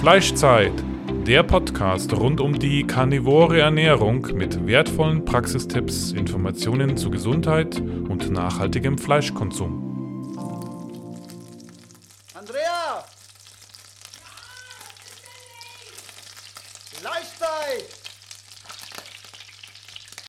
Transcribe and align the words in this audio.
Fleischzeit, 0.00 0.72
der 1.26 1.42
Podcast 1.42 2.14
rund 2.14 2.40
um 2.40 2.58
die 2.58 2.86
karnivore 2.86 3.60
Ernährung 3.60 4.22
mit 4.32 4.66
wertvollen 4.66 5.26
Praxistipps, 5.26 6.12
Informationen 6.12 6.96
zu 6.96 7.10
Gesundheit 7.10 7.78
und 7.78 8.30
nachhaltigem 8.30 8.96
Fleischkonsum. 8.96 10.32
Andrea! 12.32 13.04
Fleischzeit! 16.94 17.84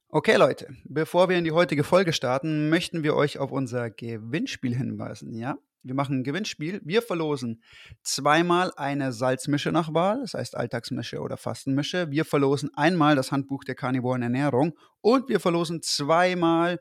Okay 0.09 0.35
Leute, 0.35 0.75
bevor 0.83 1.29
wir 1.29 1.37
in 1.37 1.45
die 1.45 1.53
heutige 1.53 1.85
Folge 1.85 2.11
starten, 2.11 2.67
möchten 2.67 3.03
wir 3.03 3.15
euch 3.15 3.39
auf 3.39 3.53
unser 3.53 3.89
Gewinnspiel 3.89 4.75
hinweisen, 4.75 5.33
ja? 5.33 5.57
Wir 5.83 5.95
machen 5.95 6.19
ein 6.19 6.23
Gewinnspiel. 6.23 6.79
Wir 6.83 7.01
verlosen 7.01 7.63
zweimal 8.03 8.71
eine 8.75 9.11
Salzmische 9.11 9.71
nach 9.71 9.93
Wahl, 9.93 10.21
das 10.21 10.35
heißt 10.35 10.55
Alltagsmische 10.55 11.19
oder 11.19 11.37
Fastenmische. 11.37 12.11
Wir 12.11 12.23
verlosen 12.23 12.69
einmal 12.75 13.15
das 13.15 13.31
Handbuch 13.31 13.63
der 13.63 13.75
Karnivoren 13.75 14.21
Ernährung 14.21 14.77
und 15.01 15.27
wir 15.27 15.39
verlosen 15.39 15.81
zweimal 15.81 16.79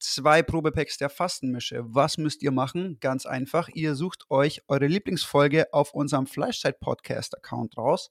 zwei 0.00 0.42
Probepacks 0.42 0.96
der 0.96 1.10
Fastenmische. 1.10 1.82
Was 1.86 2.16
müsst 2.16 2.42
ihr 2.42 2.52
machen? 2.52 2.98
Ganz 3.00 3.26
einfach. 3.26 3.68
Ihr 3.68 3.94
sucht 3.94 4.24
euch 4.30 4.62
eure 4.68 4.86
Lieblingsfolge 4.86 5.72
auf 5.72 5.92
unserem 5.92 6.26
Fleischzeit-Podcast-Account 6.26 7.76
raus, 7.76 8.10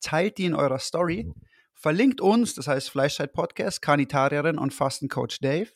teilt 0.00 0.38
die 0.38 0.46
in 0.46 0.54
eurer 0.54 0.78
Story, 0.80 1.30
verlinkt 1.74 2.20
uns, 2.20 2.54
das 2.54 2.66
heißt 2.66 2.90
Fleischzeit-Podcast, 2.90 3.80
Karnitarierin 3.80 4.58
und 4.58 4.74
Fastencoach 4.74 5.38
Dave 5.40 5.70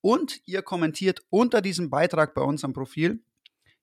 und 0.00 0.40
ihr 0.46 0.62
kommentiert 0.62 1.20
unter 1.30 1.60
diesem 1.60 1.90
Beitrag 1.90 2.34
bei 2.34 2.42
uns 2.42 2.64
am 2.64 2.72
Profil 2.72 3.22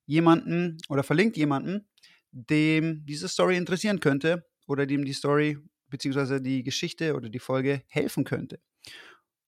jemanden 0.05 0.77
oder 0.89 1.03
verlinkt 1.03 1.37
jemanden, 1.37 1.87
dem 2.31 3.05
diese 3.05 3.27
Story 3.27 3.57
interessieren 3.57 3.99
könnte 3.99 4.45
oder 4.67 4.85
dem 4.85 5.05
die 5.05 5.13
Story 5.13 5.57
bzw. 5.89 6.39
die 6.39 6.63
Geschichte 6.63 7.15
oder 7.15 7.29
die 7.29 7.39
Folge 7.39 7.83
helfen 7.87 8.23
könnte. 8.23 8.59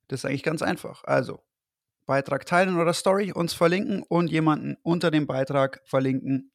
Das 0.07 0.21
ist 0.21 0.25
eigentlich 0.25 0.43
ganz 0.43 0.61
einfach. 0.61 1.03
Also, 1.03 1.43
Beitrag 2.05 2.45
teilen 2.45 2.79
oder 2.79 2.93
Story, 2.93 3.31
uns 3.31 3.53
verlinken 3.53 4.03
und 4.03 4.31
jemanden 4.31 4.77
unter 4.81 5.11
dem 5.11 5.27
Beitrag 5.27 5.81
verlinken, 5.85 6.51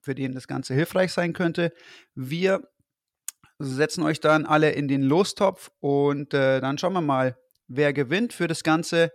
für 0.00 0.14
den 0.14 0.32
das 0.32 0.48
Ganze 0.48 0.74
hilfreich 0.74 1.12
sein 1.12 1.32
könnte. 1.32 1.72
Wir 2.14 2.68
setzen 3.60 4.02
euch 4.02 4.18
dann 4.18 4.44
alle 4.44 4.72
in 4.72 4.88
den 4.88 5.02
Lostopf 5.02 5.70
und 5.78 6.34
äh, 6.34 6.60
dann 6.60 6.78
schauen 6.78 6.94
wir 6.94 7.00
mal, 7.00 7.38
wer 7.68 7.92
gewinnt 7.92 8.32
für 8.32 8.48
das 8.48 8.64
Ganze 8.64 9.12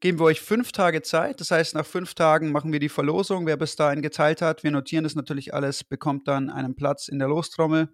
geben 0.00 0.18
wir 0.18 0.24
euch 0.24 0.40
fünf 0.40 0.72
Tage 0.72 1.02
Zeit. 1.02 1.40
Das 1.40 1.50
heißt, 1.50 1.74
nach 1.74 1.86
fünf 1.86 2.14
Tagen 2.14 2.52
machen 2.52 2.72
wir 2.72 2.80
die 2.80 2.88
Verlosung. 2.88 3.46
Wer 3.46 3.56
bis 3.56 3.76
dahin 3.76 4.02
geteilt 4.02 4.42
hat, 4.42 4.62
wir 4.62 4.70
notieren 4.70 5.04
das 5.04 5.14
natürlich 5.14 5.54
alles, 5.54 5.84
bekommt 5.84 6.28
dann 6.28 6.50
einen 6.50 6.74
Platz 6.74 7.08
in 7.08 7.18
der 7.18 7.28
Lostrommel. 7.28 7.88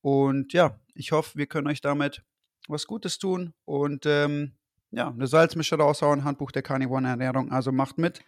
Und 0.00 0.52
ja, 0.52 0.78
ich 0.94 1.12
hoffe, 1.12 1.38
wir 1.38 1.46
können 1.46 1.68
euch 1.68 1.80
damit 1.80 2.22
was 2.68 2.86
Gutes 2.86 3.18
tun 3.18 3.54
und 3.64 4.06
ähm, 4.06 4.56
ja, 4.90 5.08
eine 5.08 5.26
Salzmische 5.26 5.76
raushauen, 5.76 6.24
Handbuch 6.24 6.52
der 6.52 6.62
Carnivore 6.62 7.04
Ernährung. 7.04 7.52
Also 7.52 7.72
macht 7.72 7.98
mit. 7.98 8.20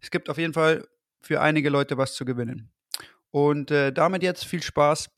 Es 0.00 0.10
gibt 0.10 0.28
auf 0.30 0.38
jeden 0.38 0.54
Fall 0.54 0.86
für 1.20 1.40
einige 1.40 1.70
Leute 1.70 1.96
was 1.98 2.14
zu 2.14 2.24
gewinnen. 2.24 2.72
Und 3.30 3.70
äh, 3.70 3.92
damit 3.92 4.22
jetzt 4.22 4.44
viel 4.44 4.62
Spaß 4.62 5.10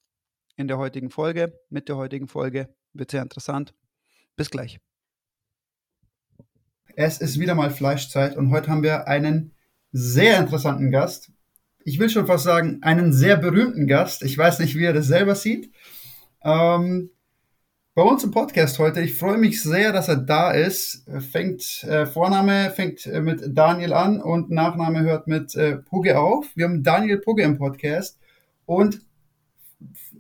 in 0.57 0.69
der 0.69 0.79
heutigen 0.79 1.11
Folge, 1.11 1.61
mit 1.69 1.89
der 1.89 1.97
heutigen 1.97 2.29
Folge. 2.29 2.75
Wird 2.93 3.11
sehr 3.11 3.23
interessant. 3.23 3.75
Bis 4.37 4.51
gleich. 4.51 4.86
Es 6.99 7.19
ist 7.19 7.39
wieder 7.39 7.55
mal 7.55 7.71
Fleischzeit 7.71 8.39
und 8.39 8.51
heute 8.51 8.71
haben 8.71 8.83
wir 8.83 9.07
einen 9.07 9.53
sehr 9.93 10.39
interessanten 10.39 10.91
Gast. 10.91 11.31
Ich 11.85 11.99
will 11.99 12.09
schon 12.09 12.27
fast 12.27 12.45
sagen, 12.45 12.79
einen 12.81 13.13
sehr 13.13 13.37
berühmten 13.37 13.87
Gast. 13.87 14.23
Ich 14.23 14.37
weiß 14.37 14.61
nicht, 14.61 14.77
wie 14.77 14.85
er 14.85 14.95
das 14.95 15.07
selber 15.07 15.35
sieht. 15.35 15.71
Ähm, 16.43 17.11
bei 17.95 18.01
uns 18.01 18.25
im 18.25 18.31
Podcast 18.31 18.79
heute, 18.79 19.03
ich 19.03 19.13
freue 19.13 19.37
mich 19.37 19.63
sehr, 19.63 19.93
dass 19.93 20.09
er 20.09 20.17
da 20.17 20.53
ist. 20.53 21.07
Fängt, 21.31 21.85
äh, 21.85 22.07
Vorname 22.07 22.71
fängt 22.71 23.05
äh, 23.05 23.21
mit 23.21 23.43
Daniel 23.47 23.93
an 23.93 24.23
und 24.23 24.51
Nachname 24.51 25.03
hört 25.03 25.27
mit 25.27 25.55
äh, 25.55 25.77
Pugge 25.77 26.19
auf. 26.19 26.47
Wir 26.55 26.65
haben 26.65 26.83
Daniel 26.83 27.19
Pugge 27.19 27.43
im 27.43 27.59
Podcast 27.59 28.19
und 28.65 29.03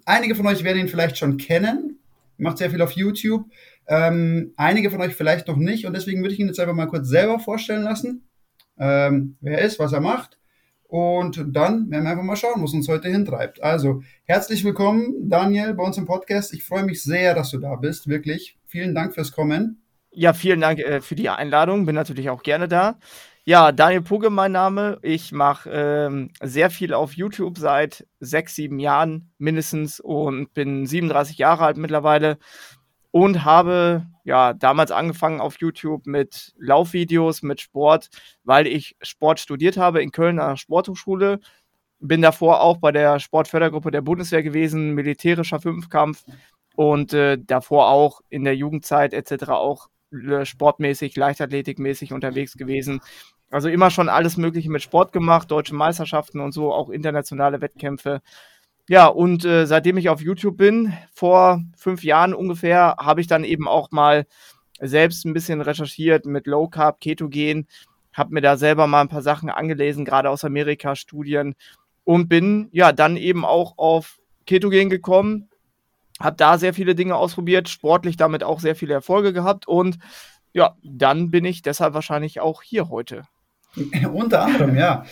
einige 0.04 0.34
von 0.34 0.46
euch 0.46 0.62
werden 0.62 0.80
ihn 0.80 0.88
vielleicht 0.88 1.16
schon 1.16 1.38
kennen. 1.38 2.00
Macht 2.36 2.58
sehr 2.58 2.70
viel 2.70 2.82
auf 2.82 2.92
YouTube. 2.92 3.46
Ähm, 3.88 4.52
einige 4.56 4.90
von 4.90 5.00
euch 5.00 5.14
vielleicht 5.14 5.48
noch 5.48 5.56
nicht 5.56 5.86
und 5.86 5.94
deswegen 5.94 6.20
würde 6.22 6.34
ich 6.34 6.40
ihn 6.40 6.48
jetzt 6.48 6.60
einfach 6.60 6.74
mal 6.74 6.86
kurz 6.86 7.08
selber 7.08 7.38
vorstellen 7.38 7.82
lassen, 7.82 8.28
ähm, 8.78 9.36
wer 9.40 9.58
er 9.58 9.64
ist, 9.64 9.78
was 9.78 9.92
er 9.92 10.00
macht 10.00 10.38
und 10.88 11.44
dann 11.52 11.90
werden 11.90 12.04
wir 12.04 12.10
einfach 12.10 12.22
mal 12.22 12.36
schauen, 12.36 12.60
wo 12.60 12.64
es 12.64 12.72
uns 12.72 12.88
heute 12.88 13.08
hintreibt. 13.08 13.62
Also, 13.62 14.02
herzlich 14.24 14.64
willkommen, 14.64 15.28
Daniel, 15.28 15.74
bei 15.74 15.82
uns 15.82 15.98
im 15.98 16.06
Podcast. 16.06 16.54
Ich 16.54 16.64
freue 16.64 16.84
mich 16.84 17.02
sehr, 17.02 17.34
dass 17.34 17.50
du 17.50 17.58
da 17.58 17.74
bist, 17.74 18.08
wirklich. 18.08 18.58
Vielen 18.66 18.94
Dank 18.94 19.14
fürs 19.14 19.32
Kommen. 19.32 19.82
Ja, 20.12 20.32
vielen 20.32 20.60
Dank 20.60 20.78
äh, 20.78 21.00
für 21.00 21.16
die 21.16 21.28
Einladung. 21.28 21.86
Bin 21.86 21.94
natürlich 21.94 22.30
auch 22.30 22.42
gerne 22.42 22.68
da. 22.68 22.98
Ja, 23.44 23.70
Daniel 23.70 24.02
Pugge, 24.02 24.30
mein 24.30 24.52
Name. 24.52 24.98
Ich 25.02 25.30
mache 25.32 25.70
ähm, 25.72 26.30
sehr 26.42 26.70
viel 26.70 26.94
auf 26.94 27.12
YouTube 27.12 27.58
seit 27.58 28.06
sechs, 28.18 28.54
sieben 28.54 28.78
Jahren 28.78 29.30
mindestens 29.38 30.00
und 30.00 30.52
bin 30.54 30.86
37 30.86 31.38
Jahre 31.38 31.64
alt 31.64 31.76
mittlerweile 31.76 32.38
und 33.16 33.46
habe 33.46 34.06
ja 34.24 34.52
damals 34.52 34.90
angefangen 34.90 35.40
auf 35.40 35.58
YouTube 35.58 36.06
mit 36.06 36.52
Laufvideos, 36.58 37.40
mit 37.40 37.62
Sport, 37.62 38.10
weil 38.44 38.66
ich 38.66 38.94
Sport 39.00 39.40
studiert 39.40 39.78
habe 39.78 40.02
in 40.02 40.12
Köln 40.12 40.38
an 40.38 40.50
der 40.50 40.56
Sporthochschule. 40.58 41.40
Bin 41.98 42.20
davor 42.20 42.60
auch 42.60 42.76
bei 42.76 42.92
der 42.92 43.18
Sportfördergruppe 43.18 43.90
der 43.90 44.02
Bundeswehr 44.02 44.42
gewesen, 44.42 44.92
militärischer 44.92 45.60
Fünfkampf 45.60 46.24
und 46.74 47.14
äh, 47.14 47.38
davor 47.40 47.88
auch 47.88 48.20
in 48.28 48.44
der 48.44 48.54
Jugendzeit 48.54 49.14
etc. 49.14 49.48
auch 49.48 49.88
äh, 50.12 50.44
sportmäßig, 50.44 51.16
leichtathletikmäßig 51.16 52.12
unterwegs 52.12 52.58
gewesen. 52.58 53.00
Also 53.50 53.70
immer 53.70 53.90
schon 53.90 54.10
alles 54.10 54.36
Mögliche 54.36 54.70
mit 54.70 54.82
Sport 54.82 55.14
gemacht, 55.14 55.50
deutsche 55.50 55.74
Meisterschaften 55.74 56.40
und 56.40 56.52
so, 56.52 56.70
auch 56.70 56.90
internationale 56.90 57.62
Wettkämpfe. 57.62 58.20
Ja, 58.88 59.06
und 59.08 59.44
äh, 59.44 59.66
seitdem 59.66 59.96
ich 59.96 60.08
auf 60.08 60.20
YouTube 60.20 60.56
bin, 60.56 60.92
vor 61.12 61.60
fünf 61.76 62.04
Jahren 62.04 62.32
ungefähr, 62.34 62.96
habe 63.00 63.20
ich 63.20 63.26
dann 63.26 63.42
eben 63.42 63.66
auch 63.66 63.90
mal 63.90 64.26
selbst 64.80 65.24
ein 65.24 65.32
bisschen 65.32 65.60
recherchiert 65.60 66.24
mit 66.24 66.46
Low 66.46 66.68
Carb, 66.68 67.00
Ketogen, 67.00 67.66
habe 68.12 68.34
mir 68.34 68.42
da 68.42 68.56
selber 68.56 68.86
mal 68.86 69.00
ein 69.00 69.08
paar 69.08 69.22
Sachen 69.22 69.50
angelesen, 69.50 70.04
gerade 70.04 70.30
aus 70.30 70.44
Amerika, 70.44 70.94
Studien 70.94 71.56
und 72.04 72.28
bin 72.28 72.68
ja 72.72 72.92
dann 72.92 73.16
eben 73.16 73.44
auch 73.44 73.76
auf 73.76 74.18
Ketogen 74.46 74.88
gekommen, 74.88 75.48
habe 76.20 76.36
da 76.36 76.56
sehr 76.56 76.72
viele 76.72 76.94
Dinge 76.94 77.16
ausprobiert, 77.16 77.68
sportlich 77.68 78.16
damit 78.16 78.44
auch 78.44 78.60
sehr 78.60 78.76
viele 78.76 78.94
Erfolge 78.94 79.32
gehabt 79.32 79.66
und 79.66 79.98
ja, 80.52 80.76
dann 80.84 81.30
bin 81.32 81.44
ich 81.44 81.62
deshalb 81.62 81.92
wahrscheinlich 81.94 82.40
auch 82.40 82.62
hier 82.62 82.88
heute. 82.88 83.24
Unter 84.12 84.42
anderem, 84.42 84.76
ja. 84.76 85.04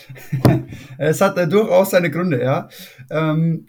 es 0.98 1.20
hat 1.20 1.36
äh, 1.38 1.48
durchaus 1.48 1.90
seine 1.90 2.10
Gründe, 2.10 2.42
ja. 2.42 2.68
Ähm, 3.10 3.66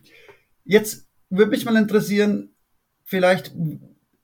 jetzt 0.64 1.08
würde 1.30 1.52
mich 1.52 1.66
mal 1.66 1.76
interessieren, 1.76 2.56
vielleicht 3.04 3.54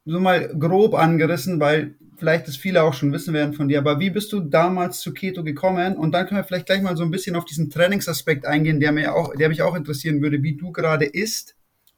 so 0.06 0.20
mal 0.20 0.48
grob 0.48 0.96
angerissen, 0.96 1.60
weil 1.60 1.96
vielleicht 2.18 2.48
das 2.48 2.56
viele 2.56 2.84
auch 2.84 2.94
schon 2.94 3.12
wissen 3.12 3.34
werden 3.34 3.54
von 3.54 3.68
dir, 3.68 3.80
aber 3.80 4.00
wie 4.00 4.12
bist 4.12 4.32
du 4.32 4.40
damals 4.40 5.00
zu 5.00 5.14
Keto 5.14 5.44
gekommen? 5.44 5.98
Und 5.98 6.12
dann 6.12 6.28
können 6.28 6.40
wir 6.40 6.44
vielleicht 6.44 6.68
gleich 6.68 6.82
mal 6.82 6.96
so 6.96 7.04
ein 7.04 7.12
bisschen 7.12 7.36
auf 7.36 7.46
diesen 7.46 7.70
Trainingsaspekt 7.70 8.46
eingehen, 8.46 8.80
der 8.80 8.92
mir 8.92 9.16
auch, 9.16 9.36
der 9.36 9.50
mich 9.50 9.62
auch 9.64 9.76
interessieren 9.76 10.22
würde, 10.22 10.44
wie 10.44 10.56
du 10.56 10.72
gerade 10.72 11.06
isst 11.06 11.56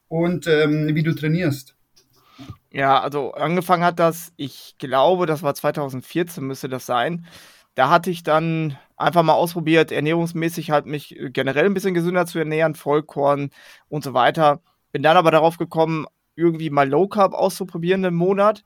und 0.07 0.47
ähm, 0.47 0.95
wie 0.95 1.03
du 1.03 1.13
trainierst. 1.13 1.75
Ja, 2.71 3.01
also 3.01 3.33
angefangen 3.33 3.83
hat 3.83 3.99
das, 3.99 4.31
ich 4.37 4.75
glaube, 4.79 5.25
das 5.25 5.43
war 5.43 5.53
2014 5.53 6.43
müsste 6.43 6.69
das 6.69 6.85
sein 6.85 7.25
da 7.75 7.89
hatte 7.89 8.09
ich 8.09 8.23
dann 8.23 8.77
einfach 8.95 9.23
mal 9.23 9.33
ausprobiert, 9.33 9.91
ernährungsmäßig 9.91 10.71
halt 10.71 10.85
mich 10.85 11.17
generell 11.31 11.65
ein 11.65 11.73
bisschen 11.73 11.93
gesünder 11.93 12.25
zu 12.25 12.39
ernähren, 12.39 12.75
Vollkorn 12.75 13.49
und 13.89 14.03
so 14.03 14.13
weiter. 14.13 14.61
Bin 14.91 15.03
dann 15.03 15.17
aber 15.17 15.31
darauf 15.31 15.57
gekommen, 15.57 16.05
irgendwie 16.35 16.69
mal 16.69 16.89
Low 16.89 17.07
Carb 17.07 17.33
auszuprobieren 17.33 18.03
im 18.03 18.15
Monat. 18.15 18.63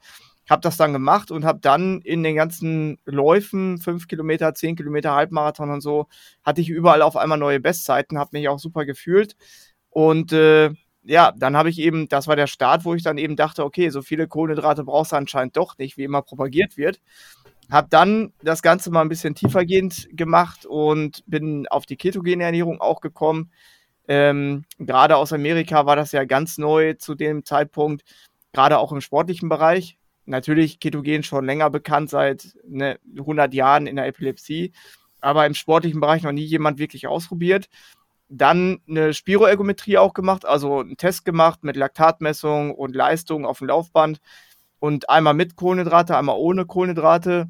Hab 0.49 0.61
das 0.61 0.77
dann 0.77 0.93
gemacht 0.93 1.31
und 1.31 1.43
habe 1.43 1.59
dann 1.61 2.01
in 2.01 2.23
den 2.23 2.35
ganzen 2.35 2.99
Läufen, 3.05 3.79
5 3.79 4.07
Kilometer, 4.07 4.53
10 4.53 4.77
Kilometer, 4.77 5.13
Halbmarathon 5.13 5.71
und 5.71 5.81
so, 5.81 6.07
hatte 6.43 6.61
ich 6.61 6.69
überall 6.69 7.01
auf 7.01 7.17
einmal 7.17 7.37
neue 7.37 7.59
Bestzeiten, 7.59 8.17
habe 8.17 8.29
mich 8.33 8.47
auch 8.47 8.59
super 8.59 8.85
gefühlt. 8.85 9.35
Und 9.89 10.31
äh, 10.31 10.71
ja, 11.03 11.33
dann 11.37 11.57
habe 11.57 11.69
ich 11.69 11.79
eben, 11.79 12.07
das 12.07 12.27
war 12.27 12.35
der 12.35 12.47
Start, 12.47 12.85
wo 12.85 12.93
ich 12.93 13.03
dann 13.03 13.17
eben 13.17 13.35
dachte, 13.35 13.63
okay, 13.63 13.89
so 13.89 14.01
viele 14.01 14.27
Kohlenhydrate 14.27 14.83
brauchst 14.83 15.11
du 15.11 15.17
anscheinend 15.17 15.57
doch 15.57 15.77
nicht, 15.77 15.97
wie 15.97 16.03
immer 16.03 16.21
propagiert 16.21 16.77
wird. 16.77 17.01
Habe 17.69 17.87
dann 17.89 18.33
das 18.41 18.61
Ganze 18.61 18.91
mal 18.91 19.01
ein 19.01 19.09
bisschen 19.09 19.35
tiefergehend 19.35 20.07
gemacht 20.11 20.65
und 20.65 21.23
bin 21.27 21.67
auf 21.67 21.85
die 21.85 21.97
ketogene 21.97 22.43
Ernährung 22.43 22.79
auch 22.79 23.01
gekommen. 23.01 23.51
Ähm, 24.07 24.63
gerade 24.79 25.17
aus 25.17 25.33
Amerika 25.33 25.85
war 25.85 25.97
das 25.97 26.13
ja 26.13 26.23
ganz 26.23 26.57
neu 26.57 26.93
zu 26.93 27.13
dem 27.13 27.43
Zeitpunkt, 27.43 28.03
gerade 28.53 28.77
auch 28.79 28.91
im 28.93 29.01
sportlichen 29.01 29.49
Bereich. 29.49 29.97
Natürlich 30.25 30.79
ketogen 30.79 31.23
schon 31.23 31.45
länger 31.45 31.69
bekannt, 31.69 32.09
seit 32.09 32.55
ne, 32.67 32.99
100 33.17 33.53
Jahren 33.53 33.87
in 33.87 33.97
der 33.97 34.07
Epilepsie, 34.07 34.71
aber 35.21 35.45
im 35.45 35.53
sportlichen 35.53 35.99
Bereich 35.99 36.23
noch 36.23 36.31
nie 36.31 36.43
jemand 36.45 36.79
wirklich 36.79 37.07
ausprobiert. 37.07 37.69
dann 38.29 38.81
eine 38.89 39.13
Spiroergometrie 39.13 39.97
auch 39.97 40.13
gemacht, 40.13 40.45
also 40.45 40.81
einen 40.81 40.97
Test 40.97 41.25
gemacht 41.25 41.63
mit 41.63 41.77
Laktatmessung 41.77 42.75
und 42.75 42.95
Leistung 42.95 43.45
auf 43.45 43.59
dem 43.59 43.67
Laufband 43.67 44.19
und 44.79 45.09
einmal 45.09 45.33
mit 45.33 45.55
Kohlenhydrate, 45.55 46.17
einmal 46.17 46.37
ohne 46.37 46.65
Kohlenhydrate. 46.65 47.49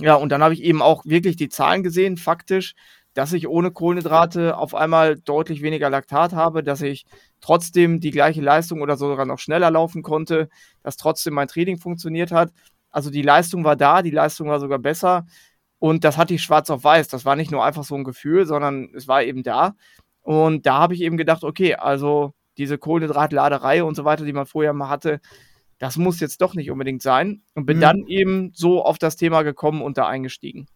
Ja, 0.00 0.14
und 0.14 0.30
dann 0.30 0.42
habe 0.42 0.54
ich 0.54 0.62
eben 0.62 0.82
auch 0.82 1.04
wirklich 1.04 1.36
die 1.36 1.48
Zahlen 1.48 1.82
gesehen, 1.82 2.16
faktisch, 2.16 2.74
dass 3.14 3.32
ich 3.32 3.48
ohne 3.48 3.70
Kohlenhydrate 3.70 4.56
auf 4.56 4.74
einmal 4.74 5.18
deutlich 5.18 5.62
weniger 5.62 5.90
Laktat 5.90 6.32
habe, 6.32 6.62
dass 6.62 6.80
ich 6.80 7.04
trotzdem 7.40 8.00
die 8.00 8.12
gleiche 8.12 8.40
Leistung 8.40 8.82
oder 8.82 8.96
sogar 8.96 9.26
noch 9.26 9.38
schneller 9.38 9.70
laufen 9.70 10.02
konnte, 10.02 10.48
dass 10.82 10.96
trotzdem 10.96 11.34
mein 11.34 11.48
Training 11.48 11.78
funktioniert 11.78 12.30
hat. 12.30 12.52
Also 12.90 13.10
die 13.10 13.22
Leistung 13.22 13.64
war 13.64 13.76
da, 13.76 14.02
die 14.02 14.10
Leistung 14.10 14.48
war 14.48 14.60
sogar 14.60 14.78
besser. 14.78 15.26
Und 15.78 16.04
das 16.04 16.18
hatte 16.18 16.34
ich 16.34 16.42
schwarz 16.42 16.70
auf 16.70 16.84
weiß. 16.84 17.08
Das 17.08 17.24
war 17.24 17.36
nicht 17.36 17.50
nur 17.50 17.64
einfach 17.64 17.84
so 17.84 17.94
ein 17.94 18.04
Gefühl, 18.04 18.46
sondern 18.46 18.90
es 18.94 19.08
war 19.08 19.22
eben 19.22 19.42
da. 19.42 19.74
Und 20.22 20.66
da 20.66 20.78
habe 20.78 20.94
ich 20.94 21.00
eben 21.00 21.16
gedacht, 21.16 21.42
okay, 21.42 21.74
also 21.74 22.34
diese 22.58 22.78
Kohlenhydratladerei 22.78 23.82
und 23.82 23.94
so 23.94 24.04
weiter, 24.04 24.24
die 24.24 24.32
man 24.32 24.46
vorher 24.46 24.72
mal 24.72 24.88
hatte, 24.88 25.20
das 25.80 25.96
muss 25.96 26.20
jetzt 26.20 26.40
doch 26.42 26.54
nicht 26.54 26.70
unbedingt 26.70 27.02
sein. 27.02 27.42
Und 27.54 27.66
bin 27.66 27.78
mhm. 27.78 27.82
dann 27.82 28.06
eben 28.06 28.52
so 28.54 28.84
auf 28.84 28.98
das 28.98 29.16
Thema 29.16 29.42
gekommen 29.42 29.82
und 29.82 29.98
da 29.98 30.06
eingestiegen. 30.06 30.66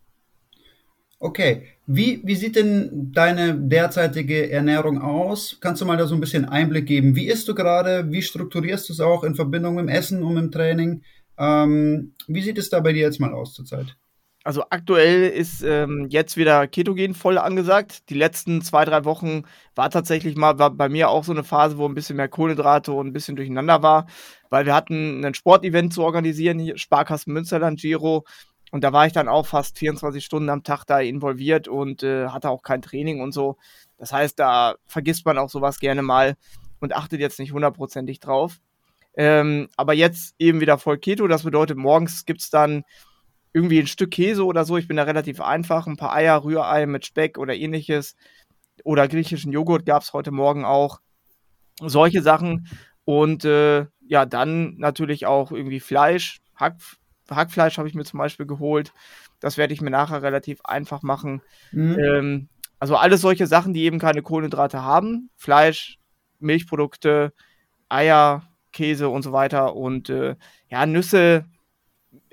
Okay, 1.20 1.62
wie, 1.86 2.20
wie 2.24 2.34
sieht 2.34 2.56
denn 2.56 3.12
deine 3.12 3.54
derzeitige 3.54 4.50
Ernährung 4.50 5.00
aus? 5.00 5.58
Kannst 5.60 5.80
du 5.80 5.86
mal 5.86 5.96
da 5.96 6.06
so 6.06 6.14
ein 6.14 6.20
bisschen 6.20 6.46
Einblick 6.46 6.86
geben? 6.86 7.14
Wie 7.14 7.28
isst 7.28 7.46
du 7.48 7.54
gerade? 7.54 8.10
Wie 8.10 8.22
strukturierst 8.22 8.88
du 8.88 8.92
es 8.94 9.00
auch 9.00 9.24
in 9.24 9.34
Verbindung 9.34 9.76
mit 9.76 9.84
dem 9.84 9.88
Essen 9.88 10.22
und 10.22 10.34
mit 10.34 10.42
dem 10.42 10.50
Training? 10.50 11.02
Ähm, 11.38 12.14
wie 12.26 12.42
sieht 12.42 12.58
es 12.58 12.70
da 12.70 12.80
bei 12.80 12.92
dir 12.92 13.02
jetzt 13.02 13.20
mal 13.20 13.32
aus 13.32 13.54
zurzeit? 13.54 13.96
Also 14.46 14.62
aktuell 14.68 15.30
ist 15.30 15.62
ähm, 15.62 16.06
jetzt 16.10 16.36
wieder 16.36 16.68
Ketogen 16.68 17.14
voll 17.14 17.38
angesagt. 17.38 18.10
Die 18.10 18.14
letzten 18.14 18.60
zwei, 18.60 18.84
drei 18.84 19.06
Wochen 19.06 19.44
war 19.74 19.88
tatsächlich 19.88 20.36
mal 20.36 20.58
war 20.58 20.68
bei 20.70 20.90
mir 20.90 21.08
auch 21.08 21.24
so 21.24 21.32
eine 21.32 21.44
Phase, 21.44 21.78
wo 21.78 21.86
ein 21.88 21.94
bisschen 21.94 22.16
mehr 22.16 22.28
Kohlenhydrate 22.28 22.92
und 22.92 23.06
ein 23.06 23.12
bisschen 23.14 23.36
durcheinander 23.36 23.82
war, 23.82 24.06
weil 24.50 24.66
wir 24.66 24.74
hatten 24.74 25.24
ein 25.24 25.32
Sportevent 25.32 25.94
zu 25.94 26.02
organisieren, 26.02 26.58
hier 26.58 26.76
Sparkassen 26.76 27.32
Münsterland 27.32 27.80
Giro. 27.80 28.26
Und 28.70 28.84
da 28.84 28.92
war 28.92 29.06
ich 29.06 29.14
dann 29.14 29.28
auch 29.28 29.46
fast 29.46 29.78
24 29.78 30.22
Stunden 30.22 30.50
am 30.50 30.62
Tag 30.62 30.84
da 30.84 31.00
involviert 31.00 31.66
und 31.66 32.02
äh, 32.02 32.28
hatte 32.28 32.50
auch 32.50 32.62
kein 32.62 32.82
Training 32.82 33.22
und 33.22 33.32
so. 33.32 33.56
Das 33.96 34.12
heißt, 34.12 34.38
da 34.38 34.74
vergisst 34.84 35.24
man 35.24 35.38
auch 35.38 35.48
sowas 35.48 35.78
gerne 35.78 36.02
mal 36.02 36.34
und 36.80 36.94
achtet 36.94 37.20
jetzt 37.20 37.38
nicht 37.38 37.52
hundertprozentig 37.52 38.20
drauf. 38.20 38.58
Ähm, 39.16 39.68
aber 39.76 39.94
jetzt 39.94 40.34
eben 40.38 40.60
wieder 40.60 40.76
voll 40.76 40.98
Keto. 40.98 41.26
Das 41.28 41.44
bedeutet, 41.44 41.78
morgens 41.78 42.26
gibt's 42.26 42.50
dann 42.50 42.84
irgendwie 43.54 43.78
ein 43.78 43.86
Stück 43.86 44.10
Käse 44.10 44.44
oder 44.44 44.64
so. 44.64 44.76
Ich 44.76 44.88
bin 44.88 44.96
da 44.96 45.04
relativ 45.04 45.40
einfach. 45.40 45.86
Ein 45.86 45.96
paar 45.96 46.12
Eier, 46.12 46.44
Rührei 46.44 46.86
mit 46.86 47.06
Speck 47.06 47.38
oder 47.38 47.54
ähnliches. 47.54 48.16
Oder 48.82 49.08
griechischen 49.08 49.52
Joghurt 49.52 49.86
gab 49.86 50.02
es 50.02 50.12
heute 50.12 50.32
Morgen 50.32 50.64
auch. 50.64 51.00
Solche 51.80 52.20
Sachen. 52.20 52.66
Und 53.04 53.44
äh, 53.44 53.86
ja, 54.06 54.26
dann 54.26 54.76
natürlich 54.76 55.26
auch 55.26 55.52
irgendwie 55.52 55.78
Fleisch. 55.78 56.40
Hack, 56.56 56.76
Hackfleisch 57.30 57.78
habe 57.78 57.88
ich 57.88 57.94
mir 57.94 58.04
zum 58.04 58.18
Beispiel 58.18 58.44
geholt. 58.44 58.92
Das 59.38 59.56
werde 59.56 59.72
ich 59.72 59.80
mir 59.80 59.90
nachher 59.90 60.22
relativ 60.22 60.60
einfach 60.64 61.02
machen. 61.02 61.40
Mhm. 61.70 61.98
Ähm, 61.98 62.48
also 62.80 62.96
alles 62.96 63.20
solche 63.20 63.46
Sachen, 63.46 63.72
die 63.72 63.84
eben 63.84 64.00
keine 64.00 64.22
Kohlenhydrate 64.22 64.82
haben. 64.82 65.30
Fleisch, 65.36 65.98
Milchprodukte, 66.40 67.32
Eier, 67.88 68.42
Käse 68.72 69.08
und 69.08 69.22
so 69.22 69.30
weiter. 69.30 69.76
Und 69.76 70.10
äh, 70.10 70.34
ja, 70.68 70.86
Nüsse 70.86 71.44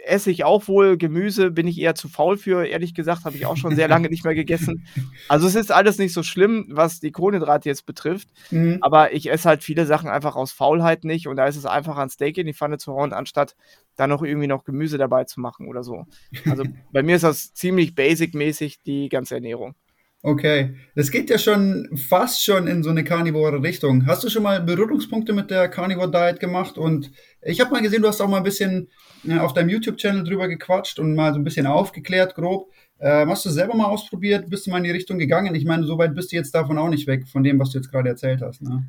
esse 0.05 0.31
ich 0.31 0.43
auch 0.43 0.67
wohl. 0.67 0.97
Gemüse 0.97 1.51
bin 1.51 1.67
ich 1.67 1.79
eher 1.79 1.95
zu 1.95 2.09
faul 2.09 2.37
für, 2.37 2.65
ehrlich 2.65 2.93
gesagt, 2.93 3.25
habe 3.25 3.35
ich 3.35 3.45
auch 3.45 3.57
schon 3.57 3.75
sehr 3.75 3.87
lange 3.87 4.09
nicht 4.09 4.23
mehr 4.23 4.35
gegessen. 4.35 4.85
Also 5.27 5.47
es 5.47 5.55
ist 5.55 5.71
alles 5.71 5.97
nicht 5.97 6.13
so 6.13 6.23
schlimm, 6.23 6.65
was 6.69 6.99
die 6.99 7.11
Kohlenhydrate 7.11 7.69
jetzt 7.69 7.85
betrifft. 7.85 8.27
Mhm. 8.49 8.79
Aber 8.81 9.13
ich 9.13 9.31
esse 9.31 9.47
halt 9.47 9.63
viele 9.63 9.85
Sachen 9.85 10.09
einfach 10.09 10.35
aus 10.35 10.51
Faulheit 10.51 11.05
nicht. 11.05 11.27
Und 11.27 11.37
da 11.37 11.45
ist 11.45 11.55
es 11.55 11.65
einfach 11.65 11.97
ein 11.97 12.09
Steak 12.09 12.37
in 12.37 12.47
die 12.47 12.53
Pfanne 12.53 12.77
zu 12.77 12.93
hauen, 12.93 13.13
anstatt 13.13 13.55
da 13.95 14.07
noch 14.07 14.23
irgendwie 14.23 14.47
noch 14.47 14.63
Gemüse 14.63 14.97
dabei 14.97 15.23
zu 15.23 15.39
machen 15.39 15.67
oder 15.67 15.83
so. 15.83 16.05
Also 16.49 16.63
bei 16.91 17.03
mir 17.03 17.15
ist 17.15 17.23
das 17.23 17.53
ziemlich 17.53 17.95
basic-mäßig, 17.95 18.81
die 18.83 19.09
ganze 19.09 19.35
Ernährung. 19.35 19.75
Okay, 20.23 20.75
das 20.95 21.09
geht 21.09 21.31
ja 21.31 21.39
schon 21.39 21.89
fast 21.97 22.43
schon 22.43 22.67
in 22.67 22.83
so 22.83 22.91
eine 22.91 23.03
Carnivore 23.03 23.63
Richtung. 23.63 24.05
Hast 24.05 24.23
du 24.23 24.29
schon 24.29 24.43
mal 24.43 24.61
Berührungspunkte 24.61 25.33
mit 25.33 25.49
der 25.49 25.67
Carnivore 25.67 26.11
Diet 26.11 26.39
gemacht? 26.39 26.77
Und 26.77 27.11
ich 27.41 27.59
habe 27.59 27.71
mal 27.71 27.81
gesehen, 27.81 28.01
du 28.01 28.07
hast 28.07 28.21
auch 28.21 28.27
mal 28.27 28.37
ein 28.37 28.43
bisschen 28.43 28.89
äh, 29.27 29.39
auf 29.39 29.53
deinem 29.53 29.69
YouTube-Channel 29.69 30.23
drüber 30.23 30.47
gequatscht 30.47 30.99
und 30.99 31.15
mal 31.15 31.33
so 31.33 31.39
ein 31.39 31.43
bisschen 31.43 31.67
aufgeklärt, 31.67 32.35
grob. 32.35 32.71
Ähm, 32.99 33.29
hast 33.29 33.45
du 33.45 33.49
selber 33.49 33.75
mal 33.75 33.85
ausprobiert? 33.85 34.49
Bist 34.49 34.67
du 34.67 34.71
mal 34.71 34.77
in 34.77 34.83
die 34.83 34.91
Richtung 34.91 35.17
gegangen? 35.17 35.55
Ich 35.55 35.65
meine, 35.65 35.85
so 35.85 35.97
weit 35.97 36.13
bist 36.13 36.31
du 36.31 36.35
jetzt 36.35 36.53
davon 36.53 36.77
auch 36.77 36.89
nicht 36.89 37.07
weg, 37.07 37.27
von 37.27 37.43
dem, 37.43 37.59
was 37.59 37.71
du 37.71 37.79
jetzt 37.79 37.91
gerade 37.91 38.09
erzählt 38.09 38.41
hast. 38.41 38.61
Ne? 38.61 38.83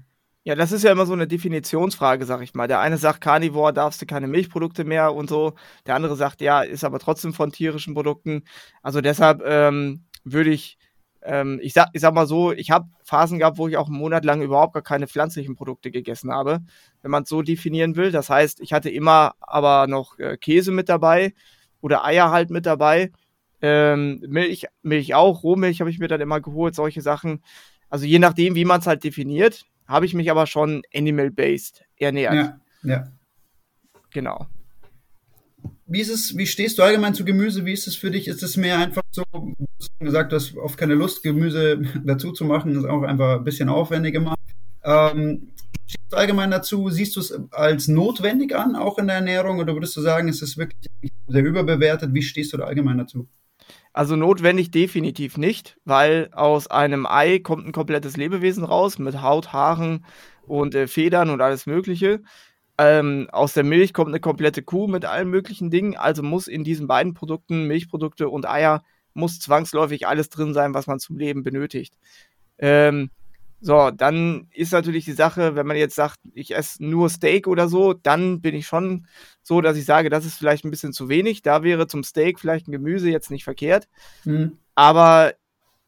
Ja, 0.44 0.56
das 0.56 0.72
ist 0.72 0.82
ja 0.82 0.90
immer 0.90 1.06
so 1.06 1.12
eine 1.12 1.28
Definitionsfrage, 1.28 2.26
sag 2.26 2.42
ich 2.42 2.52
mal. 2.52 2.66
Der 2.66 2.80
eine 2.80 2.98
sagt, 2.98 3.20
Carnivore 3.20 3.72
darfst 3.72 4.02
du 4.02 4.06
keine 4.06 4.26
Milchprodukte 4.26 4.84
mehr 4.84 5.14
und 5.14 5.28
so. 5.28 5.54
Der 5.86 5.94
andere 5.94 6.16
sagt, 6.16 6.40
ja, 6.40 6.62
ist 6.62 6.84
aber 6.84 6.98
trotzdem 6.98 7.32
von 7.32 7.52
tierischen 7.52 7.94
Produkten. 7.94 8.42
Also 8.82 9.00
deshalb 9.00 9.42
ähm, 9.46 10.04
würde 10.24 10.50
ich 10.50 10.78
ähm, 11.24 11.60
ich, 11.62 11.72
sag, 11.72 11.88
ich 11.92 12.00
sag 12.00 12.14
mal 12.14 12.26
so, 12.26 12.52
ich 12.52 12.70
habe 12.70 12.88
Phasen 13.04 13.38
gehabt, 13.38 13.58
wo 13.58 13.68
ich 13.68 13.76
auch 13.76 13.88
einen 13.88 13.98
Monat 13.98 14.24
lang 14.24 14.42
überhaupt 14.42 14.74
gar 14.74 14.82
keine 14.82 15.06
pflanzlichen 15.06 15.56
Produkte 15.56 15.90
gegessen 15.90 16.32
habe, 16.32 16.60
wenn 17.02 17.10
man 17.10 17.22
es 17.24 17.28
so 17.28 17.42
definieren 17.42 17.96
will. 17.96 18.10
Das 18.10 18.28
heißt, 18.30 18.60
ich 18.60 18.72
hatte 18.72 18.90
immer 18.90 19.34
aber 19.40 19.86
noch 19.86 20.18
äh, 20.18 20.36
Käse 20.36 20.72
mit 20.72 20.88
dabei 20.88 21.34
oder 21.80 22.04
Eier 22.04 22.30
halt 22.30 22.50
mit 22.50 22.66
dabei. 22.66 23.12
Ähm, 23.60 24.22
Milch, 24.26 24.66
Milch 24.82 25.14
auch, 25.14 25.44
Rohmilch 25.44 25.80
habe 25.80 25.90
ich 25.90 25.98
mir 25.98 26.08
dann 26.08 26.20
immer 26.20 26.40
geholt, 26.40 26.74
solche 26.74 27.00
Sachen. 27.00 27.42
Also 27.88 28.06
je 28.06 28.18
nachdem, 28.18 28.54
wie 28.54 28.64
man 28.64 28.80
es 28.80 28.86
halt 28.86 29.04
definiert, 29.04 29.66
habe 29.86 30.06
ich 30.06 30.14
mich 30.14 30.30
aber 30.30 30.46
schon 30.46 30.82
animal-based 30.94 31.84
ernährt. 31.96 32.34
Ja, 32.34 32.60
ja. 32.82 33.08
Genau. 34.10 34.46
Wie 35.86 36.00
ist 36.00 36.10
es, 36.10 36.36
wie 36.36 36.46
stehst 36.46 36.78
du 36.78 36.82
allgemein 36.82 37.14
zu 37.14 37.24
Gemüse? 37.24 37.64
Wie 37.64 37.72
ist 37.72 37.86
es 37.86 37.96
für 37.96 38.10
dich? 38.10 38.28
Ist 38.28 38.42
es 38.42 38.56
mehr 38.56 38.78
einfach 38.78 39.02
so, 39.10 39.24
du 39.32 39.54
hast 39.78 39.90
gesagt, 39.98 40.32
du 40.32 40.36
hast 40.36 40.56
oft 40.56 40.78
keine 40.78 40.94
Lust, 40.94 41.22
Gemüse 41.22 41.82
dazu 42.04 42.32
zu 42.32 42.44
machen, 42.44 42.76
ist 42.76 42.84
auch 42.84 43.02
einfach 43.02 43.38
ein 43.38 43.44
bisschen 43.44 43.68
aufwendig 43.68 44.14
immer. 44.14 44.34
Ähm, 44.84 45.48
stehst 45.86 46.12
du 46.12 46.16
allgemein 46.16 46.50
dazu? 46.50 46.88
Siehst 46.90 47.16
du 47.16 47.20
es 47.20 47.38
als 47.52 47.88
notwendig 47.88 48.56
an, 48.56 48.74
auch 48.76 48.98
in 48.98 49.06
der 49.06 49.16
Ernährung, 49.16 49.58
oder 49.58 49.74
würdest 49.74 49.96
du 49.96 50.00
sagen, 50.00 50.28
es 50.28 50.42
ist 50.42 50.56
wirklich 50.56 50.90
sehr 51.28 51.44
überbewertet? 51.44 52.14
Wie 52.14 52.22
stehst 52.22 52.52
du 52.52 52.56
da 52.56 52.64
allgemein 52.64 52.98
dazu? 52.98 53.28
Also 53.92 54.16
notwendig 54.16 54.70
definitiv 54.70 55.36
nicht, 55.36 55.76
weil 55.84 56.30
aus 56.32 56.68
einem 56.68 57.04
Ei 57.06 57.38
kommt 57.38 57.66
ein 57.66 57.72
komplettes 57.72 58.16
Lebewesen 58.16 58.64
raus 58.64 58.98
mit 58.98 59.20
Haut, 59.20 59.52
Haaren 59.52 60.06
und 60.46 60.74
äh, 60.74 60.86
Federn 60.86 61.28
und 61.28 61.42
alles 61.42 61.66
Mögliche. 61.66 62.22
Ähm, 62.84 63.28
aus 63.30 63.52
der 63.52 63.62
Milch 63.62 63.92
kommt 63.92 64.08
eine 64.08 64.18
komplette 64.18 64.62
Kuh 64.62 64.88
mit 64.88 65.04
allen 65.04 65.28
möglichen 65.28 65.70
Dingen, 65.70 65.96
also 65.96 66.22
muss 66.22 66.48
in 66.48 66.64
diesen 66.64 66.88
beiden 66.88 67.14
Produkten, 67.14 67.68
Milchprodukte 67.68 68.28
und 68.28 68.48
Eier, 68.48 68.82
muss 69.14 69.38
zwangsläufig 69.38 70.08
alles 70.08 70.30
drin 70.30 70.52
sein, 70.52 70.74
was 70.74 70.88
man 70.88 70.98
zum 70.98 71.16
Leben 71.16 71.44
benötigt. 71.44 71.94
Ähm, 72.58 73.10
so, 73.60 73.92
dann 73.92 74.48
ist 74.52 74.72
natürlich 74.72 75.04
die 75.04 75.12
Sache, 75.12 75.54
wenn 75.54 75.66
man 75.66 75.76
jetzt 75.76 75.94
sagt, 75.94 76.18
ich 76.34 76.56
esse 76.56 76.84
nur 76.84 77.08
Steak 77.08 77.46
oder 77.46 77.68
so, 77.68 77.92
dann 77.92 78.40
bin 78.40 78.56
ich 78.56 78.66
schon 78.66 79.06
so, 79.42 79.60
dass 79.60 79.76
ich 79.76 79.84
sage, 79.84 80.10
das 80.10 80.24
ist 80.24 80.36
vielleicht 80.36 80.64
ein 80.64 80.70
bisschen 80.70 80.92
zu 80.92 81.08
wenig. 81.08 81.42
Da 81.42 81.62
wäre 81.62 81.86
zum 81.86 82.02
Steak 82.02 82.40
vielleicht 82.40 82.66
ein 82.66 82.72
Gemüse 82.72 83.08
jetzt 83.08 83.30
nicht 83.30 83.44
verkehrt. 83.44 83.86
Mhm. 84.24 84.58
Aber 84.74 85.34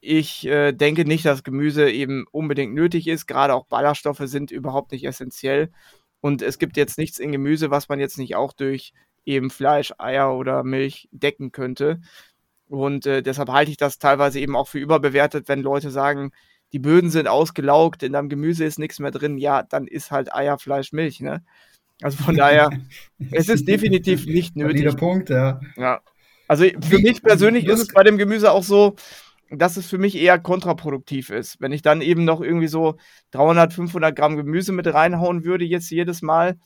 ich 0.01 0.47
äh, 0.47 0.73
denke 0.73 1.05
nicht, 1.05 1.25
dass 1.25 1.43
Gemüse 1.43 1.91
eben 1.91 2.27
unbedingt 2.31 2.75
nötig 2.75 3.09
ist. 3.09 3.27
Gerade 3.27 3.55
auch 3.55 3.67
Ballaststoffe 3.67 4.23
sind 4.25 4.53
überhaupt 4.53 4.93
nicht 4.93 5.05
essentiell. 5.05 5.71
Und 6.25 6.41
es 6.41 6.59
gibt 6.59 6.79
jetzt 6.79 6.97
nichts 6.97 7.19
in 7.19 7.33
Gemüse, 7.33 7.71
was 7.71 7.91
man 7.91 8.01
jetzt 8.01 8.17
nicht 8.17 8.35
auch 8.35 8.55
durch 8.55 8.95
eben 9.27 9.51
Fleisch, 9.51 9.93
Eier 9.99 10.35
oder 10.35 10.65
Milch 10.65 11.07
decken 11.13 11.53
könnte. 11.53 12.01
Und 12.67 13.05
äh, 13.05 13.23
deshalb 13.23 13.51
halte 13.51 13.71
ich 13.71 13.77
das 13.77 13.99
teilweise 13.99 14.41
eben 14.41 14.57
auch 14.57 14.67
für 14.67 14.79
überbewertet, 14.79 15.49
wenn 15.49 15.61
Leute 15.61 15.91
sagen, 15.91 16.31
die 16.73 16.79
Böden 16.79 17.11
sind 17.11 17.29
ausgelaugt, 17.29 18.03
in 18.03 18.15
deinem 18.15 18.31
Gemüse 18.31 18.65
ist 18.65 18.79
nichts 18.79 19.01
mehr 19.01 19.11
drin. 19.11 19.37
Ja, 19.37 19.65
dann 19.65 19.87
ist 19.87 20.13
halt 20.13 20.35
Eier, 20.35 20.59
Fleisch, 20.59 20.93
Milch, 20.93 21.21
ne? 21.21 21.45
Also 22.01 22.17
von 22.17 22.35
daher, 22.35 22.71
es 23.31 23.51
ist 23.51 23.69
definitiv 23.69 24.25
nicht 24.25 24.57
nötig. 24.57 24.85
Der 24.85 24.93
Punkt, 24.93 25.29
ja. 25.29 25.61
Ja. 25.77 26.01
Also 26.49 26.65
für 26.89 27.01
mich 27.01 27.23
persönlich 27.23 27.67
ist 27.67 27.81
es 27.81 27.89
bei 27.89 28.03
dem 28.03 28.17
Gemüse 28.17 28.51
auch 28.51 28.65
so, 28.65 28.97
dass 29.59 29.77
es 29.77 29.87
für 29.87 29.99
mich 29.99 30.17
eher 30.17 30.39
kontraproduktiv 30.39 31.31
ist. 31.31 31.61
Wenn 31.61 31.73
ich 31.73 31.83
dann 31.83 32.01
eben 32.01 32.25
noch 32.25 32.41
irgendwie 32.41 32.69
so 32.69 32.97
300, 33.33 33.73
500 33.73 34.15
Gramm 34.15 34.37
Gemüse 34.37 34.73
mit 34.73 34.93
reinhauen 34.93 35.45
würde, 35.45 35.65
jetzt 35.65 35.91
jedes 35.91 36.23
Mal, 36.23 36.59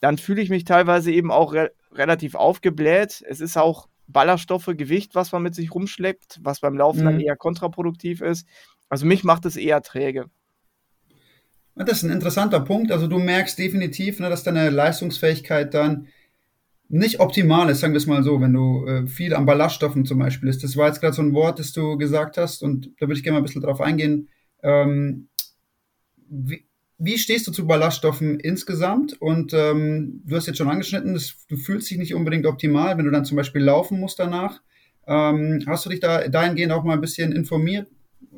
dann 0.00 0.18
fühle 0.18 0.42
ich 0.42 0.50
mich 0.50 0.64
teilweise 0.64 1.12
eben 1.12 1.30
auch 1.30 1.52
re 1.52 1.70
relativ 1.92 2.34
aufgebläht. 2.34 3.22
Es 3.28 3.40
ist 3.40 3.58
auch 3.58 3.88
Ballaststoffe, 4.06 4.70
Gewicht, 4.76 5.14
was 5.14 5.30
man 5.32 5.42
mit 5.42 5.54
sich 5.54 5.74
rumschleppt, 5.74 6.40
was 6.42 6.60
beim 6.60 6.76
Laufen 6.76 7.00
mhm. 7.00 7.04
dann 7.04 7.20
eher 7.20 7.36
kontraproduktiv 7.36 8.20
ist. 8.20 8.46
Also 8.88 9.06
mich 9.06 9.24
macht 9.24 9.44
es 9.44 9.56
eher 9.56 9.82
träge. 9.82 10.26
Das 11.74 11.98
ist 11.98 12.02
ein 12.02 12.10
interessanter 12.10 12.60
Punkt. 12.60 12.92
Also 12.92 13.06
du 13.06 13.18
merkst 13.18 13.58
definitiv, 13.58 14.20
ne, 14.20 14.28
dass 14.28 14.42
deine 14.42 14.68
Leistungsfähigkeit 14.70 15.72
dann 15.72 16.08
nicht 16.92 17.20
optimal 17.20 17.70
ist, 17.70 17.80
sagen 17.80 17.94
wir 17.94 17.98
es 17.98 18.06
mal 18.06 18.22
so, 18.22 18.38
wenn 18.42 18.52
du 18.52 18.86
äh, 18.86 19.06
viel 19.06 19.34
an 19.34 19.46
Ballaststoffen 19.46 20.04
zum 20.04 20.18
Beispiel 20.18 20.50
ist. 20.50 20.62
Das 20.62 20.76
war 20.76 20.88
jetzt 20.88 21.00
gerade 21.00 21.14
so 21.14 21.22
ein 21.22 21.32
Wort, 21.32 21.58
das 21.58 21.72
du 21.72 21.96
gesagt 21.96 22.36
hast 22.36 22.62
und 22.62 22.90
da 23.00 23.08
würde 23.08 23.14
ich 23.14 23.22
gerne 23.22 23.36
mal 23.36 23.40
ein 23.40 23.44
bisschen 23.44 23.62
drauf 23.62 23.80
eingehen. 23.80 24.28
Ähm, 24.62 25.28
wie, 26.28 26.66
wie, 26.98 27.16
stehst 27.16 27.46
du 27.46 27.50
zu 27.50 27.66
Ballaststoffen 27.66 28.38
insgesamt? 28.38 29.14
Und 29.22 29.54
ähm, 29.54 30.20
du 30.26 30.36
hast 30.36 30.46
jetzt 30.46 30.58
schon 30.58 30.68
angeschnitten, 30.68 31.14
das, 31.14 31.38
du 31.48 31.56
fühlst 31.56 31.90
dich 31.90 31.96
nicht 31.96 32.14
unbedingt 32.14 32.44
optimal, 32.44 32.98
wenn 32.98 33.06
du 33.06 33.10
dann 33.10 33.24
zum 33.24 33.38
Beispiel 33.38 33.62
laufen 33.62 33.98
musst 33.98 34.18
danach. 34.18 34.60
Ähm, 35.06 35.64
hast 35.66 35.86
du 35.86 35.90
dich 35.90 36.00
da 36.00 36.28
dahingehend 36.28 36.72
auch 36.72 36.84
mal 36.84 36.92
ein 36.92 37.00
bisschen 37.00 37.32
informiert? 37.32 37.88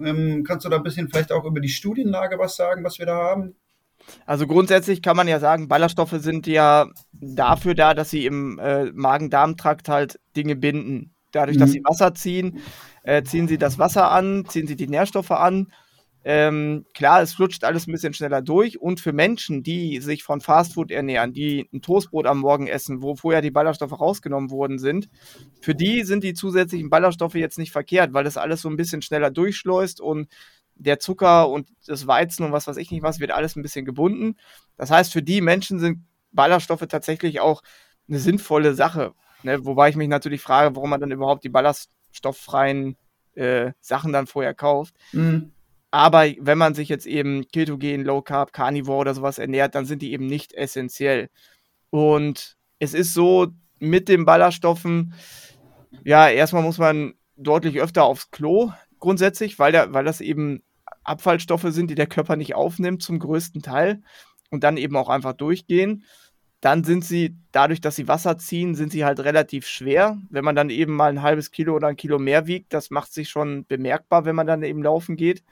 Ähm, 0.00 0.44
kannst 0.46 0.64
du 0.64 0.70
da 0.70 0.76
ein 0.76 0.84
bisschen 0.84 1.08
vielleicht 1.08 1.32
auch 1.32 1.44
über 1.44 1.58
die 1.58 1.68
Studienlage 1.68 2.38
was 2.38 2.54
sagen, 2.54 2.84
was 2.84 3.00
wir 3.00 3.06
da 3.06 3.16
haben? 3.16 3.56
Also 4.26 4.46
grundsätzlich 4.46 5.02
kann 5.02 5.16
man 5.16 5.28
ja 5.28 5.40
sagen, 5.40 5.68
Ballaststoffe 5.68 6.16
sind 6.18 6.46
ja 6.46 6.86
dafür 7.12 7.74
da, 7.74 7.94
dass 7.94 8.10
sie 8.10 8.26
im 8.26 8.58
äh, 8.58 8.86
Magen-Darm-Trakt 8.92 9.88
halt 9.88 10.20
Dinge 10.36 10.56
binden. 10.56 11.14
Dadurch, 11.32 11.56
mhm. 11.56 11.60
dass 11.60 11.72
sie 11.72 11.82
Wasser 11.84 12.14
ziehen, 12.14 12.60
äh, 13.02 13.22
ziehen 13.22 13.48
sie 13.48 13.58
das 13.58 13.78
Wasser 13.78 14.10
an, 14.10 14.44
ziehen 14.48 14.66
sie 14.66 14.76
die 14.76 14.88
Nährstoffe 14.88 15.32
an. 15.32 15.72
Ähm, 16.26 16.86
klar, 16.94 17.20
es 17.20 17.34
flutscht 17.34 17.64
alles 17.64 17.86
ein 17.86 17.92
bisschen 17.92 18.14
schneller 18.14 18.40
durch. 18.40 18.80
Und 18.80 18.98
für 18.98 19.12
Menschen, 19.12 19.62
die 19.62 20.00
sich 20.00 20.22
von 20.22 20.40
Fastfood 20.40 20.90
ernähren, 20.90 21.34
die 21.34 21.68
ein 21.72 21.82
Toastbrot 21.82 22.26
am 22.26 22.38
Morgen 22.38 22.66
essen, 22.66 23.02
wo 23.02 23.14
vorher 23.14 23.42
die 23.42 23.50
Ballaststoffe 23.50 24.00
rausgenommen 24.00 24.50
worden 24.50 24.78
sind, 24.78 25.10
für 25.60 25.74
die 25.74 26.02
sind 26.02 26.24
die 26.24 26.32
zusätzlichen 26.32 26.88
Ballaststoffe 26.88 27.34
jetzt 27.34 27.58
nicht 27.58 27.72
verkehrt, 27.72 28.14
weil 28.14 28.24
das 28.24 28.38
alles 28.38 28.62
so 28.62 28.70
ein 28.70 28.76
bisschen 28.76 29.02
schneller 29.02 29.30
durchschleust 29.30 30.00
und 30.00 30.28
der 30.76 30.98
Zucker 30.98 31.48
und 31.48 31.68
das 31.86 32.06
Weizen 32.06 32.44
und 32.44 32.52
was 32.52 32.66
weiß 32.66 32.76
ich 32.76 32.90
nicht 32.90 33.02
was 33.02 33.20
wird 33.20 33.30
alles 33.30 33.56
ein 33.56 33.62
bisschen 33.62 33.84
gebunden. 33.84 34.36
Das 34.76 34.90
heißt, 34.90 35.12
für 35.12 35.22
die 35.22 35.40
Menschen 35.40 35.78
sind 35.78 36.04
Ballaststoffe 36.32 36.86
tatsächlich 36.88 37.40
auch 37.40 37.62
eine 38.08 38.18
sinnvolle 38.18 38.74
Sache. 38.74 39.14
Ne? 39.42 39.64
Wobei 39.64 39.88
ich 39.88 39.96
mich 39.96 40.08
natürlich 40.08 40.40
frage, 40.40 40.74
warum 40.74 40.90
man 40.90 41.00
dann 41.00 41.12
überhaupt 41.12 41.44
die 41.44 41.48
ballaststofffreien 41.48 42.96
äh, 43.34 43.72
Sachen 43.80 44.12
dann 44.12 44.26
vorher 44.26 44.54
kauft. 44.54 44.94
Mhm. 45.12 45.52
Aber 45.90 46.24
wenn 46.40 46.58
man 46.58 46.74
sich 46.74 46.88
jetzt 46.88 47.06
eben 47.06 47.46
Ketogen, 47.52 48.04
Low 48.04 48.20
Carb, 48.20 48.52
Carnivore 48.52 48.98
oder 48.98 49.14
sowas 49.14 49.38
ernährt, 49.38 49.76
dann 49.76 49.86
sind 49.86 50.02
die 50.02 50.12
eben 50.12 50.26
nicht 50.26 50.52
essentiell. 50.52 51.30
Und 51.90 52.56
es 52.80 52.94
ist 52.94 53.14
so, 53.14 53.52
mit 53.78 54.08
den 54.08 54.24
Ballaststoffen, 54.24 55.14
ja, 56.02 56.28
erstmal 56.28 56.62
muss 56.62 56.78
man 56.78 57.14
deutlich 57.36 57.80
öfter 57.80 58.04
aufs 58.04 58.30
Klo 58.30 58.72
grundsätzlich, 58.98 59.58
weil, 59.58 59.72
der, 59.72 59.92
weil 59.92 60.04
das 60.04 60.20
eben 60.20 60.62
Abfallstoffe 61.04 61.66
sind, 61.68 61.90
die 61.90 61.94
der 61.94 62.06
Körper 62.06 62.36
nicht 62.36 62.54
aufnimmt 62.54 63.02
zum 63.02 63.18
größten 63.18 63.62
Teil 63.62 64.02
und 64.50 64.64
dann 64.64 64.76
eben 64.76 64.96
auch 64.96 65.08
einfach 65.08 65.34
durchgehen. 65.34 66.04
Dann 66.60 66.82
sind 66.82 67.04
sie, 67.04 67.36
dadurch, 67.52 67.82
dass 67.82 67.96
sie 67.96 68.08
Wasser 68.08 68.38
ziehen, 68.38 68.74
sind 68.74 68.90
sie 68.90 69.04
halt 69.04 69.20
relativ 69.20 69.66
schwer. 69.66 70.18
Wenn 70.30 70.44
man 70.44 70.56
dann 70.56 70.70
eben 70.70 70.94
mal 70.94 71.10
ein 71.10 71.20
halbes 71.20 71.50
Kilo 71.50 71.74
oder 71.74 71.88
ein 71.88 71.96
Kilo 71.96 72.18
mehr 72.18 72.46
wiegt, 72.46 72.72
das 72.72 72.90
macht 72.90 73.12
sich 73.12 73.28
schon 73.28 73.66
bemerkbar, 73.66 74.24
wenn 74.24 74.34
man 74.34 74.46
dann 74.46 74.62
eben 74.62 74.82
laufen 74.82 75.16
geht. 75.16 75.44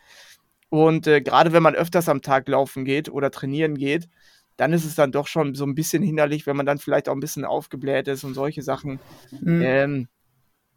Und 0.71 1.07
äh, 1.07 1.21
gerade 1.21 1.53
wenn 1.53 1.63
man 1.63 1.75
öfters 1.75 2.09
am 2.09 2.23
Tag 2.23 2.49
laufen 2.49 2.87
geht 2.87 3.11
oder 3.11 3.31
trainieren 3.31 3.77
geht, 3.77 4.09
dann 4.57 4.73
ist 4.73 4.87
es 4.87 4.95
dann 4.95 5.13
doch 5.13 5.27
schon 5.27 5.55
so 5.55 5.65
ein 5.65 5.75
bisschen 5.75 6.03
hinderlich, 6.03 6.47
wenn 6.47 6.57
man 6.57 6.67
dann 6.67 6.79
vielleicht 6.79 7.09
auch 7.11 7.15
ein 7.15 7.21
bisschen 7.21 7.45
aufgebläht 7.45 8.09
ist 8.09 8.25
und 8.25 8.33
solche 8.33 8.63
Sachen. 8.63 8.99
Mhm. 9.43 9.63
Ähm, 9.63 10.09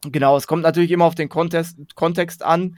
genau, 0.02 0.36
es 0.36 0.48
kommt 0.48 0.64
natürlich 0.64 0.92
immer 0.92 1.06
auf 1.06 1.16
den 1.16 1.30
Kontext, 1.30 1.78
Kontext 1.96 2.44
an, 2.44 2.78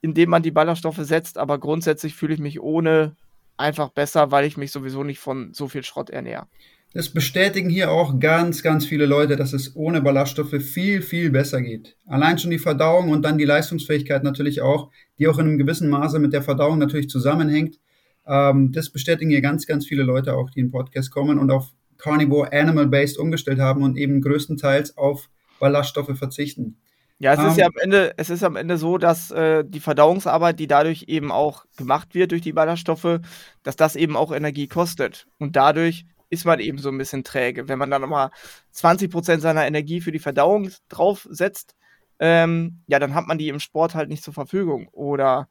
in 0.00 0.14
dem 0.14 0.30
man 0.30 0.42
die 0.42 0.50
Ballaststoffe 0.50 1.00
setzt, 1.00 1.38
aber 1.38 1.58
grundsätzlich 1.58 2.14
fühle 2.14 2.34
ich 2.34 2.40
mich 2.40 2.60
ohne 2.60 3.16
einfach 3.56 3.90
besser, 3.90 4.30
weil 4.30 4.44
ich 4.44 4.56
mich 4.56 4.70
sowieso 4.70 5.02
nicht 5.02 5.18
von 5.18 5.52
so 5.52 5.68
viel 5.68 5.82
Schrott 5.82 6.10
ernähre. 6.10 6.46
Das 6.94 7.10
bestätigen 7.10 7.68
hier 7.68 7.90
auch 7.90 8.18
ganz, 8.18 8.62
ganz 8.62 8.86
viele 8.86 9.04
Leute, 9.04 9.36
dass 9.36 9.52
es 9.52 9.76
ohne 9.76 10.00
Ballaststoffe 10.00 10.62
viel, 10.62 11.02
viel 11.02 11.30
besser 11.30 11.60
geht. 11.60 11.96
Allein 12.06 12.38
schon 12.38 12.50
die 12.50 12.58
Verdauung 12.58 13.10
und 13.10 13.22
dann 13.22 13.36
die 13.36 13.44
Leistungsfähigkeit 13.44 14.24
natürlich 14.24 14.62
auch, 14.62 14.90
die 15.18 15.28
auch 15.28 15.38
in 15.38 15.48
einem 15.48 15.58
gewissen 15.58 15.90
Maße 15.90 16.18
mit 16.18 16.32
der 16.32 16.42
Verdauung 16.42 16.78
natürlich 16.78 17.10
zusammenhängt. 17.10 17.78
Ähm, 18.26 18.72
das 18.72 18.88
bestätigen 18.88 19.30
hier 19.30 19.42
ganz, 19.42 19.66
ganz 19.66 19.86
viele 19.86 20.02
Leute 20.02 20.34
auch, 20.34 20.50
die 20.50 20.60
in 20.60 20.70
Podcast 20.70 21.10
kommen 21.10 21.38
und 21.38 21.50
auf 21.50 21.72
Carnivore 21.98 22.52
Animal-Based 22.52 23.18
umgestellt 23.18 23.58
haben 23.58 23.82
und 23.82 23.98
eben 23.98 24.22
größtenteils 24.22 24.96
auf 24.96 25.28
Ballaststoffe 25.60 26.16
verzichten. 26.16 26.78
Ja, 27.20 27.32
es 27.32 27.40
um, 27.40 27.46
ist 27.46 27.56
ja 27.56 27.66
ähm, 27.66 27.72
am 27.74 27.82
Ende, 27.82 28.14
es 28.16 28.30
ist 28.30 28.44
am 28.44 28.56
Ende 28.56 28.78
so, 28.78 28.96
dass 28.96 29.30
äh, 29.30 29.64
die 29.66 29.80
Verdauungsarbeit, 29.80 30.60
die 30.60 30.68
dadurch 30.68 31.04
eben 31.08 31.32
auch 31.32 31.64
gemacht 31.76 32.14
wird 32.14 32.30
durch 32.30 32.42
die 32.42 32.52
Ballaststoffe, 32.52 33.20
dass 33.62 33.76
das 33.76 33.96
eben 33.96 34.16
auch 34.16 34.32
Energie 34.32 34.68
kostet. 34.68 35.26
Und 35.38 35.56
dadurch 35.56 36.06
ist 36.30 36.44
man 36.44 36.60
eben 36.60 36.78
so 36.78 36.90
ein 36.90 36.98
bisschen 36.98 37.24
träge. 37.24 37.68
Wenn 37.68 37.78
man 37.78 37.90
dann 37.90 38.02
nochmal 38.02 38.30
20% 38.74 39.38
seiner 39.40 39.66
Energie 39.66 40.00
für 40.00 40.12
die 40.12 40.18
Verdauung 40.18 40.70
draufsetzt, 40.88 41.74
ähm, 42.20 42.82
ja, 42.86 42.98
dann 42.98 43.14
hat 43.14 43.26
man 43.26 43.38
die 43.38 43.48
im 43.48 43.60
Sport 43.60 43.94
halt 43.94 44.08
nicht 44.08 44.22
zur 44.22 44.34
Verfügung 44.34 44.88
oder 44.88 45.48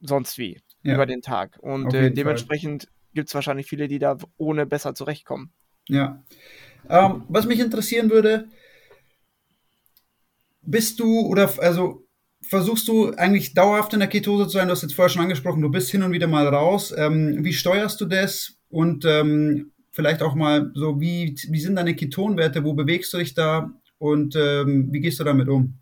sonst 0.00 0.36
wie 0.38 0.60
ja. 0.82 0.94
über 0.94 1.06
den 1.06 1.22
Tag. 1.22 1.58
Und 1.60 1.94
äh, 1.94 2.10
dementsprechend 2.10 2.88
gibt 3.14 3.28
es 3.28 3.34
wahrscheinlich 3.34 3.66
viele, 3.66 3.88
die 3.88 3.98
da 3.98 4.16
ohne 4.36 4.66
besser 4.66 4.94
zurechtkommen. 4.94 5.52
Ja. 5.88 6.22
Ähm, 6.88 7.24
was 7.28 7.46
mich 7.46 7.60
interessieren 7.60 8.10
würde, 8.10 8.48
bist 10.62 11.00
du 11.00 11.20
oder 11.20 11.52
also 11.58 12.06
versuchst 12.42 12.88
du 12.88 13.10
eigentlich 13.14 13.54
dauerhaft 13.54 13.92
in 13.92 14.00
der 14.00 14.08
Ketose 14.08 14.44
zu 14.44 14.52
sein? 14.52 14.68
Du 14.68 14.72
hast 14.72 14.82
jetzt 14.82 14.94
vorher 14.94 15.10
schon 15.10 15.22
angesprochen, 15.22 15.62
du 15.62 15.70
bist 15.70 15.90
hin 15.90 16.02
und 16.02 16.12
wieder 16.12 16.26
mal 16.26 16.46
raus. 16.46 16.92
Ähm, 16.96 17.44
wie 17.44 17.52
steuerst 17.52 18.00
du 18.00 18.06
das? 18.06 18.54
Und 18.68 19.04
ähm, 19.04 19.72
vielleicht 19.90 20.22
auch 20.22 20.34
mal 20.34 20.70
so, 20.74 21.00
wie, 21.00 21.36
wie 21.48 21.60
sind 21.60 21.76
deine 21.76 21.94
Ketonwerte, 21.94 22.64
wo 22.64 22.74
bewegst 22.74 23.12
du 23.12 23.18
dich 23.18 23.34
da 23.34 23.70
und 23.98 24.34
ähm, 24.34 24.88
wie 24.90 25.00
gehst 25.00 25.20
du 25.20 25.24
damit 25.24 25.48
um? 25.48 25.78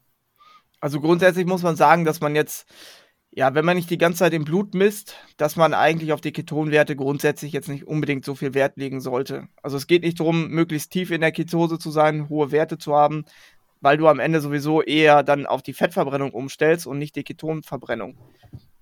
Also 0.80 1.00
grundsätzlich 1.00 1.46
muss 1.46 1.62
man 1.62 1.76
sagen, 1.76 2.04
dass 2.04 2.20
man 2.20 2.34
jetzt, 2.34 2.66
ja, 3.30 3.54
wenn 3.54 3.64
man 3.64 3.76
nicht 3.76 3.90
die 3.90 3.99
ganze 3.99 4.20
Zeit 4.20 4.32
im 4.32 4.44
Blut 4.44 4.75
misst, 4.75 5.16
dass 5.37 5.56
man 5.56 5.75
eigentlich 5.75 6.12
auf 6.12 6.20
die 6.20 6.32
Ketonwerte 6.32 6.96
grundsätzlich 6.96 7.52
jetzt 7.52 7.68
nicht 7.68 7.87
unbedingt 7.87 8.25
so 8.25 8.34
viel 8.34 8.54
Wert 8.54 8.76
legen 8.76 9.00
sollte. 9.00 9.49
Also 9.62 9.76
es 9.76 9.87
geht 9.87 10.02
nicht 10.02 10.20
darum, 10.20 10.49
möglichst 10.49 10.90
tief 10.90 11.10
in 11.10 11.20
der 11.20 11.32
Ketose 11.32 11.78
zu 11.78 11.90
sein, 11.90 12.28
hohe 12.28 12.50
Werte 12.50 12.78
zu 12.78 12.94
haben, 12.94 13.25
weil 13.80 13.96
du 13.96 14.08
am 14.08 14.20
Ende 14.20 14.40
sowieso 14.40 14.82
eher 14.82 15.22
dann 15.22 15.46
auf 15.46 15.62
die 15.62 15.72
Fettverbrennung 15.72 16.32
umstellst 16.32 16.87
und 16.87 16.99
nicht 16.99 17.16
die 17.16 17.25
Ketonverbrennung. 17.25 18.16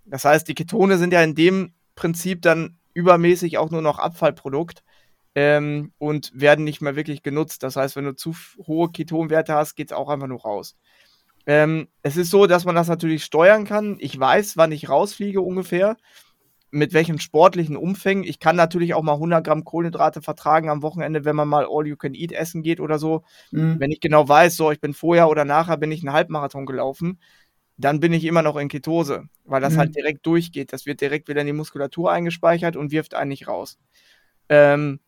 Das 0.04 0.24
heißt, 0.24 0.48
die 0.48 0.54
Ketone 0.54 0.98
sind 0.98 1.12
ja 1.12 1.22
in 1.22 1.34
dem 1.34 1.72
Prinzip 1.94 2.42
dann 2.42 2.78
übermäßig 2.94 3.58
auch 3.58 3.70
nur 3.70 3.82
noch 3.82 3.98
Abfallprodukt 3.98 4.82
ähm, 5.34 5.92
und 5.98 6.32
werden 6.34 6.64
nicht 6.64 6.80
mehr 6.80 6.96
wirklich 6.96 7.22
genutzt. 7.22 7.62
Das 7.62 7.76
heißt, 7.76 7.96
wenn 7.96 8.04
du 8.04 8.16
zu 8.16 8.34
hohe 8.66 8.90
Ketonwerte 8.90 9.54
hast, 9.54 9.76
geht 9.76 9.90
es 9.90 9.96
auch 9.96 10.08
einfach 10.08 10.26
nur 10.26 10.40
raus. 10.40 10.76
Ähm, 11.46 11.88
es 12.02 12.16
ist 12.16 12.30
so, 12.30 12.46
dass 12.46 12.64
man 12.64 12.74
das 12.74 12.88
natürlich 12.88 13.24
steuern 13.24 13.64
kann. 13.64 13.96
Ich 14.00 14.18
weiß, 14.18 14.56
wann 14.56 14.72
ich 14.72 14.88
rausfliege 14.88 15.40
ungefähr, 15.40 15.96
mit 16.70 16.92
welchem 16.92 17.18
sportlichen 17.18 17.76
Umfang. 17.76 18.24
Ich 18.24 18.40
kann 18.40 18.56
natürlich 18.56 18.94
auch 18.94 19.02
mal 19.02 19.14
100 19.14 19.44
Gramm 19.44 19.64
Kohlenhydrate 19.64 20.22
vertragen 20.22 20.68
am 20.68 20.82
Wochenende, 20.82 21.24
wenn 21.24 21.36
man 21.36 21.48
mal 21.48 21.66
All 21.68 21.86
You 21.86 21.96
Can 21.96 22.14
Eat 22.14 22.32
essen 22.32 22.62
geht 22.62 22.80
oder 22.80 22.98
so. 22.98 23.22
Mhm. 23.50 23.80
Wenn 23.80 23.90
ich 23.90 24.00
genau 24.00 24.28
weiß, 24.28 24.56
so, 24.56 24.70
ich 24.70 24.80
bin 24.80 24.94
vorher 24.94 25.28
oder 25.28 25.44
nachher 25.44 25.76
bin 25.76 25.92
ich 25.92 26.02
einen 26.02 26.12
Halbmarathon 26.12 26.66
gelaufen, 26.66 27.20
dann 27.76 28.00
bin 28.00 28.12
ich 28.12 28.24
immer 28.24 28.42
noch 28.42 28.56
in 28.56 28.68
Ketose, 28.68 29.24
weil 29.44 29.60
das 29.60 29.74
mhm. 29.74 29.78
halt 29.78 29.96
direkt 29.96 30.26
durchgeht. 30.26 30.72
Das 30.72 30.84
wird 30.84 31.00
direkt 31.00 31.28
wieder 31.28 31.40
in 31.40 31.46
die 31.46 31.52
Muskulatur 31.52 32.12
eingespeichert 32.12 32.76
und 32.76 32.90
wirft 32.90 33.14
einen 33.14 33.28
nicht 33.28 33.48
raus. 33.48 33.78
Ähm, 34.48 35.00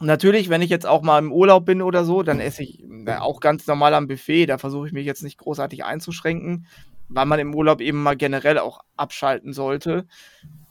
Natürlich, 0.00 0.48
wenn 0.48 0.62
ich 0.62 0.70
jetzt 0.70 0.86
auch 0.86 1.02
mal 1.02 1.18
im 1.18 1.32
Urlaub 1.32 1.66
bin 1.66 1.82
oder 1.82 2.04
so, 2.04 2.22
dann 2.22 2.40
esse 2.40 2.62
ich 2.62 2.82
äh, 2.82 3.16
auch 3.16 3.40
ganz 3.40 3.66
normal 3.66 3.92
am 3.94 4.08
Buffet. 4.08 4.46
Da 4.46 4.56
versuche 4.56 4.86
ich 4.86 4.92
mich 4.92 5.04
jetzt 5.04 5.22
nicht 5.22 5.38
großartig 5.38 5.84
einzuschränken, 5.84 6.66
weil 7.08 7.26
man 7.26 7.40
im 7.40 7.54
Urlaub 7.54 7.80
eben 7.80 8.02
mal 8.02 8.16
generell 8.16 8.58
auch 8.58 8.80
abschalten 8.96 9.52
sollte. 9.52 10.06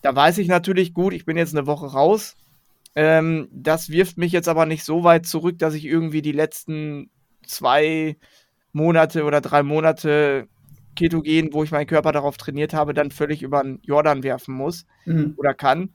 Da 0.02 0.16
weiß 0.16 0.38
ich 0.40 0.48
natürlich 0.48 0.94
gut, 0.94 1.14
ich 1.14 1.26
bin 1.26 1.38
jetzt 1.38 1.56
eine 1.56 1.68
Woche 1.68 1.88
raus. 1.88 2.36
Ähm, 2.96 3.48
das 3.52 3.90
wirft 3.90 4.18
mich 4.18 4.32
jetzt 4.32 4.50
aber 4.50 4.66
nicht 4.66 4.84
so 4.84 5.04
weit 5.04 5.26
zurück, 5.26 5.60
dass 5.60 5.74
ich 5.74 5.86
irgendwie 5.86 6.22
die 6.22 6.32
letzten 6.32 7.10
zwei 7.46 8.18
Monate 8.74 9.24
oder 9.24 9.42
drei 9.42 9.64
Monate 9.64 10.48
Ketogen, 10.96 11.54
wo 11.54 11.64
ich 11.64 11.72
meinen 11.72 11.88
Körper 11.88 12.12
darauf 12.12 12.38
trainiert 12.38 12.74
habe, 12.74 12.94
dann 12.94 13.12
völlig 13.12 13.44
über 13.44 13.64
den 13.64 13.80
Jordan 13.84 14.24
werfen 14.24 14.54
muss 14.54 14.86
mhm. 15.06 15.36
oder 15.38 15.54
kann, 15.54 15.94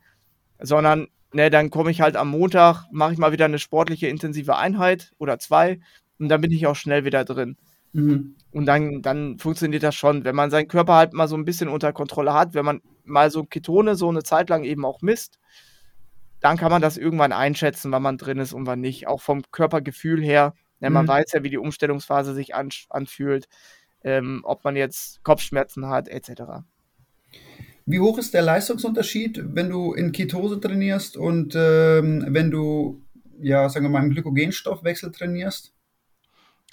sondern 0.58 1.08
ne, 1.32 1.50
dann 1.50 1.70
komme 1.70 1.90
ich 1.90 2.00
halt 2.00 2.16
am 2.16 2.30
Montag, 2.30 2.86
mache 2.90 3.12
ich 3.12 3.18
mal 3.18 3.32
wieder 3.32 3.44
eine 3.44 3.58
sportliche 3.58 4.08
intensive 4.08 4.56
Einheit 4.56 5.12
oder 5.18 5.38
zwei 5.38 5.80
und 6.18 6.28
dann 6.28 6.40
bin 6.40 6.50
ich 6.50 6.66
auch 6.66 6.76
schnell 6.76 7.04
wieder 7.04 7.24
drin. 7.24 7.56
Mhm. 7.96 8.36
Und 8.52 8.66
dann, 8.66 9.02
dann 9.02 9.38
funktioniert 9.38 9.82
das 9.82 9.94
schon, 9.94 10.24
wenn 10.24 10.34
man 10.34 10.50
seinen 10.50 10.68
Körper 10.68 10.94
halt 10.94 11.12
mal 11.12 11.28
so 11.28 11.36
ein 11.36 11.44
bisschen 11.44 11.68
unter 11.68 11.92
Kontrolle 11.92 12.34
hat, 12.34 12.54
wenn 12.54 12.64
man 12.64 12.80
mal 13.04 13.30
so 13.30 13.44
Ketone 13.44 13.96
so 13.96 14.08
eine 14.08 14.22
Zeit 14.22 14.48
lang 14.48 14.64
eben 14.64 14.84
auch 14.84 15.02
misst, 15.02 15.38
dann 16.40 16.56
kann 16.56 16.70
man 16.70 16.82
das 16.82 16.96
irgendwann 16.96 17.32
einschätzen, 17.32 17.92
wann 17.92 18.02
man 18.02 18.18
drin 18.18 18.38
ist 18.38 18.52
und 18.52 18.66
wann 18.66 18.80
nicht. 18.80 19.08
Auch 19.08 19.20
vom 19.20 19.42
Körpergefühl 19.50 20.22
her. 20.22 20.54
Ne, 20.80 20.90
man 20.90 21.06
mhm. 21.06 21.08
weiß 21.08 21.32
ja, 21.32 21.42
wie 21.42 21.50
die 21.50 21.58
Umstellungsphase 21.58 22.34
sich 22.34 22.54
an, 22.54 22.68
anfühlt, 22.90 23.48
ähm, 24.04 24.42
ob 24.44 24.64
man 24.64 24.76
jetzt 24.76 25.24
Kopfschmerzen 25.24 25.88
hat, 25.88 26.08
etc. 26.08 26.64
Wie 27.86 28.00
hoch 28.00 28.18
ist 28.18 28.34
der 28.34 28.42
Leistungsunterschied, 28.42 29.42
wenn 29.54 29.70
du 29.70 29.94
in 29.94 30.12
Ketose 30.12 30.60
trainierst 30.60 31.16
und 31.16 31.54
ähm, 31.56 32.24
wenn 32.28 32.50
du, 32.50 33.02
ja, 33.40 33.68
sagen 33.68 33.86
wir 33.86 33.90
mal, 33.90 34.02
im 34.02 34.10
Glykogenstoffwechsel 34.10 35.12
trainierst? 35.12 35.75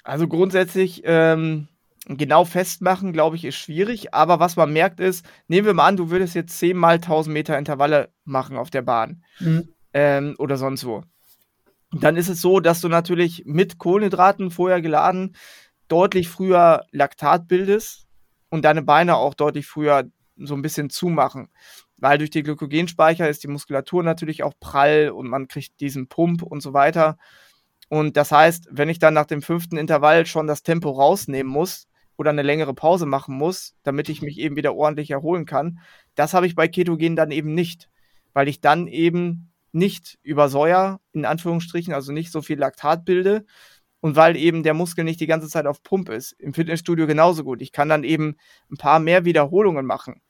Also 0.04 0.28
grundsätzlich 0.28 1.02
ähm, 1.04 1.68
genau 2.06 2.44
festmachen, 2.44 3.12
glaube 3.12 3.36
ich, 3.36 3.44
ist 3.44 3.56
schwierig. 3.56 4.14
Aber 4.14 4.38
was 4.38 4.56
man 4.56 4.72
merkt 4.72 5.00
ist, 5.00 5.24
nehmen 5.48 5.66
wir 5.66 5.74
mal 5.74 5.86
an, 5.86 5.96
du 5.96 6.10
würdest 6.10 6.34
jetzt 6.34 6.58
10 6.58 6.76
mal 6.76 6.94
1000 6.96 7.32
Meter 7.32 7.58
Intervalle 7.58 8.10
machen 8.24 8.56
auf 8.56 8.70
der 8.70 8.82
Bahn 8.82 9.24
mhm. 9.40 9.68
ähm, 9.92 10.34
oder 10.38 10.56
sonst 10.56 10.84
wo. 10.84 11.02
Dann 11.90 12.16
ist 12.16 12.28
es 12.28 12.40
so, 12.40 12.60
dass 12.60 12.80
du 12.80 12.88
natürlich 12.88 13.44
mit 13.46 13.78
Kohlenhydraten 13.78 14.50
vorher 14.50 14.82
geladen 14.82 15.36
deutlich 15.88 16.28
früher 16.28 16.84
Laktat 16.92 17.46
bildest 17.46 18.06
und 18.48 18.64
deine 18.64 18.82
Beine 18.82 19.16
auch 19.16 19.34
deutlich 19.34 19.66
früher 19.66 20.04
so 20.36 20.54
ein 20.54 20.62
bisschen 20.62 20.90
zumachen. 20.90 21.48
Weil 21.98 22.18
durch 22.18 22.30
die 22.30 22.42
Glykogenspeicher 22.42 23.28
ist 23.28 23.44
die 23.44 23.48
Muskulatur 23.48 24.02
natürlich 24.02 24.42
auch 24.42 24.54
prall 24.58 25.10
und 25.10 25.28
man 25.28 25.46
kriegt 25.48 25.80
diesen 25.80 26.08
Pump 26.08 26.42
und 26.42 26.60
so 26.60 26.72
weiter. 26.72 27.16
Und 27.88 28.16
das 28.16 28.32
heißt, 28.32 28.68
wenn 28.70 28.88
ich 28.88 28.98
dann 28.98 29.14
nach 29.14 29.26
dem 29.26 29.42
fünften 29.42 29.76
Intervall 29.76 30.26
schon 30.26 30.46
das 30.46 30.62
Tempo 30.62 30.90
rausnehmen 30.90 31.52
muss 31.52 31.86
oder 32.16 32.30
eine 32.30 32.42
längere 32.42 32.74
Pause 32.74 33.06
machen 33.06 33.36
muss, 33.36 33.74
damit 33.82 34.08
ich 34.08 34.22
mich 34.22 34.38
eben 34.38 34.56
wieder 34.56 34.74
ordentlich 34.74 35.10
erholen 35.10 35.46
kann, 35.46 35.80
das 36.14 36.34
habe 36.34 36.46
ich 36.46 36.54
bei 36.54 36.68
Ketogen 36.68 37.16
dann 37.16 37.30
eben 37.30 37.54
nicht, 37.54 37.90
weil 38.32 38.48
ich 38.48 38.60
dann 38.60 38.86
eben 38.86 39.52
nicht 39.72 40.18
übersäuer, 40.22 41.00
in 41.12 41.24
Anführungsstrichen, 41.24 41.92
also 41.92 42.12
nicht 42.12 42.30
so 42.30 42.42
viel 42.42 42.58
Laktat 42.58 43.04
bilde 43.04 43.44
und 44.00 44.16
weil 44.16 44.36
eben 44.36 44.62
der 44.62 44.74
Muskel 44.74 45.02
nicht 45.02 45.20
die 45.20 45.26
ganze 45.26 45.48
Zeit 45.48 45.66
auf 45.66 45.82
Pump 45.82 46.10
ist. 46.10 46.32
Im 46.32 46.54
Fitnessstudio 46.54 47.06
genauso 47.06 47.42
gut. 47.42 47.60
Ich 47.60 47.72
kann 47.72 47.88
dann 47.88 48.04
eben 48.04 48.36
ein 48.70 48.76
paar 48.76 49.00
mehr 49.00 49.24
Wiederholungen 49.24 49.84
machen. 49.84 50.20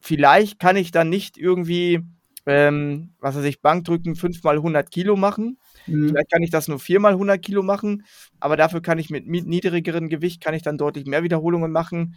Vielleicht 0.00 0.58
kann 0.58 0.76
ich 0.76 0.90
dann 0.90 1.08
nicht 1.08 1.38
irgendwie, 1.38 2.00
ähm, 2.46 3.14
was 3.20 3.36
weiß 3.36 3.44
ich, 3.44 3.62
Bankdrücken 3.62 4.16
5 4.16 4.42
mal 4.42 4.56
100 4.56 4.90
Kilo 4.90 5.16
machen, 5.16 5.58
Mhm. 5.86 6.08
Vielleicht 6.08 6.30
kann 6.30 6.42
ich 6.42 6.50
das 6.50 6.68
nur 6.68 6.78
viermal 6.78 7.12
100 7.12 7.42
Kilo 7.42 7.62
machen, 7.62 8.04
aber 8.40 8.56
dafür 8.56 8.80
kann 8.80 8.98
ich 8.98 9.10
mit 9.10 9.26
niedrigerem 9.26 10.08
Gewicht 10.08 10.42
kann 10.42 10.54
ich 10.54 10.62
dann 10.62 10.78
deutlich 10.78 11.06
mehr 11.06 11.22
Wiederholungen 11.22 11.72
machen. 11.72 12.16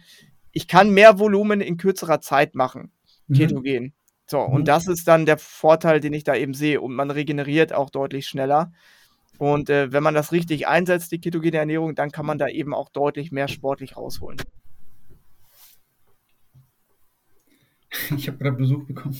Ich 0.52 0.68
kann 0.68 0.90
mehr 0.90 1.18
Volumen 1.18 1.60
in 1.60 1.76
kürzerer 1.76 2.20
Zeit 2.20 2.54
machen, 2.54 2.92
mhm. 3.26 3.34
ketogen. 3.34 3.94
So, 4.26 4.46
mhm. 4.46 4.54
und 4.54 4.68
das 4.68 4.86
ist 4.86 5.08
dann 5.08 5.26
der 5.26 5.38
Vorteil, 5.38 6.00
den 6.00 6.12
ich 6.12 6.24
da 6.24 6.34
eben 6.34 6.54
sehe. 6.54 6.80
Und 6.80 6.94
man 6.94 7.10
regeneriert 7.10 7.72
auch 7.72 7.90
deutlich 7.90 8.26
schneller. 8.26 8.72
Und 9.38 9.70
äh, 9.70 9.92
wenn 9.92 10.02
man 10.02 10.14
das 10.14 10.32
richtig 10.32 10.66
einsetzt, 10.66 11.12
die 11.12 11.20
ketogene 11.20 11.58
Ernährung, 11.58 11.94
dann 11.94 12.10
kann 12.10 12.26
man 12.26 12.38
da 12.38 12.48
eben 12.48 12.74
auch 12.74 12.88
deutlich 12.88 13.30
mehr 13.30 13.48
sportlich 13.48 13.96
rausholen. 13.96 14.38
Ich 18.14 18.28
habe 18.28 18.36
gerade 18.36 18.56
Besuch 18.56 18.84
bekommen. 18.84 19.16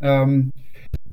Ähm, 0.00 0.52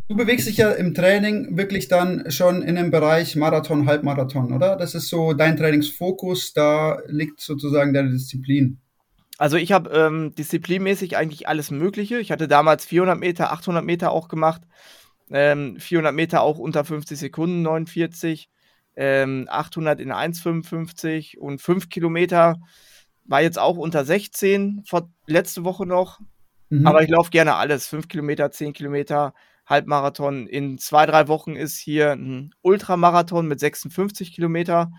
Du 0.07 0.15
bewegst 0.15 0.47
dich 0.47 0.57
ja 0.57 0.69
im 0.69 0.93
Training 0.93 1.57
wirklich 1.57 1.87
dann 1.87 2.29
schon 2.29 2.61
in 2.61 2.75
dem 2.75 2.91
Bereich 2.91 3.35
Marathon, 3.35 3.87
Halbmarathon, 3.87 4.53
oder? 4.53 4.75
Das 4.75 4.93
ist 4.93 5.07
so 5.07 5.33
dein 5.33 5.57
Trainingsfokus, 5.57 6.53
da 6.53 6.99
liegt 7.07 7.41
sozusagen 7.41 7.91
deine 7.91 8.11
Disziplin. 8.11 8.79
Also 9.39 9.57
ich 9.57 9.71
habe 9.71 9.89
ähm, 9.89 10.35
disziplinmäßig 10.35 11.17
eigentlich 11.17 11.47
alles 11.47 11.71
Mögliche. 11.71 12.19
Ich 12.19 12.31
hatte 12.31 12.47
damals 12.47 12.85
400 12.85 13.17
Meter, 13.17 13.51
800 13.51 13.83
Meter 13.83 14.11
auch 14.11 14.27
gemacht. 14.27 14.61
Ähm, 15.31 15.77
400 15.79 16.13
Meter 16.13 16.41
auch 16.41 16.59
unter 16.59 16.85
50 16.85 17.17
Sekunden, 17.17 17.63
49. 17.63 18.47
Ähm, 18.95 19.47
800 19.49 19.99
in 19.99 20.13
1,55 20.13 21.39
und 21.39 21.59
5 21.59 21.89
Kilometer 21.89 22.57
war 23.25 23.41
jetzt 23.41 23.57
auch 23.57 23.77
unter 23.77 24.05
16, 24.05 24.83
vor, 24.85 25.09
letzte 25.25 25.63
Woche 25.63 25.87
noch. 25.87 26.19
Mhm. 26.79 26.87
Aber 26.87 27.03
ich 27.03 27.09
laufe 27.09 27.29
gerne 27.29 27.55
alles. 27.55 27.87
5 27.87 28.07
Kilometer, 28.07 28.51
10 28.51 28.73
Kilometer, 28.73 29.33
Halbmarathon. 29.65 30.47
In 30.47 30.77
zwei, 30.77 31.05
drei 31.05 31.27
Wochen 31.27 31.55
ist 31.55 31.77
hier 31.77 32.11
ein 32.11 32.53
Ultramarathon 32.61 33.47
mit 33.47 33.59
56 33.59 34.33
Kilometer. 34.33 34.91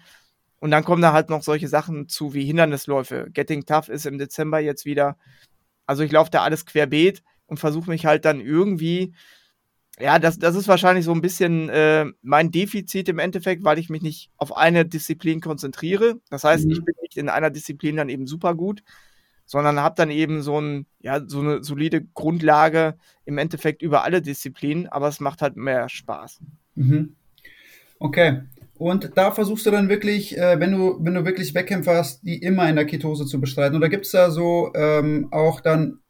Und 0.58 0.70
dann 0.70 0.84
kommen 0.84 1.02
da 1.02 1.12
halt 1.12 1.30
noch 1.30 1.42
solche 1.42 1.68
Sachen 1.68 2.08
zu 2.08 2.34
wie 2.34 2.44
Hindernisläufe. 2.44 3.28
Getting 3.32 3.64
Tough 3.66 3.88
ist 3.88 4.06
im 4.06 4.18
Dezember 4.18 4.58
jetzt 4.58 4.84
wieder. 4.84 5.16
Also 5.86 6.02
ich 6.02 6.10
laufe 6.10 6.30
da 6.30 6.42
alles 6.42 6.66
querbeet 6.66 7.22
und 7.46 7.58
versuche 7.58 7.90
mich 7.90 8.06
halt 8.06 8.24
dann 8.24 8.40
irgendwie, 8.40 9.14
ja, 9.98 10.18
das, 10.18 10.38
das 10.38 10.56
ist 10.56 10.66
wahrscheinlich 10.66 11.04
so 11.04 11.12
ein 11.12 11.20
bisschen 11.20 11.68
äh, 11.68 12.06
mein 12.22 12.50
Defizit 12.50 13.08
im 13.08 13.18
Endeffekt, 13.18 13.64
weil 13.64 13.78
ich 13.78 13.88
mich 13.88 14.02
nicht 14.02 14.30
auf 14.36 14.56
eine 14.56 14.84
Disziplin 14.84 15.40
konzentriere. 15.40 16.20
Das 16.30 16.44
heißt, 16.44 16.64
mhm. 16.64 16.72
ich 16.72 16.84
bin 16.84 16.94
nicht 17.02 17.16
in 17.16 17.28
einer 17.28 17.50
Disziplin 17.50 17.96
dann 17.96 18.08
eben 18.08 18.26
super 18.26 18.54
gut, 18.54 18.82
sondern 19.46 19.80
habe 19.80 19.94
dann 19.96 20.10
eben 20.10 20.42
so, 20.42 20.60
ein, 20.60 20.86
ja, 21.00 21.20
so 21.26 21.40
eine 21.40 21.62
solide 21.62 22.04
Grundlage 22.14 22.96
im 23.24 23.38
Endeffekt 23.38 23.80
über 23.80 24.04
alle 24.04 24.20
Disziplinen, 24.20 24.88
aber 24.88 25.08
es 25.08 25.20
macht 25.20 25.40
halt 25.40 25.56
mehr 25.56 25.88
Spaß. 25.88 26.40
Mhm. 26.74 27.14
Okay. 27.98 28.42
Und 28.78 29.12
da 29.14 29.30
versuchst 29.30 29.64
du 29.64 29.70
dann 29.70 29.88
wirklich, 29.88 30.36
äh, 30.36 30.60
wenn 30.60 30.72
du, 30.72 30.98
wenn 31.00 31.14
du 31.14 31.24
wirklich 31.24 31.54
Wettkämpfe 31.54 31.94
hast, 31.94 32.22
die 32.24 32.42
immer 32.42 32.68
in 32.68 32.76
der 32.76 32.84
Ketose 32.84 33.24
zu 33.24 33.40
bestreiten. 33.40 33.76
Oder 33.76 33.88
gibt 33.88 34.04
es 34.04 34.12
da 34.12 34.30
so 34.30 34.70
ähm, 34.74 35.28
auch 35.30 35.60
dann, 35.60 36.00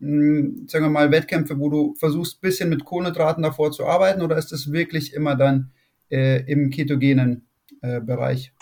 mh, 0.00 0.38
hm, 0.38 0.66
sagen 0.68 0.86
wir 0.86 0.90
mal, 0.90 1.12
Wettkämpfe, 1.12 1.58
wo 1.58 1.68
du 1.68 1.94
versuchst, 1.94 2.38
ein 2.38 2.40
bisschen 2.40 2.68
mit 2.68 2.84
Kohlenhydraten 2.84 3.42
davor 3.44 3.70
zu 3.70 3.86
arbeiten, 3.86 4.22
oder 4.22 4.36
ist 4.36 4.50
das 4.50 4.72
wirklich 4.72 5.14
immer 5.14 5.36
dann 5.36 5.70
äh, 6.10 6.42
im 6.50 6.70
ketogenen 6.70 7.46
äh, 7.80 8.00
Bereich? 8.00 8.52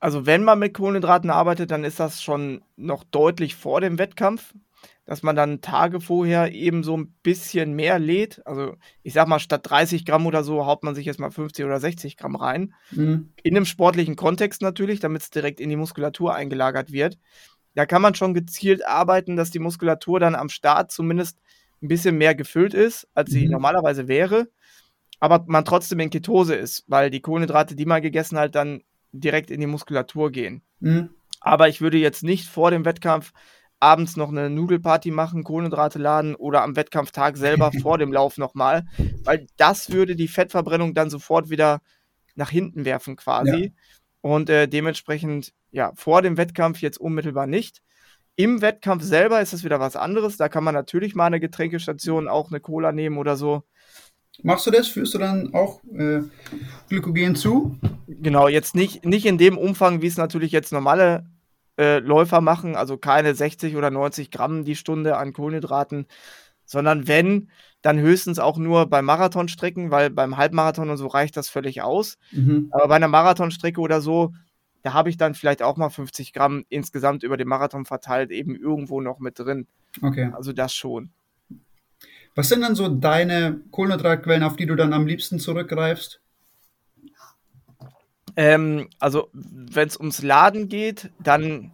Also 0.00 0.24
wenn 0.24 0.42
man 0.42 0.58
mit 0.58 0.74
Kohlenhydraten 0.74 1.30
arbeitet, 1.30 1.70
dann 1.70 1.84
ist 1.84 2.00
das 2.00 2.22
schon 2.22 2.62
noch 2.76 3.04
deutlich 3.04 3.54
vor 3.54 3.82
dem 3.82 3.98
Wettkampf, 3.98 4.54
dass 5.04 5.22
man 5.22 5.36
dann 5.36 5.60
Tage 5.60 6.00
vorher 6.00 6.52
eben 6.52 6.82
so 6.82 6.96
ein 6.96 7.14
bisschen 7.22 7.74
mehr 7.74 7.98
lädt. 7.98 8.44
Also 8.46 8.76
ich 9.02 9.12
sag 9.12 9.28
mal, 9.28 9.38
statt 9.38 9.60
30 9.64 10.06
Gramm 10.06 10.26
oder 10.26 10.42
so 10.42 10.64
haut 10.64 10.84
man 10.84 10.94
sich 10.94 11.04
jetzt 11.04 11.20
mal 11.20 11.30
50 11.30 11.66
oder 11.66 11.78
60 11.78 12.16
Gramm 12.16 12.34
rein. 12.34 12.72
Mhm. 12.92 13.32
In 13.42 13.56
einem 13.56 13.66
sportlichen 13.66 14.16
Kontext 14.16 14.62
natürlich, 14.62 15.00
damit 15.00 15.20
es 15.20 15.30
direkt 15.30 15.60
in 15.60 15.68
die 15.68 15.76
Muskulatur 15.76 16.34
eingelagert 16.34 16.92
wird. 16.92 17.18
Da 17.74 17.84
kann 17.84 18.02
man 18.02 18.14
schon 18.14 18.32
gezielt 18.32 18.86
arbeiten, 18.86 19.36
dass 19.36 19.50
die 19.50 19.58
Muskulatur 19.58 20.18
dann 20.18 20.34
am 20.34 20.48
Start 20.48 20.90
zumindest 20.90 21.38
ein 21.82 21.88
bisschen 21.88 22.16
mehr 22.16 22.34
gefüllt 22.34 22.74
ist, 22.74 23.06
als 23.14 23.30
sie 23.30 23.44
mhm. 23.44 23.52
normalerweise 23.52 24.08
wäre 24.08 24.48
aber 25.20 25.44
man 25.46 25.66
trotzdem 25.66 26.00
in 26.00 26.10
Ketose 26.10 26.54
ist, 26.54 26.84
weil 26.88 27.10
die 27.10 27.20
Kohlenhydrate, 27.20 27.76
die 27.76 27.84
man 27.84 28.00
gegessen 28.00 28.38
hat, 28.38 28.54
dann 28.54 28.82
direkt 29.12 29.50
in 29.50 29.60
die 29.60 29.66
Muskulatur 29.66 30.30
gehen. 30.30 30.62
Mhm. 30.80 31.10
Aber 31.40 31.68
ich 31.68 31.80
würde 31.80 31.98
jetzt 31.98 32.22
nicht 32.22 32.48
vor 32.48 32.70
dem 32.70 32.84
Wettkampf 32.84 33.32
abends 33.80 34.16
noch 34.16 34.28
eine 34.28 34.50
Nudelparty 34.50 35.10
machen, 35.10 35.42
Kohlenhydrate 35.42 35.98
laden 35.98 36.34
oder 36.34 36.62
am 36.62 36.76
Wettkampftag 36.76 37.36
selber 37.36 37.72
vor 37.82 37.98
dem 37.98 38.12
Lauf 38.12 38.36
nochmal, 38.36 38.86
weil 39.24 39.46
das 39.56 39.90
würde 39.90 40.16
die 40.16 40.28
Fettverbrennung 40.28 40.94
dann 40.94 41.10
sofort 41.10 41.48
wieder 41.48 41.80
nach 42.34 42.50
hinten 42.50 42.84
werfen 42.84 43.16
quasi. 43.16 43.64
Ja. 43.64 43.70
Und 44.20 44.50
äh, 44.50 44.68
dementsprechend, 44.68 45.54
ja, 45.70 45.92
vor 45.94 46.20
dem 46.20 46.36
Wettkampf 46.36 46.80
jetzt 46.80 47.00
unmittelbar 47.00 47.46
nicht. 47.46 47.80
Im 48.36 48.60
Wettkampf 48.60 49.02
selber 49.02 49.40
ist 49.40 49.52
es 49.52 49.64
wieder 49.64 49.80
was 49.80 49.96
anderes. 49.96 50.36
Da 50.36 50.48
kann 50.48 50.64
man 50.64 50.74
natürlich 50.74 51.14
mal 51.14 51.26
eine 51.26 51.40
Getränkestation, 51.40 52.28
auch 52.28 52.50
eine 52.50 52.60
Cola 52.60 52.92
nehmen 52.92 53.18
oder 53.18 53.36
so. 53.36 53.64
Machst 54.42 54.66
du 54.66 54.70
das? 54.70 54.88
Führst 54.88 55.14
du 55.14 55.18
dann 55.18 55.54
auch 55.54 55.82
äh, 55.92 56.20
Glykogen 56.88 57.36
zu? 57.36 57.76
Genau, 58.06 58.48
jetzt 58.48 58.74
nicht, 58.74 59.04
nicht 59.04 59.26
in 59.26 59.38
dem 59.38 59.58
Umfang, 59.58 60.02
wie 60.02 60.06
es 60.06 60.16
natürlich 60.16 60.52
jetzt 60.52 60.72
normale 60.72 61.26
äh, 61.78 61.98
Läufer 61.98 62.40
machen, 62.40 62.76
also 62.76 62.98
keine 62.98 63.34
60 63.34 63.76
oder 63.76 63.90
90 63.90 64.30
Gramm 64.30 64.64
die 64.64 64.76
Stunde 64.76 65.16
an 65.16 65.32
Kohlenhydraten, 65.32 66.06
sondern 66.64 67.08
wenn, 67.08 67.48
dann 67.82 67.98
höchstens 67.98 68.38
auch 68.38 68.58
nur 68.58 68.86
bei 68.86 69.02
Marathonstrecken, 69.02 69.90
weil 69.90 70.10
beim 70.10 70.36
Halbmarathon 70.36 70.90
und 70.90 70.96
so 70.96 71.06
reicht 71.06 71.36
das 71.36 71.48
völlig 71.48 71.82
aus. 71.82 72.18
Mhm. 72.32 72.68
Aber 72.70 72.88
bei 72.88 72.96
einer 72.96 73.08
Marathonstrecke 73.08 73.80
oder 73.80 74.00
so, 74.00 74.32
da 74.82 74.92
habe 74.92 75.10
ich 75.10 75.16
dann 75.16 75.34
vielleicht 75.34 75.62
auch 75.62 75.76
mal 75.76 75.90
50 75.90 76.32
Gramm 76.32 76.64
insgesamt 76.68 77.22
über 77.22 77.36
den 77.36 77.48
Marathon 77.48 77.84
verteilt, 77.84 78.30
eben 78.30 78.54
irgendwo 78.54 79.00
noch 79.00 79.18
mit 79.18 79.38
drin. 79.38 79.66
Okay. 80.02 80.30
Also 80.34 80.52
das 80.52 80.74
schon. 80.74 81.10
Was 82.34 82.48
sind 82.48 82.62
dann 82.62 82.74
so 82.74 82.88
deine 82.88 83.60
Kohlenhydratquellen, 83.70 84.42
auf 84.42 84.56
die 84.56 84.66
du 84.66 84.76
dann 84.76 84.92
am 84.92 85.06
liebsten 85.06 85.38
zurückgreifst? 85.38 86.20
Ähm, 88.36 88.88
also, 88.98 89.28
wenn 89.32 89.88
es 89.88 89.98
ums 89.98 90.22
Laden 90.22 90.68
geht, 90.68 91.10
dann 91.18 91.72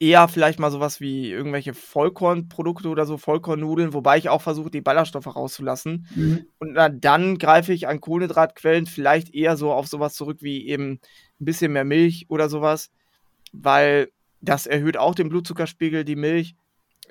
eher 0.00 0.28
vielleicht 0.28 0.60
mal 0.60 0.70
sowas 0.70 1.00
wie 1.00 1.30
irgendwelche 1.30 1.74
Vollkornprodukte 1.74 2.88
oder 2.88 3.04
so, 3.04 3.18
Vollkornnudeln, 3.18 3.92
wobei 3.92 4.16
ich 4.16 4.28
auch 4.28 4.42
versuche, 4.42 4.70
die 4.70 4.80
Ballaststoffe 4.80 5.34
rauszulassen. 5.34 6.06
Mhm. 6.14 6.46
Und 6.58 6.74
dann, 6.74 7.00
dann 7.00 7.38
greife 7.38 7.72
ich 7.72 7.88
an 7.88 8.00
Kohlenhydratquellen 8.00 8.86
vielleicht 8.86 9.34
eher 9.34 9.56
so 9.56 9.72
auf 9.72 9.88
sowas 9.88 10.14
zurück 10.14 10.38
wie 10.40 10.68
eben 10.68 11.00
ein 11.40 11.44
bisschen 11.44 11.72
mehr 11.72 11.84
Milch 11.84 12.26
oder 12.28 12.48
sowas, 12.48 12.90
weil 13.52 14.10
das 14.40 14.66
erhöht 14.66 14.96
auch 14.96 15.16
den 15.16 15.28
Blutzuckerspiegel, 15.28 16.04
die 16.04 16.16
Milch 16.16 16.54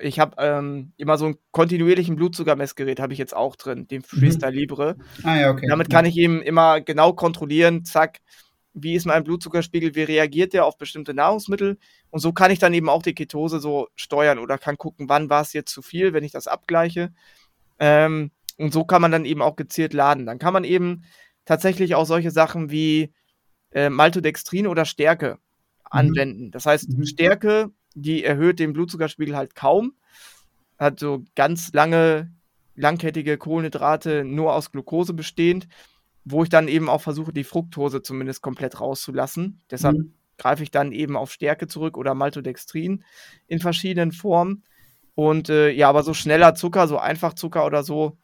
ich 0.00 0.18
habe 0.18 0.36
ähm, 0.38 0.92
immer 0.96 1.18
so 1.18 1.26
einen 1.26 1.38
kontinuierlichen 1.50 2.16
Blutzuckermessgerät, 2.16 3.00
habe 3.00 3.12
ich 3.12 3.18
jetzt 3.18 3.34
auch 3.34 3.56
drin, 3.56 3.86
den 3.88 4.00
mhm. 4.00 4.18
Freestyle 4.18 4.52
Libre. 4.52 4.96
Ah, 5.22 5.36
ja, 5.36 5.50
okay. 5.50 5.66
Damit 5.68 5.90
kann 5.90 6.04
ich 6.04 6.16
eben 6.16 6.42
immer 6.42 6.80
genau 6.80 7.12
kontrollieren, 7.12 7.84
zack, 7.84 8.20
wie 8.74 8.94
ist 8.94 9.06
mein 9.06 9.24
Blutzuckerspiegel, 9.24 9.94
wie 9.94 10.02
reagiert 10.02 10.52
der 10.52 10.64
auf 10.64 10.78
bestimmte 10.78 11.14
Nahrungsmittel. 11.14 11.78
Und 12.10 12.20
so 12.20 12.32
kann 12.32 12.50
ich 12.50 12.58
dann 12.58 12.74
eben 12.74 12.88
auch 12.88 13.02
die 13.02 13.14
Ketose 13.14 13.60
so 13.60 13.88
steuern 13.94 14.38
oder 14.38 14.58
kann 14.58 14.78
gucken, 14.78 15.08
wann 15.08 15.30
war 15.30 15.42
es 15.42 15.52
jetzt 15.52 15.72
zu 15.72 15.82
viel, 15.82 16.12
wenn 16.12 16.24
ich 16.24 16.32
das 16.32 16.46
abgleiche. 16.46 17.12
Ähm, 17.78 18.30
und 18.56 18.72
so 18.72 18.84
kann 18.84 19.02
man 19.02 19.12
dann 19.12 19.24
eben 19.24 19.42
auch 19.42 19.56
gezielt 19.56 19.92
laden. 19.92 20.26
Dann 20.26 20.38
kann 20.38 20.52
man 20.52 20.64
eben 20.64 21.04
tatsächlich 21.44 21.94
auch 21.94 22.06
solche 22.06 22.30
Sachen 22.30 22.70
wie 22.70 23.12
äh, 23.72 23.88
Maltodextrin 23.90 24.66
oder 24.66 24.84
Stärke 24.84 25.38
anwenden. 25.84 26.50
Das 26.50 26.66
heißt, 26.66 26.90
Mhm. 26.90 27.06
Stärke, 27.06 27.70
die 28.02 28.24
erhöht 28.24 28.58
den 28.58 28.72
Blutzuckerspiegel 28.72 29.36
halt 29.36 29.54
kaum, 29.54 29.94
hat 30.78 31.00
so 31.00 31.24
ganz 31.34 31.72
lange, 31.72 32.30
langkettige 32.76 33.38
Kohlenhydrate 33.38 34.24
nur 34.24 34.54
aus 34.54 34.70
Glucose 34.70 35.12
bestehend, 35.14 35.68
wo 36.24 36.42
ich 36.42 36.48
dann 36.48 36.68
eben 36.68 36.88
auch 36.88 37.00
versuche, 37.00 37.32
die 37.32 37.44
Fructose 37.44 38.02
zumindest 38.02 38.42
komplett 38.42 38.80
rauszulassen. 38.80 39.60
Deshalb 39.70 39.96
Mhm. 39.96 40.12
greife 40.36 40.62
ich 40.62 40.70
dann 40.70 40.92
eben 40.92 41.16
auf 41.16 41.32
Stärke 41.32 41.66
zurück 41.66 41.96
oder 41.96 42.14
Maltodextrin 42.14 43.04
in 43.46 43.58
verschiedenen 43.60 44.12
Formen. 44.12 44.62
Und 45.14 45.48
äh, 45.48 45.70
ja, 45.70 45.88
aber 45.88 46.02
so 46.04 46.14
schneller 46.14 46.54
Zucker, 46.54 46.86
so 46.86 46.98
Einfachzucker 46.98 47.66
oder 47.66 47.82
so, 47.82 48.16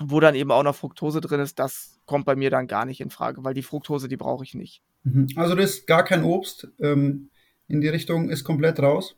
wo 0.00 0.18
dann 0.18 0.34
eben 0.34 0.50
auch 0.50 0.62
noch 0.62 0.74
Fructose 0.74 1.20
drin 1.20 1.40
ist, 1.40 1.58
das 1.58 2.00
kommt 2.04 2.26
bei 2.26 2.36
mir 2.36 2.50
dann 2.50 2.66
gar 2.66 2.84
nicht 2.84 3.00
in 3.00 3.10
Frage, 3.10 3.44
weil 3.44 3.54
die 3.54 3.62
Fructose, 3.62 4.08
die 4.08 4.16
brauche 4.16 4.44
ich 4.44 4.54
nicht. 4.54 4.82
Mhm. 5.04 5.28
Also 5.36 5.54
das 5.54 5.70
ist 5.70 5.86
gar 5.86 6.04
kein 6.04 6.24
Obst 6.24 6.68
ähm, 6.80 7.30
in 7.68 7.80
die 7.80 7.88
Richtung, 7.88 8.30
ist 8.30 8.44
komplett 8.44 8.80
raus. 8.80 9.16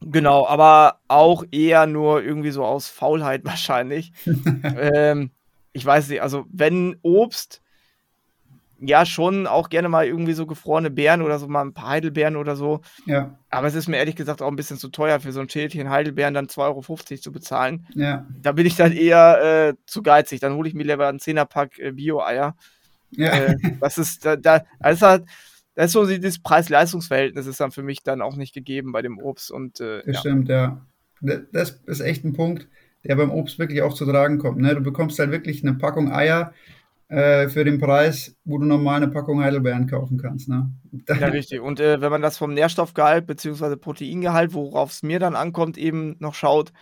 Genau, 0.00 0.46
aber 0.46 1.00
auch 1.08 1.44
eher 1.50 1.86
nur 1.86 2.22
irgendwie 2.22 2.50
so 2.50 2.64
aus 2.64 2.88
Faulheit 2.88 3.44
wahrscheinlich. 3.44 4.12
ähm, 4.62 5.30
ich 5.72 5.84
weiß 5.84 6.08
nicht, 6.08 6.22
also 6.22 6.46
wenn 6.50 6.96
Obst, 7.02 7.62
ja 8.80 9.06
schon 9.06 9.46
auch 9.46 9.68
gerne 9.68 9.88
mal 9.88 10.06
irgendwie 10.06 10.32
so 10.32 10.46
gefrorene 10.46 10.90
Beeren 10.90 11.22
oder 11.22 11.38
so 11.38 11.48
mal 11.48 11.62
ein 11.62 11.72
paar 11.72 11.88
Heidelbeeren 11.88 12.36
oder 12.36 12.56
so. 12.56 12.80
Ja, 13.06 13.38
Aber 13.50 13.66
es 13.66 13.74
ist 13.74 13.88
mir 13.88 13.96
ehrlich 13.96 14.16
gesagt 14.16 14.42
auch 14.42 14.48
ein 14.48 14.56
bisschen 14.56 14.76
zu 14.76 14.88
teuer 14.88 15.20
für 15.20 15.32
so 15.32 15.40
ein 15.40 15.48
Schälchen 15.48 15.90
Heidelbeeren 15.90 16.34
dann 16.34 16.46
2,50 16.46 16.60
Euro 16.60 17.20
zu 17.20 17.32
bezahlen. 17.32 17.86
ja, 17.94 18.26
Da 18.42 18.52
bin 18.52 18.66
ich 18.66 18.76
dann 18.76 18.92
eher 18.92 19.68
äh, 19.68 19.74
zu 19.86 20.02
geizig. 20.02 20.40
Dann 20.40 20.54
hole 20.54 20.68
ich 20.68 20.74
mir 20.74 20.84
lieber 20.84 21.08
einen 21.08 21.20
Zehnerpack 21.20 21.78
äh, 21.78 21.92
Bio-Eier. 21.92 22.54
ja. 23.10 23.30
Äh, 23.30 23.56
das 23.80 23.98
ist 23.98 24.24
da, 24.24 24.36
da 24.36 24.64
das 24.80 24.96
ist 24.96 25.02
halt, 25.02 25.24
das 25.76 25.86
ist 25.86 25.92
so 25.92 26.04
dieses 26.06 26.40
Preis-Leistungs-Verhältnis 26.42 27.46
ist 27.46 27.60
dann 27.60 27.70
für 27.70 27.84
mich 27.84 28.02
dann 28.02 28.20
auch 28.22 28.34
nicht 28.34 28.52
gegeben 28.54 28.90
bei 28.92 29.02
dem 29.02 29.18
Obst 29.18 29.52
und 29.52 29.80
äh, 29.80 29.98
Das 30.04 30.16
ja. 30.16 30.20
stimmt, 30.20 30.48
ja. 30.48 30.84
Da- 31.20 31.40
Das 31.52 31.80
ist 31.86 32.00
echt 32.00 32.24
ein 32.24 32.32
Punkt, 32.32 32.66
der 33.04 33.14
beim 33.14 33.30
Obst 33.30 33.58
wirklich 33.60 33.82
auch 33.82 33.94
zu 33.94 34.04
tragen 34.04 34.38
kommt. 34.38 34.58
Ne? 34.58 34.74
Du 34.74 34.80
bekommst 34.80 35.18
halt 35.20 35.30
wirklich 35.30 35.62
eine 35.62 35.74
Packung 35.74 36.10
Eier 36.12 36.52
äh, 37.08 37.48
für 37.48 37.64
den 37.64 37.78
Preis, 37.78 38.34
wo 38.44 38.58
du 38.58 38.64
normal 38.64 38.96
eine 38.96 39.08
Packung 39.08 39.40
Heidelbeeren 39.40 39.86
kaufen 39.86 40.18
kannst. 40.18 40.48
Ne? 40.48 40.70
Ja, 41.08 41.28
richtig. 41.28 41.60
Und 41.60 41.78
äh, 41.78 42.00
wenn 42.00 42.10
man 42.10 42.20
das 42.22 42.36
vom 42.36 42.52
Nährstoffgehalt 42.52 43.26
bzw. 43.26 43.76
Proteingehalt, 43.76 44.54
worauf 44.54 44.90
es 44.90 45.02
mir 45.04 45.20
dann 45.20 45.36
ankommt, 45.36 45.78
eben 45.78 46.16
noch 46.18 46.34
schaut, 46.34 46.72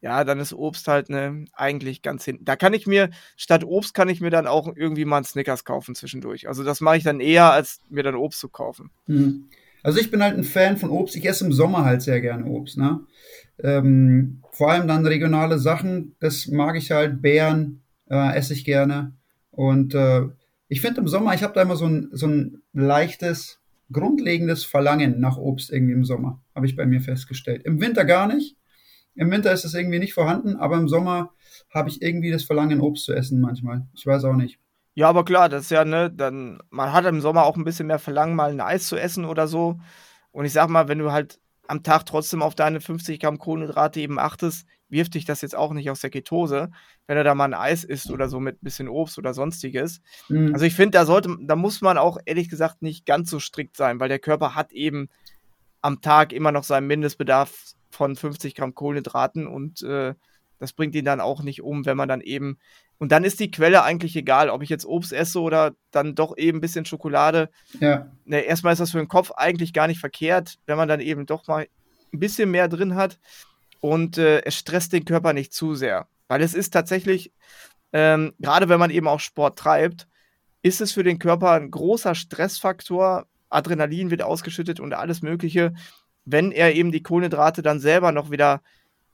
ja, 0.00 0.24
dann 0.24 0.38
ist 0.38 0.52
Obst 0.52 0.86
halt 0.88 1.08
ne, 1.08 1.44
eigentlich 1.52 2.02
ganz 2.02 2.24
hinten. 2.24 2.44
Da 2.44 2.56
kann 2.56 2.74
ich 2.74 2.86
mir, 2.86 3.10
statt 3.36 3.64
Obst 3.64 3.94
kann 3.94 4.08
ich 4.08 4.20
mir 4.20 4.30
dann 4.30 4.46
auch 4.46 4.74
irgendwie 4.76 5.04
mal 5.04 5.16
einen 5.16 5.24
Snickers 5.24 5.64
kaufen 5.64 5.94
zwischendurch. 5.94 6.48
Also 6.48 6.62
das 6.62 6.80
mache 6.80 6.98
ich 6.98 7.04
dann 7.04 7.20
eher, 7.20 7.50
als 7.52 7.80
mir 7.88 8.02
dann 8.02 8.14
Obst 8.14 8.40
zu 8.40 8.48
kaufen. 8.48 8.90
Mhm. 9.06 9.48
Also 9.82 10.00
ich 10.00 10.10
bin 10.10 10.22
halt 10.22 10.36
ein 10.36 10.44
Fan 10.44 10.76
von 10.76 10.90
Obst. 10.90 11.16
Ich 11.16 11.26
esse 11.26 11.44
im 11.44 11.52
Sommer 11.52 11.84
halt 11.84 12.02
sehr 12.02 12.20
gerne 12.20 12.44
Obst. 12.44 12.78
Ne? 12.78 13.00
Ähm, 13.62 14.42
vor 14.52 14.70
allem 14.70 14.86
dann 14.86 15.06
regionale 15.06 15.58
Sachen, 15.58 16.14
das 16.20 16.46
mag 16.48 16.76
ich 16.76 16.90
halt. 16.90 17.22
Beeren 17.22 17.80
äh, 18.10 18.36
esse 18.36 18.52
ich 18.52 18.64
gerne. 18.64 19.12
Und 19.50 19.94
äh, 19.94 20.28
ich 20.68 20.80
finde 20.80 21.00
im 21.00 21.08
Sommer, 21.08 21.34
ich 21.34 21.42
habe 21.42 21.54
da 21.54 21.62
immer 21.62 21.76
so 21.76 21.86
ein, 21.86 22.10
so 22.12 22.26
ein 22.26 22.62
leichtes, 22.72 23.60
grundlegendes 23.90 24.64
Verlangen 24.64 25.20
nach 25.20 25.38
Obst 25.38 25.72
irgendwie 25.72 25.94
im 25.94 26.04
Sommer, 26.04 26.40
habe 26.54 26.66
ich 26.66 26.76
bei 26.76 26.86
mir 26.86 27.00
festgestellt. 27.00 27.62
Im 27.64 27.80
Winter 27.80 28.04
gar 28.04 28.28
nicht. 28.28 28.57
Im 29.18 29.30
Winter 29.30 29.52
ist 29.52 29.64
es 29.64 29.74
irgendwie 29.74 29.98
nicht 29.98 30.14
vorhanden, 30.14 30.56
aber 30.56 30.76
im 30.76 30.88
Sommer 30.88 31.32
habe 31.70 31.90
ich 31.90 32.00
irgendwie 32.02 32.30
das 32.30 32.44
Verlangen, 32.44 32.80
Obst 32.80 33.04
zu 33.04 33.12
essen 33.12 33.40
manchmal. 33.40 33.86
Ich 33.94 34.06
weiß 34.06 34.24
auch 34.24 34.36
nicht. 34.36 34.58
Ja, 34.94 35.08
aber 35.08 35.24
klar, 35.24 35.48
das 35.48 35.64
ist 35.64 35.70
ja, 35.70 35.84
ne, 35.84 36.10
dann, 36.10 36.58
man 36.70 36.92
hat 36.92 37.04
im 37.04 37.20
Sommer 37.20 37.44
auch 37.44 37.56
ein 37.56 37.64
bisschen 37.64 37.86
mehr 37.86 37.98
Verlangen, 37.98 38.34
mal 38.34 38.50
ein 38.50 38.60
Eis 38.60 38.88
zu 38.88 38.96
essen 38.96 39.24
oder 39.24 39.46
so. 39.46 39.78
Und 40.30 40.44
ich 40.44 40.52
sag 40.52 40.68
mal, 40.68 40.88
wenn 40.88 40.98
du 40.98 41.12
halt 41.12 41.40
am 41.68 41.82
Tag 41.82 42.06
trotzdem 42.06 42.42
auf 42.42 42.54
deine 42.54 42.80
50 42.80 43.20
Gramm 43.20 43.38
Kohlenhydrate 43.38 44.00
eben 44.00 44.18
achtest, 44.18 44.66
wirft 44.88 45.14
dich 45.14 45.24
das 45.24 45.42
jetzt 45.42 45.54
auch 45.54 45.72
nicht 45.72 45.90
aus 45.90 46.00
der 46.00 46.10
Ketose, 46.10 46.70
wenn 47.06 47.16
du 47.16 47.24
da 47.24 47.34
mal 47.34 47.44
ein 47.44 47.54
Eis 47.54 47.84
isst 47.84 48.10
oder 48.10 48.28
so 48.28 48.40
mit 48.40 48.56
ein 48.56 48.64
bisschen 48.64 48.88
Obst 48.88 49.18
oder 49.18 49.34
sonstiges. 49.34 50.00
Mhm. 50.28 50.52
Also 50.54 50.64
ich 50.64 50.74
finde, 50.74 50.98
da 50.98 51.04
sollte, 51.04 51.36
da 51.42 51.56
muss 51.56 51.80
man 51.80 51.98
auch 51.98 52.18
ehrlich 52.24 52.48
gesagt 52.48 52.82
nicht 52.82 53.04
ganz 53.04 53.30
so 53.30 53.38
strikt 53.38 53.76
sein, 53.76 54.00
weil 54.00 54.08
der 54.08 54.18
Körper 54.18 54.54
hat 54.54 54.72
eben 54.72 55.08
am 55.82 56.00
Tag 56.00 56.32
immer 56.32 56.52
noch 56.52 56.64
seinen 56.64 56.86
Mindestbedarf 56.86 57.74
von 57.90 58.16
50 58.16 58.54
Gramm 58.54 58.74
Kohlenhydraten 58.74 59.46
und 59.46 59.82
äh, 59.82 60.14
das 60.58 60.72
bringt 60.72 60.94
ihn 60.94 61.04
dann 61.04 61.20
auch 61.20 61.42
nicht 61.42 61.62
um, 61.62 61.86
wenn 61.86 61.96
man 61.96 62.08
dann 62.08 62.20
eben 62.20 62.58
und 62.98 63.12
dann 63.12 63.24
ist 63.24 63.38
die 63.38 63.50
Quelle 63.50 63.84
eigentlich 63.84 64.16
egal, 64.16 64.50
ob 64.50 64.62
ich 64.62 64.68
jetzt 64.68 64.84
Obst 64.84 65.12
esse 65.12 65.40
oder 65.40 65.74
dann 65.92 66.16
doch 66.16 66.36
eben 66.36 66.58
ein 66.58 66.60
bisschen 66.60 66.84
Schokolade. 66.84 67.48
ja, 67.80 68.10
Ne, 68.24 68.40
erstmal 68.40 68.72
ist 68.72 68.80
das 68.80 68.90
für 68.90 68.98
den 68.98 69.08
Kopf 69.08 69.30
eigentlich 69.30 69.72
gar 69.72 69.86
nicht 69.86 70.00
verkehrt, 70.00 70.58
wenn 70.66 70.76
man 70.76 70.88
dann 70.88 71.00
eben 71.00 71.24
doch 71.24 71.46
mal 71.46 71.68
ein 72.12 72.18
bisschen 72.18 72.50
mehr 72.50 72.68
drin 72.68 72.96
hat 72.96 73.18
und 73.80 74.18
äh, 74.18 74.42
es 74.42 74.56
stresst 74.56 74.92
den 74.92 75.04
Körper 75.04 75.32
nicht 75.32 75.52
zu 75.52 75.74
sehr. 75.74 76.08
Weil 76.26 76.42
es 76.42 76.54
ist 76.54 76.70
tatsächlich, 76.70 77.32
ähm, 77.92 78.34
gerade 78.40 78.68
wenn 78.68 78.80
man 78.80 78.90
eben 78.90 79.06
auch 79.06 79.20
Sport 79.20 79.58
treibt, 79.58 80.08
ist 80.62 80.80
es 80.80 80.92
für 80.92 81.04
den 81.04 81.20
Körper 81.20 81.52
ein 81.52 81.70
großer 81.70 82.14
Stressfaktor. 82.14 83.26
Adrenalin 83.48 84.10
wird 84.10 84.22
ausgeschüttet 84.22 84.80
und 84.80 84.92
alles 84.92 85.22
Mögliche, 85.22 85.72
wenn 86.30 86.52
er 86.52 86.74
eben 86.74 86.92
die 86.92 87.02
Kohlenhydrate 87.02 87.62
dann 87.62 87.80
selber 87.80 88.12
noch 88.12 88.30
wieder 88.30 88.62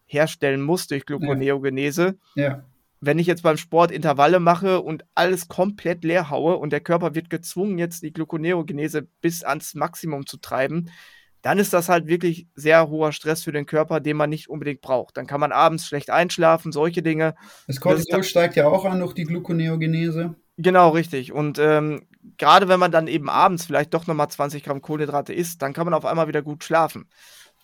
herstellen 0.07 0.63
muss 0.63 0.87
durch 0.87 1.07
Gluconeogenese 1.07 2.19
ja, 2.35 2.65
wenn 3.07 3.19
ich 3.19 3.27
jetzt 3.27 3.43
beim 3.43 3.57
Sport 3.57 3.91
Intervalle 3.91 4.41
mache 4.41 4.81
und 4.81 5.05
alles 5.15 5.49
komplett 5.49 6.05
leer 6.05 6.31
haue 6.31 6.57
und 6.57 6.73
der 6.73 6.81
Körper 6.81 7.15
wird 7.15 7.31
gezwungen, 7.31 7.79
jetzt 7.79 8.03
die 8.03 8.13
Gluconeogenese 8.13 9.07
bis 9.21 9.43
ans 9.43 9.75
Maximum 9.75 10.27
zu 10.27 10.39
treiben, 10.39 10.91
dann 11.43 11.59
ist 11.59 11.75
das 11.75 11.91
halt 11.91 12.07
wirklich 12.07 12.47
sehr 12.55 12.89
hoher 12.89 13.13
Stress 13.13 13.45
für 13.45 13.53
den 13.53 13.67
Körper, 13.67 14.01
den 14.01 14.17
man 14.17 14.31
nicht 14.31 14.49
unbedingt 14.49 14.81
braucht. 14.81 15.17
Dann 15.19 15.27
kann 15.27 15.41
man 15.41 15.53
abends 15.53 15.87
schlecht 15.87 16.09
einschlafen, 16.09 16.73
solche 16.73 17.03
Dinge. 17.03 17.35
das 17.67 17.77
Das 17.77 17.81
Cortisol 17.81 18.21
ist 18.21 18.31
steigt 18.31 18.57
ja 18.57 18.67
auch 18.67 18.87
an 18.87 19.01
durch 19.01 19.13
die 19.13 19.25
Gluconeogenese. 19.25 20.37
Genau, 20.57 20.91
richtig. 20.91 21.33
Und 21.33 21.59
ähm, 21.59 22.03
gerade 22.39 22.69
wenn 22.69 22.79
man 22.81 22.93
dann 22.93 23.09
eben 23.09 23.29
abends 23.29 23.67
vielleicht 23.67 23.93
doch 23.95 24.07
nochmal 24.07 24.29
20 24.29 24.63
Gramm 24.63 24.83
Kohlenhydrate 24.83 25.33
isst, 25.33 25.63
dann 25.63 25.73
kann 25.73 25.85
man 25.85 25.95
auf 25.95 26.05
einmal 26.05 26.29
wieder 26.29 26.43
gut 26.43 26.63
schlafen. 26.65 27.07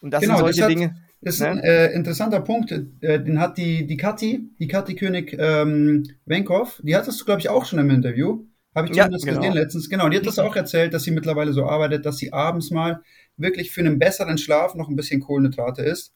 Und 0.01 0.11
das 0.13 0.23
Genau, 0.23 0.37
sind 0.39 0.47
das 0.49 0.57
solche 0.57 0.63
hat- 0.65 0.71
Dinge. 0.71 0.97
Das 1.23 1.35
ist 1.35 1.41
Ne? 1.43 1.49
ein 1.49 1.59
äh, 1.59 1.93
interessanter 1.93 2.41
Punkt. 2.41 2.73
Äh, 2.73 3.23
den 3.23 3.39
hat 3.39 3.59
die, 3.59 3.87
die 3.87 3.99
Kathi, 3.99 4.49
die 4.59 4.67
Kathi 4.69 4.95
König 4.95 5.37
ähm, 5.39 6.05
Wenkow, 6.25 6.81
die 6.83 6.97
hattest 6.97 7.21
du, 7.21 7.27
glaube 7.27 7.41
ich, 7.43 7.51
auch 7.51 7.67
schon 7.67 7.79
im 7.79 7.91
Interview. 7.91 8.45
Habe 8.75 8.89
ich 8.89 8.97
Ja, 8.97 9.05
zumindest 9.05 9.27
genau. 9.27 9.41
gesehen 9.41 9.53
letztens. 9.55 9.91
Genau, 9.91 10.09
die 10.09 10.17
hat 10.17 10.27
das 10.27 10.39
auch 10.39 10.57
erzählt, 10.57 10.95
dass 10.95 11.03
sie 11.03 11.11
mittlerweile 11.11 11.53
so 11.53 11.67
arbeitet, 11.67 12.07
dass 12.07 12.17
sie 12.17 12.33
abends 12.33 12.71
mal 12.71 13.03
wirklich 13.37 13.71
für 13.71 13.83
einen 13.83 13.99
besseren 13.99 14.39
Schlaf 14.39 14.75
noch 14.75 14.89
ein 14.89 14.97
bisschen 14.97 15.21
Kohlenhydrate 15.21 15.83
isst. 15.83 16.15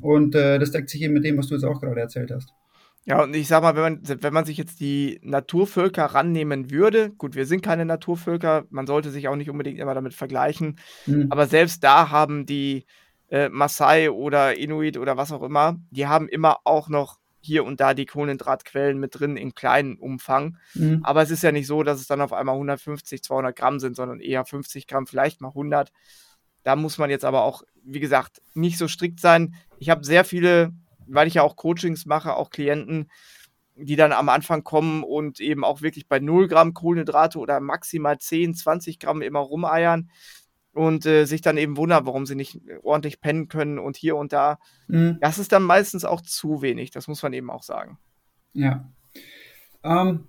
Und 0.00 0.34
äh, 0.34 0.58
das 0.58 0.70
deckt 0.70 0.90
sich 0.90 1.00
eben 1.00 1.14
mit 1.14 1.24
dem, 1.24 1.38
was 1.38 1.46
du 1.46 1.54
jetzt 1.54 1.64
auch 1.64 1.80
gerade 1.80 2.00
erzählt 2.00 2.30
hast. 2.30 2.50
Ja, 3.04 3.22
und 3.22 3.34
ich 3.34 3.48
sag 3.48 3.62
mal, 3.62 3.74
wenn 3.74 3.82
man, 3.82 4.22
wenn 4.22 4.32
man 4.32 4.44
sich 4.44 4.56
jetzt 4.56 4.78
die 4.78 5.18
Naturvölker 5.22 6.04
rannehmen 6.04 6.70
würde, 6.70 7.10
gut, 7.10 7.34
wir 7.34 7.46
sind 7.46 7.62
keine 7.62 7.84
Naturvölker, 7.84 8.64
man 8.70 8.86
sollte 8.86 9.10
sich 9.10 9.26
auch 9.26 9.34
nicht 9.36 9.50
unbedingt 9.50 9.80
immer 9.80 9.94
damit 9.94 10.14
vergleichen, 10.14 10.78
Hm. 11.06 11.26
aber 11.30 11.46
selbst 11.46 11.82
da 11.82 12.10
haben 12.10 12.46
die 12.46 12.86
äh, 13.28 13.48
Maasai 13.48 14.10
oder 14.10 14.56
Inuit 14.56 14.98
oder 14.98 15.16
was 15.16 15.32
auch 15.32 15.42
immer, 15.42 15.76
die 15.90 16.06
haben 16.06 16.28
immer 16.28 16.58
auch 16.64 16.88
noch 16.88 17.18
hier 17.40 17.64
und 17.64 17.80
da 17.80 17.92
die 17.92 18.06
Kohlenhydratquellen 18.06 18.98
mit 19.00 19.18
drin 19.18 19.36
in 19.36 19.54
kleinem 19.54 19.96
Umfang. 19.98 20.58
Hm. 20.74 21.00
Aber 21.02 21.22
es 21.22 21.30
ist 21.32 21.42
ja 21.42 21.50
nicht 21.50 21.66
so, 21.66 21.82
dass 21.82 22.00
es 22.00 22.06
dann 22.06 22.20
auf 22.20 22.32
einmal 22.32 22.54
150, 22.54 23.20
200 23.22 23.56
Gramm 23.56 23.80
sind, 23.80 23.96
sondern 23.96 24.20
eher 24.20 24.44
50 24.44 24.86
Gramm, 24.86 25.08
vielleicht 25.08 25.40
mal 25.40 25.48
100. 25.48 25.90
Da 26.62 26.76
muss 26.76 26.98
man 26.98 27.10
jetzt 27.10 27.24
aber 27.24 27.42
auch, 27.42 27.64
wie 27.82 27.98
gesagt, 27.98 28.40
nicht 28.54 28.78
so 28.78 28.86
strikt 28.86 29.18
sein. 29.18 29.56
Ich 29.78 29.90
habe 29.90 30.04
sehr 30.04 30.24
viele, 30.24 30.72
weil 31.06 31.26
ich 31.28 31.34
ja 31.34 31.42
auch 31.42 31.56
Coachings 31.56 32.06
mache, 32.06 32.34
auch 32.34 32.50
Klienten, 32.50 33.10
die 33.74 33.96
dann 33.96 34.12
am 34.12 34.28
Anfang 34.28 34.64
kommen 34.64 35.02
und 35.02 35.40
eben 35.40 35.64
auch 35.64 35.82
wirklich 35.82 36.08
bei 36.08 36.18
0 36.18 36.48
Gramm 36.48 36.74
Kohlenhydrate 36.74 37.38
oder 37.38 37.60
maximal 37.60 38.18
10, 38.18 38.54
20 38.54 38.98
Gramm 38.98 39.22
immer 39.22 39.40
rumeiern 39.40 40.10
und 40.72 41.06
äh, 41.06 41.24
sich 41.24 41.40
dann 41.40 41.56
eben 41.56 41.76
wundern, 41.76 42.06
warum 42.06 42.26
sie 42.26 42.34
nicht 42.34 42.60
ordentlich 42.82 43.20
pennen 43.20 43.48
können 43.48 43.78
und 43.78 43.96
hier 43.96 44.16
und 44.16 44.32
da. 44.32 44.58
Hm. 44.88 45.18
Das 45.20 45.38
ist 45.38 45.52
dann 45.52 45.62
meistens 45.62 46.04
auch 46.04 46.20
zu 46.20 46.62
wenig, 46.62 46.90
das 46.90 47.08
muss 47.08 47.22
man 47.22 47.32
eben 47.32 47.50
auch 47.50 47.62
sagen. 47.62 47.98
Ja. 48.52 48.90
Ähm, 49.82 50.26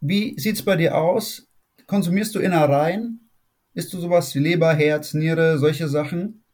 wie 0.00 0.38
sieht's 0.38 0.62
bei 0.62 0.76
dir 0.76 0.96
aus? 0.96 1.48
Konsumierst 1.86 2.34
du 2.34 2.40
Innereien? 2.40 3.30
Isst 3.74 3.92
du 3.92 4.00
sowas 4.00 4.34
wie 4.34 4.40
Leber, 4.40 4.74
Herz, 4.74 5.14
Niere, 5.14 5.58
solche 5.58 5.88
Sachen? 5.88 6.44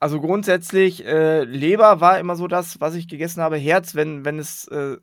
Also 0.00 0.20
grundsätzlich, 0.20 1.04
äh, 1.04 1.44
Leber 1.44 2.00
war 2.00 2.18
immer 2.18 2.36
so 2.36 2.46
das, 2.46 2.80
was 2.80 2.94
ich 2.94 3.08
gegessen 3.08 3.42
habe. 3.42 3.56
Herz, 3.56 3.94
wenn, 3.94 4.24
wenn 4.24 4.38
es, 4.38 4.66
äh, 4.68 4.96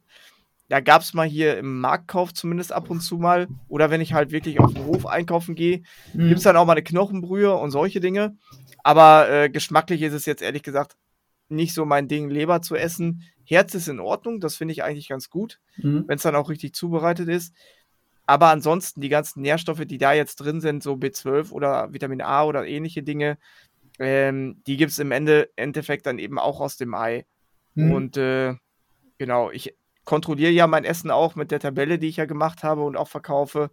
ja, 0.69 0.79
gab 0.79 1.01
es 1.01 1.13
mal 1.13 1.27
hier 1.27 1.57
im 1.57 1.79
Marktkauf 1.81 2.33
zumindest 2.33 2.71
ab 2.71 2.89
und 2.89 3.01
zu 3.01 3.17
mal. 3.17 3.47
Oder 3.67 3.89
wenn 3.89 4.01
ich 4.01 4.13
halt 4.13 4.31
wirklich 4.31 4.59
auf 4.59 4.73
den 4.73 4.85
Hof 4.85 5.05
einkaufen 5.07 5.55
gehe, 5.55 5.81
Hm. 6.11 6.27
gibt 6.27 6.37
es 6.37 6.43
dann 6.43 6.55
auch 6.57 6.65
mal 6.65 6.73
eine 6.73 6.83
Knochenbrühe 6.83 7.53
und 7.53 7.71
solche 7.71 7.99
Dinge. 7.99 8.37
Aber 8.83 9.29
äh, 9.29 9.49
geschmacklich 9.49 10.01
ist 10.01 10.13
es 10.13 10.25
jetzt 10.25 10.41
ehrlich 10.41 10.63
gesagt 10.63 10.95
nicht 11.49 11.73
so 11.73 11.83
mein 11.85 12.07
Ding, 12.07 12.29
Leber 12.29 12.61
zu 12.61 12.75
essen. 12.75 13.23
Herz 13.43 13.73
ist 13.73 13.89
in 13.89 13.99
Ordnung, 13.99 14.39
das 14.39 14.55
finde 14.55 14.71
ich 14.73 14.83
eigentlich 14.83 15.09
ganz 15.09 15.29
gut, 15.29 15.59
Hm. 15.75 16.05
wenn 16.07 16.15
es 16.15 16.23
dann 16.23 16.35
auch 16.35 16.49
richtig 16.49 16.73
zubereitet 16.75 17.27
ist. 17.27 17.53
aber 18.27 18.47
ansonsten 18.47 19.01
die 19.01 19.09
ganzen 19.09 19.41
Nährstoffe, 19.41 19.83
die 19.85 19.97
da 19.97 20.13
jetzt 20.13 20.37
drin 20.37 20.61
sind, 20.61 20.83
so 20.83 20.93
B12 20.93 21.51
oder 21.51 21.91
Vitamin 21.91 22.21
A 22.21 22.45
oder 22.45 22.65
ähnliche 22.65 23.03
Dinge, 23.03 23.37
ähm, 24.01 24.63
die 24.65 24.77
gibt 24.77 24.91
es 24.91 24.99
im 24.99 25.11
Ende, 25.11 25.49
Endeffekt 25.55 26.07
dann 26.07 26.17
eben 26.17 26.39
auch 26.39 26.59
aus 26.59 26.75
dem 26.75 26.95
Ei. 26.95 27.25
Mhm. 27.75 27.91
Und 27.91 28.17
äh, 28.17 28.55
genau, 29.19 29.51
ich 29.51 29.75
kontrolliere 30.05 30.51
ja 30.51 30.65
mein 30.65 30.85
Essen 30.85 31.11
auch 31.11 31.35
mit 31.35 31.51
der 31.51 31.59
Tabelle, 31.59 31.99
die 31.99 32.07
ich 32.07 32.17
ja 32.17 32.25
gemacht 32.25 32.63
habe 32.63 32.81
und 32.81 32.97
auch 32.97 33.07
verkaufe. 33.07 33.69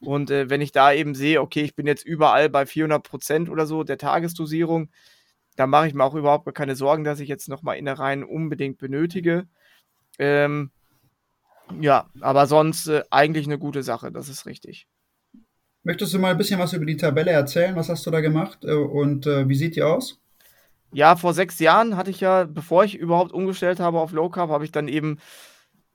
Und 0.00 0.32
äh, 0.32 0.50
wenn 0.50 0.60
ich 0.60 0.72
da 0.72 0.92
eben 0.92 1.14
sehe, 1.14 1.40
okay, 1.40 1.62
ich 1.62 1.76
bin 1.76 1.86
jetzt 1.86 2.04
überall 2.04 2.50
bei 2.50 2.66
400 2.66 3.04
Prozent 3.04 3.48
oder 3.48 3.66
so 3.66 3.84
der 3.84 3.98
Tagesdosierung, 3.98 4.90
dann 5.54 5.70
mache 5.70 5.86
ich 5.86 5.94
mir 5.94 6.04
auch 6.04 6.14
überhaupt 6.14 6.52
keine 6.54 6.74
Sorgen, 6.74 7.04
dass 7.04 7.20
ich 7.20 7.28
jetzt 7.28 7.48
nochmal 7.48 7.78
Innereien 7.78 8.24
unbedingt 8.24 8.78
benötige. 8.78 9.46
Ähm, 10.18 10.72
ja, 11.80 12.10
aber 12.20 12.46
sonst 12.46 12.88
äh, 12.88 13.04
eigentlich 13.10 13.46
eine 13.46 13.58
gute 13.58 13.84
Sache, 13.84 14.10
das 14.10 14.28
ist 14.28 14.44
richtig. 14.44 14.88
Möchtest 15.82 16.12
du 16.12 16.18
mal 16.18 16.32
ein 16.32 16.38
bisschen 16.38 16.60
was 16.60 16.72
über 16.72 16.84
die 16.84 16.96
Tabelle 16.96 17.30
erzählen? 17.30 17.76
Was 17.76 17.88
hast 17.88 18.04
du 18.06 18.10
da 18.10 18.20
gemacht 18.20 18.64
äh, 18.64 18.72
und 18.72 19.26
äh, 19.26 19.48
wie 19.48 19.54
sieht 19.54 19.76
die 19.76 19.82
aus? 19.82 20.20
Ja, 20.92 21.16
vor 21.16 21.34
sechs 21.34 21.58
Jahren 21.58 21.96
hatte 21.96 22.10
ich 22.10 22.20
ja, 22.20 22.44
bevor 22.44 22.84
ich 22.84 22.96
überhaupt 22.96 23.32
umgestellt 23.32 23.78
habe 23.78 24.00
auf 24.00 24.12
Low 24.12 24.30
Carb, 24.30 24.50
habe 24.50 24.64
ich 24.64 24.72
dann 24.72 24.88
eben 24.88 25.18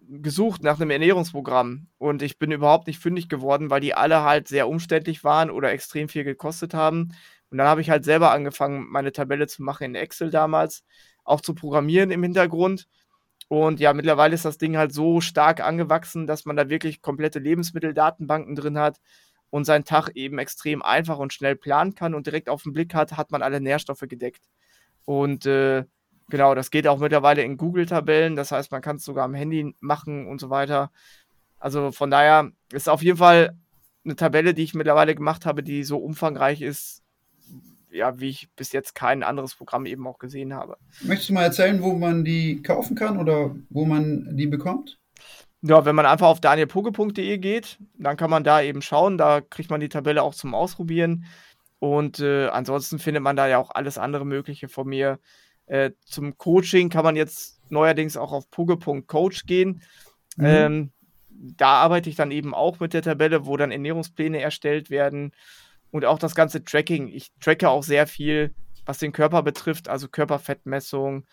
gesucht 0.08 0.64
nach 0.64 0.80
einem 0.80 0.92
Ernährungsprogramm 0.92 1.88
und 1.98 2.22
ich 2.22 2.38
bin 2.38 2.52
überhaupt 2.52 2.88
nicht 2.88 3.00
fündig 3.00 3.30
geworden, 3.30 3.70
weil 3.70 3.82
die 3.82 3.94
alle 3.94 4.24
halt 4.24 4.48
sehr 4.48 4.68
umständlich 4.68 5.24
waren 5.24 5.50
oder 5.50 5.72
extrem 5.72 6.10
viel 6.10 6.24
gekostet 6.24 6.74
haben. 6.74 7.14
Und 7.50 7.58
dann 7.58 7.68
habe 7.68 7.82
ich 7.82 7.90
halt 7.90 8.04
selber 8.04 8.32
angefangen, 8.32 8.88
meine 8.90 9.12
Tabelle 9.12 9.48
zu 9.48 9.64
machen 9.64 9.86
in 9.86 9.96
Excel 9.96 10.30
damals, 10.30 10.84
auch 11.24 11.42
zu 11.42 11.56
programmieren 11.56 12.12
im 12.12 12.24
Hintergrund. 12.24 12.88
Und 13.48 13.80
ja, 13.80 13.94
mittlerweile 13.94 14.36
ist 14.36 14.46
das 14.46 14.58
Ding 14.58 14.78
halt 14.78 14.94
so 14.94 15.22
stark 15.22 15.62
angewachsen, 15.62 16.28
dass 16.28 16.46
man 16.46 16.56
da 16.56 16.70
wirklich 16.70 17.02
komplette 17.02 17.40
Lebensmitteldatenbanken 17.40 18.56
drin 18.56 18.78
hat 18.78 19.00
und 19.54 19.66
seinen 19.66 19.86
Tag 19.86 20.10
eben 20.16 20.40
extrem 20.40 20.82
einfach 20.82 21.20
und 21.20 21.32
schnell 21.32 21.56
planen 21.56 21.94
kann 21.94 22.16
und 22.16 22.26
direkt 22.26 22.50
auf 22.50 22.64
den 22.64 22.74
Blick 22.74 22.96
hat, 22.96 23.18
hat 23.18 23.30
man 23.30 23.44
alle 23.44 23.62
Nährstoffe 23.62 24.06
gedeckt. 24.08 24.50
Und 25.06 25.46
äh, 25.46 25.84
Genau, 26.30 26.56
das 26.56 26.72
geht 26.72 26.88
auch 26.88 27.00
mittlerweile 27.00 27.44
in 27.44 27.58
Google-Tabellen. 27.58 28.36
Das 28.36 28.52
heißt, 28.52 28.72
man 28.72 28.82
kann 28.82 28.96
es 28.96 29.06
sogar 29.06 29.26
am 29.26 29.36
Handy 29.36 29.76
machen 29.82 30.26
und 30.26 30.40
so 30.40 30.50
weiter. 30.50 30.90
Also 31.60 31.92
von 31.92 32.10
daher 32.10 32.50
ist 32.72 32.90
auf 32.90 33.04
jeden 33.04 33.18
Fall 33.18 33.56
eine 34.04 34.16
Tabelle, 34.16 34.54
die 34.54 34.64
ich 34.64 34.74
mittlerweile 34.74 35.14
gemacht 35.14 35.46
habe, 35.46 35.62
die 35.62 35.84
so 35.84 35.98
umfangreich 35.98 36.62
ist, 36.62 37.04
ja, 37.92 38.20
wie 38.20 38.30
ich 38.30 38.50
bis 38.56 38.72
jetzt 38.72 38.96
kein 38.96 39.22
anderes 39.22 39.54
Programm 39.54 39.86
eben 39.86 40.08
auch 40.08 40.18
gesehen 40.18 40.54
habe. 40.54 40.78
Möchtest 41.02 41.30
du 41.30 41.34
mal 41.34 41.44
erzählen, 41.44 41.84
wo 41.84 41.94
man 41.94 42.24
die 42.24 42.64
kaufen 42.64 42.96
kann 42.96 43.20
oder 43.20 43.56
wo 43.70 43.86
man 43.86 44.36
die 44.36 44.48
bekommt? 44.48 44.98
Ja, 45.66 45.86
wenn 45.86 45.96
man 45.96 46.06
einfach 46.06 46.28
auf 46.28 46.42
danielpoge.de 46.42 47.38
geht, 47.38 47.78
dann 47.98 48.18
kann 48.18 48.30
man 48.30 48.44
da 48.44 48.62
eben 48.62 48.82
schauen. 48.82 49.18
Da 49.18 49.40
kriegt 49.40 49.70
man 49.70 49.80
die 49.80 49.88
Tabelle 49.88 50.22
auch 50.22 50.36
zum 50.36 50.54
Ausprobieren. 50.54 51.26
Und 51.80 52.20
äh, 52.20 52.48
ansonsten 52.48 53.00
findet 53.00 53.24
man 53.24 53.38
da 53.38 53.48
ja 53.48 53.60
auch 53.60 53.72
alles 53.72 53.98
andere 53.98 54.26
Mögliche 54.26 54.68
von 54.68 54.88
mir. 54.88 55.20
Äh, 55.66 55.92
zum 56.04 56.38
Coaching 56.38 56.90
kann 56.90 57.06
man 57.06 57.16
jetzt 57.16 57.62
neuerdings 57.70 58.18
auch 58.18 58.34
auf 58.34 58.52
puge.coach 58.52 59.46
gehen. 59.46 59.82
Mhm. 60.36 60.46
Ähm, 60.46 60.92
da 61.30 61.76
arbeite 61.76 62.10
ich 62.10 62.18
dann 62.18 62.32
eben 62.32 62.54
auch 62.54 62.82
mit 62.82 62.94
der 62.94 63.02
Tabelle, 63.02 63.46
wo 63.46 63.56
dann 63.56 63.72
Ernährungspläne 63.72 64.42
erstellt 64.42 64.90
werden 64.90 65.32
und 65.92 66.04
auch 66.04 66.20
das 66.20 66.36
ganze 66.36 66.64
Tracking. 66.64 67.08
Ich 67.08 67.32
tracke 67.40 67.70
auch 67.70 67.84
sehr 67.84 68.06
viel, 68.06 68.54
was 68.86 68.98
den 68.98 69.14
Körper 69.14 69.44
betrifft, 69.44 69.88
also 69.88 70.10
Körperfettmessung, 70.10 71.26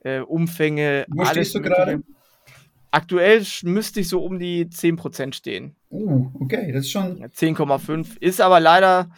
äh, 0.00 0.18
Umfänge. 0.20 1.06
Wo 1.08 1.24
stehst 1.24 1.54
du 1.54 1.60
gerade? 1.60 2.02
Aktuell 2.90 3.44
müsste 3.64 4.00
ich 4.00 4.08
so 4.08 4.24
um 4.24 4.38
die 4.38 4.66
10% 4.66 5.34
stehen. 5.34 5.76
Oh, 5.90 6.26
okay, 6.40 6.72
das 6.72 6.86
ist 6.86 6.90
schon. 6.90 7.18
Ja, 7.18 7.26
10,5. 7.26 8.20
Ist 8.20 8.40
aber 8.40 8.60
leider 8.60 9.10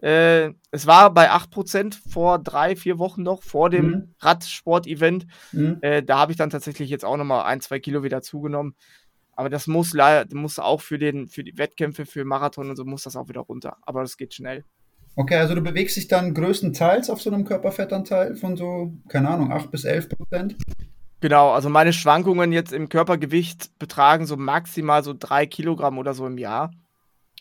äh, 0.00 0.52
es 0.70 0.86
war 0.86 1.12
bei 1.12 1.30
8% 1.30 1.96
vor 2.08 2.38
drei, 2.38 2.76
vier 2.76 2.98
Wochen 2.98 3.22
noch, 3.22 3.42
vor 3.42 3.68
dem 3.70 3.86
mhm. 3.86 4.14
Radsport-Event. 4.20 5.26
Mhm. 5.52 5.78
Äh, 5.80 6.02
da 6.02 6.18
habe 6.18 6.32
ich 6.32 6.38
dann 6.38 6.50
tatsächlich 6.50 6.88
jetzt 6.90 7.04
auch 7.04 7.16
nochmal 7.16 7.44
ein, 7.44 7.60
zwei 7.60 7.80
Kilo 7.80 8.02
wieder 8.02 8.22
zugenommen. 8.22 8.74
Aber 9.32 9.50
das 9.50 9.66
muss 9.66 9.94
leider, 9.94 10.34
muss 10.34 10.58
auch 10.58 10.80
für, 10.80 10.98
den, 10.98 11.28
für 11.28 11.44
die 11.44 11.58
Wettkämpfe, 11.58 12.06
für 12.06 12.24
Marathon 12.24 12.70
und 12.70 12.76
so, 12.76 12.84
muss 12.84 13.04
das 13.04 13.16
auch 13.16 13.28
wieder 13.28 13.40
runter. 13.40 13.76
Aber 13.82 14.02
das 14.02 14.16
geht 14.16 14.34
schnell. 14.34 14.64
Okay, 15.16 15.36
also 15.36 15.54
du 15.54 15.62
bewegst 15.62 15.96
dich 15.96 16.06
dann 16.06 16.32
größtenteils 16.34 17.10
auf 17.10 17.20
so 17.20 17.30
einem 17.30 17.44
Körperfettanteil 17.44 18.36
von 18.36 18.56
so, 18.56 18.92
keine 19.08 19.28
Ahnung, 19.28 19.52
8 19.52 19.70
bis 19.70 19.84
11 19.84 20.08
Prozent? 20.08 20.56
Genau, 21.20 21.50
also 21.50 21.68
meine 21.68 21.92
Schwankungen 21.92 22.52
jetzt 22.52 22.72
im 22.72 22.88
Körpergewicht 22.88 23.76
betragen 23.78 24.26
so 24.26 24.36
maximal 24.36 25.02
so 25.02 25.14
drei 25.18 25.46
Kilogramm 25.46 25.98
oder 25.98 26.14
so 26.14 26.26
im 26.26 26.38
Jahr. 26.38 26.70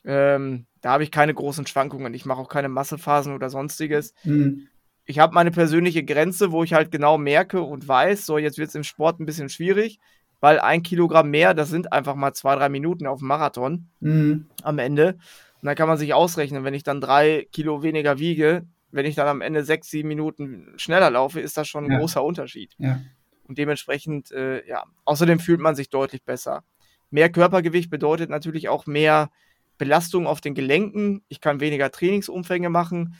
Ähm, 0.03 0.65
da 0.81 0.91
habe 0.93 1.03
ich 1.03 1.11
keine 1.11 1.33
großen 1.33 1.67
Schwankungen. 1.67 2.13
Ich 2.13 2.25
mache 2.25 2.39
auch 2.39 2.49
keine 2.49 2.69
Massephasen 2.69 3.33
oder 3.35 3.49
sonstiges. 3.49 4.13
Mhm. 4.23 4.67
Ich 5.05 5.19
habe 5.19 5.33
meine 5.33 5.51
persönliche 5.51 6.03
Grenze, 6.03 6.51
wo 6.51 6.63
ich 6.63 6.73
halt 6.73 6.91
genau 6.91 7.17
merke 7.17 7.61
und 7.61 7.87
weiß, 7.87 8.25
so 8.25 8.37
jetzt 8.37 8.57
wird 8.57 8.69
es 8.69 8.75
im 8.75 8.83
Sport 8.83 9.19
ein 9.19 9.25
bisschen 9.25 9.49
schwierig, 9.49 9.99
weil 10.39 10.59
ein 10.59 10.83
Kilogramm 10.83 11.29
mehr, 11.29 11.53
das 11.53 11.69
sind 11.69 11.93
einfach 11.93 12.15
mal 12.15 12.33
zwei, 12.33 12.55
drei 12.55 12.69
Minuten 12.69 13.05
auf 13.05 13.19
dem 13.19 13.27
Marathon 13.27 13.87
mhm. 13.99 14.47
am 14.63 14.79
Ende. 14.79 15.17
Und 15.61 15.65
dann 15.65 15.75
kann 15.75 15.87
man 15.87 15.97
sich 15.97 16.13
ausrechnen, 16.13 16.63
wenn 16.63 16.73
ich 16.73 16.83
dann 16.83 16.99
drei 16.99 17.47
Kilo 17.51 17.83
weniger 17.83 18.19
wiege, 18.19 18.65
wenn 18.91 19.05
ich 19.05 19.15
dann 19.15 19.27
am 19.27 19.41
Ende 19.41 19.63
sechs, 19.63 19.89
sieben 19.89 20.07
Minuten 20.07 20.73
schneller 20.77 21.09
laufe, 21.09 21.39
ist 21.39 21.57
das 21.57 21.67
schon 21.67 21.85
ein 21.85 21.91
ja. 21.91 21.99
großer 21.99 22.23
Unterschied. 22.23 22.73
Ja. 22.77 22.99
Und 23.47 23.57
dementsprechend, 23.57 24.31
äh, 24.31 24.67
ja, 24.67 24.83
außerdem 25.05 25.39
fühlt 25.39 25.59
man 25.59 25.75
sich 25.75 25.89
deutlich 25.89 26.23
besser. 26.23 26.63
Mehr 27.09 27.31
Körpergewicht 27.31 27.89
bedeutet 27.89 28.29
natürlich 28.29 28.67
auch 28.69 28.85
mehr 28.85 29.29
Belastung 29.77 30.27
auf 30.27 30.41
den 30.41 30.55
Gelenken, 30.55 31.23
ich 31.27 31.39
kann 31.39 31.59
weniger 31.59 31.91
Trainingsumfänge 31.91 32.69
machen. 32.69 33.15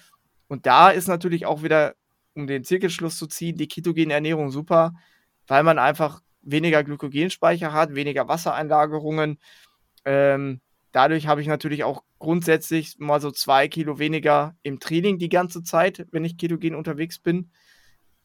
Und 0.47 0.65
da 0.65 0.89
ist 0.89 1.07
natürlich 1.07 1.45
auch 1.45 1.63
wieder, 1.63 1.95
um 2.33 2.47
den 2.47 2.63
Zirkelschluss 2.63 3.17
zu 3.17 3.27
ziehen, 3.27 3.57
die 3.57 3.67
ketogene 3.67 4.13
Ernährung 4.13 4.51
super, 4.51 4.93
weil 5.45 5.63
man 5.63 5.79
einfach 5.79 6.21
weniger 6.41 6.83
Glykogenspeicher 6.83 7.73
hat, 7.73 7.95
weniger 7.95 8.27
Wassereinlagerungen. 8.27 9.39
Ähm, 10.05 10.61
dadurch 10.91 11.27
habe 11.27 11.41
ich 11.41 11.47
natürlich 11.47 11.83
auch 11.83 12.03
grundsätzlich 12.19 12.95
mal 12.97 13.21
so 13.21 13.31
zwei 13.31 13.67
Kilo 13.67 13.99
weniger 13.99 14.55
im 14.63 14.79
Training 14.79 15.19
die 15.19 15.29
ganze 15.29 15.63
Zeit, 15.63 16.07
wenn 16.11 16.25
ich 16.25 16.37
ketogen 16.37 16.75
unterwegs 16.75 17.19
bin 17.19 17.51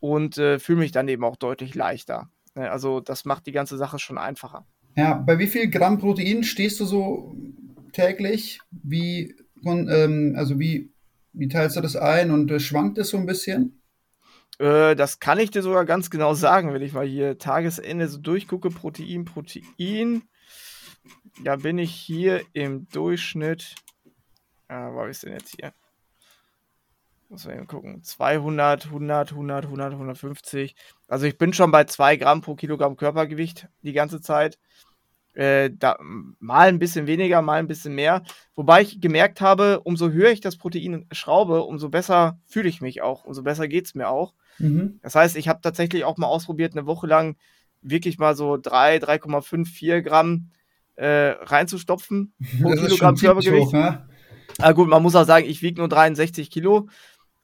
und 0.03 0.37
äh, 0.37 0.59
fühle 0.59 0.81
mich 0.81 0.91
dann 0.91 1.07
eben 1.07 1.23
auch 1.23 1.37
deutlich 1.37 1.77
leichter. 1.77 2.29
Ne, 2.57 2.69
also 2.71 2.99
das 2.99 3.25
macht 3.25 3.47
die 3.47 3.53
ganze 3.53 3.77
Sache 3.77 4.01
schon 4.01 4.19
einfacher. 4.19 4.67
Ja, 4.97 5.15
bei 5.15 5.39
wie 5.39 5.47
viel 5.47 5.71
Gramm 5.71 5.99
Protein 5.99 6.43
stehst 6.43 6.81
du 6.81 6.85
so 6.85 7.37
täglich? 7.93 8.59
Wie, 8.73 9.37
ähm, 9.65 10.35
also 10.37 10.59
wie, 10.59 10.93
wie 11.33 11.47
teilst 11.47 11.77
du 11.77 11.81
das 11.81 11.95
ein 11.95 12.33
und 12.33 12.51
äh, 12.51 12.59
schwankt 12.59 12.99
es 12.99 13.11
so 13.11 13.17
ein 13.17 13.27
bisschen? 13.27 13.81
Äh, 14.59 14.97
das 14.97 15.21
kann 15.21 15.39
ich 15.39 15.53
dir 15.53 15.63
sogar 15.63 15.85
ganz 15.85 16.11
genau 16.11 16.35
sagen, 16.35 16.75
wenn 16.75 16.83
ich 16.83 16.93
mal 16.93 17.07
hier 17.07 17.39
Tagesende 17.39 18.09
so 18.09 18.19
durchgucke. 18.19 18.71
Protein, 18.71 19.25
Protein. 19.25 20.23
Da 21.45 21.57
bin 21.57 21.79
ich 21.79 21.93
hier 21.93 22.43
im 22.55 22.89
Durchschnitt. 22.89 23.77
Ah, 24.67 24.91
wo 24.93 25.05
ist 25.05 25.23
denn 25.23 25.33
jetzt 25.33 25.55
hier? 25.55 25.73
Muss 27.33 27.47
man 27.47 27.57
eben 27.57 27.67
gucken. 27.67 28.03
200, 28.03 28.85
100, 28.85 29.33
100, 29.33 29.65
100, 29.65 29.93
150. 29.93 30.77
Also 31.09 31.25
ich 31.25 31.39
bin 31.39 31.55
schon 31.55 31.71
bei 31.71 31.85
2 31.85 32.17
Gramm 32.17 32.43
pro 32.43 32.55
Kilogramm 32.55 32.95
Körpergewicht 32.95 33.69
die 33.81 33.95
ganze 33.95 34.21
Zeit. 34.21 34.59
Äh, 35.33 35.71
da, 35.73 35.97
mal 35.99 36.69
ein 36.69 36.79
bisschen 36.79 37.07
weniger, 37.07 37.41
mal 37.41 37.59
ein 37.59 37.69
bisschen 37.69 37.95
mehr. 37.95 38.23
Wobei 38.55 38.83
ich 38.83 39.01
gemerkt 39.01 39.41
habe, 39.41 39.81
umso 39.81 40.11
höher 40.11 40.31
ich 40.31 40.43
das 40.43 40.59
Protein 40.59 41.07
schraube, 41.11 41.63
umso 41.63 41.89
besser 41.89 42.39
fühle 42.45 42.69
ich 42.69 42.83
mich 42.83 43.01
auch, 43.01 43.25
umso 43.25 43.43
besser 43.43 43.67
geht 43.67 43.87
es 43.87 43.95
mir 43.95 44.11
auch. 44.11 44.35
Mhm. 44.59 45.01
Das 45.01 45.15
heißt, 45.15 45.35
ich 45.37 45.49
habe 45.49 45.63
tatsächlich 45.63 46.05
auch 46.05 46.19
mal 46.19 46.27
ausprobiert, 46.27 46.77
eine 46.77 46.85
Woche 46.85 47.07
lang 47.07 47.37
wirklich 47.81 48.19
mal 48.19 48.37
so 48.37 48.59
3, 48.59 48.99
3,5, 48.99 49.65
4 49.65 50.03
Gramm 50.03 50.51
äh, 50.97 51.31
reinzustopfen 51.41 52.35
pro 52.61 52.69
das 52.75 52.83
Kilogramm 52.83 53.17
Körpergewicht. 53.17 53.69
Hoch, 53.69 53.73
ne? 53.73 54.07
Ah, 54.59 54.73
gut, 54.73 54.89
man 54.89 55.03
muss 55.03 55.15
auch 55.15 55.25
sagen, 55.25 55.47
ich 55.47 55.63
wiege 55.63 55.81
nur 55.81 55.89
63 55.89 56.51
Kilo 56.51 56.89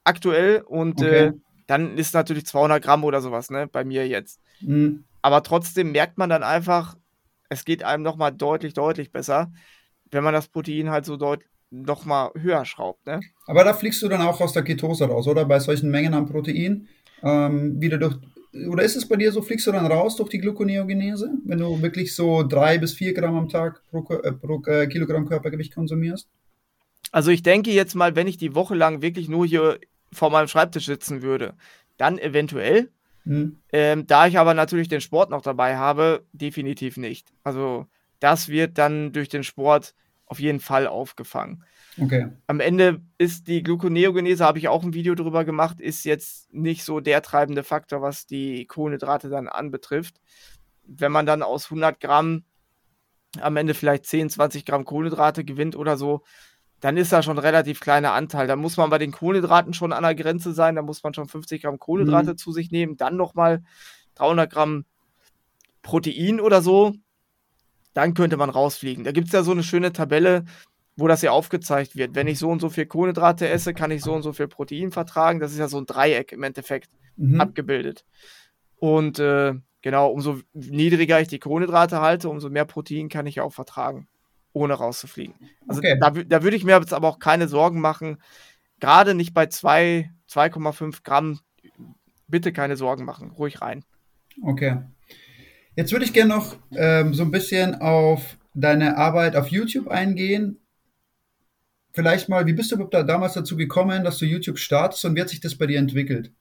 aktuell 0.05 0.63
und 0.63 1.01
okay. 1.01 1.27
äh, 1.27 1.33
dann 1.67 1.99
ist 1.99 2.15
natürlich 2.15 2.47
200 2.47 2.83
Gramm 2.83 3.05
oder 3.05 3.21
sowas, 3.21 3.51
ne, 3.51 3.67
bei 3.67 3.85
mir 3.85 4.09
jetzt. 4.09 4.41
Mhm. 4.61 5.05
Aber 5.23 5.43
trotzdem 5.43 5.93
merkt 5.93 6.19
man 6.19 6.31
dann 6.31 6.43
einfach, 6.43 6.97
es 7.49 7.65
geht 7.65 7.83
einem 7.83 8.03
nochmal 8.03 8.33
deutlich, 8.33 8.75
deutlich 8.75 9.13
besser, 9.13 9.53
wenn 10.11 10.25
man 10.25 10.35
das 10.35 10.49
Protein 10.49 10.91
halt 10.91 11.05
so 11.05 11.17
deutlich 11.17 11.49
nochmal 11.71 12.31
höher 12.35 12.65
schraubt. 12.65 13.07
Ne? 13.07 13.21
Aber 13.47 13.65
da 13.65 13.75
fliegst 13.75 14.03
du 14.03 14.09
dann 14.09 14.23
auch 14.23 14.41
aus 14.41 14.53
der 14.53 14.63
Ketose 14.63 15.07
raus, 15.07 15.29
oder? 15.29 15.45
Bei 15.45 15.61
solchen 15.61 15.91
Mengen 15.91 16.15
an 16.15 16.27
Protein. 16.27 16.89
Ähm, 17.23 17.81
wieder 17.81 17.99
durch, 17.99 18.17
oder 18.71 18.83
ist 18.83 18.97
es 18.97 19.07
bei 19.07 19.17
dir 19.17 19.33
so, 19.33 19.43
fliegst 19.43 19.67
du 19.67 19.73
dann 19.73 19.87
raus 19.87 20.17
durch 20.17 20.31
die 20.31 20.39
Gluconeogenese, 20.39 21.31
wenn 21.45 21.59
du 21.59 21.83
wirklich 21.83 22.15
so 22.15 22.43
drei 22.43 22.79
bis 22.79 22.95
vier 22.95 23.13
Gramm 23.13 23.37
am 23.37 23.49
Tag 23.49 23.83
pro, 23.91 24.07
äh, 24.15 24.33
pro 24.33 24.63
äh, 24.67 24.87
Kilogramm 24.87 25.29
Körpergewicht 25.29 25.75
konsumierst? 25.75 26.29
Also 27.12 27.31
ich 27.31 27.42
denke 27.42 27.71
jetzt 27.71 27.94
mal, 27.94 28.16
wenn 28.16 28.27
ich 28.27 28.37
die 28.37 28.55
Woche 28.55 28.75
lang 28.75 29.03
wirklich 29.03 29.29
nur 29.29 29.47
hier 29.47 29.79
vor 30.12 30.31
meinem 30.31 30.49
Schreibtisch 30.49 30.87
sitzen 30.87 31.23
würde, 31.23 31.55
dann 31.97 32.18
eventuell. 32.18 32.90
Mhm. 33.25 33.59
Ähm, 33.73 34.07
da 34.07 34.27
ich 34.27 34.38
aber 34.38 34.55
natürlich 34.55 34.88
den 34.88 35.01
Sport 35.01 35.31
noch 35.31 35.42
dabei 35.42 35.77
habe, 35.77 36.25
definitiv 36.33 36.97
nicht. 36.97 37.33
Also 37.44 37.87
das 38.21 38.49
wird 38.49 38.79
dann 38.79 39.12
durch 39.12 39.29
den 39.29 39.44
Sport 39.44 39.94
auf 40.27 40.40
jeden 40.40 40.61
Fall 40.61 40.87
aufgefangen. 40.87 41.64
Okay. 42.01 42.29
Am 42.47 42.61
Ende 42.61 43.01
ist 43.16 43.49
die 43.49 43.62
Gluconeogenese, 43.62 44.44
habe 44.44 44.59
ich 44.59 44.68
auch 44.68 44.85
ein 44.85 44.94
Video 44.94 45.14
drüber 45.14 45.44
gemacht, 45.44 45.81
ist 45.81 46.05
jetzt 46.05 46.53
nicht 46.53 46.85
so 46.85 47.01
der 47.01 47.23
treibende 47.23 47.64
Faktor, 47.64 48.03
was 48.03 48.27
die 48.27 48.66
Kohlenhydrate 48.66 49.29
dann 49.29 49.49
anbetrifft. 49.49 50.21
Wenn 50.85 51.12
man 51.12 51.27
dann 51.27 51.42
aus 51.42 51.66
100 51.66 51.99
Gramm 52.01 52.44
am 53.40 53.57
Ende 53.57 53.75
vielleicht 53.75 54.07
10, 54.07 54.31
20 54.31 54.64
Gramm 54.64 54.85
Kohlenhydrate 54.85 55.44
gewinnt 55.44 55.77
oder 55.77 55.97
so, 55.97 56.23
dann 56.81 56.97
ist 56.97 57.12
da 57.12 57.23
schon 57.23 57.37
ein 57.37 57.45
relativ 57.45 57.81
kleiner 57.81 58.12
Anteil. 58.12 58.47
Da 58.47 58.57
muss 58.57 58.77
man 58.77 58.91
bei 58.91 58.99
den 58.99 59.12
Kohlenhydraten 59.12 59.75
schon 59.75 59.93
an 59.93 60.03
der 60.03 60.14
Grenze 60.14 60.53
sein, 60.53 60.77
da 60.77 60.83
muss 60.83 61.03
man 61.03 61.14
schon 61.14 61.29
50 61.29 61.62
Gramm 61.62 61.79
Kohlenhydrate 61.79 62.33
mhm. 62.33 62.37
zu 62.37 62.53
sich 62.53 62.71
nehmen, 62.71 62.97
dann 62.97 63.17
nochmal 63.17 63.62
300 64.14 64.51
Gramm 64.51 64.85
Protein 65.83 66.41
oder 66.41 66.62
so, 66.62 66.95
dann 67.95 68.14
könnte 68.14 68.37
man 68.37 68.51
rausfliegen. 68.51 69.05
Da 69.05 69.12
gibt 69.12 69.29
es 69.29 69.33
ja 69.33 69.43
so 69.43 69.53
eine 69.53 69.62
schöne 69.62 69.93
Tabelle, 69.93 70.45
wo 70.97 71.09
das 71.09 71.23
ja 71.23 71.31
aufgezeigt 71.31 71.97
wird. 71.97 72.14
Wenn 72.14 72.27
ich 72.27 72.38
so 72.38 72.49
und 72.51 72.61
so 72.61 72.69
viel 72.69 72.87
Kohlenhydrate 72.87 73.49
esse, 73.49 73.73
kann 73.73 73.91
ich 73.91 74.03
so 74.03 74.12
und 74.12 74.23
so 74.23 74.33
viel 74.33 74.49
Protein 74.49 74.91
vertragen. 74.93 75.41
Das 75.41 75.53
ist 75.53 75.59
ja 75.59 75.69
so 75.69 75.79
ein 75.79 75.87
Dreieck 75.87 76.33
im 76.33 76.43
Endeffekt 76.43 76.91
mhm. 77.17 77.41
abgebildet. 77.41 78.05
Und 78.77 79.19
äh, 79.19 79.55
genau, 79.83 80.11
umso 80.11 80.41
niedriger 80.53 81.21
ich 81.21 81.29
die 81.29 81.38
Kohlenhydrate 81.38 82.01
halte, 82.01 82.29
umso 82.29 82.51
mehr 82.51 82.64
Protein 82.64 83.09
kann 83.09 83.27
ich 83.27 83.41
auch 83.41 83.53
vertragen, 83.53 84.09
ohne 84.59 84.75
rauszufliegen. 84.75 85.35
Also 85.66 85.81
okay. 85.81 85.99
da, 86.01 86.11
da 86.11 86.42
würde 86.42 86.57
ich 86.57 86.64
mir 86.64 86.79
jetzt 86.79 86.92
aber 86.92 87.09
auch 87.09 87.18
keine 87.18 87.49
Sorgen 87.49 87.81
machen. 87.81 88.18
Gerade 88.81 89.14
nicht 89.14 89.35
bei 89.35 89.44
2,5 89.44 91.03
Gramm. 91.03 91.40
Bitte 92.27 92.53
keine 92.53 92.77
Sorgen 92.77 93.05
machen. 93.05 93.31
Ruhig 93.31 93.61
rein. 93.61 93.85
Okay. 94.42 94.83
Jetzt 95.75 95.92
würde 95.92 96.05
ich 96.05 96.12
gerne 96.12 96.35
noch 96.35 96.57
ähm, 96.73 97.14
so 97.14 97.23
ein 97.23 97.31
bisschen 97.31 97.81
auf 97.81 98.37
deine 98.55 98.97
Arbeit 98.97 99.37
auf 99.37 99.49
YouTube 99.49 99.88
eingehen 99.88 100.59
vielleicht 101.99 102.29
mal, 102.29 102.47
wie 102.47 102.53
bist 102.53 102.71
du 102.71 102.77
da 102.85 103.03
damals 103.03 103.35
dazu 103.35 103.57
gekommen, 103.57 104.05
dass 104.05 104.18
du 104.18 104.25
YouTube 104.25 104.59
startest 104.59 105.05
und 105.05 105.16
wie 105.16 105.21
hat 105.21 105.29
sich 105.29 105.40
das 105.40 105.57
bei 105.57 105.66
dir 105.66 105.81
entwickelt? 105.81 106.33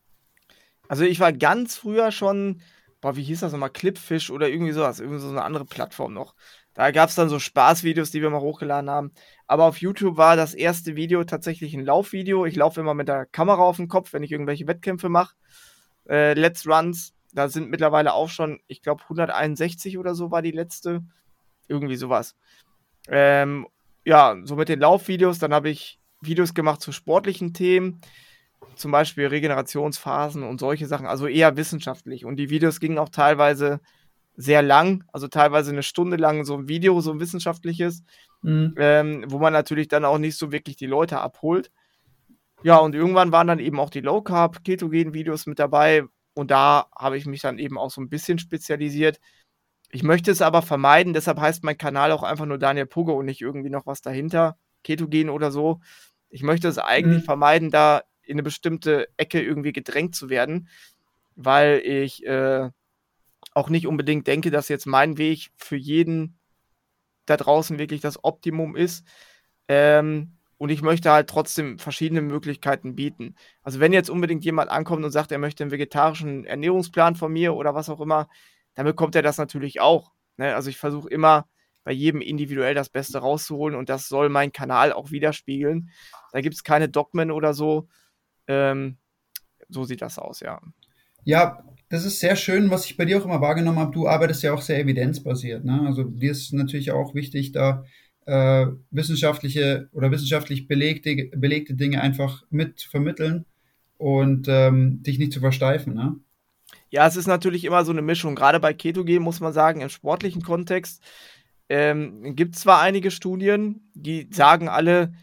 Also 0.87 1.03
ich 1.03 1.19
war 1.19 1.33
ganz 1.33 1.75
früher 1.75 2.11
schon, 2.11 2.61
boah, 3.01 3.15
wie 3.15 3.23
hieß 3.23 3.39
das 3.39 3.53
nochmal, 3.53 3.71
Clipfish 3.71 4.29
oder 4.29 4.49
irgendwie 4.49 4.73
sowas, 4.73 4.99
irgendwie 4.99 5.19
so 5.19 5.29
eine 5.29 5.41
andere 5.41 5.65
Plattform 5.65 6.13
noch. 6.13 6.35
Da 6.77 6.91
gab 6.91 7.09
es 7.09 7.15
dann 7.15 7.27
so 7.27 7.39
Spaßvideos, 7.39 8.11
die 8.11 8.21
wir 8.21 8.29
mal 8.29 8.39
hochgeladen 8.39 8.87
haben. 8.87 9.11
Aber 9.47 9.65
auf 9.65 9.77
YouTube 9.77 10.15
war 10.15 10.35
das 10.35 10.53
erste 10.53 10.95
Video 10.95 11.23
tatsächlich 11.23 11.73
ein 11.73 11.83
Laufvideo. 11.83 12.45
Ich 12.45 12.55
laufe 12.55 12.79
immer 12.79 12.93
mit 12.93 13.07
der 13.07 13.25
Kamera 13.25 13.63
auf 13.63 13.77
dem 13.77 13.87
Kopf, 13.87 14.13
wenn 14.13 14.21
ich 14.21 14.31
irgendwelche 14.31 14.67
Wettkämpfe 14.67 15.09
mache. 15.09 15.33
Äh, 16.07 16.33
Let's 16.35 16.67
Runs, 16.67 17.15
da 17.33 17.49
sind 17.49 17.71
mittlerweile 17.71 18.13
auch 18.13 18.29
schon, 18.29 18.59
ich 18.67 18.83
glaube 18.83 19.01
161 19.01 19.97
oder 19.97 20.13
so 20.13 20.29
war 20.29 20.43
die 20.43 20.51
letzte. 20.51 21.01
Irgendwie 21.67 21.95
sowas. 21.95 22.35
Ähm, 23.07 23.65
ja, 24.05 24.37
so 24.43 24.55
mit 24.55 24.69
den 24.69 24.79
Laufvideos, 24.79 25.39
dann 25.39 25.55
habe 25.55 25.69
ich 25.69 25.99
Videos 26.21 26.53
gemacht 26.53 26.81
zu 26.81 26.91
sportlichen 26.91 27.55
Themen, 27.55 28.01
zum 28.75 28.91
Beispiel 28.91 29.25
Regenerationsphasen 29.25 30.43
und 30.43 30.59
solche 30.59 30.85
Sachen, 30.85 31.07
also 31.07 31.25
eher 31.25 31.57
wissenschaftlich. 31.57 32.23
Und 32.23 32.35
die 32.35 32.51
Videos 32.51 32.79
gingen 32.79 32.99
auch 32.99 33.09
teilweise 33.09 33.79
sehr 34.37 34.61
lang, 34.61 35.03
also 35.11 35.27
teilweise 35.27 35.71
eine 35.71 35.83
Stunde 35.83 36.15
lang 36.15 36.45
so 36.45 36.55
ein 36.55 36.69
Video, 36.69 37.01
so 37.01 37.11
ein 37.11 37.19
wissenschaftliches, 37.19 38.03
mhm. 38.43 38.75
ähm, 38.77 39.25
wo 39.27 39.39
man 39.39 39.51
natürlich 39.51 39.87
dann 39.87 40.05
auch 40.05 40.19
nicht 40.19 40.37
so 40.37 40.51
wirklich 40.51 40.77
die 40.77 40.85
Leute 40.85 41.19
abholt. 41.19 41.71
Ja, 42.63 42.77
und 42.77 42.95
irgendwann 42.95 43.31
waren 43.31 43.47
dann 43.47 43.59
eben 43.59 43.79
auch 43.79 43.89
die 43.89 44.01
Low 44.01 44.21
Carb, 44.21 44.63
Ketogen 44.63 45.13
Videos 45.13 45.47
mit 45.47 45.59
dabei 45.59 46.03
und 46.35 46.51
da 46.51 46.87
habe 46.95 47.17
ich 47.17 47.25
mich 47.25 47.41
dann 47.41 47.57
eben 47.57 47.79
auch 47.79 47.89
so 47.89 47.99
ein 47.99 48.09
bisschen 48.09 48.37
spezialisiert. 48.37 49.19
Ich 49.89 50.03
möchte 50.03 50.29
es 50.29 50.43
aber 50.43 50.61
vermeiden, 50.61 51.13
deshalb 51.13 51.39
heißt 51.39 51.63
mein 51.63 51.77
Kanal 51.77 52.11
auch 52.11 52.23
einfach 52.23 52.45
nur 52.45 52.59
Daniel 52.59 52.85
Pugge 52.85 53.13
und 53.13 53.25
nicht 53.25 53.41
irgendwie 53.41 53.71
noch 53.71 53.87
was 53.87 54.01
dahinter, 54.01 54.57
Ketogen 54.83 55.29
oder 55.29 55.49
so. 55.49 55.81
Ich 56.29 56.43
möchte 56.43 56.67
es 56.67 56.77
eigentlich 56.77 57.21
mhm. 57.21 57.25
vermeiden, 57.25 57.71
da 57.71 58.03
in 58.21 58.35
eine 58.35 58.43
bestimmte 58.43 59.07
Ecke 59.17 59.41
irgendwie 59.41 59.73
gedrängt 59.73 60.15
zu 60.15 60.29
werden, 60.29 60.67
weil 61.35 61.81
ich 61.83 62.25
äh, 62.25 62.69
auch 63.57 63.69
nicht 63.69 63.87
unbedingt 63.87 64.27
denke, 64.27 64.51
dass 64.51 64.69
jetzt 64.69 64.85
mein 64.85 65.17
Weg 65.17 65.49
für 65.55 65.75
jeden 65.75 66.37
da 67.25 67.37
draußen 67.37 67.79
wirklich 67.79 68.01
das 68.01 68.23
Optimum 68.23 68.75
ist. 68.75 69.03
Ähm, 69.67 70.37
und 70.59 70.69
ich 70.69 70.83
möchte 70.83 71.11
halt 71.11 71.27
trotzdem 71.27 71.79
verschiedene 71.79 72.21
Möglichkeiten 72.21 72.95
bieten. 72.95 73.35
Also 73.63 73.79
wenn 73.79 73.93
jetzt 73.93 74.11
unbedingt 74.11 74.45
jemand 74.45 74.69
ankommt 74.69 75.03
und 75.03 75.09
sagt, 75.09 75.31
er 75.31 75.39
möchte 75.39 75.63
einen 75.63 75.71
vegetarischen 75.71 76.45
Ernährungsplan 76.45 77.15
von 77.15 77.33
mir 77.33 77.55
oder 77.55 77.73
was 77.73 77.89
auch 77.89 77.99
immer, 77.99 78.29
dann 78.75 78.85
bekommt 78.85 79.15
er 79.15 79.23
das 79.23 79.39
natürlich 79.39 79.81
auch. 79.81 80.13
Ne? 80.37 80.53
Also 80.53 80.69
ich 80.69 80.77
versuche 80.77 81.09
immer 81.09 81.49
bei 81.83 81.91
jedem 81.93 82.21
individuell 82.21 82.75
das 82.75 82.89
Beste 82.89 83.17
rauszuholen 83.17 83.75
und 83.75 83.89
das 83.89 84.07
soll 84.07 84.29
mein 84.29 84.51
Kanal 84.51 84.93
auch 84.93 85.09
widerspiegeln. 85.09 85.89
Da 86.31 86.41
gibt 86.41 86.53
es 86.53 86.63
keine 86.63 86.89
Dogmen 86.89 87.31
oder 87.31 87.55
so. 87.55 87.87
Ähm, 88.47 88.97
so 89.67 89.83
sieht 89.83 90.03
das 90.03 90.19
aus, 90.19 90.41
ja. 90.41 90.61
Ja, 91.23 91.63
das 91.89 92.05
ist 92.05 92.19
sehr 92.19 92.35
schön, 92.35 92.69
was 92.69 92.85
ich 92.85 92.97
bei 92.97 93.05
dir 93.05 93.17
auch 93.17 93.25
immer 93.25 93.41
wahrgenommen 93.41 93.79
habe. 93.79 93.93
Du 93.93 94.07
arbeitest 94.07 94.43
ja 94.43 94.53
auch 94.53 94.61
sehr 94.61 94.79
evidenzbasiert. 94.79 95.63
Ne? 95.63 95.81
Also 95.85 96.03
dir 96.03 96.31
ist 96.31 96.53
natürlich 96.53 96.91
auch 96.91 97.15
wichtig, 97.15 97.53
da 97.53 97.85
äh, 98.25 98.67
wissenschaftliche 98.91 99.89
oder 99.93 100.11
wissenschaftlich 100.11 100.67
belegte, 100.67 101.29
belegte 101.35 101.75
Dinge 101.75 102.01
einfach 102.01 102.43
mit 102.49 102.81
vermitteln 102.81 103.45
und 103.97 104.47
ähm, 104.49 105.01
dich 105.01 105.17
nicht 105.17 105.31
zu 105.31 105.39
versteifen. 105.39 105.93
Ne? 105.93 106.15
Ja, 106.89 107.07
es 107.07 107.15
ist 107.15 107.27
natürlich 107.27 107.63
immer 107.63 107.85
so 107.85 107.91
eine 107.91 108.01
Mischung. 108.01 108.35
Gerade 108.35 108.59
bei 108.59 108.73
Ketogen 108.73 109.23
muss 109.23 109.39
man 109.39 109.53
sagen, 109.53 109.81
im 109.81 109.89
sportlichen 109.89 110.41
Kontext 110.41 111.01
ähm, 111.69 112.35
gibt 112.35 112.55
es 112.55 112.61
zwar 112.61 112.81
einige 112.81 113.11
Studien, 113.11 113.89
die 113.93 114.29
sagen 114.31 114.67
alle, 114.69 115.13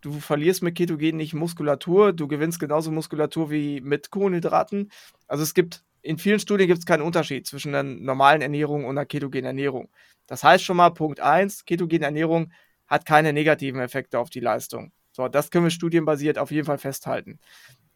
du 0.00 0.12
verlierst 0.12 0.62
mit 0.62 0.76
Ketogen 0.76 1.16
nicht 1.16 1.34
Muskulatur, 1.34 2.12
du 2.12 2.28
gewinnst 2.28 2.60
genauso 2.60 2.90
Muskulatur 2.90 3.50
wie 3.50 3.80
mit 3.80 4.10
Kohlenhydraten. 4.10 4.90
Also 5.26 5.42
es 5.42 5.54
gibt, 5.54 5.84
in 6.02 6.18
vielen 6.18 6.40
Studien 6.40 6.68
gibt 6.68 6.80
es 6.80 6.86
keinen 6.86 7.02
Unterschied 7.02 7.46
zwischen 7.46 7.74
einer 7.74 7.82
normalen 7.82 8.40
Ernährung 8.40 8.84
und 8.84 8.96
einer 8.96 9.06
ketogenen 9.06 9.46
Ernährung. 9.46 9.88
Das 10.26 10.44
heißt 10.44 10.64
schon 10.64 10.76
mal, 10.76 10.90
Punkt 10.90 11.20
1, 11.20 11.64
ketogene 11.64 12.04
Ernährung 12.04 12.52
hat 12.86 13.06
keine 13.06 13.32
negativen 13.32 13.80
Effekte 13.80 14.18
auf 14.18 14.30
die 14.30 14.40
Leistung. 14.40 14.92
So, 15.12 15.28
das 15.28 15.50
können 15.50 15.64
wir 15.64 15.70
studienbasiert 15.70 16.38
auf 16.38 16.50
jeden 16.50 16.66
Fall 16.66 16.78
festhalten. 16.78 17.38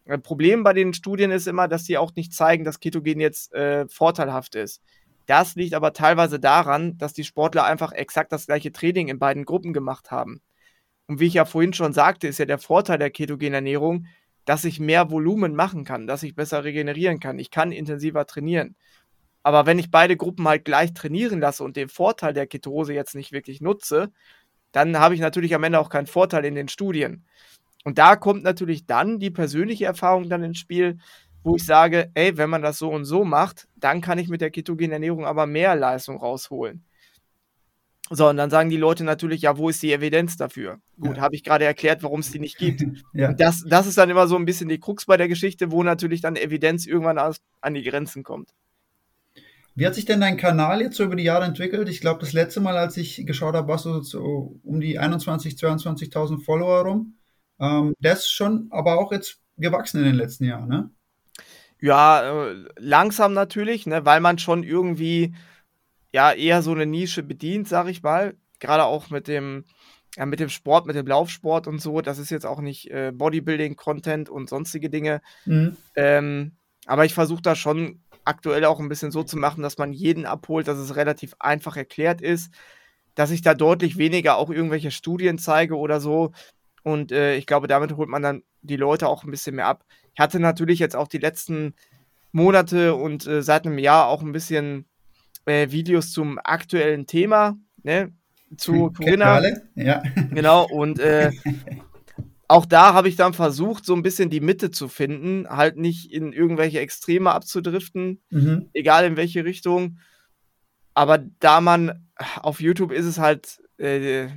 Ein 0.06 0.22
Problem 0.22 0.64
bei 0.64 0.72
den 0.72 0.94
Studien 0.94 1.30
ist 1.30 1.46
immer, 1.46 1.68
dass 1.68 1.84
sie 1.84 1.96
auch 1.96 2.12
nicht 2.16 2.34
zeigen, 2.34 2.64
dass 2.64 2.80
Ketogen 2.80 3.20
jetzt 3.20 3.52
äh, 3.54 3.86
vorteilhaft 3.88 4.56
ist. 4.56 4.82
Das 5.26 5.54
liegt 5.54 5.74
aber 5.74 5.92
teilweise 5.92 6.40
daran, 6.40 6.98
dass 6.98 7.12
die 7.12 7.24
Sportler 7.24 7.64
einfach 7.64 7.92
exakt 7.92 8.32
das 8.32 8.46
gleiche 8.46 8.72
Training 8.72 9.08
in 9.08 9.20
beiden 9.20 9.44
Gruppen 9.44 9.72
gemacht 9.72 10.10
haben. 10.10 10.42
Und 11.06 11.20
wie 11.20 11.26
ich 11.26 11.34
ja 11.34 11.44
vorhin 11.44 11.72
schon 11.72 11.92
sagte, 11.92 12.26
ist 12.26 12.38
ja 12.38 12.44
der 12.44 12.58
Vorteil 12.58 12.98
der 12.98 13.10
ketogenen 13.10 13.54
Ernährung, 13.54 14.06
dass 14.44 14.64
ich 14.64 14.81
mehr 14.81 15.11
Volumen 15.11 15.55
machen 15.55 15.85
kann, 15.85 16.07
dass 16.07 16.22
ich 16.22 16.35
besser 16.35 16.64
regenerieren 16.64 17.20
kann. 17.20 17.38
Ich 17.38 17.50
kann 17.50 17.72
intensiver 17.72 18.26
trainieren. 18.26 18.76
Aber 19.42 19.66
wenn 19.66 19.78
ich 19.78 19.90
beide 19.90 20.16
Gruppen 20.16 20.46
halt 20.46 20.64
gleich 20.64 20.94
trainieren 20.94 21.40
lasse 21.40 21.64
und 21.64 21.76
den 21.76 21.88
Vorteil 21.88 22.33
der 22.33 22.46
Ketose 22.46 22.94
jetzt 22.94 23.14
nicht 23.14 23.33
wirklich 23.33 23.61
nutze, 23.61 24.12
dann 24.72 24.98
habe 24.98 25.14
ich 25.14 25.20
natürlich 25.20 25.55
am 25.55 25.64
Ende 25.64 25.78
auch 25.81 25.88
keinen 25.90 26.07
Vorteil 26.07 26.44
in 26.44 26.55
den 26.55 26.68
Studien. 26.68 27.24
Und 27.85 27.98
da 27.98 28.16
kommt 28.16 28.44
natürlich 28.44 28.87
dann 28.87 29.18
die 29.18 29.31
persönliche 29.31 29.87
Erfahrung 29.87 30.28
dann 30.28 30.44
ins 30.44 30.59
Spiel, 30.59 30.98
wo 31.42 31.57
ich 31.57 31.66
sage, 31.66 32.11
ey, 32.14 32.37
wenn 32.37 32.50
man 32.50 32.62
das 32.62 32.78
so 32.78 32.90
und 32.90 33.05
so 33.05 33.24
macht, 33.24 33.68
dann 33.76 34.00
kann 34.00 34.18
ich 34.18 34.28
mit 34.28 34.40
der 34.40 34.50
ketogenen 34.50 34.92
Ernährung 34.92 35.26
aber 35.26 35.46
mehr 35.46 35.74
Leistung 35.74 36.18
rausholen. 36.18 36.85
So, 38.14 38.29
und 38.29 38.37
dann 38.37 38.51
sagen 38.51 38.68
die 38.68 38.77
Leute 38.77 39.05
natürlich, 39.05 39.40
ja, 39.40 39.57
wo 39.57 39.70
ist 39.70 39.83
die 39.83 39.90
Evidenz 39.90 40.37
dafür? 40.37 40.81
Gut, 41.01 41.16
ja. 41.16 41.22
habe 41.22 41.35
ich 41.35 41.42
gerade 41.42 41.64
erklärt, 41.64 42.03
warum 42.03 42.20
es 42.20 42.31
die 42.31 42.40
nicht 42.40 42.59
gibt. 42.59 42.85
ja. 43.14 43.33
Das, 43.33 43.64
das 43.66 43.87
ist 43.87 43.96
dann 43.96 44.11
immer 44.11 44.27
so 44.27 44.37
ein 44.37 44.44
bisschen 44.44 44.68
die 44.68 44.79
Krux 44.79 45.07
bei 45.07 45.16
der 45.16 45.29
Geschichte, 45.29 45.70
wo 45.70 45.83
natürlich 45.83 46.20
dann 46.20 46.37
Evidenz 46.37 46.87
irgendwann 46.87 47.18
aus, 47.18 47.38
an 47.62 47.72
die 47.72 47.83
Grenzen 47.83 48.22
kommt. 48.22 48.51
Wie 49.75 49.87
hat 49.87 49.94
sich 49.94 50.05
denn 50.05 50.20
dein 50.20 50.37
Kanal 50.37 50.83
jetzt 50.83 50.96
so 50.96 51.05
über 51.05 51.16
die 51.16 51.25
Jahre 51.25 51.46
entwickelt? 51.46 51.88
Ich 51.88 52.03
glaube, 52.03 52.20
das 52.20 52.35
letzte 52.35 52.61
Mal, 52.61 52.77
als 52.77 52.98
ich 52.98 53.25
geschaut 53.25 53.55
habe, 53.55 53.68
warst 53.68 53.87
du 53.87 54.03
so 54.03 54.61
um 54.62 54.81
die 54.81 55.01
21.000, 55.01 55.81
22.000 55.83 56.44
Follower 56.44 56.83
rum. 56.83 57.14
Ähm, 57.59 57.94
der 57.98 58.12
ist 58.12 58.31
schon 58.31 58.66
aber 58.70 58.98
auch 58.98 59.10
jetzt 59.13 59.40
gewachsen 59.56 60.00
in 60.00 60.04
den 60.04 60.17
letzten 60.17 60.44
Jahren, 60.44 60.69
ne? 60.69 60.90
Ja, 61.81 62.50
äh, 62.50 62.65
langsam 62.79 63.33
natürlich, 63.33 63.87
ne, 63.87 64.04
weil 64.04 64.21
man 64.21 64.38
schon 64.38 64.63
irgendwie 64.63 65.35
ja 66.13 66.33
eher 66.33 66.63
so 66.63 66.73
eine 66.73 66.87
Nische 66.87 67.23
bedient, 67.23 67.69
sag 67.69 67.88
ich 67.88 68.02
mal. 68.02 68.35
Gerade 68.60 68.85
auch 68.85 69.10
mit 69.10 69.29
dem, 69.29 69.65
ja, 70.17 70.27
mit 70.27 70.40
dem 70.40 70.48
Sport, 70.48 70.87
mit 70.87 70.96
dem 70.96 71.06
Laufsport 71.06 71.67
und 71.67 71.81
so. 71.81 72.00
Das 72.00 72.19
ist 72.19 72.31
jetzt 72.31 72.46
auch 72.46 72.60
nicht 72.60 72.90
äh, 72.90 73.13
Bodybuilding-Content 73.13 74.29
und 74.29 74.48
sonstige 74.48 74.90
Dinge. 74.90 75.21
Mhm. 75.46 75.77
Ähm, 75.96 76.52
aber 76.87 77.04
ich 77.04 77.15
versuche 77.15 77.42
da 77.42 77.56
schon 77.56 78.00
aktuell 78.25 78.65
auch 78.65 78.79
ein 78.79 78.88
bisschen 78.88 79.10
so 79.10 79.25
zu 79.25 79.37
machen, 79.37 79.63
dass 79.63 79.79
man 79.79 79.92
jeden 79.92 80.27
abholt, 80.27 80.69
dass 80.69 80.79
es 80.79 80.94
relativ 80.94 81.35
einfach 81.40 81.77
erklärt 81.77 82.21
ist, 82.21 82.52
dass 83.15 83.31
ich 83.31 83.42
da 83.42 83.54
deutlich 83.54 83.98
weniger 83.98 84.37
auch 84.37 84.50
irgendwelche 84.50 84.90
Studien 84.90 85.38
zeige 85.38 85.77
oder 85.77 86.00
so, 86.00 86.33
und 86.83 87.13
äh, 87.13 87.37
ich 87.37 87.46
glaube, 87.46 87.67
damit 87.67 87.96
holt 87.96 88.08
man 88.08 88.23
dann 88.23 88.42
die 88.63 88.77
Leute 88.77 89.08
auch 89.08 89.25
ein 89.25 89.31
bisschen 89.31 89.56
mehr 89.56 89.67
ab. 89.67 89.85
Ich 90.15 90.21
hatte 90.21 90.40
natürlich 90.40 90.79
jetzt 90.79 90.96
auch 90.96 91.08
die 91.08 91.19
letzten 91.19 91.75
Monate 92.33 92.94
und 92.94 93.27
äh, 93.27 93.42
seit 93.42 93.67
einem 93.67 93.79
Jahr 93.79 94.08
auch 94.08 94.23
ein 94.23 94.33
bisschen 94.33 94.87
äh, 95.46 95.70
Videos 95.70 96.12
zum 96.12 96.38
aktuellen 96.42 97.06
Thema. 97.06 97.56
Ne? 97.82 98.12
zu 98.56 98.92
Corinna. 98.92 99.42
Ja. 99.74 100.02
Genau, 100.30 100.66
und 100.66 100.98
äh, 100.98 101.30
auch 102.48 102.66
da 102.66 102.94
habe 102.94 103.08
ich 103.08 103.16
dann 103.16 103.34
versucht, 103.34 103.84
so 103.84 103.94
ein 103.94 104.02
bisschen 104.02 104.30
die 104.30 104.40
Mitte 104.40 104.70
zu 104.70 104.88
finden, 104.88 105.48
halt 105.48 105.76
nicht 105.76 106.12
in 106.12 106.32
irgendwelche 106.32 106.80
Extreme 106.80 107.32
abzudriften, 107.32 108.20
mhm. 108.30 108.68
egal 108.74 109.06
in 109.06 109.16
welche 109.16 109.44
Richtung. 109.44 109.98
Aber 110.94 111.18
da 111.18 111.60
man 111.60 112.06
auf 112.40 112.60
YouTube 112.60 112.92
ist 112.92 113.06
es 113.06 113.18
halt 113.18 113.62
äh, 113.78 114.28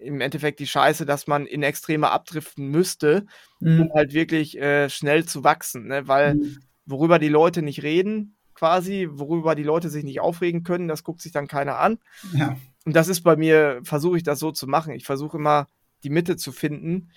im 0.00 0.20
Endeffekt 0.20 0.58
die 0.58 0.66
Scheiße, 0.66 1.04
dass 1.04 1.26
man 1.26 1.46
in 1.46 1.62
Extreme 1.62 2.10
abdriften 2.10 2.68
müsste, 2.68 3.26
mhm. 3.60 3.82
um 3.82 3.92
halt 3.92 4.14
wirklich 4.14 4.58
äh, 4.58 4.88
schnell 4.88 5.26
zu 5.26 5.44
wachsen. 5.44 5.88
Ne? 5.88 6.08
Weil 6.08 6.36
mhm. 6.36 6.58
worüber 6.86 7.18
die 7.18 7.28
Leute 7.28 7.60
nicht 7.60 7.82
reden, 7.82 8.36
quasi, 8.54 9.08
worüber 9.10 9.54
die 9.54 9.62
Leute 9.62 9.90
sich 9.90 10.04
nicht 10.04 10.20
aufregen 10.20 10.62
können, 10.62 10.88
das 10.88 11.04
guckt 11.04 11.20
sich 11.20 11.32
dann 11.32 11.48
keiner 11.48 11.78
an. 11.78 11.98
Ja. 12.32 12.56
Und 12.84 12.94
das 12.94 13.08
ist 13.08 13.22
bei 13.22 13.36
mir, 13.36 13.80
versuche 13.82 14.16
ich 14.16 14.22
das 14.22 14.38
so 14.38 14.52
zu 14.52 14.66
machen. 14.66 14.94
Ich 14.94 15.04
versuche 15.04 15.38
immer 15.38 15.66
die 16.02 16.10
Mitte 16.10 16.36
zu 16.36 16.52
finden 16.52 17.10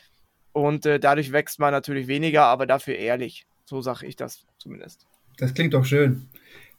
und 0.54 0.86
äh, 0.86 1.00
dadurch 1.00 1.32
wächst 1.32 1.60
man 1.60 1.72
natürlich 1.72 2.08
weniger, 2.08 2.46
aber 2.46 2.66
dafür 2.66 2.96
ehrlich. 2.96 3.46
So 3.66 3.82
sage 3.82 4.08
ich 4.08 4.16
das 4.16 4.46
zumindest. 4.58 5.06
Das 5.38 5.54
klingt 5.54 5.74
doch 5.74 5.86
schön. 5.86 6.30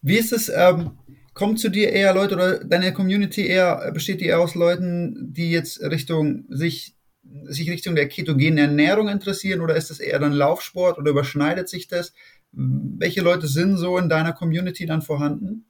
Wie 0.03 0.17
ist 0.17 0.33
es, 0.33 0.49
ähm, 0.49 0.93
kommen 1.35 1.57
zu 1.57 1.69
dir 1.69 1.93
eher 1.93 2.15
Leute 2.15 2.35
oder 2.35 2.65
deine 2.65 2.93
Community 2.93 3.47
eher, 3.47 3.93
besteht 3.93 4.21
die 4.21 4.27
eher 4.27 4.41
aus 4.41 4.55
Leuten, 4.55 5.33
die 5.33 5.51
jetzt 5.51 5.81
Richtung 5.83 6.45
sich, 6.49 6.97
sich 7.45 7.71
Richtung 7.71 7.95
der 7.95 8.09
ketogenen 8.09 8.59
Ernährung 8.59 9.09
interessieren 9.09 9.61
oder 9.61 9.77
ist 9.77 9.91
das 9.91 10.01
eher 10.01 10.19
dann 10.19 10.33
Laufsport 10.33 10.99
oder 10.99 11.11
überschneidet 11.11 11.69
sich 11.69 11.87
das? 11.87 12.13
Welche 12.53 13.21
Leute 13.21 13.47
sind 13.47 13.77
so 13.77 13.99
in 13.99 14.09
deiner 14.09 14.33
Community 14.33 14.87
dann 14.87 15.03
vorhanden? 15.03 15.67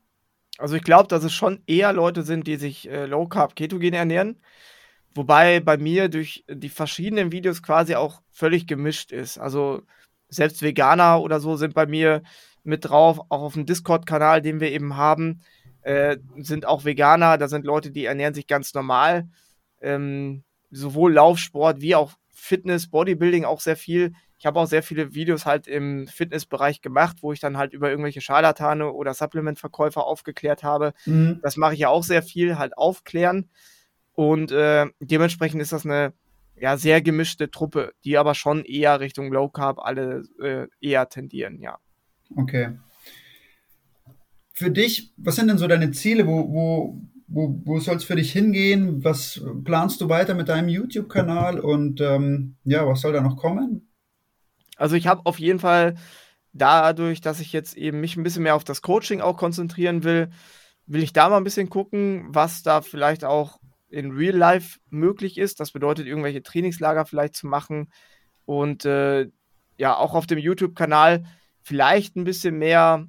Also 0.59 0.77
ich 0.77 0.83
glaube, 0.83 1.09
dass 1.09 1.25
es 1.25 1.33
schon 1.33 1.63
eher 1.67 1.93
Leute 1.93 2.23
sind, 2.23 2.47
die 2.47 2.57
sich 2.57 2.89
äh, 2.89 3.07
Low 3.07 3.27
Carb 3.27 3.55
ketogen 3.57 3.95
ernähren. 3.95 4.41
Wobei 5.15 5.61
bei 5.61 5.77
mir 5.77 6.09
durch 6.09 6.45
die 6.49 6.69
verschiedenen 6.69 7.33
Videos 7.33 7.63
quasi 7.63 7.95
auch 7.95 8.23
völlig 8.31 8.67
gemischt 8.67 9.13
ist. 9.13 9.39
Also 9.39 9.83
selbst 10.29 10.63
Veganer 10.63 11.21
oder 11.21 11.41
so 11.41 11.57
sind 11.57 11.75
bei 11.75 11.87
mir 11.87 12.23
mit 12.65 12.85
drauf, 12.85 13.21
auch 13.29 13.43
auf 13.43 13.55
dem 13.55 13.67
Discord-Kanal, 13.67 14.43
den 14.43 14.61
wir 14.61 14.71
eben 14.71 14.97
haben 14.97 15.41
äh, 15.89 16.19
sind 16.37 16.67
auch 16.67 16.85
Veganer, 16.85 17.39
da 17.39 17.49
sind 17.49 17.65
Leute, 17.65 17.91
die 17.91 18.05
ernähren 18.05 18.35
sich 18.35 18.47
ganz 18.47 18.75
normal. 18.75 19.29
Ähm, 19.81 20.45
sowohl 20.71 21.15
Laufsport 21.15 21.81
wie 21.81 21.95
auch 21.95 22.13
Fitness, 22.29 22.91
Bodybuilding 22.91 23.47
auch 23.47 23.61
sehr 23.61 23.77
viel. 23.77 24.13
Ich 24.39 24.47
habe 24.47 24.61
auch 24.61 24.67
sehr 24.67 24.83
viele 24.83 25.15
Videos 25.15 25.47
halt 25.47 25.67
im 25.67 26.07
Fitnessbereich 26.07 26.81
gemacht, 26.81 27.19
wo 27.21 27.33
ich 27.33 27.41
dann 27.41 27.57
halt 27.57 27.73
über 27.73 27.91
irgendwelche 27.91 28.21
Scharlatane 28.21 28.93
oder 28.93 29.15
Supplementverkäufer 29.15 30.05
aufgeklärt 30.05 30.63
habe. 30.63 30.93
Mhm. 31.07 31.41
Das 31.43 31.57
mache 31.57 31.75
ich 31.75 31.81
ja 31.81 31.89
auch 31.89 32.05
sehr 32.05 32.23
viel, 32.23 32.59
halt 32.59 32.79
aufklären. 32.79 33.49
Und 34.15 34.53
äh, 34.53 34.87
dementsprechend 35.01 35.61
ist 35.61 35.73
das 35.73 35.85
eine 35.85 36.13
ja, 36.57 36.77
sehr 36.77 37.03
gemischte 37.03 37.51
Truppe, 37.51 37.93
die 38.05 38.19
aber 38.19 38.35
schon 38.35 38.65
eher 38.65 39.01
Richtung 39.01 39.33
Low 39.33 39.49
Carb 39.49 39.79
alle 39.79 40.23
äh, 40.41 40.67
eher 40.81 41.09
tendieren, 41.09 41.61
ja. 41.61 41.79
Okay 42.37 42.77
für 44.59 44.73
dich, 44.73 45.13
was 45.17 45.37
sind 45.37 45.47
denn 45.47 45.57
so 45.57 45.69
deine 45.69 45.93
Ziele? 45.93 46.27
Wo, 46.27 46.53
wo, 46.53 47.01
wo, 47.29 47.61
wo 47.65 47.79
soll 47.79 47.95
es 47.95 48.05
für 48.05 48.17
dich 48.17 48.33
hingehen? 48.33 49.05
Was 49.05 49.41
planst 49.63 50.01
du 50.01 50.09
weiter 50.09 50.35
mit 50.35 50.49
deinem 50.49 50.69
YouTube-Kanal? 50.69 51.61
Und 51.61 52.01
ähm, 52.01 52.57
ja, 52.65 52.85
was 52.85 53.03
soll 53.03 53.13
da 53.13 53.21
noch 53.21 53.37
kommen? 53.37 53.88
Also 54.79 54.97
ich 54.97 55.07
habe 55.07 55.23
auf 55.25 55.39
jeden 55.39 55.59
Fall 55.59 55.97
dadurch, 56.53 57.21
dass 57.21 57.41
ich 57.41 57.53
jetzt 57.53 57.77
eben 57.77 58.01
mich 58.01 58.17
ein 58.17 58.23
bisschen 58.23 58.43
mehr 58.43 58.55
auf 58.55 58.65
das 58.65 58.81
Coaching 58.83 59.21
auch 59.21 59.37
konzentrieren 59.37 60.05
will, 60.05 60.31
will 60.87 61.03
ich 61.03 61.13
da 61.13 61.29
mal 61.29 61.37
ein 61.37 61.45
bisschen 61.45 61.69
gucken, 61.69 62.27
was 62.31 62.63
da 62.63 62.81
vielleicht 62.81 63.25
auch 63.25 63.59
in 63.91 64.13
Real 64.13 64.37
Life 64.37 64.79
möglich 64.91 65.39
ist. 65.39 65.61
Das 65.61 65.73
bedeutet, 65.73 66.07
irgendwelche 66.07 66.43
Trainingslager 66.43 67.05
vielleicht 67.05 67.35
zu 67.35 67.47
machen 67.47 67.91
und 68.47 68.85
äh, 68.85 69.29
ja, 69.77 69.97
auch 69.97 70.15
auf 70.15 70.27
dem 70.27 70.39
YouTube-Kanal 70.39 71.25
vielleicht 71.63 72.17
ein 72.17 72.25
bisschen 72.25 72.59
mehr 72.59 73.07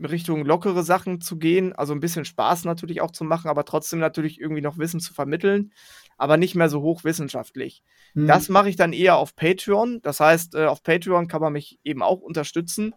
Richtung 0.00 0.44
lockere 0.44 0.82
Sachen 0.82 1.20
zu 1.20 1.38
gehen, 1.38 1.72
also 1.72 1.92
ein 1.92 2.00
bisschen 2.00 2.24
Spaß 2.24 2.64
natürlich 2.64 3.00
auch 3.00 3.12
zu 3.12 3.24
machen, 3.24 3.48
aber 3.48 3.64
trotzdem 3.64 4.00
natürlich 4.00 4.40
irgendwie 4.40 4.60
noch 4.60 4.78
Wissen 4.78 5.00
zu 5.00 5.14
vermitteln, 5.14 5.72
aber 6.16 6.36
nicht 6.36 6.54
mehr 6.54 6.68
so 6.68 6.82
hochwissenschaftlich. 6.82 7.82
Mhm. 8.14 8.26
Das 8.26 8.48
mache 8.48 8.68
ich 8.68 8.76
dann 8.76 8.92
eher 8.92 9.16
auf 9.16 9.36
Patreon. 9.36 10.00
Das 10.02 10.20
heißt, 10.20 10.54
äh, 10.54 10.66
auf 10.66 10.82
Patreon 10.82 11.28
kann 11.28 11.40
man 11.40 11.52
mich 11.52 11.78
eben 11.84 12.02
auch 12.02 12.20
unterstützen. 12.20 12.94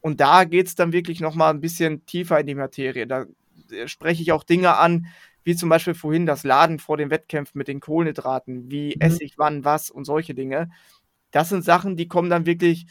Und 0.00 0.20
da 0.20 0.44
geht 0.44 0.66
es 0.68 0.74
dann 0.74 0.92
wirklich 0.92 1.20
nochmal 1.20 1.52
ein 1.52 1.60
bisschen 1.60 2.06
tiefer 2.06 2.38
in 2.40 2.46
die 2.46 2.54
Materie. 2.54 3.06
Da 3.06 3.26
äh, 3.70 3.88
spreche 3.88 4.22
ich 4.22 4.32
auch 4.32 4.44
Dinge 4.44 4.76
an, 4.76 5.06
wie 5.44 5.56
zum 5.56 5.68
Beispiel 5.68 5.94
vorhin 5.94 6.26
das 6.26 6.44
Laden 6.44 6.78
vor 6.78 6.96
den 6.96 7.10
Wettkämpfen 7.10 7.58
mit 7.58 7.68
den 7.68 7.80
Kohlenhydraten, 7.80 8.70
wie 8.70 8.94
mhm. 8.94 9.00
esse 9.00 9.24
ich 9.24 9.38
wann 9.38 9.64
was 9.64 9.90
und 9.90 10.04
solche 10.04 10.34
Dinge. 10.34 10.70
Das 11.30 11.48
sind 11.48 11.64
Sachen, 11.64 11.96
die 11.96 12.08
kommen 12.08 12.30
dann 12.30 12.46
wirklich 12.46 12.86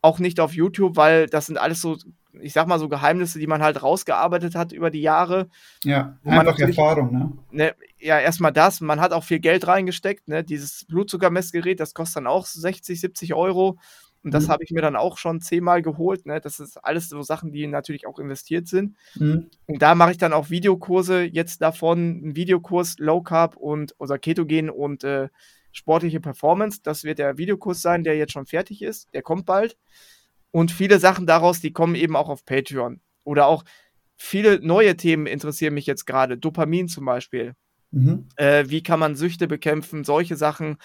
auch 0.00 0.18
nicht 0.18 0.40
auf 0.40 0.52
YouTube, 0.52 0.96
weil 0.96 1.26
das 1.26 1.46
sind 1.46 1.58
alles 1.58 1.80
so 1.80 1.96
ich 2.40 2.52
sag 2.52 2.66
mal 2.66 2.78
so 2.78 2.88
Geheimnisse, 2.88 3.38
die 3.38 3.46
man 3.46 3.62
halt 3.62 3.82
rausgearbeitet 3.82 4.54
hat 4.54 4.72
über 4.72 4.90
die 4.90 5.02
Jahre. 5.02 5.48
Ja, 5.84 6.18
einfach 6.24 6.58
Erfahrung, 6.58 7.12
ne? 7.12 7.32
ne? 7.50 7.74
Ja, 7.98 8.18
erstmal 8.18 8.52
das. 8.52 8.80
Man 8.80 9.00
hat 9.00 9.12
auch 9.12 9.24
viel 9.24 9.40
Geld 9.40 9.66
reingesteckt, 9.66 10.28
ne? 10.28 10.42
Dieses 10.42 10.84
Blutzuckermessgerät, 10.86 11.78
das 11.78 11.94
kostet 11.94 12.16
dann 12.18 12.26
auch 12.26 12.46
60, 12.46 13.00
70 13.00 13.34
Euro. 13.34 13.78
Und 14.24 14.32
das 14.32 14.46
mhm. 14.46 14.52
habe 14.52 14.64
ich 14.64 14.70
mir 14.70 14.82
dann 14.82 14.96
auch 14.96 15.18
schon 15.18 15.40
zehnmal 15.40 15.82
geholt. 15.82 16.26
Ne? 16.26 16.40
Das 16.40 16.60
ist 16.60 16.76
alles 16.76 17.08
so 17.08 17.22
Sachen, 17.22 17.50
die 17.50 17.66
natürlich 17.66 18.06
auch 18.06 18.18
investiert 18.18 18.68
sind. 18.68 18.96
Mhm. 19.16 19.50
Und 19.66 19.82
da 19.82 19.94
mache 19.94 20.12
ich 20.12 20.18
dann 20.18 20.32
auch 20.32 20.48
Videokurse 20.48 21.22
jetzt 21.22 21.60
davon, 21.60 21.98
einen 21.98 22.36
Videokurs 22.36 22.98
Low 22.98 23.22
Carb 23.22 23.56
und 23.56 23.94
oder 23.98 24.18
Ketogen 24.18 24.70
und 24.70 25.02
äh, 25.02 25.28
sportliche 25.72 26.20
Performance. 26.20 26.80
Das 26.82 27.02
wird 27.02 27.18
der 27.18 27.36
Videokurs 27.36 27.82
sein, 27.82 28.04
der 28.04 28.16
jetzt 28.16 28.32
schon 28.32 28.46
fertig 28.46 28.82
ist. 28.82 29.12
Der 29.12 29.22
kommt 29.22 29.44
bald. 29.44 29.76
Und 30.52 30.70
viele 30.70 31.00
Sachen 31.00 31.26
daraus, 31.26 31.60
die 31.60 31.72
kommen 31.72 31.96
eben 31.96 32.14
auch 32.14 32.28
auf 32.28 32.44
Patreon. 32.44 33.00
Oder 33.24 33.46
auch 33.46 33.64
viele 34.16 34.60
neue 34.64 34.96
Themen 34.96 35.26
interessieren 35.26 35.74
mich 35.74 35.86
jetzt 35.86 36.06
gerade. 36.06 36.38
Dopamin 36.38 36.86
zum 36.86 37.04
Beispiel. 37.04 37.54
Mhm. 37.90 38.28
Äh, 38.36 38.66
wie 38.68 38.82
kann 38.82 39.00
man 39.00 39.16
Süchte 39.16 39.48
bekämpfen? 39.48 40.04
Solche 40.04 40.36
Sachen, 40.36 40.76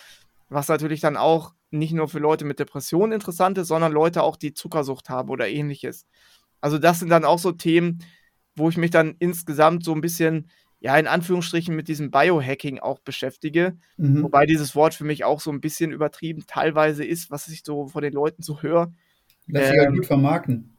was 0.50 0.68
natürlich 0.68 1.02
dann 1.02 1.18
auch 1.18 1.54
nicht 1.70 1.94
nur 1.94 2.08
für 2.08 2.20
Leute 2.20 2.46
mit 2.46 2.60
Depressionen 2.60 3.12
interessant 3.12 3.58
ist, 3.58 3.68
sondern 3.68 3.92
Leute 3.92 4.24
auch, 4.24 4.38
die 4.38 4.54
Zuckersucht 4.54 5.10
haben 5.10 5.30
oder 5.30 5.48
ähnliches. 5.48 6.06
Also 6.62 6.78
das 6.78 7.00
sind 7.00 7.10
dann 7.10 7.26
auch 7.26 7.40
so 7.40 7.52
Themen, 7.52 8.00
wo 8.56 8.70
ich 8.70 8.78
mich 8.78 8.92
dann 8.92 9.16
insgesamt 9.20 9.84
so 9.84 9.94
ein 9.94 10.02
bisschen, 10.02 10.50
ja, 10.80 10.98
in 10.98 11.08
Anführungsstrichen 11.08 11.76
mit 11.76 11.88
diesem 11.88 12.10
Biohacking 12.10 12.80
auch 12.80 13.00
beschäftige. 13.00 13.78
Mhm. 13.98 14.24
Wobei 14.24 14.46
dieses 14.46 14.76
Wort 14.76 14.94
für 14.94 15.04
mich 15.04 15.24
auch 15.24 15.42
so 15.42 15.52
ein 15.52 15.62
bisschen 15.62 15.92
übertrieben 15.92 16.46
teilweise 16.48 17.04
ist, 17.04 17.30
was 17.30 17.48
ich 17.50 17.64
so 17.64 17.88
von 17.88 18.02
den 18.02 18.14
Leuten 18.14 18.42
so 18.42 18.62
höre. 18.62 18.92
Lass 19.48 19.68
sich 19.68 19.78
halt 19.78 19.90
ähm, 19.90 19.96
gut 19.96 20.06
vermarkten. 20.06 20.78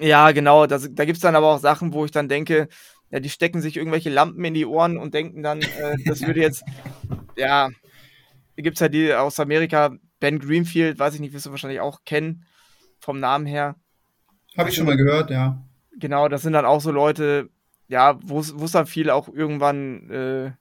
Ja, 0.00 0.30
genau. 0.30 0.66
Das, 0.66 0.88
da 0.92 1.04
gibt 1.04 1.16
es 1.16 1.22
dann 1.22 1.36
aber 1.36 1.54
auch 1.54 1.58
Sachen, 1.58 1.92
wo 1.92 2.04
ich 2.04 2.10
dann 2.10 2.28
denke, 2.28 2.68
ja, 3.10 3.20
die 3.20 3.30
stecken 3.30 3.60
sich 3.60 3.76
irgendwelche 3.76 4.10
Lampen 4.10 4.44
in 4.44 4.54
die 4.54 4.66
Ohren 4.66 4.96
und 4.96 5.14
denken 5.14 5.42
dann, 5.42 5.60
äh, 5.62 5.96
das 6.04 6.22
würde 6.22 6.40
jetzt, 6.40 6.64
ja, 7.36 7.70
gibt 8.56 8.76
es 8.76 8.80
ja 8.80 8.88
die 8.88 9.12
aus 9.14 9.40
Amerika, 9.40 9.96
Ben 10.20 10.38
Greenfield, 10.38 10.98
weiß 10.98 11.14
ich 11.14 11.20
nicht, 11.20 11.32
wirst 11.32 11.46
du 11.46 11.50
wahrscheinlich 11.50 11.80
auch 11.80 12.04
kennen, 12.04 12.44
vom 13.00 13.18
Namen 13.18 13.46
her. 13.46 13.76
Habe 14.56 14.68
ich 14.68 14.76
schon 14.76 14.86
mal 14.86 14.96
gehört, 14.96 15.30
ja. 15.30 15.62
Genau, 15.98 16.28
das 16.28 16.42
sind 16.42 16.52
dann 16.52 16.66
auch 16.66 16.80
so 16.80 16.90
Leute, 16.90 17.48
ja, 17.88 18.18
wo 18.22 18.40
es 18.40 18.72
dann 18.72 18.86
viel 18.86 19.10
auch 19.10 19.28
irgendwann, 19.28 20.10
äh, 20.10 20.52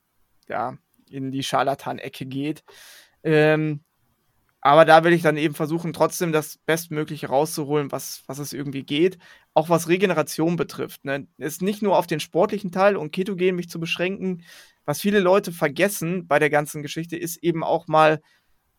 ja, 0.48 0.78
in 1.10 1.32
die 1.32 1.44
Scharlatan-Ecke 1.44 2.26
geht. 2.26 2.64
Ähm, 3.24 3.82
aber 4.62 4.84
da 4.84 5.04
will 5.04 5.14
ich 5.14 5.22
dann 5.22 5.38
eben 5.38 5.54
versuchen, 5.54 5.94
trotzdem 5.94 6.32
das 6.32 6.58
Bestmögliche 6.58 7.28
rauszuholen, 7.28 7.92
was, 7.92 8.24
was 8.28 8.40
es 8.40 8.52
irgendwie 8.52 8.84
geht. 8.84 9.18
Auch 9.54 9.70
was 9.70 9.88
Regeneration 9.88 10.58
betrifft. 10.58 11.06
Ne? 11.06 11.28
Ist 11.38 11.62
nicht 11.62 11.82
nur 11.82 11.98
auf 11.98 12.08
den 12.08 12.20
sportlichen 12.20 12.72
Teil 12.72 12.98
und 12.98 13.12
Ketogen 13.12 13.56
mich 13.56 13.70
zu 13.70 13.80
beschränken. 13.80 14.44
Was 14.86 15.00
viele 15.00 15.20
Leute 15.20 15.54
vergessen 15.54 16.28
bei 16.28 16.40
der 16.40 16.50
ganzen 16.50 16.82
Geschichte, 16.82 17.16
ist 17.16 17.38
eben 17.38 17.64
auch 17.64 17.88
mal 17.88 18.22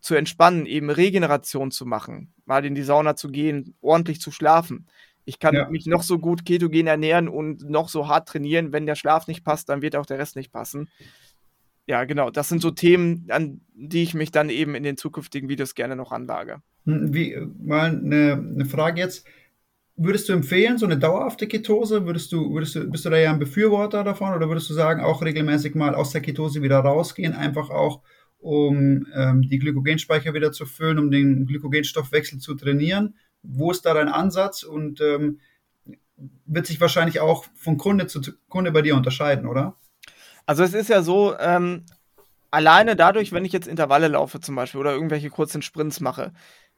zu 0.01 0.15
entspannen, 0.15 0.67
eben 0.67 0.91
Regeneration 0.91 1.71
zu 1.71 1.87
machen, 1.87 2.33
mal 2.45 2.65
in 2.65 2.75
die 2.75 2.83
Sauna 2.83 3.17
zu 3.17 3.29
gehen, 3.31 3.75
ordentlich 3.81 4.21
zu 4.21 4.31
schlafen. 4.31 4.87
Ich 5.25 5.39
kann 5.39 5.55
ja. 5.55 5.69
mich 5.69 5.87
noch 5.87 6.03
so 6.03 6.19
gut 6.19 6.45
ketogen 6.45 6.87
ernähren 6.87 7.29
und 7.29 7.69
noch 7.69 7.89
so 7.89 8.09
hart 8.09 8.29
trainieren. 8.29 8.73
Wenn 8.73 8.87
der 8.87 8.97
Schlaf 8.97 9.29
nicht 9.29 9.45
passt, 9.45 9.69
dann 9.69 9.83
wird 9.83 9.97
auch 9.97 10.07
der 10.07 10.19
Rest 10.19 10.37
nicht 10.37 10.53
passen 10.53 10.89
ja, 11.91 12.05
genau, 12.05 12.31
das 12.31 12.49
sind 12.49 12.63
so 12.63 12.71
Themen, 12.71 13.27
an 13.31 13.63
die 13.75 14.05
ich 14.05 14.15
mich 14.15 14.31
dann 14.31 14.49
eben 14.49 14.77
in 14.77 14.85
den 14.85 14.97
zukünftigen 14.97 15.49
Videos 15.49 15.75
gerne 15.75 15.97
noch 15.97 16.13
anlage. 16.13 16.63
Hm, 16.85 17.13
wie, 17.13 17.37
mal 17.59 17.91
eine, 17.91 18.35
eine 18.35 18.65
Frage 18.65 19.01
jetzt. 19.01 19.27
Würdest 19.97 20.29
du 20.29 20.33
empfehlen, 20.33 20.79
so 20.79 20.87
eine 20.87 20.99
dauerhafte 20.99 21.49
Ketose? 21.49 22.07
Würdest 22.07 22.31
du, 22.31 22.55
würdest 22.55 22.77
du, 22.77 22.89
bist 22.89 23.05
du 23.05 23.11
da 23.11 23.19
ja 23.19 23.33
ein 23.33 23.41
Befürworter 23.41 24.05
davon 24.05 24.33
oder 24.35 24.49
würdest 24.49 24.71
du 24.71 24.75
sagen, 24.75 25.03
auch 25.03 25.21
regelmäßig 25.21 25.75
mal 25.75 25.97
aus 25.97 26.13
der 26.13 26.21
Ketose 26.21 26.63
wieder 26.63 26.79
rausgehen, 26.79 27.33
einfach 27.33 27.71
auch, 27.71 28.03
um 28.39 29.09
ähm, 29.13 29.43
die 29.43 29.59
Glykogenspeicher 29.59 30.33
wieder 30.33 30.53
zu 30.53 30.67
füllen, 30.67 31.01
um 31.01 31.11
den 31.11 31.45
Glykogenstoffwechsel 31.47 32.39
zu 32.39 32.55
trainieren? 32.55 33.17
Wo 33.43 33.73
ist 33.73 33.85
da 33.85 33.95
dein 33.95 34.09
Ansatz 34.09 34.63
und 34.63 35.01
ähm, 35.01 35.41
wird 36.47 36.67
sich 36.67 36.81
wahrscheinlich 36.81 37.19
auch 37.19 37.47
von 37.57 37.79
Kunde 37.79 38.07
zu 38.07 38.21
Kunde 38.49 38.71
bei 38.71 38.83
dir 38.83 38.95
unterscheiden, 38.95 39.49
oder? 39.49 39.77
Also 40.51 40.65
es 40.65 40.75
ist 40.75 40.89
ja 40.89 41.01
so, 41.03 41.39
ähm, 41.39 41.85
alleine 42.51 42.97
dadurch, 42.97 43.31
wenn 43.31 43.45
ich 43.45 43.53
jetzt 43.53 43.69
Intervalle 43.69 44.09
laufe 44.09 44.41
zum 44.41 44.57
Beispiel 44.57 44.81
oder 44.81 44.93
irgendwelche 44.93 45.31
kurzen 45.31 45.63
Sprints 45.63 46.01
mache, 46.01 46.33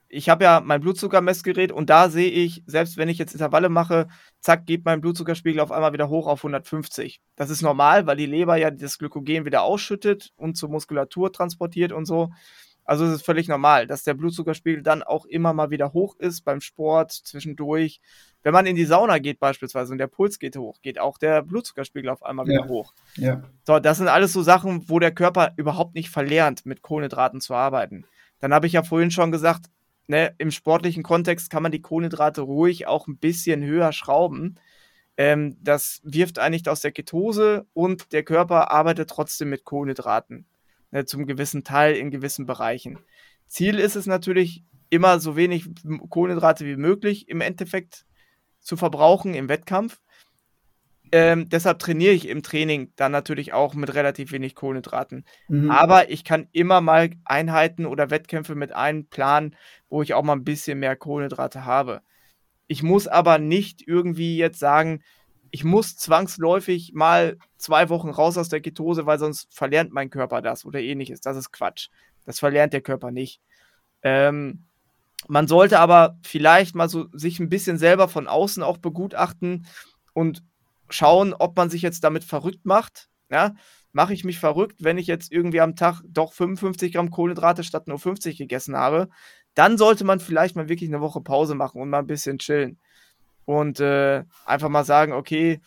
ich 0.08 0.28
habe 0.28 0.44
ja 0.44 0.60
mein 0.62 0.82
Blutzuckermessgerät 0.82 1.72
und 1.72 1.88
da 1.88 2.10
sehe 2.10 2.28
ich, 2.28 2.62
selbst 2.66 2.98
wenn 2.98 3.08
ich 3.08 3.16
jetzt 3.16 3.32
Intervalle 3.32 3.70
mache, 3.70 4.08
zack, 4.40 4.66
geht 4.66 4.84
mein 4.84 5.00
Blutzuckerspiegel 5.00 5.58
auf 5.58 5.72
einmal 5.72 5.94
wieder 5.94 6.10
hoch 6.10 6.26
auf 6.26 6.40
150. 6.40 7.22
Das 7.34 7.48
ist 7.48 7.62
normal, 7.62 8.06
weil 8.06 8.18
die 8.18 8.26
Leber 8.26 8.56
ja 8.56 8.70
das 8.70 8.98
Glykogen 8.98 9.46
wieder 9.46 9.62
ausschüttet 9.62 10.34
und 10.36 10.58
zur 10.58 10.68
Muskulatur 10.68 11.32
transportiert 11.32 11.92
und 11.92 12.04
so. 12.04 12.28
Also 12.84 13.04
es 13.04 13.14
ist 13.14 13.24
völlig 13.24 13.48
normal, 13.48 13.86
dass 13.86 14.02
der 14.02 14.14
Blutzuckerspiegel 14.14 14.82
dann 14.82 15.02
auch 15.02 15.24
immer 15.26 15.52
mal 15.52 15.70
wieder 15.70 15.92
hoch 15.92 16.16
ist 16.18 16.42
beim 16.42 16.60
Sport, 16.60 17.12
zwischendurch. 17.12 18.00
Wenn 18.42 18.52
man 18.52 18.66
in 18.66 18.74
die 18.74 18.84
Sauna 18.84 19.18
geht 19.18 19.38
beispielsweise 19.38 19.92
und 19.92 19.98
der 19.98 20.08
Puls 20.08 20.38
geht 20.38 20.56
hoch, 20.56 20.80
geht 20.82 20.98
auch 20.98 21.18
der 21.18 21.42
Blutzuckerspiegel 21.42 22.10
auf 22.10 22.24
einmal 22.24 22.46
ja. 22.48 22.54
wieder 22.54 22.68
hoch. 22.68 22.92
Ja. 23.16 23.42
So, 23.64 23.78
das 23.78 23.98
sind 23.98 24.08
alles 24.08 24.32
so 24.32 24.42
Sachen, 24.42 24.88
wo 24.88 24.98
der 24.98 25.12
Körper 25.12 25.52
überhaupt 25.56 25.94
nicht 25.94 26.10
verlernt, 26.10 26.66
mit 26.66 26.82
Kohlenhydraten 26.82 27.40
zu 27.40 27.54
arbeiten. 27.54 28.04
Dann 28.40 28.52
habe 28.52 28.66
ich 28.66 28.72
ja 28.72 28.82
vorhin 28.82 29.12
schon 29.12 29.30
gesagt, 29.30 29.66
ne, 30.08 30.34
im 30.38 30.50
sportlichen 30.50 31.04
Kontext 31.04 31.50
kann 31.50 31.62
man 31.62 31.72
die 31.72 31.82
Kohlenhydrate 31.82 32.40
ruhig 32.40 32.88
auch 32.88 33.06
ein 33.06 33.18
bisschen 33.18 33.62
höher 33.62 33.92
schrauben. 33.92 34.58
Ähm, 35.16 35.56
das 35.60 36.00
wirft 36.02 36.40
eigentlich 36.40 36.68
aus 36.68 36.80
der 36.80 36.90
Ketose 36.90 37.66
und 37.74 38.12
der 38.12 38.24
Körper 38.24 38.72
arbeitet 38.72 39.10
trotzdem 39.10 39.50
mit 39.50 39.64
Kohlenhydraten 39.64 40.46
ne, 40.92 41.04
zum 41.04 41.26
gewissen 41.26 41.64
Teil 41.64 41.96
in 41.96 42.10
gewissen 42.10 42.46
Bereichen. 42.46 42.98
Ziel 43.48 43.78
ist 43.78 43.96
es 43.96 44.06
natürlich, 44.06 44.64
immer 44.92 45.20
so 45.20 45.36
wenig 45.36 45.70
Kohlenhydrate 46.10 46.66
wie 46.66 46.76
möglich 46.76 47.26
im 47.30 47.40
Endeffekt 47.40 48.04
zu 48.60 48.76
verbrauchen 48.76 49.32
im 49.32 49.48
Wettkampf. 49.48 50.02
Ähm, 51.12 51.48
deshalb 51.48 51.78
trainiere 51.78 52.12
ich 52.12 52.28
im 52.28 52.42
Training 52.42 52.92
dann 52.96 53.10
natürlich 53.10 53.54
auch 53.54 53.72
mit 53.74 53.94
relativ 53.94 54.32
wenig 54.32 54.54
Kohlenhydraten. 54.54 55.24
Mhm. 55.48 55.70
Aber 55.70 56.10
ich 56.10 56.24
kann 56.24 56.46
immer 56.52 56.82
mal 56.82 57.10
Einheiten 57.24 57.86
oder 57.86 58.10
Wettkämpfe 58.10 58.54
mit 58.54 58.74
einplanen, 58.74 59.56
wo 59.88 60.02
ich 60.02 60.12
auch 60.12 60.22
mal 60.22 60.34
ein 60.34 60.44
bisschen 60.44 60.78
mehr 60.78 60.94
Kohlenhydrate 60.94 61.64
habe. 61.64 62.02
Ich 62.66 62.82
muss 62.82 63.08
aber 63.08 63.38
nicht 63.38 63.82
irgendwie 63.86 64.36
jetzt 64.36 64.58
sagen, 64.58 65.02
ich 65.52 65.64
muss 65.64 65.96
zwangsläufig 65.96 66.92
mal 66.94 67.36
zwei 67.58 67.90
Wochen 67.90 68.08
raus 68.08 68.38
aus 68.38 68.48
der 68.48 68.62
Ketose, 68.62 69.04
weil 69.04 69.18
sonst 69.18 69.54
verlernt 69.54 69.92
mein 69.92 70.08
Körper 70.08 70.40
das 70.40 70.64
oder 70.64 70.80
ähnliches. 70.80 71.20
Das 71.20 71.36
ist 71.36 71.52
Quatsch. 71.52 71.90
Das 72.24 72.38
verlernt 72.38 72.72
der 72.72 72.80
Körper 72.80 73.10
nicht. 73.10 73.42
Ähm, 74.02 74.64
man 75.28 75.46
sollte 75.46 75.78
aber 75.78 76.18
vielleicht 76.22 76.74
mal 76.74 76.88
so 76.88 77.06
sich 77.12 77.38
ein 77.38 77.50
bisschen 77.50 77.76
selber 77.76 78.08
von 78.08 78.28
außen 78.28 78.62
auch 78.62 78.78
begutachten 78.78 79.66
und 80.14 80.42
schauen, 80.88 81.34
ob 81.34 81.54
man 81.54 81.68
sich 81.68 81.82
jetzt 81.82 82.02
damit 82.02 82.24
verrückt 82.24 82.64
macht. 82.64 83.10
Ja, 83.30 83.54
mache 83.92 84.14
ich 84.14 84.24
mich 84.24 84.38
verrückt, 84.38 84.82
wenn 84.82 84.96
ich 84.96 85.06
jetzt 85.06 85.30
irgendwie 85.30 85.60
am 85.60 85.76
Tag 85.76 86.00
doch 86.08 86.32
55 86.32 86.94
Gramm 86.94 87.10
Kohlenhydrate 87.10 87.62
statt 87.62 87.88
nur 87.88 87.98
50 87.98 88.38
gegessen 88.38 88.74
habe? 88.74 89.10
Dann 89.54 89.76
sollte 89.76 90.04
man 90.04 90.18
vielleicht 90.18 90.56
mal 90.56 90.70
wirklich 90.70 90.88
eine 90.88 91.02
Woche 91.02 91.20
Pause 91.20 91.54
machen 91.54 91.82
und 91.82 91.90
mal 91.90 91.98
ein 91.98 92.06
bisschen 92.06 92.38
chillen 92.38 92.80
und 93.44 93.80
äh, 93.80 94.24
einfach 94.44 94.68
mal 94.68 94.84
sagen, 94.84 95.12
okay, 95.12 95.60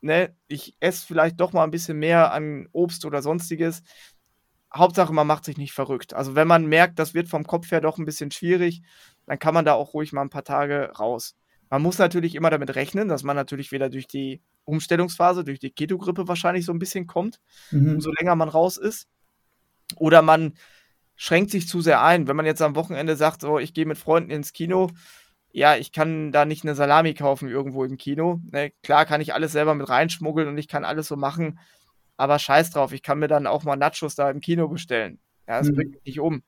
ne, 0.00 0.34
ich 0.48 0.76
esse 0.80 1.06
vielleicht 1.06 1.40
doch 1.40 1.52
mal 1.52 1.64
ein 1.64 1.70
bisschen 1.70 1.98
mehr 1.98 2.32
an 2.32 2.68
Obst 2.72 3.04
oder 3.04 3.22
sonstiges. 3.22 3.82
Hauptsache, 4.74 5.12
man 5.12 5.26
macht 5.26 5.44
sich 5.44 5.58
nicht 5.58 5.72
verrückt. 5.72 6.14
Also 6.14 6.34
wenn 6.34 6.48
man 6.48 6.66
merkt, 6.66 6.98
das 6.98 7.14
wird 7.14 7.28
vom 7.28 7.46
Kopf 7.46 7.70
her 7.70 7.80
doch 7.80 7.98
ein 7.98 8.04
bisschen 8.04 8.30
schwierig, 8.30 8.82
dann 9.26 9.38
kann 9.38 9.54
man 9.54 9.64
da 9.64 9.74
auch 9.74 9.94
ruhig 9.94 10.12
mal 10.12 10.22
ein 10.22 10.30
paar 10.30 10.44
Tage 10.44 10.92
raus. 10.98 11.36
Man 11.70 11.82
muss 11.82 11.98
natürlich 11.98 12.34
immer 12.34 12.50
damit 12.50 12.74
rechnen, 12.74 13.08
dass 13.08 13.22
man 13.22 13.36
natürlich 13.36 13.72
wieder 13.72 13.88
durch 13.88 14.06
die 14.06 14.42
Umstellungsphase, 14.64 15.44
durch 15.44 15.58
die 15.58 15.70
Keto-Grippe 15.70 16.28
wahrscheinlich 16.28 16.64
so 16.64 16.72
ein 16.72 16.78
bisschen 16.78 17.06
kommt, 17.06 17.40
mhm. 17.70 17.94
umso 17.94 18.10
länger 18.12 18.34
man 18.34 18.48
raus 18.48 18.76
ist. 18.76 19.08
Oder 19.96 20.22
man 20.22 20.54
schränkt 21.16 21.50
sich 21.50 21.68
zu 21.68 21.80
sehr 21.80 22.02
ein. 22.02 22.26
Wenn 22.26 22.36
man 22.36 22.46
jetzt 22.46 22.62
am 22.62 22.76
Wochenende 22.76 23.16
sagt, 23.16 23.42
so, 23.42 23.58
ich 23.58 23.74
gehe 23.74 23.86
mit 23.86 23.98
Freunden 23.98 24.30
ins 24.30 24.52
Kino, 24.52 24.90
ja, 25.52 25.76
ich 25.76 25.92
kann 25.92 26.32
da 26.32 26.44
nicht 26.44 26.64
eine 26.64 26.74
Salami 26.74 27.14
kaufen 27.14 27.48
irgendwo 27.48 27.84
im 27.84 27.98
Kino. 27.98 28.40
Ne? 28.50 28.72
Klar 28.82 29.04
kann 29.04 29.20
ich 29.20 29.34
alles 29.34 29.52
selber 29.52 29.74
mit 29.74 29.88
reinschmuggeln 29.88 30.48
und 30.48 30.58
ich 30.58 30.66
kann 30.66 30.84
alles 30.84 31.08
so 31.08 31.16
machen, 31.16 31.58
aber 32.16 32.38
scheiß 32.38 32.70
drauf, 32.70 32.92
ich 32.92 33.02
kann 33.02 33.18
mir 33.18 33.28
dann 33.28 33.46
auch 33.46 33.64
mal 33.64 33.76
Nachos 33.76 34.14
da 34.14 34.30
im 34.30 34.40
Kino 34.40 34.68
bestellen. 34.68 35.18
Ja, 35.46 35.58
das 35.58 35.68
mhm. 35.68 35.74
bringt 35.74 35.92
mich 35.92 36.04
nicht 36.04 36.20
um. 36.20 36.42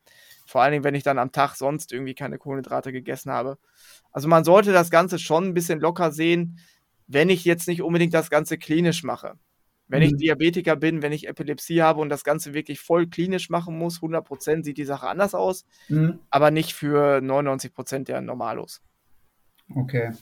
Vor 0.47 0.63
allen 0.63 0.73
Dingen, 0.73 0.85
wenn 0.85 0.95
ich 0.95 1.03
dann 1.03 1.19
am 1.19 1.33
Tag 1.33 1.55
sonst 1.55 1.93
irgendwie 1.93 2.15
keine 2.15 2.39
Kohlenhydrate 2.39 2.93
gegessen 2.93 3.31
habe. 3.31 3.59
Also 4.13 4.29
man 4.29 4.45
sollte 4.45 4.73
das 4.73 4.91
Ganze 4.91 5.19
schon 5.19 5.45
ein 5.45 5.55
bisschen 5.55 5.81
locker 5.81 6.13
sehen, 6.13 6.59
wenn 7.07 7.29
ich 7.29 7.45
jetzt 7.45 7.69
nicht 7.69 7.83
unbedingt 7.83 8.15
das 8.15 8.31
Ganze 8.31 8.57
klinisch 8.57 9.03
mache. 9.03 9.35
Wenn 9.89 10.01
mhm. 10.01 10.07
ich 10.07 10.17
Diabetiker 10.17 10.77
bin, 10.77 11.03
wenn 11.03 11.13
ich 11.13 11.29
Epilepsie 11.29 11.83
habe 11.83 12.01
und 12.01 12.09
das 12.09 12.25
Ganze 12.25 12.55
wirklich 12.55 12.81
voll 12.81 13.07
klinisch 13.07 13.51
machen 13.51 13.77
muss, 13.77 14.01
100% 14.01 14.65
sieht 14.65 14.79
die 14.79 14.85
Sache 14.85 15.09
anders 15.09 15.35
aus, 15.35 15.67
mhm. 15.89 16.21
aber 16.31 16.51
nicht 16.51 16.73
für 16.73 17.19
99% 17.19 18.05
der 18.05 18.21
Normalos. 18.23 18.81
Okay. 19.75 20.13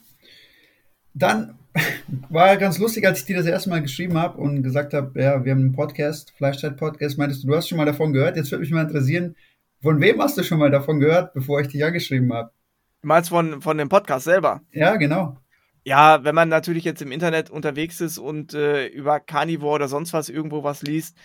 Dann 1.15 1.59
war 2.29 2.57
ganz 2.57 2.79
lustig, 2.79 3.07
als 3.07 3.21
ich 3.21 3.25
dir 3.25 3.37
das 3.37 3.47
erste 3.47 3.71
Mal 3.71 3.83
geschrieben 3.83 4.19
habe 4.19 4.39
und 4.39 4.63
gesagt 4.63 4.95
habe, 4.95 5.21
ja, 5.21 5.45
wir 5.45 5.53
haben 5.53 5.61
einen 5.61 5.73
Podcast, 5.73 6.33
Fleischzeit-Podcast, 6.37 7.19
meintest 7.19 7.43
du, 7.43 7.49
du 7.49 7.57
hast 7.57 7.69
schon 7.69 7.79
mal 7.79 7.87
davon 7.87 8.13
gehört. 8.13 8.37
Jetzt 8.37 8.51
würde 8.51 8.61
mich 8.61 8.71
mal 8.71 8.83
interessieren, 8.83 9.37
von 9.83 10.01
wem 10.01 10.21
hast 10.21 10.39
du 10.39 10.43
schon 10.43 10.59
mal 10.59 10.71
davon 10.71 11.01
gehört, 11.01 11.35
bevor 11.35 11.61
ich 11.61 11.69
dich 11.69 11.85
angeschrieben 11.85 12.33
habe? 12.33 12.53
Du 13.01 13.09
meinst 13.09 13.31
von, 13.31 13.63
von 13.63 13.79
dem 13.79 13.89
Podcast 13.89 14.25
selber? 14.25 14.61
Ja, 14.71 14.97
genau. 14.97 15.39
Ja, 15.85 16.23
wenn 16.23 16.35
man 16.35 16.49
natürlich 16.49 16.85
jetzt 16.85 17.03
im 17.03 17.11
Internet 17.11 17.51
unterwegs 17.51 18.01
ist 18.01 18.19
und 18.19 18.55
äh, 18.55 18.87
über 18.87 19.19
Carnivore 19.19 19.75
oder 19.75 19.89
sonst 19.89 20.13
was 20.13 20.29
irgendwo 20.29 20.63
was 20.63 20.83
liest, 20.83 21.17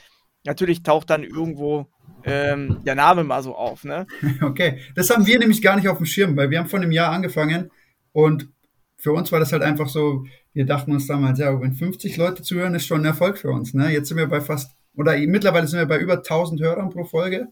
natürlich 0.44 0.82
taucht 0.82 1.12
dann 1.12 1.24
irgendwo 1.24 1.86
ähm, 2.24 2.82
der 2.84 2.96
Name 2.96 3.24
mal 3.24 3.44
so 3.44 3.56
auf, 3.56 3.84
ne? 3.84 4.08
Okay, 4.42 4.80
das 4.96 5.12
haben 5.12 5.28
wir 5.28 5.38
nämlich 5.38 5.62
gar 5.62 5.76
nicht 5.76 5.88
auf 5.88 5.98
dem 5.98 6.08
Schirm, 6.08 6.36
weil 6.36 6.50
wir 6.50 6.58
haben 6.58 6.68
vor 6.68 6.80
einem 6.80 6.92
Jahr 6.92 7.12
angefangen 7.12 7.70
und 8.18 8.50
für 8.96 9.12
uns 9.12 9.32
war 9.32 9.40
das 9.40 9.54
halt 9.54 9.62
einfach 9.62 9.90
so, 9.90 10.26
wir 10.52 10.66
dachten 10.66 10.92
uns 10.92 11.06
damals, 11.06 11.38
ja, 11.38 11.62
wenn 11.62 11.74
50 11.74 12.18
Leute 12.18 12.42
zuhören, 12.42 12.74
ist 12.74 12.88
schon 12.88 13.02
ein 13.02 13.06
Erfolg 13.06 13.38
für 13.38 13.52
uns. 13.52 13.76
Ne? 13.76 13.92
Jetzt 13.92 14.08
sind 14.08 14.18
wir 14.18 14.26
bei 14.26 14.42
fast, 14.42 14.72
oder 14.96 15.16
mittlerweile 15.16 15.68
sind 15.68 15.78
wir 15.78 15.86
bei 15.86 16.00
über 16.00 16.16
1000 16.16 16.60
Hörern 16.60 16.90
pro 16.90 17.04
Folge. 17.04 17.50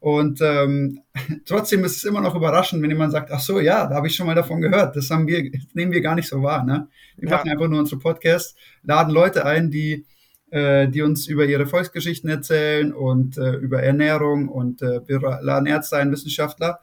Und 0.00 0.42
ähm, 0.42 1.00
trotzdem 1.46 1.84
ist 1.84 1.96
es 1.96 2.04
immer 2.04 2.20
noch 2.20 2.34
überraschend, 2.34 2.82
wenn 2.82 2.90
jemand 2.90 3.12
sagt, 3.12 3.32
ach 3.32 3.40
so, 3.40 3.60
ja, 3.60 3.86
da 3.86 3.94
habe 3.94 4.06
ich 4.06 4.14
schon 4.14 4.26
mal 4.26 4.34
davon 4.34 4.60
gehört. 4.60 4.94
Das 4.94 5.08
haben 5.08 5.26
wir, 5.26 5.50
das 5.50 5.62
nehmen 5.72 5.92
wir 5.92 6.02
gar 6.02 6.16
nicht 6.16 6.28
so 6.28 6.42
wahr. 6.42 6.64
Ne? 6.64 6.86
Wir 7.16 7.30
ja. 7.30 7.36
machen 7.36 7.50
einfach 7.50 7.68
nur 7.68 7.80
unsere 7.80 7.98
Podcasts, 7.98 8.54
laden 8.82 9.10
Leute 9.10 9.46
ein, 9.46 9.70
die, 9.70 10.04
äh, 10.50 10.86
die 10.86 11.00
uns 11.00 11.28
über 11.28 11.46
ihre 11.46 11.64
Volksgeschichten 11.64 12.28
erzählen 12.28 12.92
und 12.92 13.38
äh, 13.38 13.52
über 13.52 13.82
Ernährung 13.82 14.50
und 14.50 14.82
äh, 14.82 15.00
wir 15.08 15.20
laden 15.40 15.64
Ärzte 15.64 15.96
ein, 15.96 16.12
Wissenschaftler 16.12 16.80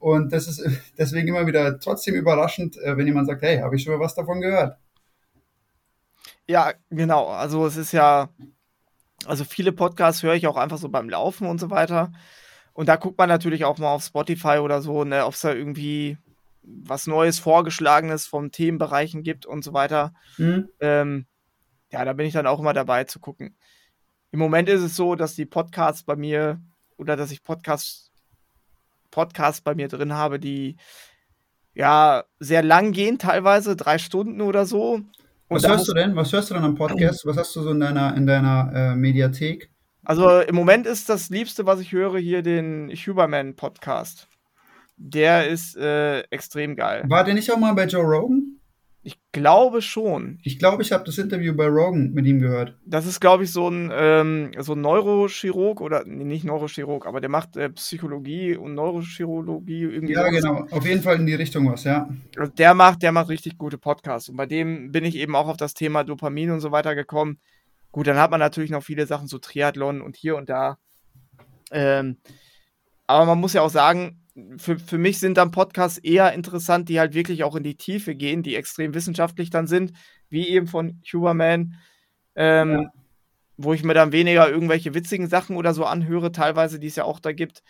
und 0.00 0.32
das 0.32 0.48
ist 0.48 0.64
deswegen 0.98 1.28
immer 1.28 1.46
wieder 1.46 1.78
trotzdem 1.78 2.14
überraschend, 2.14 2.76
äh, 2.78 2.96
wenn 2.96 3.06
jemand 3.06 3.28
sagt, 3.28 3.42
hey, 3.42 3.58
habe 3.58 3.76
ich 3.76 3.84
schon 3.84 3.92
mal 3.92 4.00
was 4.00 4.14
davon 4.14 4.40
gehört? 4.40 4.76
Ja, 6.48 6.72
genau. 6.88 7.28
Also 7.28 7.64
es 7.66 7.76
ist 7.76 7.92
ja, 7.92 8.30
also 9.26 9.44
viele 9.44 9.72
Podcasts 9.72 10.22
höre 10.22 10.34
ich 10.34 10.46
auch 10.46 10.56
einfach 10.56 10.78
so 10.78 10.88
beim 10.88 11.08
Laufen 11.08 11.46
und 11.46 11.60
so 11.60 11.70
weiter. 11.70 12.12
Und 12.72 12.88
da 12.88 12.96
guckt 12.96 13.18
man 13.18 13.28
natürlich 13.28 13.64
auch 13.64 13.78
mal 13.78 13.92
auf 13.92 14.02
Spotify 14.02 14.58
oder 14.58 14.80
so, 14.80 15.04
ne, 15.04 15.26
ob 15.26 15.34
es 15.34 15.42
da 15.42 15.52
irgendwie 15.52 16.16
was 16.62 17.06
Neues, 17.06 17.38
Vorgeschlagenes 17.38 18.26
von 18.26 18.50
Themenbereichen 18.50 19.22
gibt 19.22 19.44
und 19.44 19.62
so 19.62 19.74
weiter. 19.74 20.14
Mhm. 20.38 20.68
Ähm, 20.80 21.26
ja, 21.92 22.04
da 22.04 22.14
bin 22.14 22.26
ich 22.26 22.32
dann 22.32 22.46
auch 22.46 22.60
immer 22.60 22.72
dabei 22.72 23.04
zu 23.04 23.20
gucken. 23.20 23.56
Im 24.30 24.38
Moment 24.38 24.68
ist 24.68 24.82
es 24.82 24.96
so, 24.96 25.14
dass 25.14 25.34
die 25.34 25.46
Podcasts 25.46 26.04
bei 26.04 26.16
mir 26.16 26.60
oder 26.96 27.16
dass 27.16 27.32
ich 27.32 27.42
Podcasts 27.42 28.09
Podcasts 29.10 29.60
bei 29.60 29.74
mir 29.74 29.88
drin 29.88 30.14
habe, 30.14 30.38
die 30.38 30.76
ja 31.74 32.24
sehr 32.38 32.62
lang 32.62 32.92
gehen, 32.92 33.18
teilweise 33.18 33.76
drei 33.76 33.98
Stunden 33.98 34.40
oder 34.40 34.66
so. 34.66 34.94
Und 34.94 35.08
was 35.48 35.66
hörst 35.66 35.88
du 35.88 35.94
denn? 35.94 36.14
Was 36.14 36.32
hörst 36.32 36.50
du 36.50 36.54
denn 36.54 36.64
am 36.64 36.74
Podcast? 36.74 37.26
Was 37.26 37.36
hast 37.36 37.56
du 37.56 37.62
so 37.62 37.70
in 37.70 37.80
deiner, 37.80 38.16
in 38.16 38.26
deiner 38.26 38.72
äh, 38.74 38.96
Mediathek? 38.96 39.70
Also 40.04 40.40
im 40.40 40.54
Moment 40.54 40.86
ist 40.86 41.08
das 41.08 41.28
Liebste, 41.28 41.66
was 41.66 41.80
ich 41.80 41.92
höre, 41.92 42.18
hier 42.18 42.42
den 42.42 42.90
Huberman 42.90 43.56
Podcast. 43.56 44.28
Der 44.96 45.48
ist 45.48 45.76
äh, 45.76 46.20
extrem 46.30 46.76
geil. 46.76 47.04
War 47.08 47.24
der 47.24 47.34
nicht 47.34 47.50
auch 47.52 47.58
mal 47.58 47.74
bei 47.74 47.86
Joe 47.86 48.02
Rogan? 48.02 48.59
Ich 49.02 49.18
glaube 49.32 49.80
schon. 49.80 50.38
Ich 50.42 50.58
glaube, 50.58 50.82
ich 50.82 50.92
habe 50.92 51.04
das 51.04 51.16
Interview 51.16 51.54
bei 51.54 51.66
Rogan 51.66 52.10
mit 52.10 52.26
ihm 52.26 52.38
gehört. 52.38 52.76
Das 52.84 53.06
ist, 53.06 53.18
glaube 53.18 53.44
ich, 53.44 53.52
so 53.52 53.66
ein, 53.66 53.90
ähm, 53.94 54.52
so 54.58 54.74
ein 54.74 54.82
Neurochirurg 54.82 55.80
oder 55.80 56.04
nee, 56.04 56.24
nicht 56.24 56.44
Neurochirurg, 56.44 57.06
aber 57.06 57.22
der 57.22 57.30
macht 57.30 57.56
äh, 57.56 57.70
Psychologie 57.70 58.56
und 58.56 58.74
Neurochirurgie 58.74 59.84
irgendwie. 59.84 60.12
Ja, 60.12 60.28
genau. 60.28 60.66
Auf 60.70 60.84
jeden 60.84 61.02
Fall 61.02 61.16
in 61.16 61.24
die 61.24 61.34
Richtung 61.34 61.72
was, 61.72 61.84
ja. 61.84 62.10
Also 62.36 62.52
der 62.52 62.74
macht, 62.74 63.02
der 63.02 63.12
macht 63.12 63.30
richtig 63.30 63.56
gute 63.56 63.78
Podcasts. 63.78 64.28
Und 64.28 64.36
bei 64.36 64.46
dem 64.46 64.92
bin 64.92 65.06
ich 65.06 65.16
eben 65.16 65.34
auch 65.34 65.48
auf 65.48 65.56
das 65.56 65.72
Thema 65.72 66.04
Dopamin 66.04 66.50
und 66.50 66.60
so 66.60 66.70
weiter 66.70 66.94
gekommen. 66.94 67.38
Gut, 67.92 68.06
dann 68.06 68.18
hat 68.18 68.30
man 68.30 68.40
natürlich 68.40 68.70
noch 68.70 68.82
viele 68.82 69.06
Sachen, 69.06 69.28
so 69.28 69.38
Triathlon 69.38 70.02
und 70.02 70.14
hier 70.14 70.36
und 70.36 70.50
da. 70.50 70.76
Ähm, 71.70 72.18
aber 73.06 73.24
man 73.24 73.40
muss 73.40 73.54
ja 73.54 73.62
auch 73.62 73.70
sagen, 73.70 74.20
für, 74.58 74.78
für 74.78 74.98
mich 74.98 75.18
sind 75.18 75.36
dann 75.36 75.50
Podcasts 75.50 75.98
eher 75.98 76.32
interessant, 76.32 76.88
die 76.88 76.98
halt 77.00 77.14
wirklich 77.14 77.44
auch 77.44 77.56
in 77.56 77.62
die 77.62 77.76
Tiefe 77.76 78.14
gehen, 78.14 78.42
die 78.42 78.56
extrem 78.56 78.94
wissenschaftlich 78.94 79.50
dann 79.50 79.66
sind, 79.66 79.92
wie 80.28 80.48
eben 80.48 80.66
von 80.66 81.00
Huberman. 81.12 81.76
Ähm, 82.36 82.70
ja. 82.70 82.92
wo 83.56 83.74
ich 83.74 83.82
mir 83.82 83.92
dann 83.92 84.12
weniger 84.12 84.48
irgendwelche 84.48 84.94
witzigen 84.94 85.26
Sachen 85.26 85.56
oder 85.56 85.74
so 85.74 85.84
anhöre, 85.84 86.32
teilweise, 86.32 86.78
die 86.78 86.86
es 86.86 86.96
ja 86.96 87.04
auch 87.04 87.18
da 87.20 87.32
gibt, 87.32 87.62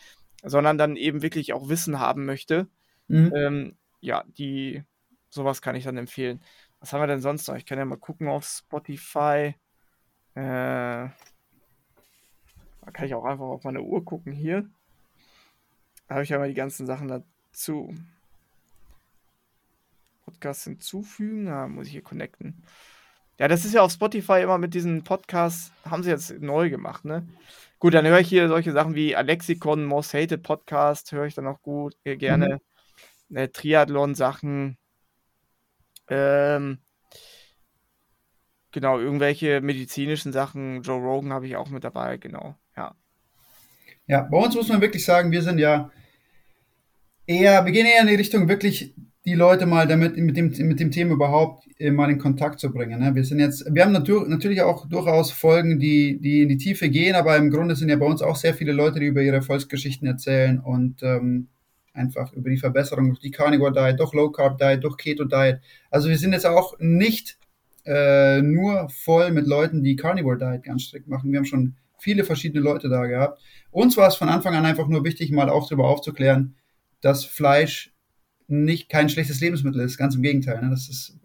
sondern 0.45 0.79
dann 0.79 0.97
eben 0.97 1.23
wirklich 1.23 1.53
auch 1.53 1.68
Wissen 1.68 1.99
haben 1.99 2.27
möchte. 2.27 2.68
Mhm. 3.09 3.33
Ähm, 3.35 3.77
ja, 4.01 4.25
die, 4.39 4.85
sowas 5.31 5.62
kann 5.62 5.77
ich 5.77 5.85
dann 5.85 5.97
empfehlen. 5.97 6.41
Was 6.79 6.93
haben 6.93 7.01
wir 7.01 7.07
denn 7.07 7.21
sonst 7.21 7.49
noch? 7.49 7.57
Ich 7.57 7.66
kann 7.66 7.79
ja 7.79 7.85
mal 7.85 7.97
gucken 7.97 8.29
auf 8.29 8.45
Spotify. 8.45 9.55
Äh, 10.35 11.09
da 11.12 11.12
kann 12.93 13.07
ich 13.07 13.14
auch 13.14 13.25
einfach 13.25 13.45
auf 13.45 13.64
meine 13.64 13.83
Uhr 13.83 14.05
gucken 14.05 14.33
hier. 14.33 14.68
Habe 16.11 16.25
ich 16.25 16.29
ja 16.29 16.39
mal 16.39 16.49
die 16.49 16.55
ganzen 16.55 16.87
Sachen 16.87 17.09
dazu. 17.09 17.95
Podcast 20.25 20.65
hinzufügen. 20.65 21.47
Da 21.47 21.69
muss 21.69 21.87
ich 21.87 21.93
hier 21.93 22.03
connecten. 22.03 22.65
Ja, 23.39 23.49
das 23.49 23.65
ist 23.65 23.73
ja 23.73 23.81
auf 23.81 23.93
Spotify 23.93 24.43
immer 24.43 24.59
mit 24.59 24.75
diesen 24.75 25.03
Podcasts, 25.03 25.73
haben 25.89 26.03
sie 26.03 26.11
jetzt 26.11 26.31
neu 26.41 26.69
gemacht, 26.69 27.07
ne? 27.07 27.27
Gut, 27.79 27.95
dann 27.95 28.07
höre 28.07 28.21
ich 28.21 28.29
hier 28.29 28.49
solche 28.49 28.73
Sachen 28.73 28.95
wie 28.95 29.17
Alexikon, 29.17 29.87
Most 29.87 30.13
Hated 30.13 30.43
Podcast, 30.43 31.11
höre 31.13 31.25
ich 31.25 31.35
dann 31.35 31.47
auch 31.47 31.63
gut, 31.63 31.97
äh, 32.05 32.17
gerne. 32.17 32.61
Mhm. 33.31 33.37
Äh, 33.37 33.49
Triathlon-Sachen. 33.49 34.77
Ähm, 36.09 36.79
genau, 38.73 38.99
irgendwelche 38.99 39.63
medizinischen 39.63 40.33
Sachen. 40.35 40.83
Joe 40.83 41.01
Rogan 41.01 41.33
habe 41.33 41.47
ich 41.47 41.57
auch 41.57 41.71
mit 41.71 41.85
dabei, 41.85 42.19
genau, 42.19 42.57
ja. 42.77 42.95
Ja, 44.07 44.23
bei 44.23 44.37
uns 44.37 44.55
muss 44.55 44.69
man 44.69 44.83
wirklich 44.83 45.05
sagen, 45.05 45.31
wir 45.31 45.43
sind 45.43 45.59
ja 45.59 45.91
eher, 47.31 47.64
wir 47.64 47.72
gehen 47.72 47.87
eher 47.87 48.03
in 48.03 48.09
die 48.09 48.16
Richtung 48.16 48.49
wirklich 48.49 48.95
die 49.24 49.35
Leute 49.35 49.66
mal 49.66 49.87
damit 49.87 50.16
mit 50.16 50.37
dem, 50.37 50.49
mit 50.66 50.81
dem 50.81 50.91
Thema 50.91 51.12
überhaupt 51.12 51.68
äh, 51.78 51.91
mal 51.91 52.11
in 52.11 52.18
Kontakt 52.18 52.59
zu 52.59 52.72
bringen. 52.72 53.01
Ne? 53.01 53.14
Wir 53.14 53.24
sind 53.24 53.39
jetzt, 53.39 53.64
wir 53.72 53.85
haben 53.85 53.93
natür 53.93 54.26
natürlich 54.26 54.62
auch 54.62 54.89
durchaus 54.89 55.31
Folgen, 55.31 55.78
die, 55.78 56.18
die 56.20 56.43
in 56.43 56.49
die 56.49 56.57
Tiefe 56.57 56.89
gehen, 56.89 57.14
aber 57.14 57.37
im 57.37 57.51
Grunde 57.51 57.76
sind 57.76 57.91
ja 57.91 57.97
bei 57.97 58.07
uns 58.07 58.22
auch 58.22 58.37
sehr 58.37 58.55
viele 58.55 58.72
Leute, 58.72 58.99
die 58.99 59.07
über 59.07 59.22
ihre 59.22 59.37
Erfolgsgeschichten 59.37 60.09
erzählen 60.09 60.59
und 60.59 61.03
ähm, 61.03 61.49
einfach 61.93 62.33
über 62.33 62.51
die 62.51 62.57
Verbesserung 62.57 63.09
durch 63.09 63.20
die 63.20 63.31
Carnivore 63.31 63.72
Diet, 63.72 64.01
durch 64.01 64.12
Low 64.12 64.31
Carb 64.31 64.59
Diet, 64.59 64.83
durch 64.83 64.97
Keto 64.97 65.24
Diet. 65.24 65.61
Also 65.91 66.09
wir 66.09 66.18
sind 66.18 66.33
jetzt 66.33 66.47
auch 66.47 66.74
nicht 66.81 67.39
äh, 67.85 68.41
nur 68.43 68.89
voll 68.89 69.31
mit 69.31 69.47
Leuten, 69.47 69.85
die 69.85 69.97
Carnivore 69.97 70.39
Diet 70.39 70.64
ganz 70.64 70.83
strikt 70.83 71.09
machen. 71.09 71.31
Wir 71.31 71.39
haben 71.39 71.45
schon 71.45 71.76
viele 71.99 72.24
verschiedene 72.24 72.62
Leute 72.62 72.89
da 72.89 73.05
gehabt. 73.07 73.41
Uns 73.70 73.97
war 73.97 74.09
es 74.09 74.16
von 74.16 74.31
Anfang 74.31 74.55
an 74.55 74.64
einfach 74.64 74.89
nur 74.89 75.05
wichtig, 75.05 75.31
mal 75.31 75.51
auch 75.51 75.68
darüber 75.68 75.89
aufzuklären, 75.89 76.57
dass 77.01 77.25
Fleisch 77.25 77.93
nicht 78.47 78.89
kein 78.89 79.09
schlechtes 79.09 79.41
Lebensmittel 79.41 79.81
ist, 79.81 79.97
ganz 79.97 80.15
im 80.15 80.23
Gegenteil. 80.23 80.61
Ne? 80.61 80.71
Das 80.71 80.89
ist 80.89 81.19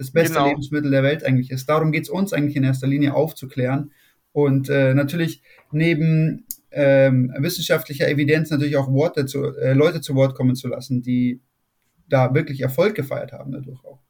das 0.00 0.10
beste 0.10 0.34
genau. 0.34 0.48
Lebensmittel 0.48 0.90
der 0.90 1.02
Welt 1.02 1.24
eigentlich 1.24 1.50
ist. 1.50 1.68
Darum 1.68 1.92
geht 1.92 2.04
es 2.04 2.08
uns 2.08 2.32
eigentlich 2.32 2.56
in 2.56 2.64
erster 2.64 2.86
Linie 2.86 3.14
aufzuklären 3.14 3.92
und 4.32 4.70
äh, 4.70 4.94
natürlich 4.94 5.42
neben 5.72 6.46
ähm, 6.70 7.34
wissenschaftlicher 7.36 8.08
Evidenz 8.08 8.50
natürlich 8.50 8.78
auch 8.78 8.90
Worte 8.90 9.26
zu, 9.26 9.54
äh, 9.56 9.74
Leute 9.74 10.00
zu 10.00 10.14
Wort 10.14 10.34
kommen 10.34 10.56
zu 10.56 10.68
lassen, 10.68 11.02
die 11.02 11.42
da 12.08 12.32
wirklich 12.34 12.62
Erfolg 12.62 12.94
gefeiert 12.94 13.32
haben 13.32 13.52
dadurch 13.52 13.84
auch. 13.84 14.00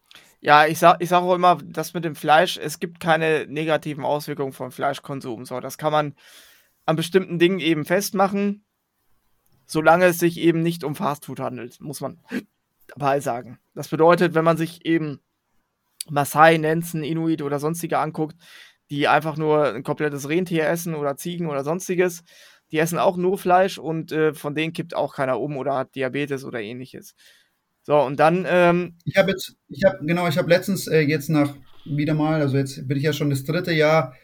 Ja, 0.40 0.64
ich 0.64 0.78
sag, 0.78 1.02
ich 1.02 1.08
sag 1.08 1.22
auch 1.22 1.34
immer, 1.34 1.58
das 1.64 1.92
mit 1.92 2.04
dem 2.04 2.14
Fleisch, 2.14 2.56
es 2.56 2.78
gibt 2.78 3.00
keine 3.00 3.46
negativen 3.48 4.04
Auswirkungen 4.04 4.52
von 4.52 4.70
Fleischkonsum. 4.70 5.44
So, 5.44 5.58
das 5.58 5.76
kann 5.76 5.92
man 5.92 6.14
an 6.86 6.94
bestimmten 6.96 7.38
Dingen 7.40 7.58
eben 7.58 7.84
festmachen 7.84 8.64
solange 9.70 10.06
es 10.06 10.18
sich 10.18 10.40
eben 10.40 10.62
nicht 10.62 10.82
um 10.82 10.96
Fastfood 10.96 11.38
handelt, 11.38 11.80
muss 11.80 12.00
man 12.00 12.18
dabei 12.88 13.20
sagen. 13.20 13.60
Das 13.72 13.86
bedeutet, 13.86 14.34
wenn 14.34 14.44
man 14.44 14.56
sich 14.56 14.84
eben 14.84 15.20
Maasai, 16.08 16.56
Nenzen, 16.58 17.04
Inuit 17.04 17.40
oder 17.40 17.60
sonstige 17.60 17.98
anguckt, 17.98 18.36
die 18.90 19.06
einfach 19.06 19.36
nur 19.36 19.72
ein 19.72 19.84
komplettes 19.84 20.28
Rentier 20.28 20.66
essen 20.66 20.96
oder 20.96 21.16
Ziegen 21.16 21.46
oder 21.46 21.62
sonstiges, 21.62 22.24
die 22.72 22.78
essen 22.78 22.98
auch 22.98 23.16
nur 23.16 23.38
Fleisch 23.38 23.78
und 23.78 24.10
äh, 24.10 24.34
von 24.34 24.56
denen 24.56 24.72
kippt 24.72 24.96
auch 24.96 25.14
keiner 25.14 25.38
um 25.38 25.56
oder 25.56 25.76
hat 25.76 25.94
Diabetes 25.94 26.44
oder 26.44 26.60
ähnliches. 26.60 27.14
So, 27.84 27.96
und 28.00 28.18
dann. 28.18 28.46
Ähm, 28.48 28.96
ich 29.04 29.16
habe 29.16 29.30
jetzt, 29.30 29.54
ich 29.68 29.84
habe, 29.84 30.04
genau, 30.04 30.26
ich 30.26 30.36
habe 30.36 30.48
letztens 30.48 30.88
äh, 30.88 31.00
jetzt 31.00 31.30
nach 31.30 31.54
wieder 31.84 32.14
mal, 32.14 32.40
also 32.40 32.56
jetzt 32.56 32.88
bin 32.88 32.96
ich 32.96 33.04
ja 33.04 33.12
schon 33.12 33.30
das 33.30 33.44
dritte 33.44 33.72
Jahr 33.72 34.14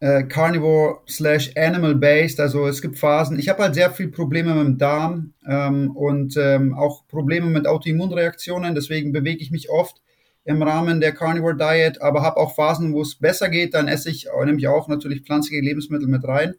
äh, 0.00 0.24
Carnivore 0.24 1.00
slash 1.08 1.50
Animal 1.56 1.94
Based. 1.94 2.40
Also 2.40 2.66
es 2.66 2.82
gibt 2.82 2.98
Phasen. 2.98 3.38
Ich 3.38 3.48
habe 3.48 3.62
halt 3.62 3.74
sehr 3.74 3.90
viel 3.90 4.08
Probleme 4.08 4.54
mit 4.54 4.66
dem 4.66 4.78
Darm 4.78 5.34
ähm, 5.46 5.90
und 5.96 6.36
ähm, 6.36 6.74
auch 6.74 7.06
Probleme 7.08 7.46
mit 7.46 7.66
Autoimmunreaktionen. 7.66 8.74
Deswegen 8.74 9.12
bewege 9.12 9.42
ich 9.42 9.50
mich 9.50 9.70
oft 9.70 10.00
im 10.44 10.62
Rahmen 10.62 11.00
der 11.00 11.12
Carnivore 11.12 11.56
Diet, 11.56 12.00
aber 12.00 12.22
habe 12.22 12.38
auch 12.38 12.54
Phasen, 12.54 12.94
wo 12.94 13.02
es 13.02 13.16
besser 13.16 13.48
geht. 13.48 13.74
Dann 13.74 13.88
esse 13.88 14.10
ich, 14.10 14.28
äh, 14.28 14.44
nehme 14.44 14.58
ich 14.58 14.68
auch 14.68 14.88
natürlich 14.88 15.22
pflanzliche 15.22 15.62
Lebensmittel 15.62 16.08
mit 16.08 16.24
rein, 16.26 16.54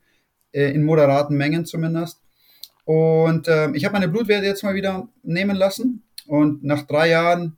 äh, 0.51 0.71
in 0.71 0.83
moderaten 0.83 1.35
Mengen 1.35 1.65
zumindest. 1.65 2.21
Und 2.85 3.47
äh, 3.47 3.71
ich 3.71 3.85
habe 3.85 3.93
meine 3.93 4.07
Blutwerte 4.07 4.45
jetzt 4.45 4.63
mal 4.63 4.75
wieder 4.75 5.07
nehmen 5.23 5.55
lassen. 5.55 6.03
Und 6.27 6.63
nach 6.63 6.83
drei 6.83 7.09
Jahren 7.09 7.57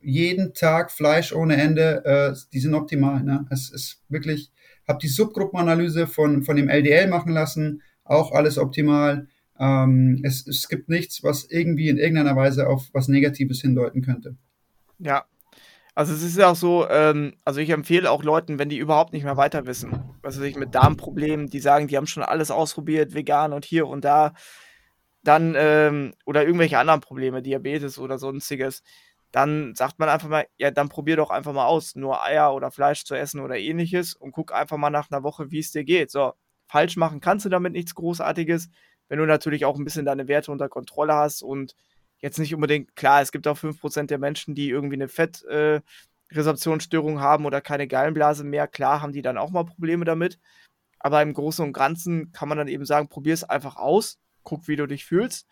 jeden 0.00 0.52
Tag 0.54 0.90
Fleisch 0.90 1.32
ohne 1.32 1.56
Ende, 1.56 2.04
äh, 2.04 2.36
die 2.52 2.60
sind 2.60 2.74
optimal. 2.74 3.22
Ne? 3.22 3.46
Es 3.50 3.70
ist 3.70 4.02
wirklich 4.08 4.50
habe 4.86 4.98
die 5.00 5.08
Subgruppenanalyse 5.08 6.06
von, 6.06 6.42
von 6.42 6.56
dem 6.56 6.68
LDL 6.68 7.08
machen 7.08 7.32
lassen, 7.32 7.82
auch 8.04 8.32
alles 8.32 8.58
optimal. 8.58 9.28
Ähm, 9.58 10.20
es, 10.24 10.46
es 10.46 10.68
gibt 10.68 10.88
nichts, 10.88 11.22
was 11.22 11.44
irgendwie 11.48 11.88
in 11.88 11.98
irgendeiner 11.98 12.36
Weise 12.36 12.68
auf 12.68 12.88
was 12.92 13.08
Negatives 13.08 13.60
hindeuten 13.60 14.02
könnte. 14.02 14.36
Ja, 14.98 15.24
also 15.94 16.12
es 16.12 16.22
ist 16.22 16.36
ja 16.36 16.50
auch 16.50 16.56
so, 16.56 16.88
ähm, 16.88 17.34
also 17.44 17.60
ich 17.60 17.70
empfehle 17.70 18.10
auch 18.10 18.24
Leuten, 18.24 18.58
wenn 18.58 18.68
die 18.68 18.78
überhaupt 18.78 19.12
nicht 19.12 19.22
mehr 19.22 19.36
weiter 19.36 19.66
wissen, 19.66 19.92
was 20.22 20.38
weiß 20.38 20.44
ich, 20.44 20.56
mit 20.56 20.74
Darmproblemen, 20.74 21.48
die 21.48 21.60
sagen, 21.60 21.86
die 21.86 21.96
haben 21.96 22.08
schon 22.08 22.24
alles 22.24 22.50
ausprobiert, 22.50 23.14
vegan 23.14 23.52
und 23.52 23.64
hier 23.64 23.86
und 23.86 24.04
da, 24.04 24.34
dann, 25.22 25.54
ähm, 25.56 26.14
oder 26.26 26.44
irgendwelche 26.44 26.78
anderen 26.78 27.00
Probleme, 27.00 27.42
Diabetes 27.42 27.98
oder 27.98 28.18
sonstiges, 28.18 28.82
dann 29.34 29.74
sagt 29.74 29.98
man 29.98 30.08
einfach 30.08 30.28
mal, 30.28 30.46
ja, 30.58 30.70
dann 30.70 30.88
probier 30.88 31.16
doch 31.16 31.30
einfach 31.30 31.52
mal 31.52 31.66
aus, 31.66 31.96
nur 31.96 32.22
Eier 32.22 32.54
oder 32.54 32.70
Fleisch 32.70 33.04
zu 33.04 33.16
essen 33.16 33.40
oder 33.40 33.58
ähnliches 33.58 34.14
und 34.14 34.30
guck 34.30 34.54
einfach 34.54 34.76
mal 34.76 34.90
nach 34.90 35.10
einer 35.10 35.24
Woche, 35.24 35.50
wie 35.50 35.58
es 35.58 35.72
dir 35.72 35.82
geht. 35.82 36.12
So, 36.12 36.34
falsch 36.68 36.96
machen 36.96 37.20
kannst 37.20 37.44
du 37.44 37.48
damit 37.48 37.72
nichts 37.72 37.96
Großartiges, 37.96 38.68
wenn 39.08 39.18
du 39.18 39.26
natürlich 39.26 39.64
auch 39.64 39.76
ein 39.76 39.84
bisschen 39.84 40.04
deine 40.04 40.28
Werte 40.28 40.52
unter 40.52 40.68
Kontrolle 40.68 41.14
hast 41.14 41.42
und 41.42 41.74
jetzt 42.18 42.38
nicht 42.38 42.54
unbedingt, 42.54 42.94
klar, 42.94 43.22
es 43.22 43.32
gibt 43.32 43.48
auch 43.48 43.58
5% 43.58 44.12
der 44.12 44.18
Menschen, 44.18 44.54
die 44.54 44.70
irgendwie 44.70 44.94
eine 44.94 45.08
Fettresorptionsstörung 45.08 47.16
äh, 47.16 47.20
haben 47.20 47.44
oder 47.44 47.60
keine 47.60 47.88
Gallenblase 47.88 48.44
mehr, 48.44 48.68
klar 48.68 49.02
haben 49.02 49.12
die 49.12 49.22
dann 49.22 49.36
auch 49.36 49.50
mal 49.50 49.64
Probleme 49.64 50.04
damit. 50.04 50.38
Aber 51.00 51.20
im 51.22 51.34
Großen 51.34 51.64
und 51.64 51.72
Ganzen 51.72 52.30
kann 52.30 52.48
man 52.48 52.58
dann 52.58 52.68
eben 52.68 52.84
sagen, 52.84 53.08
probier 53.08 53.34
es 53.34 53.42
einfach 53.42 53.74
aus, 53.74 54.20
guck, 54.44 54.68
wie 54.68 54.76
du 54.76 54.86
dich 54.86 55.04
fühlst. 55.04 55.48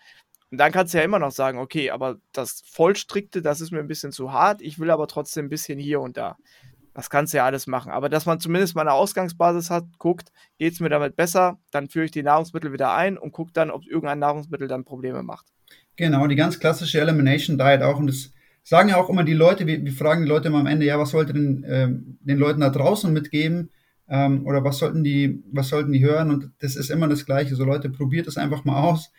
Und 0.52 0.58
dann 0.58 0.70
kannst 0.70 0.92
du 0.92 0.98
ja 0.98 1.04
immer 1.04 1.18
noch 1.18 1.30
sagen, 1.30 1.58
okay, 1.58 1.90
aber 1.90 2.18
das 2.32 2.62
Vollstrikte, 2.66 3.40
das 3.40 3.62
ist 3.62 3.72
mir 3.72 3.78
ein 3.78 3.88
bisschen 3.88 4.12
zu 4.12 4.34
hart. 4.34 4.60
Ich 4.60 4.78
will 4.78 4.90
aber 4.90 5.08
trotzdem 5.08 5.46
ein 5.46 5.48
bisschen 5.48 5.78
hier 5.78 6.02
und 6.02 6.18
da. 6.18 6.36
Das 6.92 7.08
kannst 7.08 7.32
du 7.32 7.38
ja 7.38 7.46
alles 7.46 7.66
machen. 7.66 7.90
Aber 7.90 8.10
dass 8.10 8.26
man 8.26 8.38
zumindest 8.38 8.74
mal 8.74 8.82
eine 8.82 8.92
Ausgangsbasis 8.92 9.70
hat, 9.70 9.84
guckt, 9.96 10.30
geht 10.58 10.74
es 10.74 10.80
mir 10.80 10.90
damit 10.90 11.16
besser, 11.16 11.58
dann 11.70 11.88
führe 11.88 12.04
ich 12.04 12.10
die 12.10 12.22
Nahrungsmittel 12.22 12.70
wieder 12.70 12.92
ein 12.92 13.16
und 13.16 13.32
gucke 13.32 13.50
dann, 13.54 13.70
ob 13.70 13.86
irgendein 13.86 14.18
Nahrungsmittel 14.18 14.68
dann 14.68 14.84
Probleme 14.84 15.22
macht. 15.22 15.46
Genau, 15.96 16.26
die 16.26 16.36
ganz 16.36 16.60
klassische 16.60 17.00
Elimination 17.00 17.56
Diet 17.56 17.80
auch. 17.80 17.98
Und 17.98 18.08
das 18.08 18.34
sagen 18.62 18.90
ja 18.90 18.96
auch 18.98 19.08
immer 19.08 19.24
die 19.24 19.32
Leute, 19.32 19.66
wir, 19.66 19.82
wir 19.82 19.92
fragen 19.92 20.24
die 20.24 20.28
Leute 20.28 20.48
immer 20.48 20.60
am 20.60 20.66
Ende, 20.66 20.84
ja, 20.84 20.98
was 20.98 21.12
sollte 21.12 21.32
denn 21.32 21.64
äh, 21.64 21.88
den 21.88 22.36
Leuten 22.36 22.60
da 22.60 22.68
draußen 22.68 23.10
mitgeben? 23.10 23.70
Ähm, 24.06 24.46
oder 24.46 24.62
was 24.64 24.76
sollten 24.76 25.02
die, 25.02 25.42
was 25.50 25.70
sollten 25.70 25.92
die 25.92 26.04
hören? 26.04 26.30
Und 26.30 26.50
das 26.58 26.76
ist 26.76 26.90
immer 26.90 27.08
das 27.08 27.24
Gleiche. 27.24 27.56
So 27.56 27.64
Leute, 27.64 27.88
probiert 27.88 28.26
es 28.26 28.36
einfach 28.36 28.66
mal 28.66 28.82
aus 28.82 29.10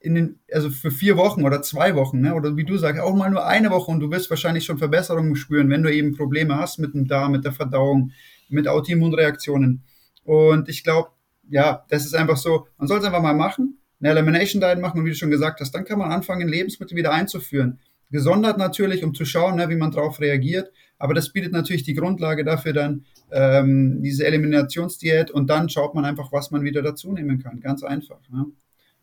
in 0.00 0.14
den, 0.14 0.40
also 0.50 0.70
für 0.70 0.90
vier 0.90 1.16
Wochen 1.18 1.44
oder 1.44 1.60
zwei 1.60 1.94
Wochen, 1.94 2.20
ne? 2.20 2.34
oder 2.34 2.56
wie 2.56 2.64
du 2.64 2.78
sagst, 2.78 3.00
auch 3.00 3.14
mal 3.14 3.30
nur 3.30 3.46
eine 3.46 3.70
Woche 3.70 3.90
und 3.90 4.00
du 4.00 4.10
wirst 4.10 4.30
wahrscheinlich 4.30 4.64
schon 4.64 4.78
Verbesserungen 4.78 5.36
spüren, 5.36 5.68
wenn 5.68 5.82
du 5.82 5.92
eben 5.92 6.16
Probleme 6.16 6.56
hast 6.56 6.78
mit 6.78 6.94
dem 6.94 7.06
Darm, 7.06 7.32
mit 7.32 7.44
der 7.44 7.52
Verdauung, 7.52 8.12
mit 8.48 8.66
Autoimmunreaktionen. 8.66 9.82
Und 10.24 10.68
ich 10.68 10.82
glaube, 10.84 11.10
ja, 11.50 11.84
das 11.90 12.06
ist 12.06 12.14
einfach 12.14 12.38
so, 12.38 12.66
man 12.78 12.88
soll 12.88 12.98
es 12.98 13.04
einfach 13.04 13.22
mal 13.22 13.34
machen, 13.34 13.78
eine 14.00 14.10
Elimination 14.10 14.62
Diet 14.62 14.80
machen 14.80 14.98
und 14.98 15.04
wie 15.04 15.10
du 15.10 15.16
schon 15.16 15.30
gesagt 15.30 15.60
hast, 15.60 15.72
dann 15.72 15.84
kann 15.84 15.98
man 15.98 16.10
anfangen, 16.10 16.48
Lebensmittel 16.48 16.96
wieder 16.96 17.12
einzuführen. 17.12 17.78
Gesondert 18.10 18.56
natürlich, 18.56 19.04
um 19.04 19.14
zu 19.14 19.26
schauen, 19.26 19.56
ne, 19.56 19.68
wie 19.68 19.76
man 19.76 19.90
darauf 19.90 20.18
reagiert, 20.18 20.72
aber 20.98 21.12
das 21.12 21.32
bietet 21.32 21.52
natürlich 21.52 21.82
die 21.82 21.94
Grundlage 21.94 22.44
dafür 22.44 22.72
dann, 22.72 23.04
ähm, 23.30 24.02
diese 24.02 24.26
Eliminationsdiät 24.26 25.30
und 25.30 25.48
dann 25.48 25.68
schaut 25.68 25.94
man 25.94 26.04
einfach, 26.06 26.32
was 26.32 26.50
man 26.50 26.62
wieder 26.64 26.82
dazu 26.82 27.12
nehmen 27.12 27.42
kann. 27.42 27.60
Ganz 27.60 27.82
einfach. 27.82 28.20
Ne? 28.30 28.46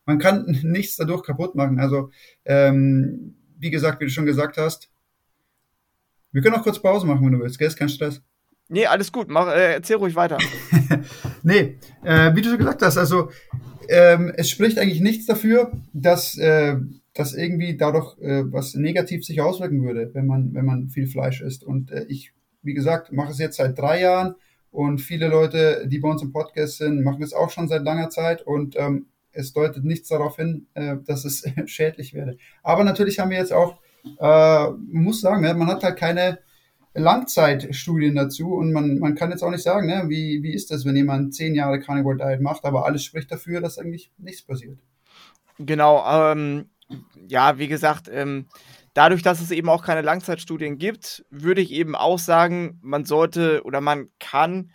Man 0.07 0.17
kann 0.17 0.45
nichts 0.63 0.95
dadurch 0.95 1.21
kaputt 1.21 1.53
machen. 1.53 1.79
Also, 1.79 2.09
ähm, 2.45 3.35
wie 3.59 3.69
gesagt, 3.69 3.99
wie 3.99 4.05
du 4.05 4.11
schon 4.11 4.25
gesagt 4.25 4.57
hast, 4.57 4.89
wir 6.31 6.41
können 6.41 6.55
auch 6.55 6.63
kurz 6.63 6.79
Pause 6.79 7.05
machen, 7.05 7.23
wenn 7.25 7.33
du 7.33 7.39
willst, 7.39 7.59
gell? 7.59 7.67
Ist 7.67 7.77
kein 7.77 7.89
Stress. 7.89 8.21
Nee, 8.69 8.85
alles 8.85 9.11
gut, 9.11 9.29
Mach, 9.29 9.47
äh, 9.47 9.75
erzähl 9.75 9.95
ruhig 9.95 10.15
weiter. 10.15 10.37
nee, 11.43 11.77
äh, 12.03 12.35
wie 12.35 12.41
du 12.41 12.49
schon 12.49 12.57
gesagt 12.57 12.81
hast, 12.81 12.97
also 12.97 13.29
ähm, 13.87 14.33
es 14.35 14.49
spricht 14.49 14.77
eigentlich 14.77 14.99
nichts 14.99 15.25
dafür, 15.25 15.71
dass, 15.93 16.37
äh, 16.37 16.75
dass 17.13 17.33
irgendwie 17.33 17.77
dadurch 17.77 18.17
äh, 18.19 18.43
was 18.51 18.75
negativ 18.75 19.23
sich 19.23 19.39
auswirken 19.39 19.83
würde, 19.83 20.11
wenn 20.13 20.27
man, 20.27 20.53
wenn 20.53 20.65
man 20.65 20.89
viel 20.89 21.07
Fleisch 21.07 21.41
isst. 21.41 21.63
Und 21.63 21.91
äh, 21.91 22.05
ich, 22.09 22.33
wie 22.61 22.73
gesagt, 22.73 23.13
mache 23.13 23.31
es 23.31 23.39
jetzt 23.39 23.55
seit 23.55 23.77
drei 23.77 24.01
Jahren 24.01 24.35
Und 24.69 24.99
viele 24.99 25.29
Leute, 25.29 25.87
die 25.87 25.99
bei 25.99 26.09
uns 26.09 26.21
im 26.21 26.33
Podcast 26.33 26.77
sind, 26.77 27.03
machen 27.03 27.21
das 27.21 27.33
auch 27.33 27.49
schon 27.49 27.69
seit 27.69 27.83
langer 27.83 28.09
Zeit 28.09 28.41
und 28.41 28.75
ähm, 28.77 29.07
es 29.37 29.53
deutet 29.53 29.83
nichts 29.83 30.09
darauf 30.09 30.35
hin, 30.35 30.67
äh, 30.73 30.97
dass 31.05 31.25
es 31.25 31.45
schädlich 31.65 32.13
werde. 32.13 32.37
Aber 32.63 32.83
natürlich 32.83 33.19
haben 33.19 33.29
wir 33.29 33.37
jetzt 33.37 33.53
auch, 33.53 33.77
äh, 34.19 34.69
muss 34.91 35.21
sagen, 35.21 35.41
man 35.41 35.67
hat 35.67 35.83
halt 35.83 35.97
keine 35.97 36.39
Langzeitstudien 36.93 38.15
dazu 38.15 38.55
und 38.55 38.73
man, 38.73 38.97
man 38.97 39.15
kann 39.15 39.29
jetzt 39.29 39.43
auch 39.43 39.51
nicht 39.51 39.63
sagen, 39.63 39.87
ne, 39.87 40.05
wie, 40.07 40.41
wie 40.41 40.53
ist 40.53 40.71
das, 40.71 40.83
wenn 40.85 40.95
jemand 40.95 41.35
zehn 41.35 41.53
Jahre 41.53 41.79
Carnivore 41.79 42.17
Diet 42.17 42.41
macht, 42.41 42.65
aber 42.65 42.85
alles 42.85 43.03
spricht 43.03 43.31
dafür, 43.31 43.61
dass 43.61 43.77
eigentlich 43.77 44.11
nichts 44.17 44.41
passiert. 44.41 44.79
Genau, 45.59 46.03
ähm, 46.07 46.69
ja, 47.27 47.59
wie 47.59 47.67
gesagt, 47.67 48.09
ähm, 48.11 48.47
dadurch, 48.93 49.21
dass 49.21 49.41
es 49.41 49.51
eben 49.51 49.69
auch 49.69 49.83
keine 49.83 50.01
Langzeitstudien 50.01 50.77
gibt, 50.77 51.25
würde 51.29 51.61
ich 51.61 51.71
eben 51.71 51.95
auch 51.95 52.19
sagen, 52.19 52.79
man 52.81 53.05
sollte 53.05 53.63
oder 53.63 53.81
man 53.81 54.09
kann, 54.19 54.71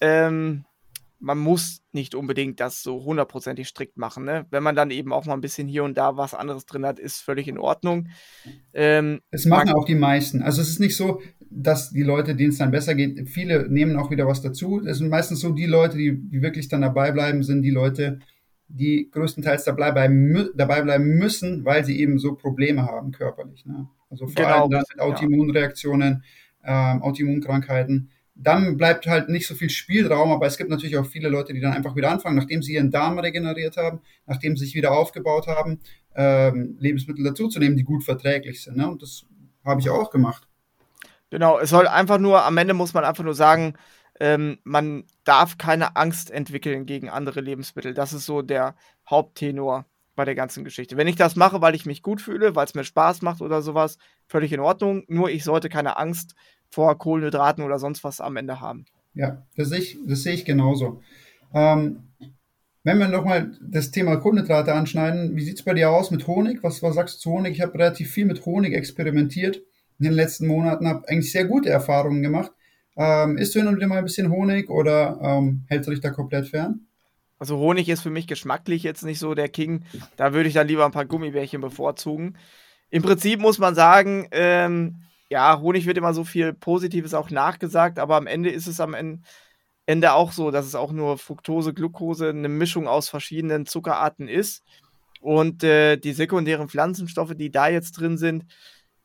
ähm, 0.00 0.64
man 1.20 1.38
muss 1.38 1.82
nicht 1.92 2.14
unbedingt 2.14 2.60
das 2.60 2.82
so 2.82 3.04
hundertprozentig 3.04 3.68
strikt 3.68 3.98
machen. 3.98 4.24
Ne? 4.24 4.46
Wenn 4.50 4.62
man 4.62 4.74
dann 4.74 4.90
eben 4.90 5.12
auch 5.12 5.26
mal 5.26 5.34
ein 5.34 5.42
bisschen 5.42 5.68
hier 5.68 5.84
und 5.84 5.96
da 5.96 6.16
was 6.16 6.34
anderes 6.34 6.64
drin 6.66 6.86
hat, 6.86 6.98
ist 6.98 7.20
völlig 7.20 7.46
in 7.46 7.58
Ordnung. 7.58 8.08
Ähm, 8.72 9.20
es 9.30 9.44
machen 9.44 9.70
auch 9.70 9.84
die 9.84 9.94
meisten. 9.94 10.42
Also 10.42 10.62
es 10.62 10.70
ist 10.70 10.80
nicht 10.80 10.96
so, 10.96 11.20
dass 11.50 11.90
die 11.90 12.02
Leute, 12.02 12.34
denen 12.34 12.50
es 12.50 12.58
dann 12.58 12.70
besser 12.70 12.94
geht, 12.94 13.28
viele 13.28 13.68
nehmen 13.68 13.96
auch 13.96 14.10
wieder 14.10 14.26
was 14.26 14.40
dazu. 14.40 14.80
Es 14.84 14.98
sind 14.98 15.10
meistens 15.10 15.40
so 15.40 15.50
die 15.50 15.66
Leute, 15.66 15.98
die, 15.98 16.16
die 16.16 16.42
wirklich 16.42 16.68
dann 16.68 16.80
dabei 16.80 17.12
bleiben, 17.12 17.42
sind 17.42 17.62
die 17.62 17.70
Leute, 17.70 18.20
die 18.68 19.10
größtenteils 19.10 19.64
dabei 19.64 19.90
bleiben, 19.90 20.50
dabei 20.54 20.80
bleiben 20.82 21.18
müssen, 21.18 21.64
weil 21.64 21.84
sie 21.84 22.00
eben 22.00 22.18
so 22.18 22.34
Probleme 22.34 22.82
haben 22.82 23.10
körperlich. 23.10 23.66
Ne? 23.66 23.88
Also 24.08 24.26
vor 24.26 24.36
genau, 24.36 24.62
allem 24.62 24.70
dann 24.70 24.84
mit 24.90 25.00
Autoimmunreaktionen, 25.00 26.24
ja. 26.64 26.92
ähm, 26.92 27.02
Autoimmunkrankheiten. 27.02 28.10
Dann 28.42 28.76
bleibt 28.76 29.06
halt 29.06 29.28
nicht 29.28 29.46
so 29.46 29.54
viel 29.54 29.70
Spielraum, 29.70 30.32
aber 30.32 30.46
es 30.46 30.56
gibt 30.56 30.70
natürlich 30.70 30.96
auch 30.96 31.06
viele 31.06 31.28
Leute, 31.28 31.52
die 31.52 31.60
dann 31.60 31.74
einfach 31.74 31.94
wieder 31.94 32.10
anfangen, 32.10 32.36
nachdem 32.36 32.62
sie 32.62 32.74
ihren 32.74 32.90
Darm 32.90 33.18
regeneriert 33.18 33.76
haben, 33.76 34.00
nachdem 34.26 34.56
sie 34.56 34.64
sich 34.64 34.74
wieder 34.74 34.92
aufgebaut 34.92 35.46
haben, 35.46 35.80
ähm, 36.14 36.76
Lebensmittel 36.78 37.24
dazuzunehmen, 37.24 37.76
die 37.76 37.84
gut 37.84 38.02
verträglich 38.02 38.62
sind. 38.62 38.76
Ne? 38.76 38.88
Und 38.88 39.02
das 39.02 39.26
habe 39.64 39.80
ich 39.80 39.90
auch 39.90 40.10
gemacht. 40.10 40.48
Genau, 41.30 41.58
es 41.58 41.70
soll 41.70 41.86
einfach 41.86 42.18
nur, 42.18 42.44
am 42.44 42.56
Ende 42.56 42.74
muss 42.74 42.94
man 42.94 43.04
einfach 43.04 43.24
nur 43.24 43.34
sagen, 43.34 43.74
ähm, 44.18 44.58
man 44.64 45.04
darf 45.24 45.58
keine 45.58 45.96
Angst 45.96 46.30
entwickeln 46.30 46.86
gegen 46.86 47.08
andere 47.08 47.40
Lebensmittel. 47.40 47.94
Das 47.94 48.12
ist 48.12 48.26
so 48.26 48.42
der 48.42 48.74
Haupttenor 49.08 49.86
bei 50.16 50.24
der 50.24 50.34
ganzen 50.34 50.64
Geschichte. 50.64 50.96
Wenn 50.96 51.08
ich 51.08 51.16
das 51.16 51.36
mache, 51.36 51.62
weil 51.62 51.74
ich 51.74 51.86
mich 51.86 52.02
gut 52.02 52.20
fühle, 52.20 52.54
weil 52.54 52.66
es 52.66 52.74
mir 52.74 52.84
Spaß 52.84 53.22
macht 53.22 53.40
oder 53.40 53.62
sowas, 53.62 53.96
völlig 54.26 54.52
in 54.52 54.60
Ordnung. 54.60 55.04
Nur 55.08 55.30
ich 55.30 55.44
sollte 55.44 55.68
keine 55.68 55.96
Angst 55.96 56.34
vor 56.70 56.96
Kohlenhydraten 56.98 57.64
oder 57.64 57.78
sonst 57.78 58.04
was 58.04 58.20
am 58.20 58.36
Ende 58.36 58.60
haben. 58.60 58.86
Ja, 59.14 59.42
das 59.56 59.68
sehe 59.68 59.78
ich, 59.78 59.98
das 60.06 60.22
sehe 60.22 60.34
ich 60.34 60.44
genauso. 60.44 61.02
Ähm, 61.52 62.04
wenn 62.82 62.98
wir 62.98 63.08
nochmal 63.08 63.52
das 63.60 63.90
Thema 63.90 64.16
Kohlenhydrate 64.16 64.72
anschneiden, 64.72 65.36
wie 65.36 65.44
sieht 65.44 65.58
es 65.58 65.64
bei 65.64 65.74
dir 65.74 65.90
aus 65.90 66.10
mit 66.10 66.26
Honig? 66.26 66.62
Was, 66.62 66.82
was 66.82 66.94
sagst 66.94 67.16
du 67.16 67.20
zu 67.20 67.30
Honig? 67.32 67.52
Ich 67.52 67.60
habe 67.60 67.74
relativ 67.74 68.10
viel 68.10 68.24
mit 68.24 68.46
Honig 68.46 68.72
experimentiert 68.74 69.56
in 69.98 70.04
den 70.04 70.14
letzten 70.14 70.46
Monaten, 70.46 70.88
habe 70.88 71.06
eigentlich 71.08 71.30
sehr 71.30 71.44
gute 71.44 71.68
Erfahrungen 71.68 72.22
gemacht. 72.22 72.52
Ähm, 72.96 73.36
isst 73.36 73.54
du 73.54 73.58
hin 73.58 73.68
und 73.68 73.76
wieder 73.76 73.86
mal 73.86 73.98
ein 73.98 74.04
bisschen 74.04 74.30
Honig 74.30 74.70
oder 74.70 75.18
ähm, 75.22 75.64
hältst 75.68 75.88
du 75.88 75.90
dich 75.90 76.00
da 76.00 76.10
komplett 76.10 76.48
fern? 76.48 76.86
Also 77.38 77.58
Honig 77.58 77.88
ist 77.88 78.02
für 78.02 78.10
mich 78.10 78.26
geschmacklich 78.26 78.82
jetzt 78.82 79.02
nicht 79.02 79.18
so 79.18 79.34
der 79.34 79.48
King. 79.48 79.84
Da 80.16 80.32
würde 80.32 80.48
ich 80.48 80.54
dann 80.54 80.68
lieber 80.68 80.84
ein 80.84 80.92
paar 80.92 81.06
Gummibärchen 81.06 81.60
bevorzugen. 81.60 82.36
Im 82.90 83.02
Prinzip 83.02 83.40
muss 83.40 83.58
man 83.58 83.74
sagen, 83.74 84.26
ähm, 84.30 85.02
ja, 85.30 85.60
Honig 85.60 85.86
wird 85.86 85.96
immer 85.96 86.12
so 86.12 86.24
viel 86.24 86.52
Positives 86.52 87.14
auch 87.14 87.30
nachgesagt, 87.30 87.98
aber 87.98 88.16
am 88.16 88.26
Ende 88.26 88.50
ist 88.50 88.66
es 88.66 88.80
am 88.80 89.22
Ende 89.86 90.12
auch 90.12 90.32
so, 90.32 90.50
dass 90.50 90.66
es 90.66 90.74
auch 90.74 90.92
nur 90.92 91.18
Fructose, 91.18 91.72
Glucose, 91.72 92.28
eine 92.28 92.48
Mischung 92.48 92.88
aus 92.88 93.08
verschiedenen 93.08 93.64
Zuckerarten 93.64 94.28
ist. 94.28 94.64
Und 95.20 95.62
äh, 95.62 95.96
die 95.96 96.12
sekundären 96.12 96.68
Pflanzenstoffe, 96.68 97.34
die 97.34 97.50
da 97.50 97.68
jetzt 97.68 97.92
drin 97.92 98.18
sind, 98.18 98.44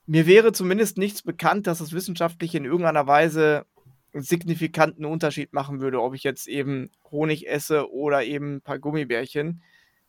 mir 0.07 0.25
wäre 0.25 0.51
zumindest 0.51 0.97
nichts 0.97 1.21
bekannt, 1.21 1.67
dass 1.67 1.79
es 1.79 1.91
wissenschaftlich 1.91 2.55
in 2.55 2.65
irgendeiner 2.65 3.07
Weise 3.07 3.65
signifikanten 4.13 5.05
Unterschied 5.05 5.53
machen 5.53 5.79
würde, 5.79 6.01
ob 6.01 6.15
ich 6.15 6.23
jetzt 6.23 6.47
eben 6.47 6.89
Honig 7.11 7.47
esse 7.47 7.91
oder 7.91 8.23
eben 8.23 8.55
ein 8.55 8.61
paar 8.61 8.79
Gummibärchen. 8.79 9.61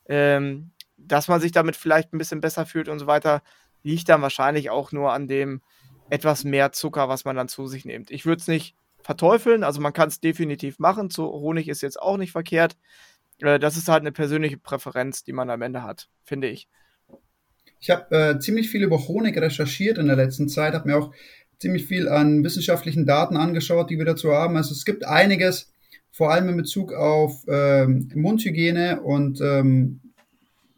Ähm, 0.09 0.71
dass 0.97 1.29
man 1.29 1.41
sich 1.41 1.53
damit 1.53 1.77
vielleicht 1.77 2.13
ein 2.13 2.19
bisschen 2.19 2.41
besser 2.41 2.65
fühlt 2.65 2.89
und 2.89 2.99
so 2.99 3.07
weiter, 3.07 3.43
liegt 3.83 4.09
dann 4.09 4.23
wahrscheinlich 4.23 4.71
auch 4.71 4.93
nur 4.93 5.13
an 5.13 5.29
dem 5.29 5.61
etwas 6.11 6.45
mehr 6.45 6.73
Zucker, 6.73 7.09
was 7.09 7.25
man 7.25 7.37
dann 7.37 7.49
zu 7.49 7.67
sich 7.67 7.85
nimmt. 7.85 8.11
Ich 8.11 8.27
würde 8.27 8.41
es 8.41 8.49
nicht 8.49 8.75
verteufeln, 9.03 9.65
also 9.65 9.81
man 9.81 9.93
kann 9.93 10.09
es 10.09 10.21
definitiv 10.21 10.79
machen. 10.79 11.11
Zu 11.11 11.25
Honig 11.25 11.69
ist 11.69 11.83
jetzt 11.83 12.01
auch 12.01 12.17
nicht 12.17 12.33
verkehrt. 12.33 12.77
Äh, 13.41 13.59
das 13.59 13.77
ist 13.77 13.89
halt 13.89 14.01
eine 14.01 14.13
persönliche 14.13 14.59
Präferenz, 14.59 15.25
die 15.25 15.33
man 15.33 15.51
am 15.51 15.63
Ende 15.63 15.83
hat, 15.83 16.09
finde 16.25 16.49
ich. 16.49 16.69
Ich 17.81 17.91
habe 17.91 18.17
äh, 18.17 18.39
ziemlich 18.39 18.71
viel 18.71 18.83
über 18.83 18.99
Honig 19.07 19.37
recherchiert 19.37 19.99
in 19.99 20.07
der 20.07 20.17
letzten 20.17 20.49
Zeit, 20.49 20.75
habe 20.75 20.89
mir 20.89 20.97
auch 20.97 21.13
ziemlich 21.59 21.87
viel 21.87 22.09
an 22.09 22.43
wissenschaftlichen 22.45 23.07
Daten 23.07 23.37
angeschaut, 23.37 23.91
die 23.91 23.99
wir 23.99 24.05
dazu 24.05 24.33
haben. 24.33 24.57
Also 24.57 24.73
es 24.73 24.85
gibt 24.85 25.05
einiges, 25.05 25.73
vor 26.11 26.33
allem 26.33 26.49
in 26.49 26.57
Bezug 26.57 26.93
auf 26.93 27.45
ähm, 27.49 28.11
Mundhygiene 28.15 29.01
und 29.03 29.41
ähm, 29.41 30.01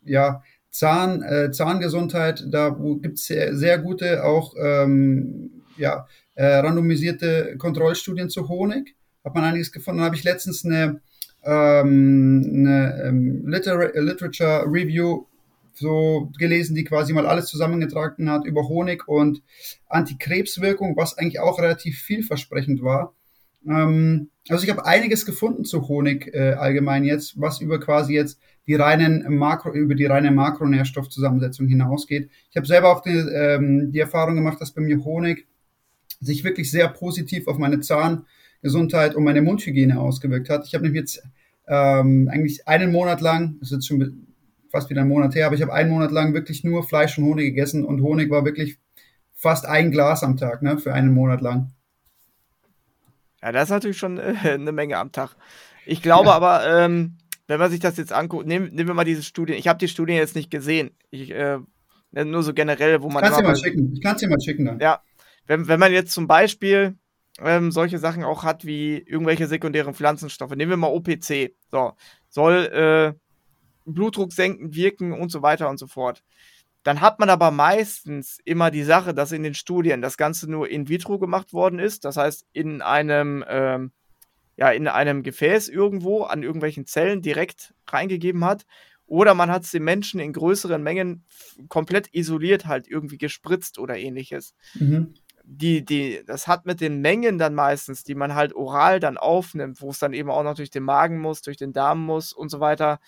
ja, 0.04 0.42
Zahn, 0.70 1.22
äh, 1.22 1.50
Zahngesundheit. 1.50 2.44
Da 2.48 2.70
gibt 3.00 3.18
es 3.18 3.26
sehr, 3.26 3.56
sehr, 3.56 3.78
gute, 3.78 4.24
auch 4.24 4.54
ähm, 4.60 5.62
ja, 5.76 6.06
äh, 6.34 6.46
randomisierte 6.46 7.56
Kontrollstudien 7.58 8.30
zu 8.30 8.48
Honig. 8.48 8.94
Hat 9.24 9.34
man 9.34 9.44
einiges 9.44 9.72
gefunden. 9.72 9.98
Dann 9.98 10.06
habe 10.06 10.16
ich 10.16 10.24
letztens 10.24 10.64
eine, 10.64 11.00
ähm, 11.44 12.50
eine 12.54 13.02
ähm, 13.04 13.46
Liter 13.46 13.92
Literature 13.94 14.64
Review 14.66 15.26
so 15.78 16.30
gelesen, 16.38 16.74
die 16.74 16.84
quasi 16.84 17.12
mal 17.12 17.26
alles 17.26 17.46
zusammengetragen 17.46 18.30
hat 18.30 18.44
über 18.44 18.68
Honig 18.68 19.06
und 19.06 19.42
Antikrebswirkung, 19.88 20.96
was 20.96 21.16
eigentlich 21.16 21.40
auch 21.40 21.58
relativ 21.58 21.98
vielversprechend 21.98 22.82
war. 22.82 23.14
Ähm, 23.66 24.30
also 24.48 24.64
ich 24.64 24.70
habe 24.70 24.86
einiges 24.86 25.26
gefunden 25.26 25.64
zu 25.64 25.88
Honig 25.88 26.32
äh, 26.34 26.54
allgemein 26.54 27.04
jetzt, 27.04 27.40
was 27.40 27.60
über 27.60 27.78
quasi 27.80 28.14
jetzt 28.14 28.40
die 28.68 28.74
reinen 28.74 29.24
Makro, 29.36 29.72
über 29.72 29.94
die 29.94 30.04
reine 30.04 30.30
Makronährstoffzusammensetzung 30.30 31.66
hinausgeht. 31.66 32.30
Ich 32.50 32.56
habe 32.56 32.66
selber 32.66 32.92
auch 32.92 33.00
die, 33.00 33.16
ähm, 33.16 33.90
die 33.90 33.98
Erfahrung 33.98 34.36
gemacht, 34.36 34.60
dass 34.60 34.72
bei 34.72 34.82
mir 34.82 35.02
Honig 35.04 35.48
sich 36.20 36.44
wirklich 36.44 36.70
sehr 36.70 36.86
positiv 36.88 37.48
auf 37.48 37.56
meine 37.56 37.80
Zahngesundheit 37.80 39.14
und 39.14 39.24
meine 39.24 39.40
Mundhygiene 39.40 39.98
ausgewirkt 39.98 40.50
hat. 40.50 40.66
Ich 40.66 40.74
habe 40.74 40.84
nämlich 40.84 41.00
jetzt 41.00 41.22
ähm, 41.66 42.28
eigentlich 42.30 42.68
einen 42.68 42.92
Monat 42.92 43.22
lang, 43.22 43.56
das 43.60 43.70
ist 43.70 43.76
jetzt 43.76 43.88
schon 43.88 44.26
fast 44.70 44.90
wieder 44.90 45.00
einen 45.00 45.10
Monat 45.10 45.34
her, 45.34 45.46
aber 45.46 45.54
ich 45.54 45.62
habe 45.62 45.72
einen 45.72 45.90
Monat 45.90 46.12
lang 46.12 46.34
wirklich 46.34 46.62
nur 46.62 46.82
Fleisch 46.82 47.16
und 47.16 47.24
Honig 47.24 47.46
gegessen 47.46 47.86
und 47.86 48.02
Honig 48.02 48.30
war 48.30 48.44
wirklich 48.44 48.78
fast 49.34 49.64
ein 49.64 49.90
Glas 49.90 50.22
am 50.22 50.36
Tag, 50.36 50.60
ne, 50.60 50.76
für 50.76 50.92
einen 50.92 51.14
Monat 51.14 51.40
lang. 51.40 51.72
Ja, 53.42 53.52
das 53.52 53.64
ist 53.64 53.70
natürlich 53.70 53.98
schon 53.98 54.18
äh, 54.18 54.34
eine 54.44 54.72
Menge 54.72 54.98
am 54.98 55.10
Tag. 55.10 55.36
Ich 55.86 56.02
glaube 56.02 56.28
ja. 56.28 56.34
aber, 56.34 56.66
ähm, 56.66 57.17
wenn 57.48 57.58
man 57.58 57.70
sich 57.70 57.80
das 57.80 57.96
jetzt 57.96 58.12
anguckt, 58.12 58.46
nehmen, 58.46 58.72
nehmen 58.72 58.88
wir 58.88 58.94
mal 58.94 59.04
diese 59.04 59.22
Studie. 59.22 59.54
Ich 59.54 59.66
habe 59.66 59.78
die 59.78 59.88
Studie 59.88 60.12
jetzt 60.12 60.36
nicht 60.36 60.50
gesehen. 60.50 60.90
Ich, 61.10 61.30
äh, 61.30 61.58
nur 62.12 62.42
so 62.42 62.54
generell, 62.54 63.02
wo 63.02 63.08
man. 63.08 63.22
Kannst 63.22 63.42
mal 63.42 63.56
schicken. 63.56 63.92
Ich 63.94 64.02
kann 64.02 64.14
es 64.14 64.20
dir 64.20 64.28
mal 64.28 64.40
schicken 64.40 64.66
dann. 64.66 64.78
Ja. 64.78 65.02
Wenn, 65.46 65.66
wenn 65.66 65.80
man 65.80 65.92
jetzt 65.92 66.12
zum 66.12 66.26
Beispiel 66.26 66.96
ähm, 67.40 67.72
solche 67.72 67.98
Sachen 67.98 68.22
auch 68.22 68.44
hat 68.44 68.66
wie 68.66 68.98
irgendwelche 68.98 69.46
sekundären 69.46 69.94
Pflanzenstoffe, 69.94 70.54
nehmen 70.54 70.70
wir 70.70 70.76
mal 70.76 70.88
OPC. 70.88 71.54
So, 71.70 71.94
soll 72.28 72.66
äh, 72.66 73.18
Blutdruck 73.86 74.32
senken, 74.32 74.74
wirken 74.74 75.12
und 75.12 75.30
so 75.30 75.40
weiter 75.40 75.70
und 75.70 75.78
so 75.78 75.86
fort. 75.86 76.22
Dann 76.82 77.00
hat 77.00 77.18
man 77.18 77.30
aber 77.30 77.50
meistens 77.50 78.38
immer 78.44 78.70
die 78.70 78.82
Sache, 78.82 79.14
dass 79.14 79.32
in 79.32 79.42
den 79.42 79.54
Studien 79.54 80.02
das 80.02 80.16
Ganze 80.16 80.50
nur 80.50 80.68
in 80.68 80.88
vitro 80.88 81.18
gemacht 81.18 81.52
worden 81.52 81.78
ist. 81.78 82.04
Das 82.04 82.16
heißt, 82.16 82.46
in 82.52 82.82
einem, 82.82 83.44
ähm, 83.48 83.92
ja, 84.58 84.70
in 84.70 84.88
einem 84.88 85.22
Gefäß 85.22 85.68
irgendwo 85.68 86.24
an 86.24 86.42
irgendwelchen 86.42 86.84
Zellen 86.84 87.22
direkt 87.22 87.74
reingegeben 87.86 88.44
hat. 88.44 88.66
Oder 89.06 89.34
man 89.34 89.52
hat 89.52 89.62
es 89.62 89.70
den 89.70 89.84
Menschen 89.84 90.18
in 90.18 90.32
größeren 90.32 90.82
Mengen 90.82 91.24
komplett 91.68 92.12
isoliert, 92.12 92.66
halt 92.66 92.88
irgendwie 92.88 93.18
gespritzt 93.18 93.78
oder 93.78 93.96
ähnliches. 93.96 94.54
Mhm. 94.74 95.14
Die, 95.44 95.84
die, 95.84 96.22
das 96.26 96.48
hat 96.48 96.66
mit 96.66 96.80
den 96.80 97.00
Mengen 97.00 97.38
dann 97.38 97.54
meistens, 97.54 98.02
die 98.02 98.16
man 98.16 98.34
halt 98.34 98.52
oral 98.52 98.98
dann 98.98 99.16
aufnimmt, 99.16 99.80
wo 99.80 99.90
es 99.90 100.00
dann 100.00 100.12
eben 100.12 100.28
auch 100.28 100.42
noch 100.42 100.56
durch 100.56 100.70
den 100.70 100.82
Magen 100.82 101.20
muss, 101.20 101.40
durch 101.40 101.56
den 101.56 101.72
Darm 101.72 102.04
muss 102.04 102.32
und 102.32 102.50
so 102.50 102.58
weiter, 102.58 102.98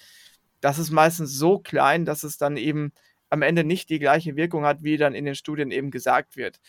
das 0.61 0.79
ist 0.79 0.91
meistens 0.91 1.37
so 1.37 1.59
klein, 1.59 2.05
dass 2.05 2.23
es 2.23 2.39
dann 2.39 2.57
eben 2.57 2.93
am 3.29 3.43
Ende 3.43 3.65
nicht 3.65 3.91
die 3.91 3.99
gleiche 3.99 4.37
Wirkung 4.37 4.65
hat, 4.65 4.85
wie 4.85 4.97
dann 4.97 5.15
in 5.15 5.25
den 5.25 5.35
Studien 5.35 5.73
eben 5.73 5.91
gesagt 5.91 6.37
wird. 6.37 6.61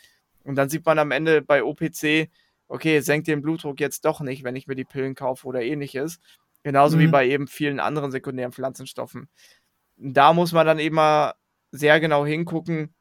Und 0.44 0.56
dann 0.56 0.70
sieht 0.70 0.86
man 0.86 0.98
am 0.98 1.12
Ende 1.12 1.44
bei 1.44 1.64
OPC, 1.64 2.30
okay, 2.72 3.01
senkt 3.01 3.28
den 3.28 3.41
Blutdruck 3.41 3.80
jetzt 3.80 4.05
doch 4.05 4.22
nicht, 4.22 4.43
wenn 4.43 4.55
ich 4.55 4.65
mir 4.65 4.76
die 4.76 4.86
Pillen 4.86 5.13
kaufe 5.13 5.45
oder 5.45 5.61
ähnliches. 5.61 6.19
Genauso 6.63 6.95
mhm. 6.95 7.01
wie 7.01 7.07
bei 7.07 7.28
eben 7.28 7.47
vielen 7.47 7.80
anderen 7.80 8.11
sekundären 8.11 8.53
Pflanzenstoffen. 8.53 9.30
Da 9.97 10.34
muss 10.34 10.53
man 10.53 10.65
dann 10.65 10.80
eben 10.80 10.95
mal 10.95 11.34
sehr 11.72 11.99
genau 11.99 12.26
hingucken. 12.26 12.95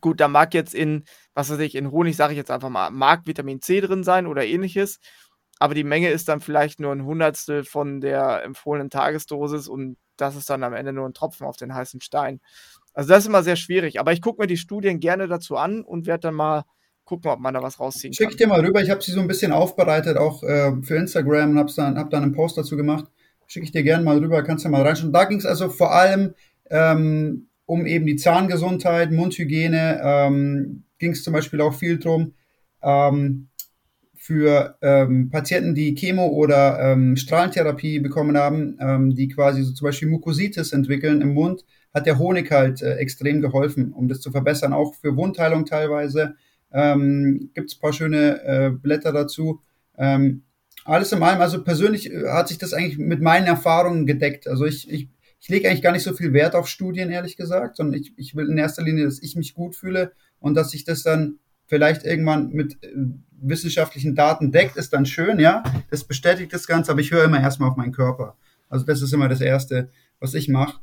Gut, 0.00 0.20
da 0.20 0.28
mag 0.28 0.54
jetzt 0.54 0.74
in, 0.74 1.04
was 1.34 1.50
weiß 1.50 1.58
ich, 1.60 1.74
in 1.74 1.90
Honig, 1.90 2.16
sage 2.16 2.34
ich 2.34 2.36
jetzt 2.36 2.50
einfach 2.50 2.68
mal, 2.68 2.90
mag 2.90 3.26
Vitamin 3.26 3.62
C 3.62 3.80
drin 3.80 4.04
sein 4.04 4.26
oder 4.26 4.44
ähnliches. 4.44 5.00
aber 5.58 5.74
die 5.74 5.84
Menge 5.84 6.10
ist 6.10 6.28
dann 6.28 6.40
vielleicht 6.40 6.80
nur 6.80 6.92
ein 6.92 7.04
Hundertstel 7.04 7.64
von 7.64 8.00
der 8.00 8.44
empfohlenen 8.44 8.90
Tagesdosis 8.90 9.68
und 9.68 9.96
das 10.16 10.36
ist 10.36 10.48
dann 10.50 10.62
am 10.62 10.74
Ende 10.74 10.92
nur 10.92 11.06
ein 11.06 11.14
Tropfen 11.14 11.46
auf 11.46 11.56
den 11.56 11.74
heißen 11.74 12.00
Stein. 12.00 12.40
Also 12.94 13.08
das 13.08 13.20
ist 13.20 13.28
immer 13.28 13.42
sehr 13.42 13.56
schwierig, 13.56 14.00
aber 14.00 14.12
ich 14.12 14.22
gucke 14.22 14.42
mir 14.42 14.46
die 14.46 14.56
Studien 14.56 15.00
gerne 15.00 15.28
dazu 15.28 15.56
an 15.56 15.82
und 15.82 16.06
werde 16.06 16.28
dann 16.28 16.34
mal 16.34 16.64
gucken, 17.04 17.30
ob 17.30 17.40
man 17.40 17.54
da 17.54 17.62
was 17.62 17.80
rausziehen 17.80 18.12
Schick 18.12 18.26
kann. 18.26 18.30
Schick 18.32 18.38
dir 18.38 18.46
mal 18.46 18.60
rüber, 18.60 18.82
ich 18.82 18.90
habe 18.90 19.02
sie 19.02 19.12
so 19.12 19.20
ein 19.20 19.26
bisschen 19.26 19.52
aufbereitet, 19.52 20.16
auch 20.16 20.42
äh, 20.42 20.72
für 20.82 20.96
Instagram 20.96 21.50
und 21.50 21.58
habe 21.58 21.72
dann, 21.74 21.98
hab 21.98 22.10
dann 22.10 22.22
einen 22.22 22.32
Post 22.32 22.58
dazu 22.58 22.76
gemacht. 22.76 23.06
Schicke 23.46 23.64
ich 23.64 23.72
dir 23.72 23.82
gerne 23.82 24.04
mal 24.04 24.18
rüber, 24.18 24.42
kannst 24.42 24.64
du 24.64 24.68
mal 24.68 24.82
reinschauen. 24.82 25.12
Da 25.12 25.24
ging 25.24 25.38
es 25.38 25.46
also 25.46 25.68
vor 25.68 25.92
allem 25.92 26.34
ähm, 26.70 27.48
um 27.66 27.86
eben 27.86 28.06
die 28.06 28.16
Zahngesundheit, 28.16 29.12
Mundhygiene, 29.12 30.00
ähm, 30.02 30.84
ging 30.98 31.12
es 31.12 31.22
zum 31.22 31.32
Beispiel 31.32 31.60
auch 31.60 31.74
viel 31.74 31.98
drum. 31.98 32.34
Ähm, 32.82 33.48
für 34.16 34.76
ähm, 34.82 35.30
Patienten, 35.30 35.74
die 35.74 35.94
Chemo- 35.94 36.28
oder 36.28 36.78
ähm, 36.92 37.16
Strahlentherapie 37.16 38.00
bekommen 38.00 38.36
haben, 38.36 38.76
ähm, 38.78 39.14
die 39.14 39.28
quasi 39.28 39.62
so 39.62 39.72
zum 39.72 39.86
Beispiel 39.86 40.08
Mukositis 40.08 40.72
entwickeln 40.72 41.22
im 41.22 41.32
Mund, 41.32 41.64
hat 41.94 42.06
der 42.06 42.18
Honig 42.18 42.50
halt 42.50 42.82
äh, 42.82 42.96
extrem 42.96 43.40
geholfen, 43.40 43.92
um 43.92 44.08
das 44.08 44.20
zu 44.20 44.30
verbessern. 44.30 44.72
Auch 44.72 44.94
für 44.94 45.16
Wundheilung 45.16 45.64
teilweise 45.64 46.34
ähm, 46.72 47.50
gibt 47.54 47.70
es 47.70 47.76
ein 47.76 47.80
paar 47.80 47.92
schöne 47.92 48.42
äh, 48.44 48.70
Blätter 48.70 49.12
dazu. 49.12 49.60
Ähm, 49.98 50.42
alles 50.84 51.12
in 51.12 51.22
allem, 51.22 51.40
also 51.40 51.62
persönlich 51.62 52.12
äh, 52.12 52.28
hat 52.28 52.48
sich 52.48 52.58
das 52.58 52.72
eigentlich 52.72 52.98
mit 52.98 53.20
meinen 53.20 53.46
Erfahrungen 53.46 54.06
gedeckt. 54.06 54.48
Also 54.48 54.64
ich, 54.64 54.90
ich, 54.90 55.08
ich 55.40 55.48
lege 55.48 55.68
eigentlich 55.68 55.82
gar 55.82 55.92
nicht 55.92 56.02
so 56.02 56.12
viel 56.12 56.32
Wert 56.32 56.54
auf 56.54 56.68
Studien, 56.68 57.10
ehrlich 57.10 57.36
gesagt, 57.36 57.76
sondern 57.76 58.00
ich, 58.00 58.12
ich 58.16 58.34
will 58.34 58.48
in 58.48 58.58
erster 58.58 58.82
Linie, 58.82 59.04
dass 59.04 59.22
ich 59.22 59.36
mich 59.36 59.54
gut 59.54 59.74
fühle 59.74 60.12
und 60.38 60.54
dass 60.54 60.74
ich 60.74 60.84
das 60.84 61.02
dann 61.02 61.38
vielleicht 61.66 62.04
irgendwann 62.04 62.50
mit 62.50 62.82
äh, 62.82 62.88
wissenschaftlichen 63.42 64.14
Daten 64.14 64.52
deckt, 64.52 64.76
ist 64.76 64.92
dann 64.92 65.06
schön, 65.06 65.38
ja. 65.38 65.62
Das 65.90 66.04
bestätigt 66.04 66.52
das 66.52 66.66
Ganze, 66.66 66.92
aber 66.92 67.00
ich 67.00 67.10
höre 67.10 67.24
immer 67.24 67.40
erstmal 67.40 67.70
auf 67.70 67.76
meinen 67.76 67.92
Körper. 67.92 68.36
Also 68.68 68.84
das 68.84 69.02
ist 69.02 69.12
immer 69.12 69.28
das 69.28 69.40
Erste, 69.40 69.90
was 70.18 70.34
ich 70.34 70.48
mache. 70.48 70.80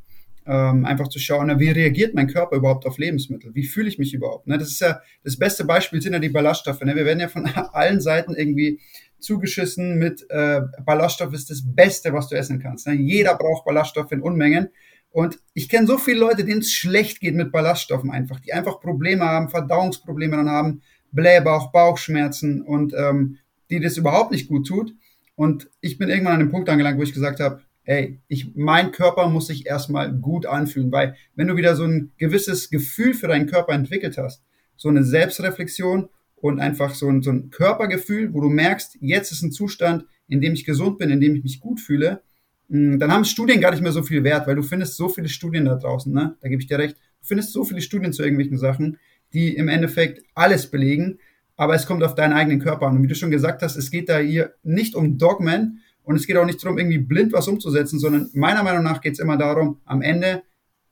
Ähm, 0.50 0.86
einfach 0.86 1.10
zu 1.10 1.20
schauen, 1.20 1.48
na, 1.48 1.60
wie 1.60 1.70
reagiert 1.70 2.16
mein 2.16 2.28
Körper 2.28 2.56
überhaupt 2.56 2.86
auf 2.86 2.98
Lebensmittel? 2.98 3.54
Wie 3.54 3.66
fühle 3.66 3.89
ich 3.89 4.00
mich 4.00 4.14
überhaupt? 4.14 4.48
Ne? 4.48 4.58
Das 4.58 4.70
ist 4.70 4.80
ja 4.80 5.02
das 5.24 5.38
beste 5.38 5.66
Beispiel 5.66 6.02
sind 6.02 6.14
ja 6.14 6.20
die 6.20 6.30
Ballaststoffe. 6.30 6.82
Ne? 6.82 6.95
Wir 6.95 7.06
werden 7.06 7.20
ja 7.20 7.28
von 7.28 7.45
allen 7.74 8.00
Seiten 8.00 8.34
irgendwie 8.34 8.80
zugeschissen 9.20 9.98
mit 9.98 10.26
äh, 10.30 10.62
Ballaststoff 10.86 11.34
ist 11.34 11.50
das 11.50 11.64
Beste, 11.66 12.14
was 12.14 12.30
du 12.30 12.36
essen 12.36 12.60
kannst. 12.60 12.88
Ne? 12.88 12.93
Jeder 12.93 13.36
braucht 13.36 13.66
Ballaststoffe 13.66 14.12
in 14.12 14.22
Unmengen. 14.22 14.70
Und 15.10 15.39
ich 15.54 15.68
kenne 15.70 15.88
so 15.88 15.98
viele 15.98 16.20
Leute, 16.20 16.45
denen 16.45 16.60
es 16.60 16.72
schlecht 16.72 17.20
geht 17.20 17.36
mit 17.36 17.52
Ballaststoffen 17.52 18.12
einfach, 18.12 18.39
die 18.39 18.54
einfach 18.54 18.80
Probleme 18.80 19.26
haben, 19.26 19.50
Verdauungsprobleme 19.50 20.38
dann 20.38 20.50
haben, 20.50 20.82
Blähbauch, 21.12 21.72
Bauchschmerzen 21.72 22.62
und 22.62 22.93
ähm, 22.93 23.38
die 23.70 23.80
das 23.80 23.98
überhaupt 23.98 24.32
nicht 24.32 24.48
gut 24.48 24.68
tut. 24.68 24.93
Und 25.36 25.70
ich 25.82 25.98
bin 25.98 26.10
irgendwann 26.10 26.34
an 26.34 26.39
dem 26.39 26.52
Punkt 26.52 26.70
angelangt, 26.70 27.00
wo 27.00 27.04
ich 27.04 27.14
gesagt 27.14 27.39
habe, 27.39 27.62
ey, 27.88 28.20
ich, 28.28 28.54
mein 28.56 28.92
Körper 28.92 29.30
muss 29.30 29.48
sich 29.48 29.66
erstmal 29.66 30.14
gut 30.14 30.46
anfühlen, 30.46 30.92
weil 30.92 31.16
wenn 31.36 31.48
du 31.48 31.56
wieder 31.56 31.76
so 31.76 31.86
ein 31.86 32.12
gewisses 32.18 32.70
Gefühl 32.70 33.14
für 33.14 33.28
deinen 33.28 33.48
Körper 33.48 33.74
entwickelt 33.74 34.18
hast, 34.18 34.44
so 34.76 34.90
eine 34.90 35.04
Selbstreflexion 35.04 36.10
und 36.36 36.60
einfach 36.60 36.94
so 36.94 37.08
ein, 37.08 37.24
so 37.24 37.32
ein 37.32 37.50
Körpergefühl, 37.50 38.34
wo 38.34 38.42
du 38.42 38.50
merkst, 38.50 38.98
jetzt 39.00 39.32
ist 39.32 39.42
ein 39.42 39.54
Zustand, 39.54 40.06
in 40.28 40.42
dem 40.42 40.54
ich 40.54 40.66
gesund 40.66 41.00
bin, 41.00 41.10
in 41.10 41.22
dem 41.22 41.36
ich 41.36 41.44
mich 41.44 41.62
gut 41.62 41.80
fühle, 41.80 42.22
hm, 42.70 43.00
dann 43.00 43.12
haben 43.12 43.24
Studien 43.24 43.62
gar 43.62 43.72
nicht 43.72 43.82
mehr 43.82 43.94
so 43.94 44.04
viel 44.04 44.24
Wert, 44.26 44.48
weil 44.48 44.56
du 44.56 44.64
findest 44.64 44.98
so 44.98 45.08
viele 45.08 45.30
Studien 45.30 45.64
da 45.64 45.76
draußen, 45.76 46.14
ne? 46.14 46.36
Da 46.42 46.50
gebe 46.50 46.62
ich 46.62 46.68
dir 46.68 46.78
recht. 46.78 46.98
Du 47.22 47.28
findest 47.28 47.54
so 47.54 47.64
viele 47.64 47.82
Studien 47.82 48.12
zu 48.12 48.22
irgendwelchen 48.22 48.58
Sachen, 48.58 48.98
die 49.34 49.56
im 49.56 49.70
Endeffekt 49.70 50.24
alles 50.36 50.70
belegen, 50.70 51.20
aber 51.56 51.74
es 51.74 51.86
kommt 51.86 52.04
auf 52.04 52.16
deinen 52.16 52.34
eigenen 52.34 52.60
Körper 52.60 52.88
an. 52.88 52.98
Und 52.98 53.04
wie 53.04 53.08
du 53.08 53.16
schon 53.16 53.32
gesagt 53.32 53.62
hast, 53.62 53.78
es 53.78 53.92
geht 53.92 54.10
da 54.10 54.20
hier 54.20 54.56
nicht 54.64 54.94
um 54.94 55.18
Dogmen 55.18 55.80
und 56.08 56.16
es 56.16 56.26
geht 56.26 56.38
auch 56.38 56.45
nicht 56.45 56.64
darum, 56.64 56.78
irgendwie 56.78 56.99
blind 56.99 57.34
was 57.34 57.49
umzusetzen, 57.49 57.99
sondern 57.99 58.30
meiner 58.34 58.64
Meinung 58.64 58.82
nach 58.82 59.01
geht 59.01 59.14
es 59.14 59.20
immer 59.20 59.36
darum, 59.36 59.82
am 59.84 60.01
Ende 60.01 60.41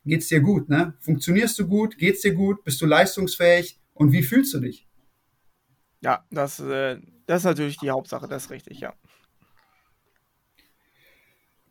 geht 0.04 0.22
es 0.22 0.28
dir 0.28 0.42
gut, 0.42 0.68
ne? 0.68 0.94
Funktionierst 1.00 1.58
du 1.58 1.68
gut, 1.68 1.98
geht 1.98 2.16
es 2.16 2.22
dir 2.22 2.34
gut, 2.34 2.66
bist 2.66 2.82
du 2.82 2.86
leistungsfähig 2.86 3.80
und 3.94 4.12
wie 4.12 4.24
fühlst 4.24 4.54
du 4.54 4.60
dich? 4.60 4.90
Ja, 6.02 6.26
das, 6.32 6.60
äh, 6.60 6.98
das 7.28 7.42
ist 7.42 7.46
natürlich 7.46 7.78
die 7.78 7.92
Hauptsache, 7.92 8.28
das 8.28 8.46
ist 8.46 8.52
richtig, 8.52 8.82
ja. 8.82 8.94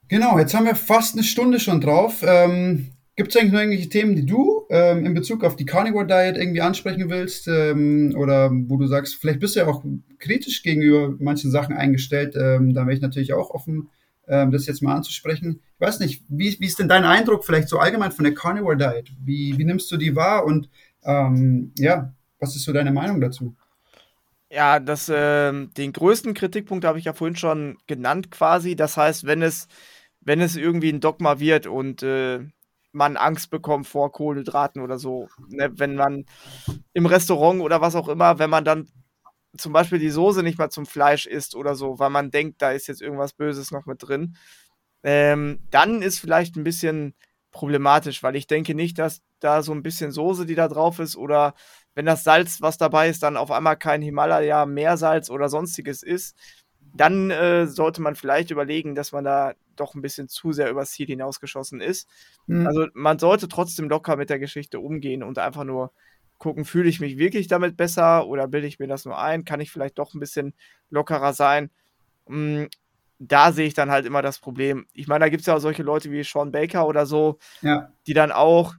Genau, 0.08 0.38
jetzt 0.38 0.54
haben 0.54 0.64
wir 0.64 0.74
fast 0.74 1.14
eine 1.14 1.22
Stunde 1.22 1.60
schon 1.60 1.82
drauf. 1.82 2.22
Ähm, 2.22 2.92
Gibt 3.16 3.30
es 3.30 3.36
eigentlich 3.36 3.52
noch 3.52 3.60
irgendwelche 3.60 3.88
Themen, 3.88 4.16
die 4.16 4.26
du 4.26 4.66
ähm, 4.70 5.06
in 5.06 5.14
Bezug 5.14 5.44
auf 5.44 5.54
die 5.54 5.66
Carnivore 5.66 6.06
Diet 6.06 6.36
irgendwie 6.36 6.62
ansprechen 6.62 7.08
willst? 7.10 7.46
Ähm, 7.46 8.12
oder 8.16 8.50
wo 8.50 8.76
du 8.76 8.86
sagst, 8.86 9.16
vielleicht 9.20 9.38
bist 9.38 9.54
du 9.54 9.60
ja 9.60 9.66
auch 9.68 9.84
kritisch 10.18 10.62
gegenüber 10.64 11.14
manchen 11.20 11.52
Sachen 11.52 11.76
eingestellt. 11.76 12.34
Ähm, 12.34 12.74
da 12.74 12.82
wäre 12.82 12.94
ich 12.94 13.00
natürlich 13.00 13.32
auch 13.32 13.50
offen, 13.50 13.88
ähm, 14.26 14.50
das 14.50 14.66
jetzt 14.66 14.82
mal 14.82 14.96
anzusprechen. 14.96 15.60
Ich 15.74 15.80
weiß 15.80 16.00
nicht, 16.00 16.24
wie, 16.28 16.56
wie 16.58 16.66
ist 16.66 16.80
denn 16.80 16.88
dein 16.88 17.04
Eindruck 17.04 17.44
vielleicht 17.44 17.68
so 17.68 17.78
allgemein 17.78 18.10
von 18.10 18.24
der 18.24 18.34
Carnivore 18.34 18.76
Diet? 18.76 19.12
Wie, 19.24 19.56
wie 19.56 19.64
nimmst 19.64 19.92
du 19.92 19.96
die 19.96 20.16
wahr? 20.16 20.44
Und 20.44 20.68
ähm, 21.04 21.72
ja, 21.78 22.12
was 22.40 22.56
ist 22.56 22.64
so 22.64 22.72
deine 22.72 22.90
Meinung 22.90 23.20
dazu? 23.20 23.54
Ja, 24.50 24.80
das, 24.80 25.08
äh, 25.08 25.52
den 25.52 25.92
größten 25.92 26.34
Kritikpunkt 26.34 26.84
habe 26.84 26.98
ich 26.98 27.04
ja 27.04 27.12
vorhin 27.12 27.36
schon 27.36 27.78
genannt 27.86 28.32
quasi. 28.32 28.74
Das 28.74 28.96
heißt, 28.96 29.24
wenn 29.24 29.42
es, 29.42 29.68
wenn 30.20 30.40
es 30.40 30.56
irgendwie 30.56 30.90
ein 30.90 31.00
Dogma 31.00 31.38
wird 31.38 31.66
und 31.68 32.02
äh, 32.02 32.40
man 32.94 33.16
Angst 33.16 33.50
bekommt 33.50 33.86
vor 33.86 34.12
Kohlenhydraten 34.12 34.80
oder 34.80 34.98
so. 34.98 35.28
Ne? 35.48 35.70
Wenn 35.74 35.96
man 35.96 36.26
im 36.92 37.06
Restaurant 37.06 37.60
oder 37.60 37.80
was 37.80 37.96
auch 37.96 38.08
immer, 38.08 38.38
wenn 38.38 38.50
man 38.50 38.64
dann 38.64 38.88
zum 39.56 39.72
Beispiel 39.72 39.98
die 39.98 40.10
Soße 40.10 40.42
nicht 40.42 40.58
mal 40.58 40.70
zum 40.70 40.86
Fleisch 40.86 41.26
isst 41.26 41.54
oder 41.54 41.74
so, 41.74 41.98
weil 41.98 42.10
man 42.10 42.30
denkt, 42.30 42.62
da 42.62 42.70
ist 42.72 42.86
jetzt 42.86 43.02
irgendwas 43.02 43.32
Böses 43.32 43.70
noch 43.70 43.86
mit 43.86 44.02
drin, 44.02 44.36
ähm, 45.02 45.60
dann 45.70 46.02
ist 46.02 46.18
vielleicht 46.18 46.56
ein 46.56 46.64
bisschen 46.64 47.14
problematisch, 47.50 48.22
weil 48.22 48.36
ich 48.36 48.46
denke 48.46 48.74
nicht, 48.74 48.98
dass 48.98 49.22
da 49.38 49.62
so 49.62 49.72
ein 49.72 49.82
bisschen 49.82 50.10
Soße, 50.10 50.46
die 50.46 50.54
da 50.54 50.68
drauf 50.68 50.98
ist, 50.98 51.16
oder 51.16 51.54
wenn 51.94 52.06
das 52.06 52.24
Salz, 52.24 52.60
was 52.60 52.78
dabei 52.78 53.08
ist, 53.08 53.22
dann 53.22 53.36
auf 53.36 53.50
einmal 53.50 53.76
kein 53.76 54.02
Himalaya 54.02 54.66
Meersalz 54.66 55.30
oder 55.30 55.48
sonstiges 55.48 56.02
ist, 56.02 56.36
dann 56.96 57.30
äh, 57.30 57.66
sollte 57.66 58.02
man 58.02 58.16
vielleicht 58.16 58.50
überlegen, 58.50 58.94
dass 58.94 59.12
man 59.12 59.24
da 59.24 59.54
doch 59.76 59.94
ein 59.94 60.02
bisschen 60.02 60.28
zu 60.28 60.52
sehr 60.52 60.70
übers 60.70 60.90
Ziel 60.90 61.06
hinausgeschossen 61.06 61.80
ist. 61.80 62.08
Mhm. 62.46 62.66
Also 62.66 62.86
man 62.94 63.18
sollte 63.18 63.48
trotzdem 63.48 63.88
locker 63.88 64.16
mit 64.16 64.30
der 64.30 64.38
Geschichte 64.38 64.80
umgehen 64.80 65.22
und 65.22 65.38
einfach 65.38 65.64
nur 65.64 65.92
gucken, 66.38 66.64
fühle 66.64 66.88
ich 66.88 67.00
mich 67.00 67.18
wirklich 67.18 67.48
damit 67.48 67.76
besser 67.76 68.26
oder 68.26 68.48
bilde 68.48 68.66
ich 68.66 68.78
mir 68.78 68.86
das 68.86 69.04
nur 69.04 69.18
ein? 69.18 69.44
Kann 69.44 69.60
ich 69.60 69.70
vielleicht 69.70 69.98
doch 69.98 70.14
ein 70.14 70.20
bisschen 70.20 70.54
lockerer 70.90 71.32
sein? 71.32 71.70
Mhm. 72.28 72.68
Da 73.18 73.52
sehe 73.52 73.66
ich 73.66 73.74
dann 73.74 73.90
halt 73.90 74.06
immer 74.06 74.22
das 74.22 74.38
Problem. 74.38 74.86
Ich 74.92 75.06
meine, 75.06 75.24
da 75.24 75.28
gibt 75.28 75.40
es 75.42 75.46
ja 75.46 75.54
auch 75.54 75.60
solche 75.60 75.82
Leute 75.82 76.10
wie 76.10 76.24
Sean 76.24 76.52
Baker 76.52 76.86
oder 76.86 77.06
so, 77.06 77.38
ja. 77.62 77.90
die 78.06 78.12
dann 78.12 78.32
auch, 78.32 78.74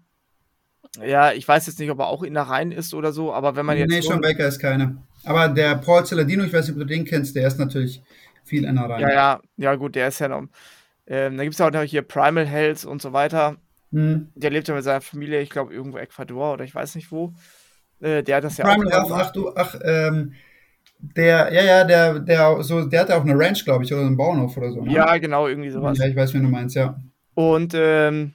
ja, 1.04 1.32
ich 1.32 1.48
weiß 1.48 1.68
jetzt 1.68 1.80
nicht, 1.80 1.90
ob 1.90 2.00
er 2.00 2.08
auch 2.08 2.22
in 2.22 2.34
der 2.34 2.44
Reihen 2.44 2.72
ist 2.72 2.94
oder 2.94 3.12
so, 3.12 3.34
aber 3.34 3.56
wenn 3.56 3.66
man 3.66 3.78
jetzt. 3.78 3.90
Nee, 3.90 4.02
Sean 4.02 4.22
Baker 4.22 4.48
ist 4.48 4.60
keine. 4.60 4.98
Aber 5.24 5.50
der 5.50 5.76
Paul 5.76 6.06
Celadino, 6.06 6.44
ich 6.44 6.54
weiß 6.54 6.68
nicht, 6.68 6.76
ob 6.76 6.80
du 6.80 6.86
den 6.86 7.06
kennst, 7.06 7.36
der 7.36 7.48
ist 7.48 7.58
natürlich 7.58 8.04
viel 8.44 8.66
in 8.66 8.76
der 8.76 8.86
Reihe. 8.86 9.02
Ja, 9.02 9.10
ja, 9.10 9.42
ja, 9.58 9.76
gut, 9.76 9.96
der 9.96 10.10
ist 10.10 10.20
ja 10.20 10.28
noch. 10.28 10.44
Ähm, 11.08 11.38
da 11.38 11.44
gibt 11.44 11.54
es 11.54 11.60
ja 11.60 11.68
auch 11.68 11.72
noch 11.72 11.82
hier 11.82 12.02
Primal 12.02 12.46
Health 12.46 12.86
und 12.86 13.02
so 13.02 13.14
weiter. 13.14 13.58
Hm. 13.92 14.30
Der 14.36 14.50
lebt 14.50 14.68
ja 14.68 14.76
mit 14.76 14.84
seiner 14.84 15.02
Familie, 15.02 15.42
ich 15.42 15.50
glaube, 15.50 15.74
irgendwo 15.74 15.98
Ecuador 15.98 16.54
oder 16.54 16.64
ich 16.64 16.74
weiß 16.74 16.96
nicht 16.96 17.12
wo. 17.12 17.34
Äh, 18.00 18.24
der 18.24 18.38
hat 18.38 18.44
das 18.44 18.58
ja 18.58 18.66
Primal 18.66 18.92
auch. 18.94 19.10
Health, 19.10 19.28
ach 19.28 19.32
du, 19.32 19.56
ach, 19.56 19.76
ähm, 19.84 20.34
der, 21.00 21.54
ja, 21.54 21.64
ja, 21.64 21.84
der, 21.84 22.20
der, 22.20 22.64
so, 22.64 22.86
der 22.86 23.02
hat 23.02 23.10
ja 23.10 23.18
auch 23.18 23.24
eine 23.24 23.38
Ranch, 23.38 23.64
glaube 23.64 23.84
ich, 23.84 23.94
oder 23.94 24.02
einen 24.02 24.18
Bauernhof 24.18 24.58
oder 24.58 24.72
so. 24.72 24.82
Ne? 24.82 24.94
Ja, 24.94 25.18
genau, 25.18 25.48
irgendwie 25.48 25.70
sowas. 25.70 25.98
Ja, 25.98 26.08
ich 26.08 26.16
weiß, 26.16 26.34
wie 26.34 26.40
du 26.40 26.48
meinst, 26.48 26.76
ja. 26.76 27.00
Und 27.36 27.74
ähm, 27.76 28.34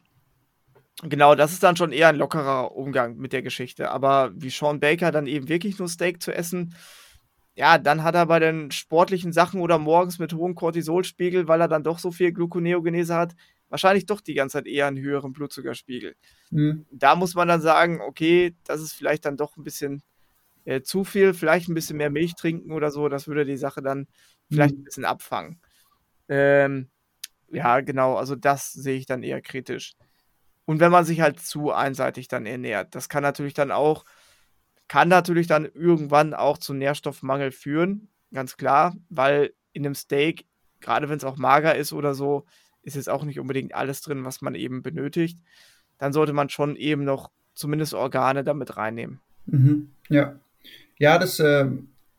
genau, 1.03 1.35
das 1.35 1.53
ist 1.53 1.63
dann 1.63 1.77
schon 1.77 1.93
eher 1.93 2.09
ein 2.09 2.17
lockerer 2.17 2.77
Umgang 2.77 3.17
mit 3.17 3.33
der 3.33 3.43
Geschichte. 3.43 3.91
Aber 3.91 4.31
wie 4.35 4.51
Sean 4.51 4.79
Baker 4.79 5.11
dann 5.11 5.27
eben 5.27 5.49
wirklich 5.49 5.79
nur 5.79 5.89
Steak 5.89 6.23
zu 6.23 6.33
essen, 6.33 6.75
ja, 7.55 7.79
dann 7.79 8.03
hat 8.03 8.15
er 8.15 8.27
bei 8.27 8.39
den 8.39 8.71
sportlichen 8.71 9.33
Sachen 9.33 9.61
oder 9.61 9.79
morgens 9.79 10.19
mit 10.19 10.33
hohem 10.33 10.55
Cortisolspiegel, 10.55 11.49
weil 11.49 11.61
er 11.61 11.69
dann 11.69 11.83
doch 11.83 11.99
so 11.99 12.11
viel 12.11 12.33
Gluconeogenese 12.33 13.15
hat, 13.15 13.35
wahrscheinlich 13.69 14.07
doch 14.07 14.21
die 14.21 14.35
ganze 14.35 14.59
Zeit 14.59 14.67
eher 14.67 14.87
einen 14.87 14.99
höheren 14.99 15.33
Blutzuckerspiegel. 15.33 16.15
Mhm. 16.51 16.87
Da 16.91 17.17
muss 17.17 17.35
man 17.35 17.49
dann 17.49 17.61
sagen, 17.61 18.01
okay, 18.01 18.57
das 18.65 18.81
ist 18.81 18.93
vielleicht 18.93 19.25
dann 19.25 19.37
doch 19.37 19.57
ein 19.57 19.65
bisschen 19.65 20.03
äh, 20.65 20.83
zu 20.83 21.05
viel, 21.05 21.35
vielleicht 21.35 21.69
ein 21.69 21.75
bisschen 21.75 21.97
mehr 21.97 22.11
Milch 22.11 22.35
trinken 22.35 22.73
oder 22.73 22.91
so, 22.91 23.09
das 23.09 23.27
würde 23.27 23.45
die 23.45 23.57
Sache 23.57 23.83
dann 23.83 24.07
vielleicht 24.51 24.75
mhm. 24.75 24.81
ein 24.81 24.85
bisschen 24.85 25.05
abfangen. 25.05 25.61
Ähm, 26.29 26.89
ja, 27.51 27.81
genau, 27.81 28.17
also 28.17 28.37
das 28.37 28.73
sehe 28.73 28.97
ich 28.97 29.07
dann 29.07 29.23
eher 29.23 29.43
kritisch. 29.43 29.95
Und 30.65 30.79
wenn 30.79 30.93
man 30.93 31.05
sich 31.05 31.21
halt 31.21 31.41
zu 31.41 31.73
einseitig 31.73 32.29
dann 32.29 32.47
ernährt, 32.47 32.95
das 32.95 33.09
kann 33.09 33.23
natürlich 33.23 33.55
dann 33.55 33.73
auch 33.73 34.05
kann 34.91 35.07
natürlich 35.07 35.47
dann 35.47 35.67
irgendwann 35.73 36.35
auch 36.35 36.59
zu 36.59 36.75
Nährstoffmangel 36.75 37.53
führen, 37.53 38.09
ganz 38.35 38.57
klar, 38.57 38.97
weil 39.09 39.53
in 39.73 39.87
einem 39.87 39.95
Steak, 39.95 40.47
gerade 40.81 41.09
wenn 41.09 41.17
es 41.17 41.23
auch 41.23 41.37
mager 41.37 41.77
ist 41.77 41.93
oder 41.93 42.13
so, 42.13 42.45
ist 42.83 42.97
jetzt 42.97 43.09
auch 43.09 43.23
nicht 43.23 43.39
unbedingt 43.39 43.73
alles 43.73 44.01
drin, 44.01 44.25
was 44.25 44.41
man 44.41 44.57
eben 44.57 44.83
benötigt. 44.83 45.39
Dann 45.99 46.13
sollte 46.13 46.33
man 46.33 46.49
schon 46.49 46.75
eben 46.75 47.05
noch 47.05 47.31
zumindest 47.55 47.95
Organe 47.95 48.43
damit 48.43 48.77
reinnehmen. 48.77 49.21
Mhm. 49.47 49.93
Ja. 50.09 50.41
Ja, 50.99 51.19
das 51.19 51.39
äh, 51.39 51.67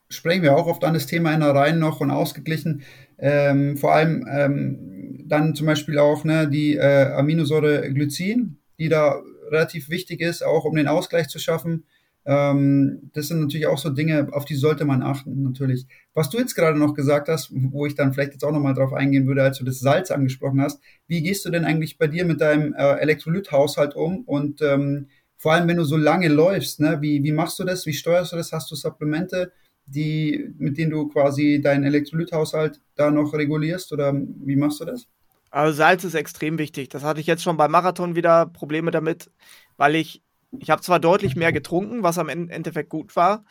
sprechen 0.08 0.42
wir 0.42 0.56
auch 0.56 0.66
oft 0.66 0.82
an 0.84 0.94
das 0.94 1.04
Thema 1.04 1.34
Innereien 1.34 1.78
noch 1.78 2.00
und 2.00 2.10
ausgeglichen. 2.10 2.84
Ähm, 3.18 3.76
vor 3.76 3.92
allem 3.92 4.26
ähm, 4.30 5.24
dann 5.28 5.54
zum 5.54 5.66
Beispiel 5.66 5.98
auch 5.98 6.24
ne, 6.24 6.48
die 6.48 6.76
äh, 6.76 7.12
Aminosäure 7.12 7.92
Glycin, 7.92 8.56
die 8.78 8.88
da 8.88 9.20
relativ 9.50 9.90
wichtig 9.90 10.22
ist, 10.22 10.42
auch 10.42 10.64
um 10.64 10.74
den 10.74 10.88
Ausgleich 10.88 11.28
zu 11.28 11.38
schaffen. 11.38 11.84
Ähm, 12.24 13.10
das 13.14 13.28
sind 13.28 13.40
natürlich 13.40 13.66
auch 13.66 13.78
so 13.78 13.90
Dinge, 13.90 14.28
auf 14.32 14.44
die 14.44 14.54
sollte 14.54 14.84
man 14.84 15.02
achten, 15.02 15.42
natürlich. 15.42 15.86
Was 16.14 16.30
du 16.30 16.38
jetzt 16.38 16.54
gerade 16.54 16.78
noch 16.78 16.94
gesagt 16.94 17.28
hast, 17.28 17.50
wo 17.52 17.86
ich 17.86 17.94
dann 17.94 18.12
vielleicht 18.12 18.32
jetzt 18.32 18.44
auch 18.44 18.52
nochmal 18.52 18.74
drauf 18.74 18.92
eingehen 18.92 19.26
würde, 19.26 19.42
als 19.42 19.58
du 19.58 19.64
das 19.64 19.80
Salz 19.80 20.10
angesprochen 20.10 20.60
hast, 20.60 20.80
wie 21.08 21.22
gehst 21.22 21.44
du 21.44 21.50
denn 21.50 21.64
eigentlich 21.64 21.98
bei 21.98 22.06
dir 22.06 22.24
mit 22.24 22.40
deinem 22.40 22.74
äh, 22.74 22.94
Elektrolythaushalt 22.98 23.96
um 23.96 24.22
und 24.24 24.62
ähm, 24.62 25.08
vor 25.42 25.54
allem, 25.54 25.66
wenn 25.66 25.76
du 25.76 25.84
so 25.84 25.96
lange 25.96 26.28
läufst, 26.28 26.78
ne, 26.78 26.98
wie, 27.00 27.24
wie 27.24 27.32
machst 27.32 27.58
du 27.58 27.64
das? 27.64 27.84
Wie 27.84 27.92
steuerst 27.92 28.30
du 28.30 28.36
das? 28.36 28.52
Hast 28.52 28.70
du 28.70 28.76
Supplemente, 28.76 29.50
die, 29.86 30.54
mit 30.56 30.78
denen 30.78 30.92
du 30.92 31.08
quasi 31.08 31.60
deinen 31.60 31.82
Elektrolythaushalt 31.82 32.80
da 32.94 33.10
noch 33.10 33.32
regulierst 33.34 33.92
oder 33.92 34.14
wie 34.14 34.54
machst 34.54 34.78
du 34.78 34.84
das? 34.84 35.08
Also 35.50 35.76
Salz 35.76 36.04
ist 36.04 36.14
extrem 36.14 36.58
wichtig. 36.58 36.90
Das 36.90 37.02
hatte 37.02 37.20
ich 37.20 37.26
jetzt 37.26 37.42
schon 37.42 37.56
beim 37.56 37.72
Marathon 37.72 38.14
wieder 38.14 38.46
Probleme 38.46 38.92
damit, 38.92 39.32
weil 39.76 39.96
ich 39.96 40.22
ich 40.58 40.70
habe 40.70 40.82
zwar 40.82 41.00
deutlich 41.00 41.36
mehr 41.36 41.52
getrunken, 41.52 42.02
was 42.02 42.18
am 42.18 42.28
Endeffekt 42.28 42.90
gut 42.90 43.16
war. 43.16 43.44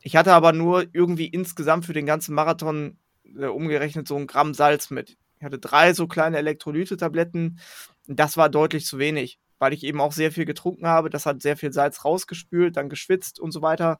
Ich 0.00 0.16
hatte 0.16 0.32
aber 0.32 0.52
nur 0.52 0.84
irgendwie 0.92 1.26
insgesamt 1.26 1.84
für 1.84 1.92
den 1.92 2.06
ganzen 2.06 2.34
Marathon 2.34 2.98
äh, 3.38 3.46
umgerechnet 3.46 4.08
so 4.08 4.16
ein 4.16 4.26
Gramm 4.26 4.54
Salz 4.54 4.90
mit. 4.90 5.16
Ich 5.38 5.44
hatte 5.44 5.58
drei 5.58 5.92
so 5.92 6.06
kleine 6.06 6.38
Elektrolyte-Tabletten. 6.38 7.58
Das 8.06 8.36
war 8.36 8.48
deutlich 8.48 8.86
zu 8.86 8.98
wenig, 8.98 9.38
weil 9.58 9.72
ich 9.72 9.84
eben 9.84 10.00
auch 10.00 10.12
sehr 10.12 10.32
viel 10.32 10.44
getrunken 10.44 10.86
habe. 10.86 11.10
Das 11.10 11.26
hat 11.26 11.42
sehr 11.42 11.56
viel 11.56 11.72
Salz 11.72 12.04
rausgespült, 12.04 12.76
dann 12.76 12.88
geschwitzt 12.88 13.38
und 13.38 13.52
so 13.52 13.62
weiter. 13.62 13.98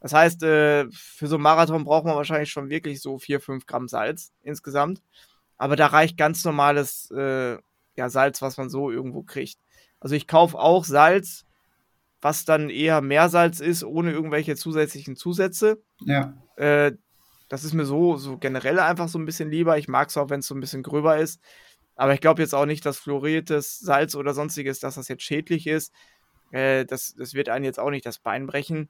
Das 0.00 0.12
heißt, 0.12 0.42
äh, 0.42 0.86
für 0.90 1.26
so 1.28 1.36
einen 1.36 1.42
Marathon 1.42 1.84
braucht 1.84 2.04
man 2.04 2.16
wahrscheinlich 2.16 2.50
schon 2.50 2.70
wirklich 2.70 3.00
so 3.00 3.18
vier, 3.18 3.40
fünf 3.40 3.66
Gramm 3.66 3.88
Salz 3.88 4.32
insgesamt. 4.42 5.02
Aber 5.56 5.76
da 5.76 5.86
reicht 5.86 6.16
ganz 6.16 6.44
normales 6.44 7.10
äh, 7.12 7.58
ja, 7.96 8.08
Salz, 8.08 8.42
was 8.42 8.56
man 8.56 8.68
so 8.68 8.90
irgendwo 8.90 9.22
kriegt. 9.22 9.58
Also 10.00 10.14
ich 10.16 10.26
kaufe 10.26 10.58
auch 10.58 10.84
Salz 10.84 11.44
was 12.24 12.46
dann 12.46 12.70
eher 12.70 13.02
Meersalz 13.02 13.60
ist, 13.60 13.84
ohne 13.84 14.10
irgendwelche 14.10 14.56
zusätzlichen 14.56 15.14
Zusätze. 15.14 15.82
Ja. 16.06 16.32
Äh, 16.56 16.92
das 17.50 17.64
ist 17.64 17.74
mir 17.74 17.84
so, 17.84 18.16
so 18.16 18.38
generell 18.38 18.78
einfach 18.78 19.08
so 19.08 19.18
ein 19.18 19.26
bisschen 19.26 19.50
lieber. 19.50 19.76
Ich 19.76 19.88
mag 19.88 20.08
es 20.08 20.16
auch, 20.16 20.30
wenn 20.30 20.40
es 20.40 20.46
so 20.46 20.54
ein 20.54 20.60
bisschen 20.60 20.82
gröber 20.82 21.18
ist. 21.18 21.38
Aber 21.96 22.14
ich 22.14 22.22
glaube 22.22 22.40
jetzt 22.40 22.54
auch 22.54 22.64
nicht, 22.64 22.86
dass 22.86 22.96
fluoriertes 22.96 23.78
Salz 23.78 24.14
oder 24.14 24.32
sonstiges, 24.32 24.80
dass 24.80 24.94
das 24.94 25.08
jetzt 25.08 25.22
schädlich 25.22 25.66
ist. 25.66 25.92
Äh, 26.50 26.86
das, 26.86 27.14
das 27.14 27.34
wird 27.34 27.50
einen 27.50 27.66
jetzt 27.66 27.78
auch 27.78 27.90
nicht 27.90 28.06
das 28.06 28.18
Bein 28.18 28.46
brechen. 28.46 28.88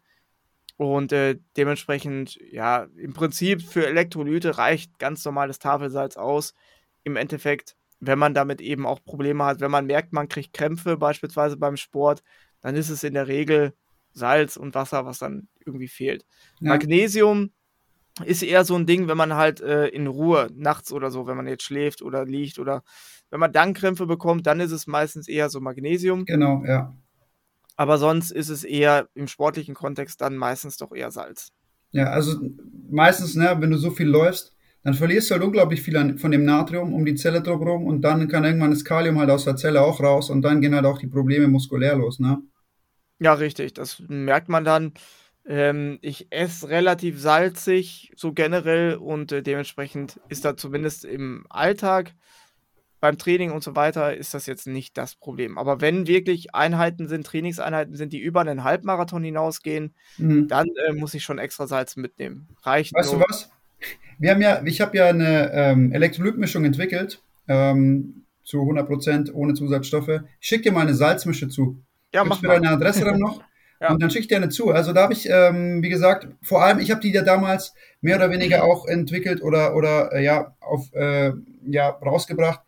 Und 0.77 1.13
äh, 1.13 1.37
dementsprechend, 1.57 2.39
ja, 2.53 2.87
im 2.97 3.15
Prinzip 3.15 3.63
für 3.63 3.89
Elektrolyte 3.89 4.59
reicht 4.59 5.01
ganz 5.01 5.25
normales 5.25 5.59
Tafelsalz 5.59 6.17
aus. 6.17 6.55
Im 7.03 7.17
Endeffekt, 7.17 7.75
wenn 7.99 8.21
man 8.21 8.33
damit 8.33 8.61
eben 8.61 8.87
auch 8.87 9.03
Probleme 9.05 9.45
hat, 9.45 9.59
wenn 9.59 9.73
man 9.73 9.87
merkt, 9.87 10.13
man 10.13 10.29
kriegt 10.29 10.53
Krämpfe 10.53 10.97
beispielsweise 10.97 11.57
beim 11.57 11.77
Sport, 11.77 12.23
dann 12.65 12.77
ist 12.77 12.89
es 12.89 13.05
in 13.05 13.13
der 13.13 13.29
Regel 13.29 13.75
Salz 14.15 14.57
und 14.57 14.75
Wasser, 14.75 15.05
was 15.05 15.19
dann 15.19 15.49
irgendwie 15.67 15.87
fehlt. 15.87 16.25
Ja. 16.61 16.71
Magnesium 16.71 17.51
ist 18.25 18.43
eher 18.43 18.65
so 18.65 18.75
ein 18.75 18.87
Ding, 18.87 19.07
wenn 19.07 19.19
man 19.19 19.35
halt 19.35 19.61
äh, 19.61 19.89
in 19.89 20.07
Ruhe 20.07 20.49
nachts 20.55 20.91
oder 20.91 21.11
so, 21.11 21.27
wenn 21.27 21.37
man 21.37 21.47
jetzt 21.47 21.65
schläft 21.65 22.01
oder 22.01 22.25
liegt 22.25 22.59
oder 22.59 22.83
wenn 23.29 23.41
man 23.41 23.53
dann 23.53 23.75
Krämpfe 23.75 24.07
bekommt, 24.07 24.47
dann 24.47 24.61
ist 24.61 24.71
es 24.71 24.87
meistens 24.87 25.29
eher 25.29 25.51
so 25.51 25.61
Magnesium. 25.61 26.25
Genau, 26.25 26.65
ja. 26.65 26.97
Aber 27.77 27.99
sonst 27.99 28.31
ist 28.31 28.49
es 28.49 28.65
eher 28.65 29.09
im 29.15 29.29
sportlichen 29.29 29.75
Kontext 29.75 30.23
dann 30.23 30.37
meistens 30.37 30.79
doch 30.79 30.93
eher 30.93 31.11
Salz. 31.11 31.51
Ja, 31.91 32.07
also 32.07 32.41
meistens, 32.89 33.35
ne, 33.35 33.57
wenn 33.59 33.73
du 33.73 33.77
so 33.77 33.91
viel 33.91 34.07
läufst, 34.07 34.55
dann 34.85 34.95
verlierst 34.95 35.29
du 35.29 35.35
halt 35.35 35.45
unglaublich 35.45 35.83
viel 35.83 35.99
an, 35.99 36.17
von 36.17 36.31
dem 36.31 36.47
Natrium 36.47 36.95
um 36.95 37.05
die 37.05 37.15
Zelle 37.15 37.43
drumherum 37.43 37.85
und 37.85 38.01
dann 38.01 38.27
kann 38.29 38.45
irgendwann 38.45 38.71
das 38.71 38.85
Kalium 38.87 39.19
halt 39.19 39.29
aus 39.29 39.45
der 39.45 39.57
Zelle 39.57 39.83
auch 39.83 40.01
raus 40.01 40.31
und 40.31 40.41
dann 40.41 40.63
gehen 40.63 40.75
halt 40.75 40.87
auch 40.87 40.99
die 40.99 41.09
Probleme 41.09 41.49
muskulär 41.49 41.97
los, 41.97 42.21
ne? 42.21 42.39
Ja, 43.19 43.35
richtig. 43.35 43.75
Das 43.75 44.03
merkt 44.09 44.49
man 44.49 44.65
dann. 44.65 44.93
Ähm, 45.47 45.99
ich 46.01 46.29
esse 46.31 46.69
relativ 46.69 47.21
salzig, 47.21 48.13
so 48.17 48.33
generell, 48.33 48.95
und 48.95 49.31
äh, 49.31 49.43
dementsprechend 49.43 50.19
ist 50.29 50.45
da 50.45 50.57
zumindest 50.57 51.05
im 51.05 51.47
Alltag, 51.51 52.15
beim 53.05 53.19
Training 53.19 53.51
und 53.51 53.63
so 53.63 53.77
weiter, 53.77 54.17
ist 54.17 54.33
das 54.33 54.47
jetzt 54.47 54.67
nicht 54.67 54.97
das 54.97 55.15
Problem. 55.15 55.59
Aber 55.59 55.83
wenn 55.83 56.07
wirklich 56.07 56.55
Einheiten 56.55 57.07
sind, 57.07 57.27
Trainingseinheiten 57.27 57.95
sind, 57.95 58.15
die 58.15 58.19
über 58.19 58.41
einen 58.41 58.65
Halbmarathon 58.65 59.23
hinausgehen, 59.23 59.95
mhm. 60.17 60.49
dann 60.49 60.69
äh, 60.89 60.95
muss 60.95 61.13
ich 61.13 61.23
schon 61.23 61.37
extra 61.37 61.67
Salz 61.67 61.97
mitnehmen. 61.97 62.49
Reicht 62.63 62.95
Weißt 62.95 63.13
nur. 63.13 63.21
du 63.21 63.29
was? 63.29 63.51
Wir 64.19 64.31
haben 64.31 64.41
ja, 64.41 64.63
ich 64.65 64.81
habe 64.81 64.97
ja 64.97 65.09
eine 65.09 65.53
ähm, 65.53 65.93
Elektrolytmischung 65.93 66.65
entwickelt, 66.65 67.21
ähm, 67.47 68.25
zu 68.43 68.63
100% 68.63 69.33
ohne 69.33 69.53
Zusatzstoffe. 69.53 70.23
Ich 70.41 70.49
schicke 70.49 70.63
dir 70.63 70.73
mal 70.73 70.81
eine 70.81 70.95
Salzmische 70.95 71.51
zu. 71.51 71.83
Ja, 72.15 72.25
mach 72.25 72.41
mal. 72.41 72.55
deine 72.55 72.71
Adresse 72.71 73.05
dann 73.05 73.19
noch. 73.19 73.43
ja. 73.81 73.91
Und 73.91 74.03
dann 74.03 74.11
schickt 74.11 74.31
dir 74.31 74.37
eine 74.37 74.49
zu. 74.49 74.71
Also 74.71 74.93
da 74.93 75.03
habe 75.03 75.13
ich, 75.13 75.29
ähm, 75.29 75.83
wie 75.83 75.89
gesagt, 75.89 76.29
vor 76.43 76.63
allem, 76.63 76.79
ich 76.79 76.91
habe 76.91 77.01
die 77.01 77.13
ja 77.13 77.23
damals 77.23 77.75
mehr 78.01 78.17
oder 78.17 78.31
weniger 78.31 78.65
auch 78.65 78.87
entwickelt 78.87 79.43
oder, 79.43 79.75
oder 79.75 80.13
äh, 80.13 80.25
ja, 80.25 80.55
auf, 80.61 80.93
äh, 80.95 81.33
ja, 81.67 81.89
rausgebracht. 81.89 82.61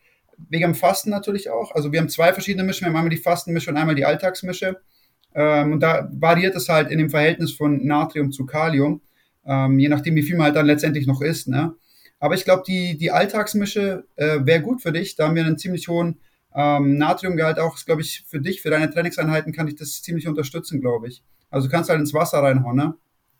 Wegen 0.50 0.64
dem 0.64 0.74
Fasten 0.74 1.10
natürlich 1.10 1.48
auch. 1.48 1.74
Also 1.74 1.92
wir 1.92 2.00
haben 2.00 2.08
zwei 2.08 2.32
verschiedene 2.32 2.64
Mischen. 2.64 2.82
Wir 2.82 2.88
haben 2.88 2.96
einmal 2.96 3.10
die 3.10 3.16
Fastenmische 3.16 3.70
und 3.70 3.76
einmal 3.76 3.94
die 3.94 4.04
Alltagsmische. 4.04 4.80
Ähm, 5.34 5.72
und 5.72 5.80
da 5.80 6.08
variiert 6.12 6.56
es 6.56 6.68
halt 6.68 6.90
in 6.90 6.98
dem 6.98 7.10
Verhältnis 7.10 7.52
von 7.52 7.86
Natrium 7.86 8.32
zu 8.32 8.44
Kalium. 8.44 9.00
Ähm, 9.46 9.78
je 9.78 9.88
nachdem, 9.88 10.16
wie 10.16 10.22
viel 10.22 10.36
man 10.36 10.46
halt 10.46 10.56
dann 10.56 10.66
letztendlich 10.66 11.06
noch 11.06 11.22
isst. 11.22 11.48
Ne? 11.48 11.74
Aber 12.18 12.34
ich 12.34 12.44
glaube, 12.44 12.64
die, 12.66 12.98
die 12.98 13.10
Alltagsmische 13.12 14.04
äh, 14.16 14.40
wäre 14.42 14.60
gut 14.60 14.82
für 14.82 14.92
dich. 14.92 15.14
Da 15.14 15.28
haben 15.28 15.36
wir 15.36 15.44
einen 15.44 15.58
ziemlich 15.58 15.88
hohen 15.88 16.18
ähm, 16.56 16.96
Natriumgehalt 16.96 17.58
auch, 17.58 17.76
glaube 17.84 18.00
ich, 18.00 18.24
für 18.26 18.40
dich, 18.40 18.62
für 18.62 18.70
deine 18.70 18.90
Trainingseinheiten 18.90 19.52
kann 19.52 19.68
ich 19.68 19.76
das 19.76 20.02
ziemlich 20.02 20.26
unterstützen, 20.26 20.80
glaube 20.80 21.06
ich. 21.08 21.22
Also 21.50 21.68
du 21.68 21.72
kannst 21.72 21.90
halt 21.90 22.00
ins 22.00 22.14
Wasser 22.14 22.38
reinhauen, 22.38 22.76
ne? 22.76 22.94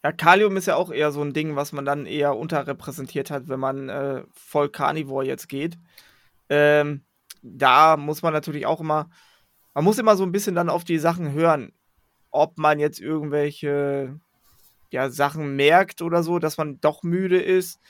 Ja, 0.05 0.13
Kalium 0.13 0.57
ist 0.57 0.67
ja 0.67 0.77
auch 0.77 0.93
eher 0.93 1.11
so 1.11 1.23
ein 1.23 1.33
Ding, 1.33 1.57
was 1.57 1.73
man 1.73 1.87
dann 1.87 2.05
eher 2.05 2.37
unterrepräsentiert 2.37 3.31
hat, 3.31 3.49
wenn 3.49 3.59
man 3.59 3.89
äh, 3.89 4.23
voll 4.33 4.69
Carnivore 4.69 5.25
jetzt 5.25 5.49
geht. 5.49 5.79
Ähm, 6.51 7.03
da 7.43 7.97
muss 7.97 8.23
man 8.23 8.35
natürlich 8.35 8.67
auch 8.67 8.81
immer, 8.81 9.09
man 9.75 9.85
muss 9.85 9.99
immer 9.99 10.17
so 10.17 10.23
ein 10.23 10.33
bisschen 10.33 10.55
dann 10.55 10.69
auf 10.69 10.85
die 10.85 10.99
Sachen 10.99 11.33
hören, 11.33 11.73
ob 12.31 12.59
man 12.59 12.79
jetzt 12.79 13.01
irgendwelche 13.01 14.21
ja, 14.91 15.09
Sachen 15.11 15.57
merkt 15.57 16.03
oder 16.03 16.23
so, 16.23 16.39
dass 16.39 16.59
man 16.59 16.81
doch 16.81 17.03
müde 17.03 17.41
ist, 17.41 17.81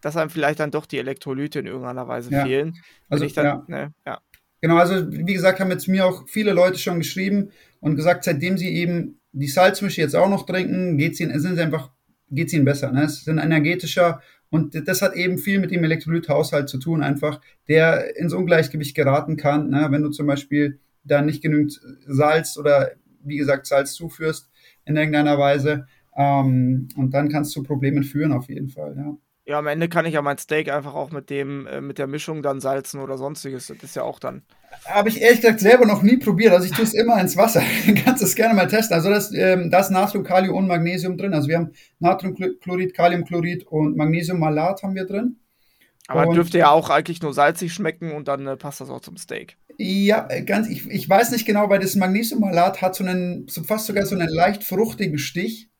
dass 0.00 0.16
einem 0.16 0.30
vielleicht 0.30 0.60
dann 0.60 0.70
doch 0.70 0.86
die 0.86 0.98
Elektrolyte 0.98 1.60
in 1.60 1.66
irgendeiner 1.66 2.08
Weise 2.08 2.30
ja. 2.32 2.44
fehlen. 2.44 2.78
Also, 3.08 3.26
dann, 3.26 3.44
ja. 3.44 3.64
Ne, 3.68 3.94
ja. 4.06 4.20
Genau, 4.62 4.76
also 4.76 5.10
wie 5.10 5.34
gesagt, 5.34 5.58
haben 5.58 5.72
jetzt 5.72 5.88
mir 5.88 6.06
auch 6.06 6.28
viele 6.28 6.52
Leute 6.52 6.78
schon 6.78 6.98
geschrieben 6.98 7.50
und 7.80 7.96
gesagt, 7.96 8.22
seitdem 8.22 8.56
sie 8.56 8.68
eben 8.68 9.18
die 9.32 9.48
Salzmische 9.48 10.00
jetzt 10.00 10.14
auch 10.14 10.30
noch 10.30 10.46
trinken, 10.46 10.96
geht's 10.96 11.18
ihnen, 11.18 11.38
sind 11.40 11.56
sie 11.56 11.62
einfach, 11.62 11.90
geht's 12.30 12.52
ihnen 12.52 12.64
besser. 12.64 12.92
Ne? 12.92 13.02
Es 13.02 13.24
sind 13.24 13.38
energetischer 13.38 14.22
und 14.50 14.86
das 14.86 15.02
hat 15.02 15.16
eben 15.16 15.38
viel 15.38 15.58
mit 15.58 15.72
dem 15.72 15.82
Elektrolythaushalt 15.82 16.68
zu 16.68 16.78
tun, 16.78 17.02
einfach, 17.02 17.40
der 17.66 18.16
ins 18.16 18.34
Ungleichgewicht 18.34 18.94
geraten 18.94 19.36
kann, 19.36 19.68
ne? 19.68 19.88
wenn 19.90 20.02
du 20.02 20.10
zum 20.10 20.28
Beispiel 20.28 20.78
da 21.02 21.22
nicht 21.22 21.42
genügend 21.42 21.80
Salz 22.06 22.56
oder 22.56 22.92
wie 23.24 23.38
gesagt 23.38 23.66
Salz 23.66 23.94
zuführst 23.94 24.48
in 24.84 24.96
irgendeiner 24.96 25.38
Weise. 25.38 25.86
Ähm, 26.16 26.86
und 26.94 27.14
dann 27.14 27.30
kannst 27.30 27.56
du 27.56 27.64
Problemen 27.64 28.04
führen 28.04 28.30
auf 28.30 28.48
jeden 28.48 28.68
Fall, 28.68 28.94
ja. 28.96 29.16
Ja, 29.44 29.58
am 29.58 29.66
Ende 29.66 29.88
kann 29.88 30.06
ich 30.06 30.14
ja 30.14 30.22
mein 30.22 30.38
Steak 30.38 30.70
einfach 30.70 30.94
auch 30.94 31.10
mit 31.10 31.28
dem, 31.28 31.66
äh, 31.66 31.80
mit 31.80 31.98
der 31.98 32.06
Mischung 32.06 32.42
dann 32.42 32.60
salzen 32.60 33.00
oder 33.00 33.18
sonstiges. 33.18 33.66
Das 33.66 33.82
ist 33.82 33.96
ja 33.96 34.04
auch 34.04 34.20
dann. 34.20 34.42
Habe 34.84 35.08
ich 35.08 35.20
ehrlich 35.20 35.40
gesagt 35.40 35.58
selber 35.58 35.84
noch 35.84 36.02
nie 36.02 36.16
probiert. 36.16 36.52
Also 36.52 36.66
ich 36.66 36.72
tue 36.72 36.84
es 36.84 36.94
immer 36.94 37.20
ins 37.20 37.36
Wasser. 37.36 37.62
Du 37.86 37.94
kannst 37.94 38.22
es 38.22 38.36
gerne 38.36 38.54
mal 38.54 38.68
testen. 38.68 38.94
Also 38.94 39.10
das, 39.10 39.32
ähm, 39.34 39.70
da 39.70 39.80
ist 39.80 39.90
Natrium, 39.90 40.22
Kalium 40.22 40.56
und 40.56 40.68
Magnesium 40.68 41.16
drin. 41.16 41.34
Also 41.34 41.48
wir 41.48 41.56
haben 41.56 41.72
Natriumchlorid, 41.98 42.94
Kaliumchlorid 42.94 43.66
und 43.66 43.96
Magnesiummalat 43.96 44.84
haben 44.84 44.94
wir 44.94 45.06
drin. 45.06 45.36
Aber 46.06 46.28
und, 46.28 46.36
dürfte 46.36 46.58
ja 46.58 46.70
auch 46.70 46.90
eigentlich 46.90 47.20
nur 47.22 47.34
salzig 47.34 47.72
schmecken 47.72 48.12
und 48.12 48.28
dann 48.28 48.46
äh, 48.46 48.56
passt 48.56 48.80
das 48.80 48.90
auch 48.90 49.00
zum 49.00 49.16
Steak. 49.16 49.56
Ja, 49.78 50.28
äh, 50.30 50.42
ganz, 50.42 50.68
ich, 50.68 50.88
ich 50.88 51.08
weiß 51.08 51.32
nicht 51.32 51.46
genau, 51.46 51.68
weil 51.68 51.80
das 51.80 51.96
Magnesiummalat 51.96 52.80
hat 52.80 52.94
so 52.94 53.04
einen, 53.04 53.48
so 53.48 53.64
fast 53.64 53.86
sogar 53.86 54.06
so 54.06 54.14
einen 54.14 54.28
leicht 54.28 54.62
fruchtigen 54.62 55.18
Stich. 55.18 55.71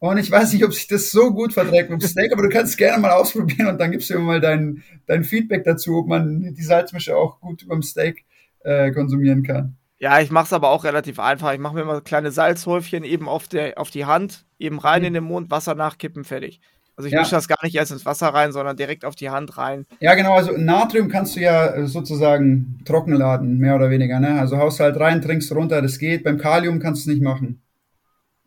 Und 0.00 0.16
ich 0.16 0.30
weiß 0.30 0.54
nicht, 0.54 0.64
ob 0.64 0.72
sich 0.72 0.86
das 0.86 1.10
so 1.10 1.30
gut 1.30 1.52
verträgt 1.52 1.90
mit 1.90 2.00
dem 2.00 2.08
Steak, 2.08 2.32
aber 2.32 2.42
du 2.42 2.48
kannst 2.48 2.72
es 2.72 2.76
gerne 2.78 3.00
mal 3.02 3.10
ausprobieren 3.10 3.68
und 3.68 3.78
dann 3.78 3.92
gibst 3.92 4.08
du 4.08 4.14
mir 4.14 4.20
mal 4.20 4.40
dein, 4.40 4.82
dein 5.06 5.24
Feedback 5.24 5.62
dazu, 5.64 5.98
ob 5.98 6.08
man 6.08 6.54
die 6.54 6.62
Salzmische 6.62 7.14
auch 7.14 7.38
gut 7.40 7.68
beim 7.68 7.82
Steak 7.82 8.24
äh, 8.60 8.92
konsumieren 8.92 9.42
kann. 9.42 9.76
Ja, 9.98 10.18
ich 10.20 10.30
mache 10.30 10.46
es 10.46 10.52
aber 10.54 10.70
auch 10.70 10.84
relativ 10.84 11.20
einfach. 11.20 11.52
Ich 11.52 11.58
mache 11.58 11.74
mir 11.74 11.82
immer 11.82 12.00
kleine 12.00 12.30
Salzhäufchen 12.30 13.04
eben 13.04 13.28
auf, 13.28 13.46
der, 13.46 13.78
auf 13.78 13.90
die 13.90 14.06
Hand, 14.06 14.46
eben 14.58 14.78
rein 14.78 15.02
mhm. 15.02 15.08
in 15.08 15.14
den 15.14 15.24
Mund, 15.24 15.50
Wasser 15.50 15.74
nachkippen, 15.74 16.24
fertig. 16.24 16.62
Also 16.96 17.06
ich 17.06 17.12
ja. 17.12 17.20
mische 17.20 17.32
das 17.32 17.48
gar 17.48 17.62
nicht 17.62 17.74
erst 17.74 17.92
ins 17.92 18.06
Wasser 18.06 18.28
rein, 18.28 18.52
sondern 18.52 18.78
direkt 18.78 19.04
auf 19.04 19.14
die 19.14 19.28
Hand 19.28 19.58
rein. 19.58 19.86
Ja, 20.00 20.14
genau. 20.14 20.34
Also 20.34 20.52
Natrium 20.56 21.08
kannst 21.08 21.36
du 21.36 21.40
ja 21.40 21.86
sozusagen 21.86 22.78
trocken 22.86 23.12
laden, 23.12 23.58
mehr 23.58 23.76
oder 23.76 23.90
weniger. 23.90 24.18
Ne? 24.20 24.40
Also 24.40 24.56
haust 24.56 24.80
halt 24.80 24.98
rein, 24.98 25.20
trinkst 25.20 25.52
runter, 25.52 25.82
das 25.82 25.98
geht. 25.98 26.24
Beim 26.24 26.38
Kalium 26.38 26.78
kannst 26.78 27.04
du 27.04 27.10
es 27.10 27.14
nicht 27.14 27.22
machen. 27.22 27.62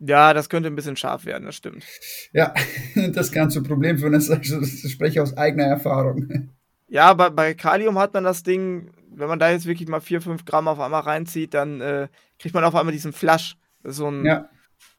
Ja, 0.06 0.34
das 0.34 0.48
könnte 0.48 0.68
ein 0.68 0.76
bisschen 0.76 0.96
scharf 0.96 1.24
werden, 1.24 1.44
das 1.44 1.56
stimmt. 1.56 1.84
Ja, 2.32 2.52
das 3.12 3.32
kann 3.32 3.50
zu 3.50 3.62
Problem 3.62 3.98
führen. 3.98 4.12
Das, 4.12 4.26
das 4.26 4.90
spreche 4.90 5.12
ich 5.14 5.20
aus 5.20 5.36
eigener 5.36 5.64
Erfahrung. 5.64 6.52
Ja, 6.88 7.14
bei, 7.14 7.30
bei 7.30 7.54
Kalium 7.54 7.98
hat 7.98 8.12
man 8.12 8.24
das 8.24 8.42
Ding, 8.42 8.90
wenn 9.10 9.28
man 9.28 9.38
da 9.38 9.50
jetzt 9.50 9.66
wirklich 9.66 9.88
mal 9.88 10.00
4, 10.00 10.20
5 10.20 10.44
Gramm 10.44 10.68
auf 10.68 10.78
einmal 10.78 11.02
reinzieht, 11.02 11.54
dann 11.54 11.80
äh, 11.80 12.08
kriegt 12.38 12.54
man 12.54 12.64
auf 12.64 12.74
einmal 12.74 12.92
diesen 12.92 13.12
Flash. 13.12 13.56
so 13.82 14.10
ein, 14.10 14.26
ja. 14.26 14.48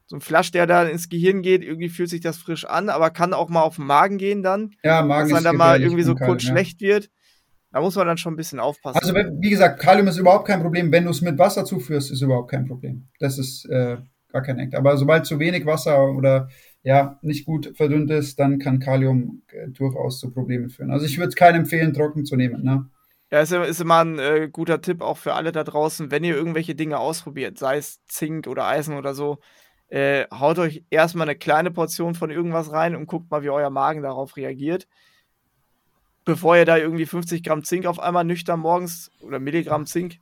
so 0.08 0.16
ein 0.16 0.22
Flash, 0.22 0.52
der 0.52 0.66
da 0.66 0.84
ins 0.84 1.10
Gehirn 1.10 1.44
geht. 1.44 1.64
Irgendwie 1.64 1.90
fühlt 1.90 2.10
sich 2.10 2.22
das 2.22 2.38
frisch 2.38 2.66
an, 2.66 2.90
aber 2.90 3.12
kann 3.12 3.34
auch 3.34 3.50
mal 3.50 3.62
auf 3.62 3.76
den 3.76 3.86
Magen 3.86 4.18
gehen 4.18 4.42
dann. 4.42 4.72
Ja, 4.84 5.04
Magen 5.04 5.30
Dass 5.30 5.36
man 5.36 5.44
da 5.44 5.54
mal 5.54 5.82
irgendwie 5.82 6.04
so 6.04 6.16
kurz 6.16 6.44
ja. 6.44 6.50
schlecht 6.50 6.82
wird. 6.82 7.12
Da 7.72 7.82
muss 7.82 7.96
man 7.96 8.08
dann 8.08 8.18
schon 8.18 8.34
ein 8.34 8.38
bisschen 8.38 8.60
aufpassen. 8.60 8.98
Also, 8.98 9.14
wie 9.14 9.50
gesagt, 9.50 9.82
Kalium 9.82 10.08
ist 10.08 10.18
überhaupt 10.18 10.48
kein 10.48 10.62
Problem. 10.62 10.92
Wenn 10.92 11.04
du 11.04 11.12
es 11.12 11.22
mit 11.22 11.38
Wasser 11.38 11.66
zuführst, 11.66 12.10
ist 12.10 12.22
überhaupt 12.22 12.50
kein 12.50 12.66
Problem. 12.66 13.10
Das 13.20 13.38
ist 13.38 13.66
äh, 13.66 13.98
gar 14.36 14.44
kein 14.44 14.60
Act. 14.60 14.76
Aber 14.76 14.98
sobald 14.98 15.26
zu 15.26 15.40
wenig 15.40 15.66
Wasser 15.66 16.12
oder 16.12 16.50
ja, 16.84 17.18
nicht 17.22 17.46
gut 17.46 17.72
verdünnt 17.76 18.12
ist, 18.12 18.38
dann 18.38 18.60
kann 18.60 18.80
Kalium 18.80 19.42
äh, 19.48 19.70
durchaus 19.70 20.20
zu 20.20 20.32
Problemen 20.32 20.70
führen. 20.70 20.92
Also 20.92 21.06
ich 21.06 21.18
würde 21.18 21.30
es 21.30 21.36
keinem 21.36 21.62
empfehlen, 21.62 21.94
trocken 21.94 22.26
zu 22.26 22.36
nehmen. 22.36 22.64
Ne? 22.64 22.86
Ja, 23.32 23.40
ist, 23.40 23.54
ist 23.54 23.82
immer 23.82 24.04
ein 24.04 24.20
äh, 24.20 24.50
guter 24.52 24.82
Tipp 24.82 25.02
auch 25.02 25.18
für 25.18 25.34
alle 25.34 25.52
da 25.52 25.64
draußen, 25.64 26.12
wenn 26.12 26.24
ihr 26.24 26.36
irgendwelche 26.36 26.76
Dinge 26.76 27.00
ausprobiert, 27.00 27.58
sei 27.58 27.78
es 27.78 28.04
Zink 28.08 28.48
oder 28.48 28.68
Eisen 28.68 28.98
oder 28.98 29.16
so, 29.16 29.40
äh, 29.88 30.26
haut 30.32 30.60
euch 30.60 30.84
erstmal 30.90 31.30
eine 31.30 31.38
kleine 31.38 31.72
Portion 31.72 32.14
von 32.14 32.30
irgendwas 32.30 32.72
rein 32.72 32.96
und 32.96 33.08
guckt 33.08 33.32
mal, 33.32 33.42
wie 33.42 33.50
euer 33.50 33.70
Magen 33.70 34.04
darauf 34.04 34.36
reagiert. 34.36 34.88
Bevor 36.26 36.58
ihr 36.58 36.66
da 36.66 36.78
irgendwie 36.78 37.06
50 37.06 37.42
Gramm 37.42 37.64
Zink 37.64 37.86
auf 37.86 38.00
einmal 38.00 38.26
nüchtern 38.26 38.60
morgens 38.60 39.12
oder 39.22 39.40
Milligramm 39.40 39.86
Zink 39.86 40.20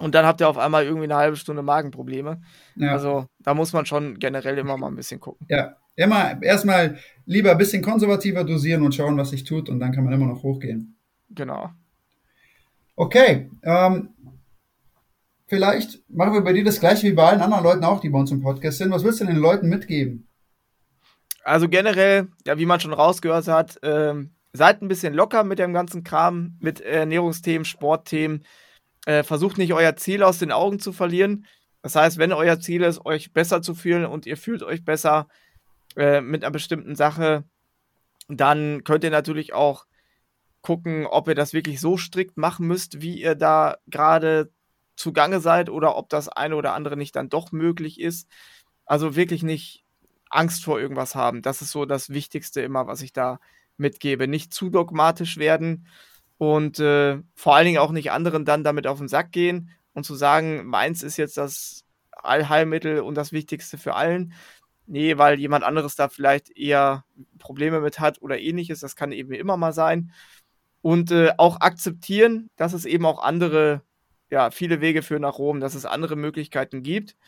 und 0.00 0.14
dann 0.14 0.24
habt 0.24 0.40
ihr 0.40 0.48
auf 0.48 0.56
einmal 0.56 0.84
irgendwie 0.84 1.04
eine 1.04 1.16
halbe 1.16 1.36
Stunde 1.36 1.62
Magenprobleme. 1.62 2.40
Ja. 2.76 2.92
Also 2.92 3.26
da 3.40 3.52
muss 3.52 3.72
man 3.74 3.84
schon 3.84 4.18
generell 4.18 4.56
immer 4.56 4.78
mal 4.78 4.88
ein 4.88 4.96
bisschen 4.96 5.20
gucken. 5.20 5.46
Ja, 5.50 5.76
immer 5.94 6.42
erstmal 6.42 6.98
lieber 7.26 7.50
ein 7.50 7.58
bisschen 7.58 7.82
konservativer 7.82 8.44
dosieren 8.44 8.82
und 8.82 8.94
schauen, 8.94 9.18
was 9.18 9.30
sich 9.30 9.44
tut 9.44 9.68
und 9.68 9.78
dann 9.78 9.92
kann 9.92 10.04
man 10.04 10.14
immer 10.14 10.26
noch 10.26 10.42
hochgehen. 10.42 10.96
Genau. 11.30 11.70
Okay, 12.96 13.50
ähm, 13.62 14.08
vielleicht 15.46 16.00
machen 16.08 16.32
wir 16.32 16.40
bei 16.40 16.54
dir 16.54 16.64
das 16.64 16.80
gleiche 16.80 17.06
wie 17.06 17.12
bei 17.12 17.28
allen 17.28 17.42
anderen 17.42 17.64
Leuten 17.64 17.84
auch, 17.84 18.00
die 18.00 18.08
bei 18.08 18.18
uns 18.18 18.30
im 18.30 18.40
Podcast 18.40 18.78
sind. 18.78 18.90
Was 18.90 19.04
willst 19.04 19.20
du 19.20 19.26
den 19.26 19.36
Leuten 19.36 19.68
mitgeben? 19.68 20.26
Also 21.44 21.68
generell, 21.68 22.28
ja, 22.46 22.58
wie 22.58 22.66
man 22.66 22.80
schon 22.80 22.94
rausgehört 22.94 23.48
hat, 23.48 23.78
ähm, 23.82 24.30
seid 24.54 24.80
ein 24.80 24.88
bisschen 24.88 25.12
locker 25.12 25.44
mit 25.44 25.58
dem 25.58 25.74
ganzen 25.74 26.04
Kram, 26.04 26.56
mit 26.60 26.80
Ernährungsthemen, 26.80 27.66
Sportthemen 27.66 28.44
äh, 29.06 29.22
versucht 29.22 29.58
nicht 29.58 29.72
euer 29.72 29.96
Ziel 29.96 30.22
aus 30.22 30.38
den 30.38 30.52
Augen 30.52 30.78
zu 30.80 30.92
verlieren. 30.92 31.46
Das 31.82 31.96
heißt, 31.96 32.18
wenn 32.18 32.32
euer 32.32 32.60
Ziel 32.60 32.82
ist, 32.82 33.04
euch 33.04 33.32
besser 33.32 33.62
zu 33.62 33.74
fühlen 33.74 34.04
und 34.04 34.26
ihr 34.26 34.36
fühlt 34.36 34.62
euch 34.62 34.84
besser 34.84 35.28
äh, 35.96 36.20
mit 36.20 36.44
einer 36.44 36.50
bestimmten 36.50 36.94
Sache, 36.94 37.44
dann 38.28 38.84
könnt 38.84 39.04
ihr 39.04 39.10
natürlich 39.10 39.54
auch 39.54 39.86
gucken, 40.62 41.06
ob 41.06 41.28
ihr 41.28 41.34
das 41.34 41.52
wirklich 41.52 41.80
so 41.80 41.96
strikt 41.96 42.36
machen 42.36 42.66
müsst, 42.66 43.00
wie 43.00 43.20
ihr 43.20 43.34
da 43.34 43.78
gerade 43.86 44.52
zugange 44.96 45.40
seid 45.40 45.70
oder 45.70 45.96
ob 45.96 46.10
das 46.10 46.28
eine 46.28 46.56
oder 46.56 46.74
andere 46.74 46.96
nicht 46.96 47.16
dann 47.16 47.30
doch 47.30 47.52
möglich 47.52 47.98
ist. 47.98 48.28
Also 48.84 49.16
wirklich 49.16 49.42
nicht 49.42 49.84
Angst 50.28 50.64
vor 50.64 50.78
irgendwas 50.78 51.14
haben. 51.14 51.42
Das 51.42 51.62
ist 51.62 51.70
so 51.70 51.86
das 51.86 52.10
Wichtigste 52.10 52.60
immer, 52.60 52.86
was 52.86 53.00
ich 53.00 53.12
da 53.12 53.40
mitgebe. 53.78 54.28
Nicht 54.28 54.52
zu 54.52 54.68
dogmatisch 54.68 55.38
werden, 55.38 55.86
und 56.40 56.78
äh, 56.80 57.18
vor 57.34 57.54
allen 57.54 57.66
Dingen 57.66 57.76
auch 57.80 57.90
nicht 57.92 58.12
anderen 58.12 58.46
dann 58.46 58.64
damit 58.64 58.86
auf 58.86 58.96
den 58.96 59.08
Sack 59.08 59.30
gehen 59.30 59.68
und 59.92 60.04
zu 60.04 60.14
sagen, 60.14 60.64
meins 60.64 61.02
ist 61.02 61.18
jetzt 61.18 61.36
das 61.36 61.84
Allheilmittel 62.12 63.00
und 63.00 63.14
das 63.14 63.30
Wichtigste 63.32 63.76
für 63.76 63.94
allen. 63.94 64.32
Nee, 64.86 65.18
weil 65.18 65.38
jemand 65.38 65.64
anderes 65.64 65.96
da 65.96 66.08
vielleicht 66.08 66.56
eher 66.56 67.04
Probleme 67.38 67.80
mit 67.80 68.00
hat 68.00 68.22
oder 68.22 68.38
ähnliches. 68.38 68.80
Das 68.80 68.96
kann 68.96 69.12
eben 69.12 69.34
immer 69.34 69.58
mal 69.58 69.74
sein. 69.74 70.12
Und 70.80 71.10
äh, 71.10 71.32
auch 71.36 71.60
akzeptieren, 71.60 72.48
dass 72.56 72.72
es 72.72 72.86
eben 72.86 73.04
auch 73.04 73.22
andere, 73.22 73.82
ja, 74.30 74.50
viele 74.50 74.80
Wege 74.80 75.02
führen 75.02 75.20
nach 75.20 75.36
Rom, 75.36 75.60
dass 75.60 75.74
es 75.74 75.84
andere 75.84 76.16
Möglichkeiten 76.16 76.82
gibt. 76.82 77.18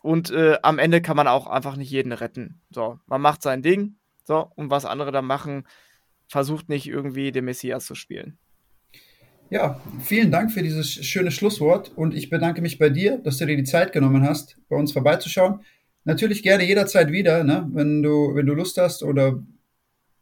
Und 0.00 0.30
äh, 0.30 0.56
am 0.62 0.78
Ende 0.78 1.02
kann 1.02 1.18
man 1.18 1.28
auch 1.28 1.48
einfach 1.48 1.76
nicht 1.76 1.90
jeden 1.90 2.12
retten. 2.12 2.62
So, 2.70 2.98
man 3.04 3.20
macht 3.20 3.42
sein 3.42 3.60
Ding. 3.60 3.96
So, 4.24 4.50
und 4.54 4.70
was 4.70 4.86
andere 4.86 5.12
da 5.12 5.20
machen, 5.20 5.64
versucht 6.28 6.68
nicht 6.68 6.86
irgendwie 6.86 7.32
den 7.32 7.46
Messias 7.46 7.86
zu 7.86 7.94
spielen. 7.94 8.38
Ja, 9.50 9.80
vielen 10.00 10.30
Dank 10.30 10.52
für 10.52 10.62
dieses 10.62 10.90
schöne 10.90 11.30
Schlusswort 11.30 11.90
und 11.96 12.14
ich 12.14 12.28
bedanke 12.28 12.60
mich 12.60 12.78
bei 12.78 12.90
dir, 12.90 13.16
dass 13.18 13.38
du 13.38 13.46
dir 13.46 13.56
die 13.56 13.64
Zeit 13.64 13.92
genommen 13.92 14.28
hast, 14.28 14.58
bei 14.68 14.76
uns 14.76 14.92
vorbeizuschauen. 14.92 15.60
Natürlich 16.04 16.42
gerne 16.42 16.64
jederzeit 16.64 17.10
wieder, 17.10 17.44
ne? 17.44 17.66
wenn, 17.72 18.02
du, 18.02 18.34
wenn 18.34 18.44
du 18.44 18.52
Lust 18.52 18.76
hast 18.76 19.02
oder 19.02 19.42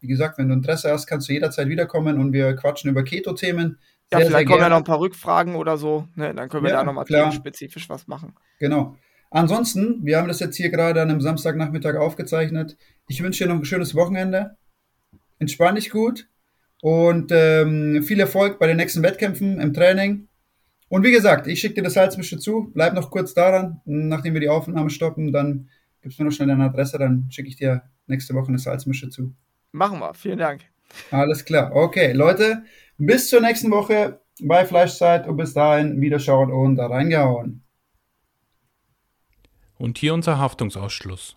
wie 0.01 0.07
gesagt, 0.07 0.39
wenn 0.39 0.49
du 0.49 0.55
Interesse 0.55 0.93
hast, 0.93 1.07
kannst 1.07 1.29
du 1.29 1.33
jederzeit 1.33 1.69
wiederkommen 1.69 2.21
und 2.21 2.33
wir 2.33 2.55
quatschen 2.55 2.89
über 2.91 3.03
Keto-Themen. 3.03 3.79
Ja, 4.13 4.19
sehr, 4.19 4.29
vielleicht 4.29 4.47
kommen 4.47 4.61
ja 4.61 4.69
noch 4.69 4.77
ein 4.77 4.85
paar 4.85 5.01
Rückfragen 5.01 5.57
oder 5.57 5.77
so, 5.77 6.07
ne? 6.15 6.33
dann 6.33 6.49
können 6.49 6.63
wir 6.63 6.71
ja, 6.71 6.79
da 6.79 6.85
nochmal 6.85 7.33
spezifisch 7.33 7.89
was 7.89 8.07
machen. 8.07 8.35
Genau. 8.61 8.97
Ansonsten, 9.31 10.05
wir 10.05 10.19
haben 10.19 10.29
das 10.29 10.39
jetzt 10.39 10.55
hier 10.55 10.71
gerade 10.71 11.03
an 11.03 11.11
einem 11.11 11.21
Samstagnachmittag 11.21 11.97
aufgezeichnet. 11.97 12.77
Ich 13.09 13.21
wünsche 13.25 13.43
dir 13.43 13.51
noch 13.51 13.59
ein 13.59 13.65
schönes 13.65 13.97
Wochenende 13.97 14.57
entspann 15.39 15.75
dich 15.75 15.91
gut 15.91 16.29
und 16.83 17.31
ähm, 17.33 18.03
viel 18.03 18.21
Erfolg 18.21 18.59
bei 18.59 18.67
den 18.67 18.77
nächsten 18.77 19.03
Wettkämpfen 19.03 19.61
im 19.61 19.73
Training. 19.73 20.29
Und 20.89 21.05
wie 21.05 21.11
gesagt, 21.11 21.47
ich 21.47 21.61
schicke 21.61 21.75
dir 21.75 21.83
das 21.83 21.95
Salzmische 21.95 22.39
zu, 22.39 22.71
bleib 22.73 22.95
noch 22.95 23.11
kurz 23.11 23.35
daran, 23.35 23.81
nachdem 23.85 24.35
wir 24.35 24.41
die 24.41 24.49
Aufnahme 24.49 24.91
stoppen, 24.91 25.33
dann 25.33 25.69
gibst 26.01 26.19
du 26.19 26.23
mir 26.23 26.31
noch 26.31 26.37
schnell 26.37 26.49
deine 26.49 26.65
Adresse, 26.65 26.99
dann 26.99 27.27
schicke 27.31 27.49
ich 27.49 27.57
dir 27.57 27.83
nächste 28.07 28.35
Woche 28.35 28.49
eine 28.49 28.59
Salzmische 28.59 29.11
zu. 29.11 29.35
Machen 29.73 29.99
wir, 29.99 30.15
vielen 30.15 30.39
Dank. 30.39 30.63
Alles 31.11 31.45
klar, 31.45 31.75
okay, 31.75 32.13
Leute, 32.13 32.63
bis 32.99 33.29
zur 33.29 33.41
nächsten 33.41 33.71
Woche 33.73 34.21
bei 34.41 34.65
Fleischzeit 34.65 35.27
und 35.27 35.37
bis 35.37 35.55
dahin 35.55 36.01
wiederschauen 36.01 36.53
und 36.53 36.77
da 36.77 36.87
reingehauen. 36.87 37.65
Und 39.79 39.99
hier 39.99 40.15
unser 40.15 40.39
Haftungsausschluss. 40.39 41.37